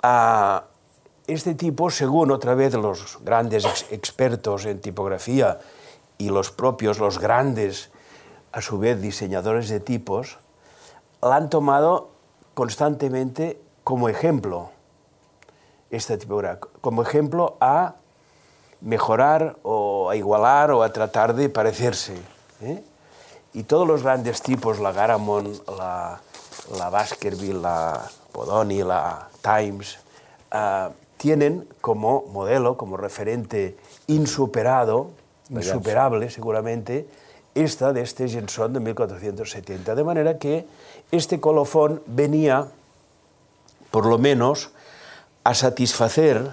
a 0.03 0.65
este 1.25 1.55
tipo, 1.55 1.89
según 1.89 2.29
otra 2.29 2.53
vez 2.53 2.75
los 2.75 3.17
grandes 3.23 3.87
expertos 3.89 4.65
en 4.65 4.79
tipografía 4.79 5.57
y 6.19 6.29
los 6.29 6.51
propios, 6.51 6.99
los 6.99 7.17
grandes, 7.17 7.89
a 8.51 8.61
su 8.61 8.77
vez, 8.77 9.01
diseñadores 9.01 9.69
de 9.69 9.79
tipos, 9.79 10.37
la 11.19 11.35
han 11.35 11.49
tomado 11.49 12.11
constantemente 12.53 13.59
como 13.83 14.07
ejemplo 14.07 14.69
esta 15.95 16.17
tipografía, 16.17 16.59
como 16.81 17.03
ejemplo 17.03 17.55
a 17.61 17.95
mejorar 18.81 19.57
o 19.63 20.09
a 20.09 20.15
igualar 20.15 20.71
o 20.71 20.83
a 20.83 20.91
tratar 20.91 21.35
de 21.35 21.49
parecerse. 21.49 22.15
¿eh? 22.61 22.83
Y 23.53 23.63
todos 23.63 23.87
los 23.87 24.01
grandes 24.01 24.41
tipos, 24.41 24.79
la 24.79 24.91
Garamond, 24.91 25.61
la, 25.77 26.19
la 26.77 26.89
Baskerville, 26.89 27.61
la 27.61 28.09
Bodoni, 28.33 28.83
la 28.83 29.29
Times, 29.41 29.99
uh, 30.51 30.91
tienen 31.17 31.67
como 31.79 32.23
modelo, 32.33 32.75
como 32.75 32.97
referente 32.97 33.77
insuperado, 34.07 35.11
insuperable 35.49 36.31
seguramente, 36.31 37.07
esta 37.53 37.93
de 37.93 38.01
este 38.01 38.27
Genson 38.27 38.73
de 38.73 38.79
1470. 38.79 39.93
De 39.93 40.03
manera 40.03 40.39
que 40.39 40.65
este 41.11 41.39
colofón 41.39 42.01
venía, 42.07 42.67
por 43.91 44.07
lo 44.07 44.17
menos, 44.17 44.72
a 45.43 45.53
satisfacer 45.53 46.51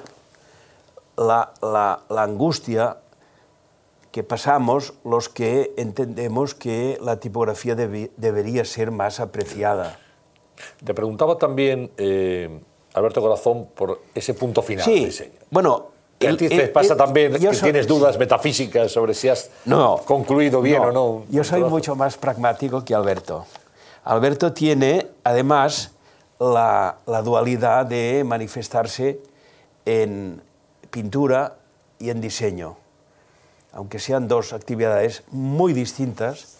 la, 1.16 1.52
la, 1.62 2.00
la 2.08 2.22
angustia 2.22 2.96
que 4.10 4.22
pasamos 4.24 4.94
los 5.04 5.28
que 5.28 5.72
entendemos 5.76 6.54
que 6.54 6.98
la 7.00 7.20
tipografía 7.20 7.74
debe, 7.74 8.10
debería 8.16 8.64
ser 8.64 8.90
más 8.90 9.20
apreciada. 9.20 9.98
Te 10.84 10.94
preguntaba 10.94 11.38
también, 11.38 11.90
eh, 11.96 12.60
Alberto 12.94 13.20
Corazón, 13.20 13.68
por 13.74 14.02
ese 14.14 14.34
punto 14.34 14.62
final. 14.62 14.84
Sí, 14.84 15.10
bueno, 15.50 15.88
¿Qué 16.18 16.28
a 16.28 16.36
ti 16.36 16.48
te 16.48 16.68
pasa 16.68 16.96
también 16.96 17.32
que 17.32 17.38
soy, 17.54 17.56
tienes 17.56 17.86
dudas 17.86 18.18
metafísicas 18.18 18.92
sobre 18.92 19.14
si 19.14 19.28
has 19.28 19.50
no, 19.64 19.98
concluido 20.04 20.60
bien 20.60 20.82
no, 20.82 20.88
o 20.88 20.92
no. 20.92 21.24
Yo 21.30 21.44
soy 21.44 21.62
mucho 21.62 21.94
más 21.94 22.18
pragmático 22.18 22.84
que 22.84 22.94
Alberto. 22.94 23.46
Alberto 24.04 24.52
tiene, 24.52 25.06
además, 25.24 25.92
la, 26.40 26.98
la 27.06 27.22
dualidad 27.22 27.86
de 27.86 28.24
manifestarse 28.26 29.20
en 29.84 30.42
pintura 30.90 31.56
y 32.00 32.10
en 32.10 32.20
diseño. 32.20 32.76
Aunque 33.72 34.00
sean 34.00 34.26
dos 34.26 34.52
actividades 34.52 35.22
muy 35.30 35.72
distintas, 35.72 36.56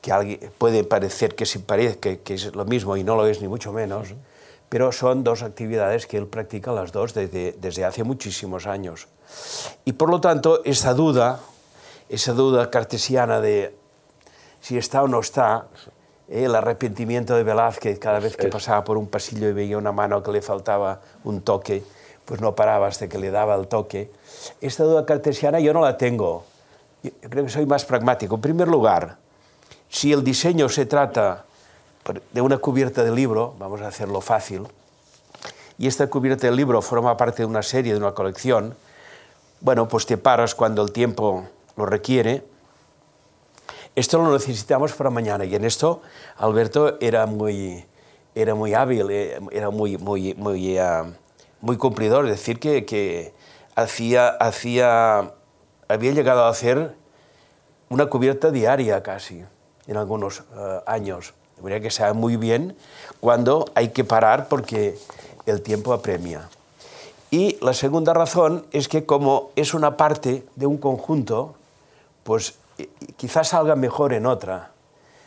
que 0.00 0.12
alguien, 0.12 0.50
puede 0.56 0.84
parecer 0.84 1.34
que, 1.34 1.44
se 1.44 1.60
parece, 1.60 1.98
que, 1.98 2.20
que, 2.20 2.34
es 2.34 2.54
lo 2.54 2.64
mismo 2.64 2.96
y 2.96 3.04
no 3.04 3.16
lo 3.16 3.26
es 3.26 3.42
ni 3.42 3.48
mucho 3.48 3.72
menos, 3.72 4.12
uh 4.12 4.14
-huh 4.14 4.30
pero 4.70 4.92
son 4.92 5.24
dos 5.24 5.42
actividades 5.42 6.06
que 6.06 6.16
él 6.16 6.28
practica 6.28 6.70
las 6.70 6.92
dos 6.92 7.12
desde, 7.12 7.52
desde 7.58 7.84
hace 7.84 8.04
muchísimos 8.04 8.68
años. 8.68 9.08
Y 9.84 9.92
por 9.92 10.08
lo 10.08 10.20
tanto, 10.20 10.62
esa 10.64 10.94
duda, 10.94 11.40
esa 12.08 12.32
duda 12.32 12.70
cartesiana 12.70 13.40
de 13.40 13.74
si 14.60 14.78
está 14.78 15.02
o 15.02 15.08
no 15.08 15.18
está, 15.20 15.66
el 16.30 16.54
arrepentimiento 16.54 17.34
de 17.34 17.42
Velázquez 17.42 17.98
cada 17.98 18.20
vez 18.20 18.36
que 18.36 18.48
pasaba 18.48 18.84
por 18.84 18.96
un 18.96 19.08
pasillo 19.08 19.48
y 19.48 19.52
veía 19.52 19.76
una 19.76 19.92
mano 19.92 20.22
que 20.22 20.30
le 20.30 20.40
faltaba 20.40 21.00
un 21.24 21.42
toque, 21.42 21.82
pues 22.24 22.40
no 22.40 22.54
paraba 22.54 22.86
hasta 22.86 23.08
que 23.08 23.18
le 23.18 23.30
daba 23.30 23.56
el 23.56 23.66
toque. 23.66 24.10
Esta 24.60 24.84
duda 24.84 25.04
cartesiana 25.04 25.58
yo 25.58 25.72
no 25.72 25.80
la 25.80 25.96
tengo. 25.98 26.44
Yo 27.02 27.10
creo 27.28 27.44
que 27.44 27.50
soy 27.50 27.66
más 27.66 27.84
pragmático. 27.84 28.36
En 28.36 28.40
primer 28.40 28.68
lugar, 28.68 29.16
si 29.88 30.12
el 30.12 30.22
diseño 30.22 30.68
se 30.68 30.86
trata 30.86 31.44
de 32.32 32.40
una 32.40 32.58
cubierta 32.58 33.02
de 33.02 33.10
libro, 33.10 33.54
vamos 33.58 33.80
a 33.80 33.88
hacerlo 33.88 34.20
fácil, 34.20 34.68
y 35.78 35.86
esta 35.86 36.08
cubierta 36.08 36.46
del 36.46 36.56
libro 36.56 36.80
forma 36.82 37.16
parte 37.16 37.42
de 37.42 37.46
una 37.46 37.62
serie, 37.62 37.92
de 37.92 37.98
una 37.98 38.12
colección, 38.12 38.76
bueno, 39.60 39.88
pues 39.88 40.06
te 40.06 40.16
paras 40.16 40.54
cuando 40.54 40.82
el 40.82 40.92
tiempo 40.92 41.44
lo 41.76 41.86
requiere. 41.86 42.44
Esto 44.00 44.16
lo 44.16 44.32
necesitamos 44.32 44.94
para 44.94 45.10
mañana 45.10 45.44
y 45.44 45.54
en 45.54 45.62
esto 45.62 46.00
Alberto 46.38 46.96
era 47.02 47.26
muy, 47.26 47.84
era 48.34 48.54
muy 48.54 48.72
hábil, 48.72 49.10
eh, 49.10 49.38
era 49.52 49.68
muy, 49.68 49.98
muy, 49.98 50.32
uh, 50.32 51.12
muy 51.60 51.76
cumplidor, 51.76 52.24
es 52.24 52.30
decir, 52.30 52.58
que, 52.58 52.86
que 52.86 53.34
hacía, 53.74 54.28
hacía, 54.28 55.34
había 55.86 56.12
llegado 56.12 56.44
a 56.44 56.48
hacer 56.48 56.94
una 57.90 58.06
cubierta 58.06 58.50
diaria 58.50 59.02
casi 59.02 59.44
en 59.86 59.96
algunos 59.98 60.44
uh, 60.56 60.80
años. 60.86 61.34
De 61.58 61.62
manera 61.62 61.82
que 61.82 61.90
sabe 61.90 62.14
muy 62.14 62.38
bien 62.38 62.78
cuándo 63.20 63.66
hay 63.74 63.90
que 63.90 64.04
parar 64.04 64.48
porque 64.48 64.96
el 65.44 65.60
tiempo 65.60 65.92
apremia. 65.92 66.48
Y 67.30 67.58
la 67.60 67.74
segunda 67.74 68.14
razón 68.14 68.64
es 68.72 68.88
que 68.88 69.04
como 69.04 69.50
es 69.56 69.74
una 69.74 69.98
parte 69.98 70.46
de 70.56 70.64
un 70.64 70.78
conjunto, 70.78 71.54
pues 72.24 72.48
eh, 72.50 72.54
quizás 73.16 73.48
salga 73.48 73.76
mejor 73.76 74.12
en 74.12 74.26
otra. 74.26 74.70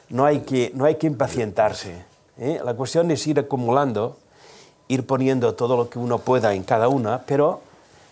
No 0.09 0.25
hay 0.25 0.41
que, 0.41 0.71
no 0.73 0.85
hay 0.85 0.95
que 0.95 1.07
impacientarse. 1.07 2.05
¿eh? 2.37 2.59
La 2.63 2.73
cuestión 2.73 3.09
es 3.11 3.25
ir 3.27 3.39
acumulando, 3.39 4.17
ir 4.87 5.05
poniendo 5.05 5.55
todo 5.55 5.77
lo 5.77 5.89
que 5.89 5.99
uno 5.99 6.19
pueda 6.19 6.53
en 6.53 6.63
cada 6.63 6.87
una, 6.87 7.23
pero, 7.25 7.61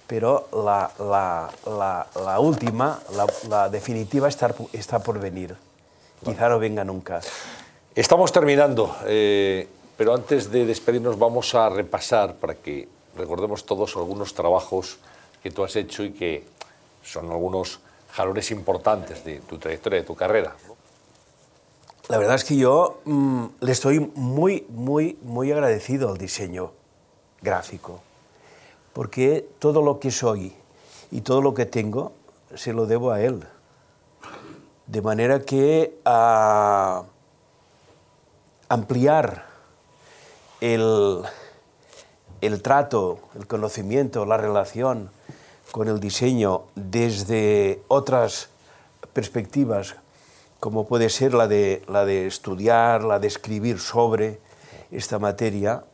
pero 0.08 0.48
la, 0.54 2.40
última, 2.40 3.00
la, 3.50 3.70
definitiva, 3.70 4.28
está, 4.28 4.54
está 4.74 5.00
por 5.00 5.20
venir. 5.20 5.56
Quizá 6.24 6.50
no 6.50 6.60
venga 6.60 6.84
nunca. 6.84 7.22
Estamos 7.96 8.32
terminando, 8.32 8.96
eh, 9.06 9.68
pero 9.98 10.14
antes 10.14 10.52
de 10.52 10.66
despedirnos 10.66 11.18
vamos 11.18 11.54
a 11.56 11.70
repasar 11.70 12.36
para 12.36 12.56
que 12.56 12.88
recordemos 13.18 13.66
todos 13.66 13.96
algunos 13.96 14.34
trabajos 14.34 14.98
que 15.44 15.52
tú 15.52 15.64
has 15.64 15.76
hecho 15.76 16.04
y 16.04 16.12
que 16.12 16.46
son 17.04 17.30
algunos 17.32 17.80
jalones 18.12 18.52
importantes 18.52 19.24
de 19.24 19.40
tu 19.40 19.58
trayectoria, 19.58 20.00
de 20.00 20.06
tu 20.06 20.16
carrera. 20.16 20.56
La 22.08 22.18
verdad 22.18 22.36
es 22.36 22.44
que 22.44 22.58
yo 22.58 23.00
mm, 23.06 23.46
le 23.62 23.72
estoy 23.72 24.12
muy, 24.16 24.66
muy, 24.70 25.18
muy 25.22 25.52
agradecido 25.52 26.10
al 26.10 26.18
diseño 26.18 26.72
gráfico, 27.42 28.02
porque 28.94 29.48
todo 29.60 29.82
lo 29.82 30.00
que 30.00 30.12
soy 30.12 30.54
y 31.10 31.22
todo 31.22 31.42
lo 31.42 31.54
que 31.54 31.66
tengo 31.66 32.12
se 32.56 32.74
lo 32.74 32.86
debo 32.86 33.12
a 33.12 33.22
él. 33.22 33.46
De 34.88 35.02
manera 35.02 35.40
que 35.42 36.00
a 36.04 37.04
ampliar 38.68 39.46
el, 40.60 41.22
el 42.42 42.62
trato, 42.62 43.20
el 43.36 43.48
conocimiento, 43.48 44.26
la 44.26 44.38
relación 44.38 45.12
con 45.72 45.88
el 45.88 46.00
diseño 46.00 46.64
desde 46.76 47.82
otras 47.88 48.50
perspectivas, 49.14 49.96
como 50.60 50.86
puede 50.86 51.10
ser 51.10 51.34
la 51.34 51.48
de, 51.48 51.82
la 51.88 52.06
de 52.06 52.28
estudiar, 52.28 53.04
la 53.04 53.20
de 53.20 53.28
escribir 53.28 53.80
sobre 53.80 54.40
esta 54.92 55.18
materia, 55.18 55.86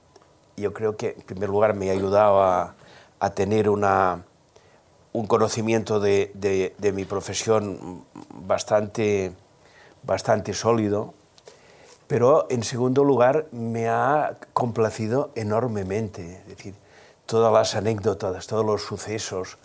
yo 0.58 0.74
creo 0.74 0.98
que 0.98 1.16
en 1.18 1.22
primer 1.22 1.50
lugar 1.50 1.76
me 1.76 1.90
ha 1.90 1.94
ayudado 1.94 2.42
a, 2.42 2.76
tener 3.36 3.70
una, 3.70 4.24
un 5.14 5.28
conocimiento 5.28 6.00
de, 6.00 6.32
de, 6.34 6.92
mi 6.92 7.06
profesión 7.06 8.04
bastante, 8.34 9.32
bastante 10.04 10.54
sólido, 10.54 11.14
pero 12.08 12.48
en 12.50 12.64
segundo 12.64 13.04
lugar 13.04 13.48
me 13.52 13.88
ha 13.90 14.38
complacido 14.54 15.32
enormemente. 15.36 16.42
Decir, 16.48 16.74
todas 17.28 17.54
las 17.54 17.76
anécdotas, 17.76 18.48
todos 18.48 18.66
los 18.66 18.82
sucesos, 18.82 19.58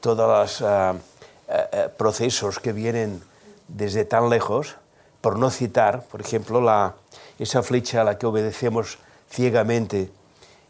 todos 0.00 0.28
los 0.28 0.60
uh, 0.60 0.94
uh, 0.94 1.96
procesos 1.96 2.58
que 2.58 2.72
vienen 2.72 3.22
desde 3.68 4.04
tan 4.04 4.28
lejos, 4.28 4.76
por 5.22 5.38
no 5.38 5.48
citar, 5.50 6.02
por 6.02 6.20
ejemplo, 6.20 6.60
la, 6.60 6.96
esa 7.38 7.62
flecha 7.62 8.02
a 8.02 8.04
la 8.04 8.18
que 8.18 8.26
obedecemos 8.26 8.98
ciegamente 9.30 10.10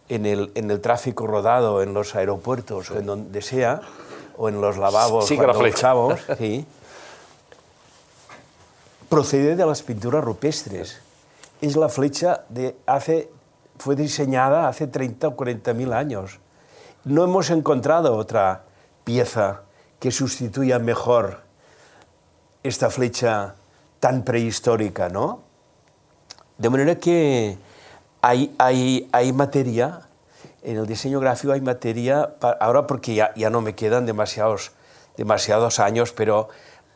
en 0.09 0.27
el, 0.27 0.53
en 0.55 0.71
el 0.71 0.81
tráfico 0.81 1.27
rodado, 1.27 1.83
en 1.83 1.93
los 1.93 2.15
aeropuertos, 2.15 2.87
sí. 2.87 2.93
o 2.95 2.99
en 2.99 3.07
donde 3.07 3.43
sea, 3.43 3.81
o 4.37 4.49
en 4.49 4.61
los 4.61 4.77
lavabos 4.77 5.27
Sigue 5.27 5.45
cuando 5.45 6.16
sí, 6.39 6.66
procede 9.09 9.57
de 9.57 9.66
las 9.66 9.83
pinturas 9.83 10.23
rupestres. 10.23 11.01
Es 11.61 11.77
la 11.77 11.89
flecha 11.89 12.45
de 12.49 12.77
hace 12.87 13.31
fue 13.85 13.97
diseñada 13.97 14.66
hace 14.66 14.86
30 14.86 15.28
o 15.28 15.36
40 15.36 15.74
mil 15.74 15.93
años. 15.93 16.40
No 17.05 17.23
hemos 17.23 17.51
encontrado 17.51 18.16
otra 18.16 18.65
pieza 19.05 19.61
que 20.01 20.11
sustituya 20.11 20.78
mejor 20.78 21.43
esta 22.62 22.89
flecha 22.89 23.56
tan 24.01 24.24
prehistórica, 24.24 25.11
¿no? 25.11 25.43
De 26.56 26.70
manera 26.70 26.94
que 26.94 27.59
hay, 28.23 28.55
hay, 28.56 29.06
hay 29.12 29.35
materia, 29.35 30.01
en 30.62 30.78
el 30.78 30.86
diseño 30.86 31.20
gráfico 31.20 31.52
hay 31.52 31.61
materia, 31.61 32.39
para, 32.40 32.56
ahora 32.65 32.86
porque 32.86 33.15
ya, 33.15 33.35
ya 33.35 33.51
no 33.51 33.61
me 33.61 33.74
quedan 33.74 34.06
demasiados, 34.06 34.73
demasiados 35.19 35.78
años, 35.78 36.12
pero 36.12 36.48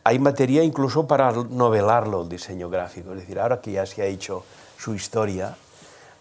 hay 0.03 0.17
materia 0.17 0.63
incluso 0.63 1.05
para 1.05 1.31
novelarlo 1.33 2.23
el 2.23 2.29
diseño 2.29 2.67
gráfico. 2.67 3.11
Es 3.11 3.19
decir, 3.19 3.39
ahora 3.39 3.61
que 3.61 3.73
ya 3.73 3.85
se 3.85 4.01
ha 4.01 4.05
hecho 4.05 4.43
su 4.79 4.95
historia, 4.95 5.55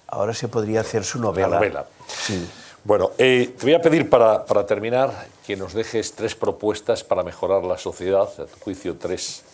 ahora 0.08 0.34
se 0.34 0.48
podría 0.48 0.80
hacer 0.80 1.04
su 1.04 1.20
novela. 1.20 1.48
La 1.48 1.56
novela. 1.56 1.86
Sí. 2.06 2.48
Bueno, 2.84 3.10
eh, 3.18 3.54
te 3.58 3.66
voy 3.66 3.74
a 3.74 3.82
pedir 3.82 4.08
para, 4.08 4.44
para, 4.44 4.64
terminar 4.64 5.26
que 5.46 5.56
nos 5.56 5.74
dejes 5.74 6.14
tres 6.14 6.34
propuestas 6.34 7.04
para 7.04 7.22
mejorar 7.22 7.64
la 7.64 7.76
sociedad, 7.76 8.22
a 8.22 8.46
tu 8.46 8.58
juicio 8.60 8.96
tres 8.96 9.44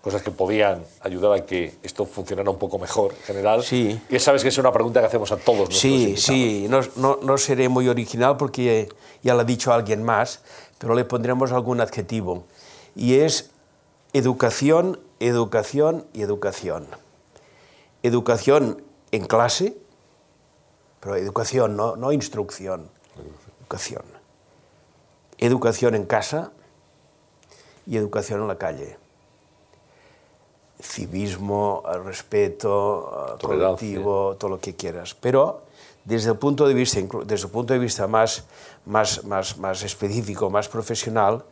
cosas 0.00 0.22
que 0.22 0.30
podían 0.32 0.84
ayudar 1.00 1.32
a 1.32 1.46
que 1.46 1.76
esto 1.82 2.06
funcionara 2.06 2.50
un 2.50 2.58
poco 2.58 2.78
mejor 2.78 3.12
en 3.12 3.22
general. 3.22 3.62
Sí. 3.62 4.00
Que 4.08 4.18
sabes 4.18 4.42
que 4.42 4.48
es 4.48 4.58
una 4.58 4.72
pregunta 4.72 5.00
que 5.00 5.06
hacemos 5.06 5.30
a 5.30 5.36
todos 5.36 5.58
nuestros 5.58 5.80
Sí, 5.80 5.94
invitados. 5.94 6.24
sí, 6.24 6.66
no, 6.68 6.80
no, 6.96 7.18
no, 7.22 7.38
seré 7.38 7.68
muy 7.68 7.88
original 7.88 8.36
porque 8.36 8.88
ya 9.22 9.34
lo 9.34 9.40
ha 9.40 9.44
dicho 9.44 9.72
alguien 9.72 10.02
más, 10.02 10.40
pero 10.78 10.94
le 10.94 11.04
pondremos 11.04 11.52
algún 11.52 11.80
adjetivo. 11.80 12.44
Y 12.96 13.14
es 13.16 13.50
educación, 14.12 14.98
educación 15.20 16.06
y 16.12 16.22
educación. 16.22 16.88
Educación 18.02 18.82
en 19.12 19.26
clase, 19.26 19.76
pero 21.02 21.16
educación, 21.16 21.76
no, 21.76 21.96
no 21.96 22.12
instrucción, 22.12 22.88
educación. 23.58 24.04
Educación 25.36 25.96
en 25.96 26.06
casa 26.06 26.52
y 27.88 27.96
educación 27.96 28.40
en 28.40 28.46
la 28.46 28.56
calle. 28.56 28.96
Civismo, 30.80 31.82
respeto, 32.04 33.36
colectivo, 33.42 34.36
todo 34.38 34.50
lo 34.50 34.60
que 34.60 34.76
quieras. 34.76 35.16
Pero 35.16 35.62
desde 36.04 36.30
el 36.30 36.38
punto 36.38 36.68
de 36.68 36.74
vista, 36.74 37.00
desde 37.24 37.46
el 37.46 37.52
punto 37.52 37.72
de 37.72 37.80
vista 37.80 38.06
más, 38.06 38.44
más, 38.86 39.24
más, 39.24 39.58
más 39.58 39.82
específico, 39.82 40.50
más 40.50 40.68
profesional, 40.68 41.44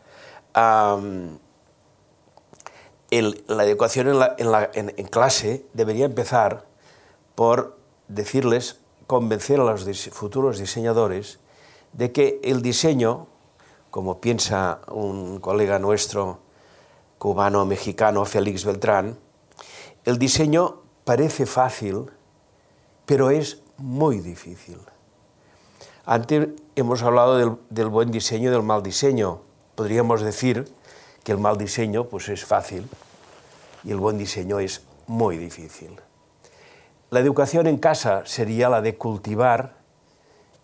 um, 0.54 1.38
el, 3.10 3.42
la 3.48 3.64
educación 3.64 4.10
en, 4.10 4.18
la, 4.20 4.36
en, 4.38 4.52
la, 4.52 4.70
en, 4.74 4.94
en 4.96 5.06
clase 5.08 5.66
debería 5.72 6.04
empezar 6.04 6.66
por 7.34 7.76
decirles 8.06 8.79
convencer 9.10 9.58
a 9.58 9.64
los 9.64 9.82
futuros 10.12 10.60
diseñadores 10.60 11.40
de 11.92 12.12
que 12.12 12.38
el 12.44 12.62
diseño, 12.62 13.26
como 13.90 14.20
piensa 14.20 14.82
un 14.86 15.40
colega 15.40 15.80
nuestro 15.80 16.38
cubano-mexicano, 17.18 18.24
Félix 18.24 18.64
Beltrán, 18.64 19.18
el 20.04 20.16
diseño 20.16 20.82
parece 21.02 21.44
fácil, 21.46 22.06
pero 23.04 23.30
es 23.30 23.64
muy 23.78 24.20
difícil. 24.20 24.78
Antes 26.06 26.50
hemos 26.76 27.02
hablado 27.02 27.36
del, 27.36 27.56
del, 27.68 27.88
buen 27.88 28.12
diseño 28.12 28.48
y 28.48 28.52
del 28.52 28.62
mal 28.62 28.80
diseño. 28.80 29.40
Podríamos 29.74 30.20
decir 30.20 30.72
que 31.24 31.32
el 31.32 31.38
mal 31.38 31.58
diseño 31.58 32.04
pues, 32.04 32.28
es 32.28 32.44
fácil 32.44 32.88
y 33.82 33.90
el 33.90 33.96
buen 33.96 34.18
diseño 34.18 34.60
es 34.60 34.84
muy 35.08 35.36
difícil. 35.36 35.98
La 37.10 37.18
educación 37.18 37.66
en 37.66 37.78
casa 37.78 38.22
sería 38.24 38.68
la 38.68 38.82
de 38.82 38.96
cultivar 38.96 39.74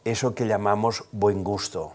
eso 0.04 0.36
que 0.36 0.46
llamamos 0.46 1.02
buen 1.10 1.42
gusto. 1.42 1.94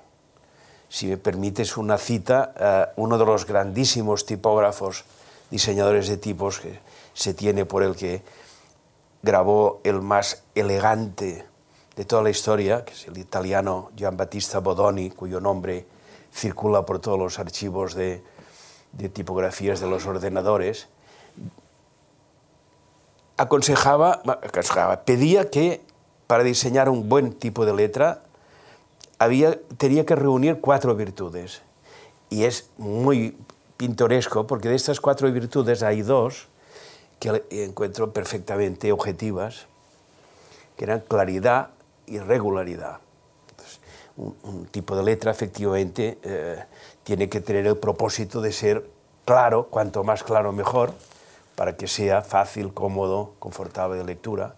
Si 0.90 1.08
me 1.08 1.16
permites 1.16 1.78
una 1.78 1.98
cita, 1.98 2.92
uh, 2.98 3.02
uno 3.02 3.18
de 3.18 3.26
los 3.26 3.46
grandísimos 3.46 4.26
tipógrafos, 4.26 5.06
diseñadores 5.50 6.10
de 6.10 6.18
tipos 6.18 6.60
que 6.60 6.82
se 7.14 7.34
tiene 7.34 7.64
por 7.64 7.82
el 7.82 7.96
que 7.96 8.24
grabó 9.24 9.80
el 9.86 10.02
más 10.02 10.44
elegante 10.54 11.46
de 11.96 12.04
toda 12.04 12.22
la 12.22 12.30
historia, 12.30 12.84
que 12.84 12.92
es 12.92 13.08
el 13.08 13.18
italiano 13.18 13.92
Giambattista 13.96 14.60
Bodoni, 14.60 15.12
cuyo 15.12 15.40
nombre 15.40 15.86
circula 16.34 16.86
por 16.86 17.00
todos 17.00 17.18
los 17.18 17.40
archivos 17.40 17.94
de 17.94 18.22
tipografías 19.14 19.80
de 19.80 19.88
los 19.88 20.06
ordenadores, 20.06 20.90
aconsejaba, 23.42 24.22
pedía 25.06 25.50
que 25.50 25.82
para 26.28 26.44
diseñar 26.44 26.90
un 26.90 27.10
buen 27.10 27.34
tipo 27.34 27.66
de 27.66 27.74
letra 27.74 28.24
había, 29.20 29.60
tenía 29.78 30.06
que 30.06 30.16
reunir 30.16 30.62
cuatro 30.62 30.96
virtudes. 30.96 31.62
Y 32.30 32.46
es 32.46 32.70
muy 32.78 33.38
pintoresco 33.78 34.48
porque 34.48 34.70
de 34.70 34.76
estas 34.76 35.02
cuatro 35.02 35.32
virtudes 35.32 35.84
hay 35.84 36.02
dos 36.02 36.48
que 37.20 37.44
encuentro 37.52 38.14
perfectamente 38.14 38.92
objetivas, 38.92 39.68
que 40.78 40.86
eran 40.86 41.02
claridad 41.02 41.70
y 42.08 42.20
regularidad. 42.20 43.00
Un, 44.18 44.66
tipo 44.68 44.96
de 44.96 45.04
letra 45.04 45.32
efectivamente 45.32 46.20
eh, 46.24 46.64
tiene 47.04 47.30
que 47.30 47.42
tener 47.42 47.66
el 47.66 47.78
propósito 47.78 48.42
de 48.42 48.52
ser 48.52 48.88
claro, 49.26 49.68
cuanto 49.68 50.04
más 50.04 50.24
claro 50.24 50.52
mejor, 50.52 50.94
para 51.62 51.78
que 51.78 51.88
sea 51.88 52.24
fácil, 52.24 52.74
cómodo, 52.74 53.36
confortable 53.38 54.00
de 54.00 54.04
lectura. 54.04 54.56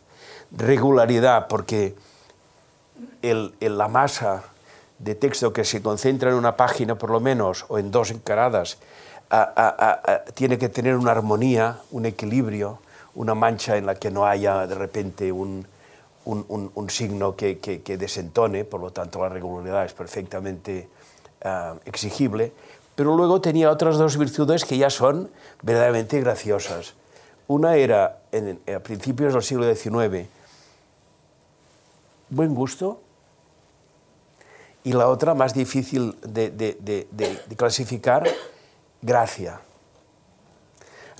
Regularidad, 0.55 1.49
porque 1.49 1.95
el, 3.21 3.53
la 3.59 3.89
masa 3.89 4.43
de 4.99 5.13
texto 5.13 5.51
que 5.51 5.65
se 5.65 5.81
concentra 5.81 6.29
en 6.29 6.37
una 6.37 6.55
página, 6.55 6.97
por 6.97 7.09
lo 7.09 7.19
menos, 7.19 7.65
o 7.67 7.77
en 7.77 7.91
dos 7.91 8.09
encaradas, 8.09 8.77
tiene 10.33 10.57
que 10.57 10.69
tener 10.69 10.95
una 10.95 11.11
armonía, 11.11 11.79
un 11.91 12.05
equilibrio, 12.05 12.79
una 13.15 13.35
mancha 13.35 13.75
en 13.75 13.85
la 13.85 13.95
que 13.95 14.09
no 14.09 14.25
haya 14.25 14.65
de 14.65 14.75
repente 14.75 15.29
un, 15.33 15.67
un, 16.23 16.89
signo 16.89 17.35
que, 17.35 17.59
que, 17.59 17.97
desentone, 17.97 18.63
por 18.63 18.79
lo 18.79 18.91
tanto 18.91 19.19
la 19.19 19.27
regularidad 19.27 19.83
es 19.83 19.91
perfectamente 19.91 20.87
ah, 21.43 21.75
exigible, 21.83 22.53
pero 22.95 23.15
luego 23.15 23.41
tenía 23.41 23.71
otras 23.71 23.97
dos 23.97 24.17
virtudes 24.17 24.65
que 24.65 24.77
ya 24.77 24.89
son 24.89 25.29
verdaderamente 25.61 26.19
graciosas. 26.19 26.93
Una 27.47 27.75
era, 27.75 28.19
en, 28.31 28.59
a 28.73 28.79
principios 28.79 29.33
del 29.33 29.43
siglo 29.43 29.75
XIX, 29.75 30.27
buen 32.29 32.53
gusto, 32.55 32.99
y 34.83 34.91
la 34.93 35.07
otra, 35.07 35.33
más 35.33 35.53
difícil 35.53 36.15
de, 36.21 37.07
clasificar, 37.55 38.27
gracia. 39.01 39.61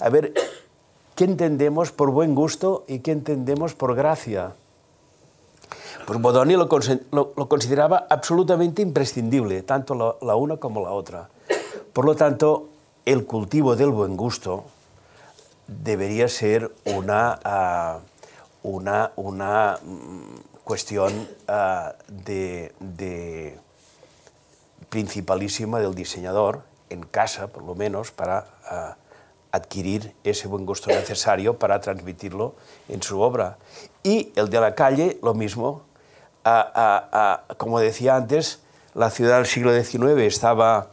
A 0.01 0.09
ver, 0.09 0.33
¿qué 1.15 1.23
entendemos 1.23 1.91
por 1.91 2.11
buen 2.11 2.35
gusto 2.35 2.83
y 2.87 2.99
qué 2.99 3.11
entendemos 3.11 3.73
por 3.73 3.95
gracia? 3.95 4.53
Pues 6.05 6.19
Bodoni 6.19 6.55
lo, 6.55 6.67
consideraba 6.67 8.05
absolutamente 8.09 8.81
imprescindible, 8.81 9.61
tanto 9.61 10.17
la, 10.21 10.35
una 10.35 10.57
como 10.57 10.83
la 10.83 10.91
otra. 10.91 11.29
Por 11.93 12.05
lo 12.05 12.15
tanto, 12.15 12.69
el 13.05 13.25
cultivo 13.25 13.75
del 13.75 13.89
buen 13.89 14.17
gusto 14.17 14.65
debería 15.67 16.27
ser 16.27 16.71
una, 16.85 18.01
uh, 18.65 18.67
una, 18.67 19.11
una 19.15 19.77
mm, 19.81 20.63
cuestión 20.63 21.27
uh, 21.47 21.93
de, 22.07 23.59
principalísima 24.89 25.79
del 25.79 25.93
diseñador, 25.93 26.63
en 26.89 27.03
casa 27.03 27.47
por 27.47 27.63
lo 27.63 27.75
menos, 27.75 28.11
para 28.11 28.47
uh, 28.71 29.03
adquirir 29.51 30.15
ese 30.23 30.47
buen 30.47 30.65
gusto 30.65 30.89
necesario 30.89 31.59
para 31.59 31.79
transmitirlo 31.79 32.55
en 32.89 33.03
su 33.03 33.21
obra. 33.21 33.57
Y 34.01 34.31
el 34.35 34.49
de 34.49 34.59
la 34.59 34.73
calle, 34.73 35.19
lo 35.21 35.35
mismo, 35.35 35.83
como 37.57 37.79
decía 37.79 38.15
antes, 38.15 38.59
la 38.95 39.11
ciudad 39.11 39.37
del 39.37 39.45
siglo 39.45 39.71
XIX 39.71 40.21
estaba, 40.21 40.89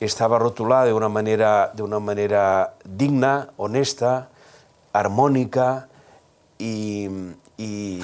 estaba 0.00 0.38
rotulada 0.38 0.84
de 0.84 0.92
una, 0.92 1.08
manera, 1.08 1.70
de 1.74 1.82
una 1.82 1.98
manera 1.98 2.74
digna, 2.84 3.50
honesta, 3.56 4.28
armónica 4.92 5.88
y, 6.58 7.08
y, 7.56 8.00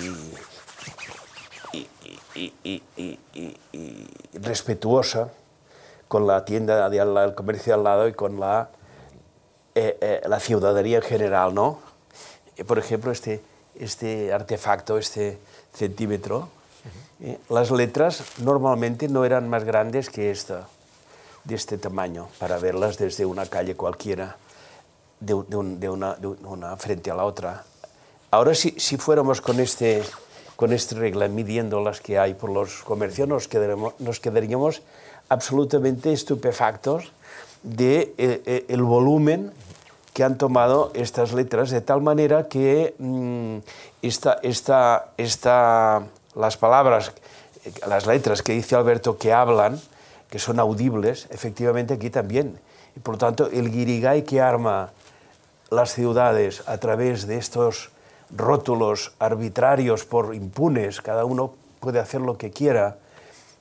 respetuosa 4.34 5.28
con 6.08 6.26
la 6.26 6.44
tienda, 6.44 6.88
de 6.88 7.00
al, 7.00 7.16
el 7.16 7.34
comercio 7.34 7.74
al 7.74 7.84
lado 7.84 8.08
y 8.08 8.12
con 8.12 8.40
la, 8.40 8.70
eh, 9.74 9.96
eh, 10.00 10.20
la 10.26 10.40
ciudadanía 10.40 10.96
en 10.96 11.02
general, 11.02 11.54
¿no? 11.54 11.78
Por 12.66 12.78
ejemplo, 12.78 13.12
este, 13.12 13.42
este 13.76 14.32
artefacto, 14.32 14.98
este 14.98 15.38
centímetro, 15.72 16.48
eh, 17.20 17.38
las 17.48 17.70
letras 17.70 18.24
normalmente 18.38 19.08
no 19.08 19.24
eran 19.24 19.48
más 19.48 19.64
grandes 19.64 20.10
que 20.10 20.30
esta, 20.30 20.66
de 21.50 21.56
este 21.56 21.78
tamaño, 21.78 22.28
para 22.38 22.58
verlas 22.58 22.96
desde 22.96 23.26
una 23.26 23.44
calle 23.46 23.74
cualquiera, 23.74 24.36
de, 25.18 25.34
una, 25.34 26.76
frente 26.76 27.10
a 27.10 27.14
la 27.14 27.24
otra. 27.24 27.64
Ahora, 28.30 28.54
si, 28.54 28.70
si 28.78 28.96
fuéramos 28.96 29.40
con, 29.40 29.58
este, 29.58 30.02
con 30.56 30.72
esta 30.72 30.94
regla 30.96 31.26
midiendo 31.28 31.80
las 31.82 32.00
que 32.00 32.18
hay 32.18 32.34
por 32.34 32.50
los 32.50 32.82
comercios, 32.82 33.28
nos, 33.28 33.48
nos 33.98 34.20
quedaríamos 34.20 34.82
absolutamente 35.28 36.12
estupefactos 36.12 37.12
de 37.62 38.14
eh, 38.16 38.42
eh, 38.46 38.64
el 38.68 38.82
volumen 38.82 39.52
que 40.14 40.22
han 40.22 40.38
tomado 40.38 40.92
estas 40.94 41.32
letras, 41.32 41.70
de 41.70 41.80
tal 41.80 42.00
manera 42.00 42.48
que 42.48 42.94
mm, 42.98 43.58
esta, 44.02 44.38
esta, 44.42 45.10
esta 45.16 46.02
las 46.34 46.56
palabras, 46.56 47.12
las 47.86 48.06
letras 48.06 48.42
que 48.42 48.52
dice 48.52 48.76
Alberto 48.76 49.18
que 49.18 49.32
hablan, 49.32 49.80
que 50.30 50.38
son 50.38 50.60
audibles, 50.60 51.26
efectivamente 51.30 51.94
aquí 51.94 52.08
también. 52.08 52.58
Y 52.96 53.00
por 53.00 53.14
lo 53.14 53.18
tanto, 53.18 53.50
el 53.50 53.70
guirigay 53.70 54.22
que 54.22 54.40
arma 54.40 54.90
las 55.70 55.92
ciudades 55.92 56.62
a 56.66 56.78
través 56.78 57.26
de 57.26 57.36
estos 57.36 57.90
rótulos 58.30 59.12
arbitrarios 59.18 60.04
por 60.04 60.34
impunes, 60.34 61.00
cada 61.00 61.24
uno 61.24 61.54
puede 61.80 61.98
hacer 61.98 62.20
lo 62.20 62.38
que 62.38 62.50
quiera, 62.50 62.98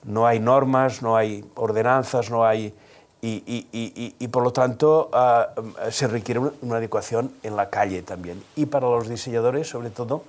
no 0.04 0.28
hay 0.28 0.40
normas, 0.40 1.02
no 1.02 1.18
hay 1.18 1.44
ordenanzas, 1.56 2.30
no 2.30 2.46
hay... 2.46 2.74
Y, 3.22 4.28
por 4.32 4.44
lo 4.44 4.54
tanto 4.54 5.10
ah, 5.12 5.50
se 5.91 6.08
requiere 6.08 6.40
una 6.62 6.78
adecuación 6.78 7.34
en 7.44 7.58
la 7.58 7.70
calle 7.70 8.02
también. 8.02 8.41
Y 8.56 8.68
para 8.68 8.88
los 8.88 9.10
diseñadores, 9.10 9.68
sobre 9.68 9.90
todo, 9.90 10.24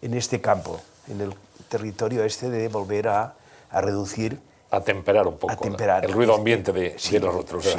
en 0.00 0.14
este 0.14 0.40
campo, 0.40 0.80
en 1.08 1.20
el 1.20 1.34
territorio 1.68 2.24
este 2.24 2.48
de 2.48 2.68
volver 2.68 3.08
a, 3.08 3.34
a 3.70 3.80
reducir 3.82 4.40
a 4.70 4.80
temperar 4.80 5.26
un 5.26 5.36
poco 5.36 5.64
el 5.64 6.12
ruido 6.12 6.34
ambiente 6.34 6.72
de, 6.72 6.96
los 7.20 7.34
otros 7.34 7.76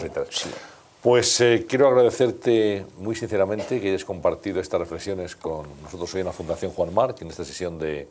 Pues 1.02 1.42
eh, 1.42 1.66
quiero 1.68 1.88
agradecerte 1.88 2.86
muy 2.98 3.16
sinceramente 3.16 3.80
que 3.80 3.90
hayas 3.90 4.06
compartido 4.06 4.60
estas 4.60 4.80
reflexiones 4.80 5.36
con 5.36 5.66
nosotros 5.82 6.14
hoy 6.14 6.22
en 6.22 6.28
la 6.28 6.34
Fundación 6.34 6.72
Juan 6.72 6.94
Marc, 6.94 7.22
en 7.22 7.30
esta 7.30 7.46
sesión 7.46 7.80
de, 7.80 8.08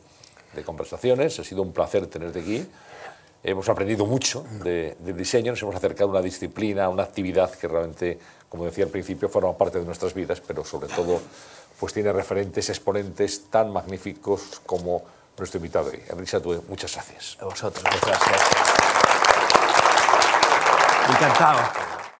de 0.53 0.63
conversaciones. 0.63 1.39
Ha 1.39 1.43
sido 1.43 1.61
un 1.61 1.71
placer 1.71 2.07
tenerte 2.07 2.39
aquí. 2.39 2.65
Hemos 3.43 3.69
aprendido 3.69 4.05
mucho 4.05 4.45
de, 4.63 4.95
del 4.99 5.17
diseño, 5.17 5.51
nos 5.51 5.61
hemos 5.61 5.75
acercado 5.75 6.09
a 6.09 6.11
una 6.13 6.21
disciplina, 6.21 6.85
a 6.85 6.89
una 6.89 7.03
actividad 7.03 7.51
que 7.51 7.67
realmente, 7.67 8.19
como 8.49 8.65
decía 8.65 8.83
al 8.83 8.91
principio, 8.91 9.29
forma 9.29 9.57
parte 9.57 9.79
de 9.79 9.85
nuestras 9.85 10.13
vidas, 10.13 10.41
pero 10.45 10.63
sobre 10.63 10.89
todo 10.89 11.19
pues 11.79 11.93
tiene 11.93 12.13
referentes, 12.13 12.69
exponentes 12.69 13.49
tan 13.49 13.73
magníficos 13.73 14.61
como 14.67 15.01
nuestro 15.37 15.57
invitado 15.57 15.89
hoy. 15.89 16.01
Enrique 16.09 16.31
Satué, 16.31 16.61
muchas 16.67 16.93
gracias. 16.93 17.37
A 17.41 17.45
vosotros, 17.45 17.83
muchas 17.83 18.01
gracias. 18.05 18.41
Encantado. 21.09 21.90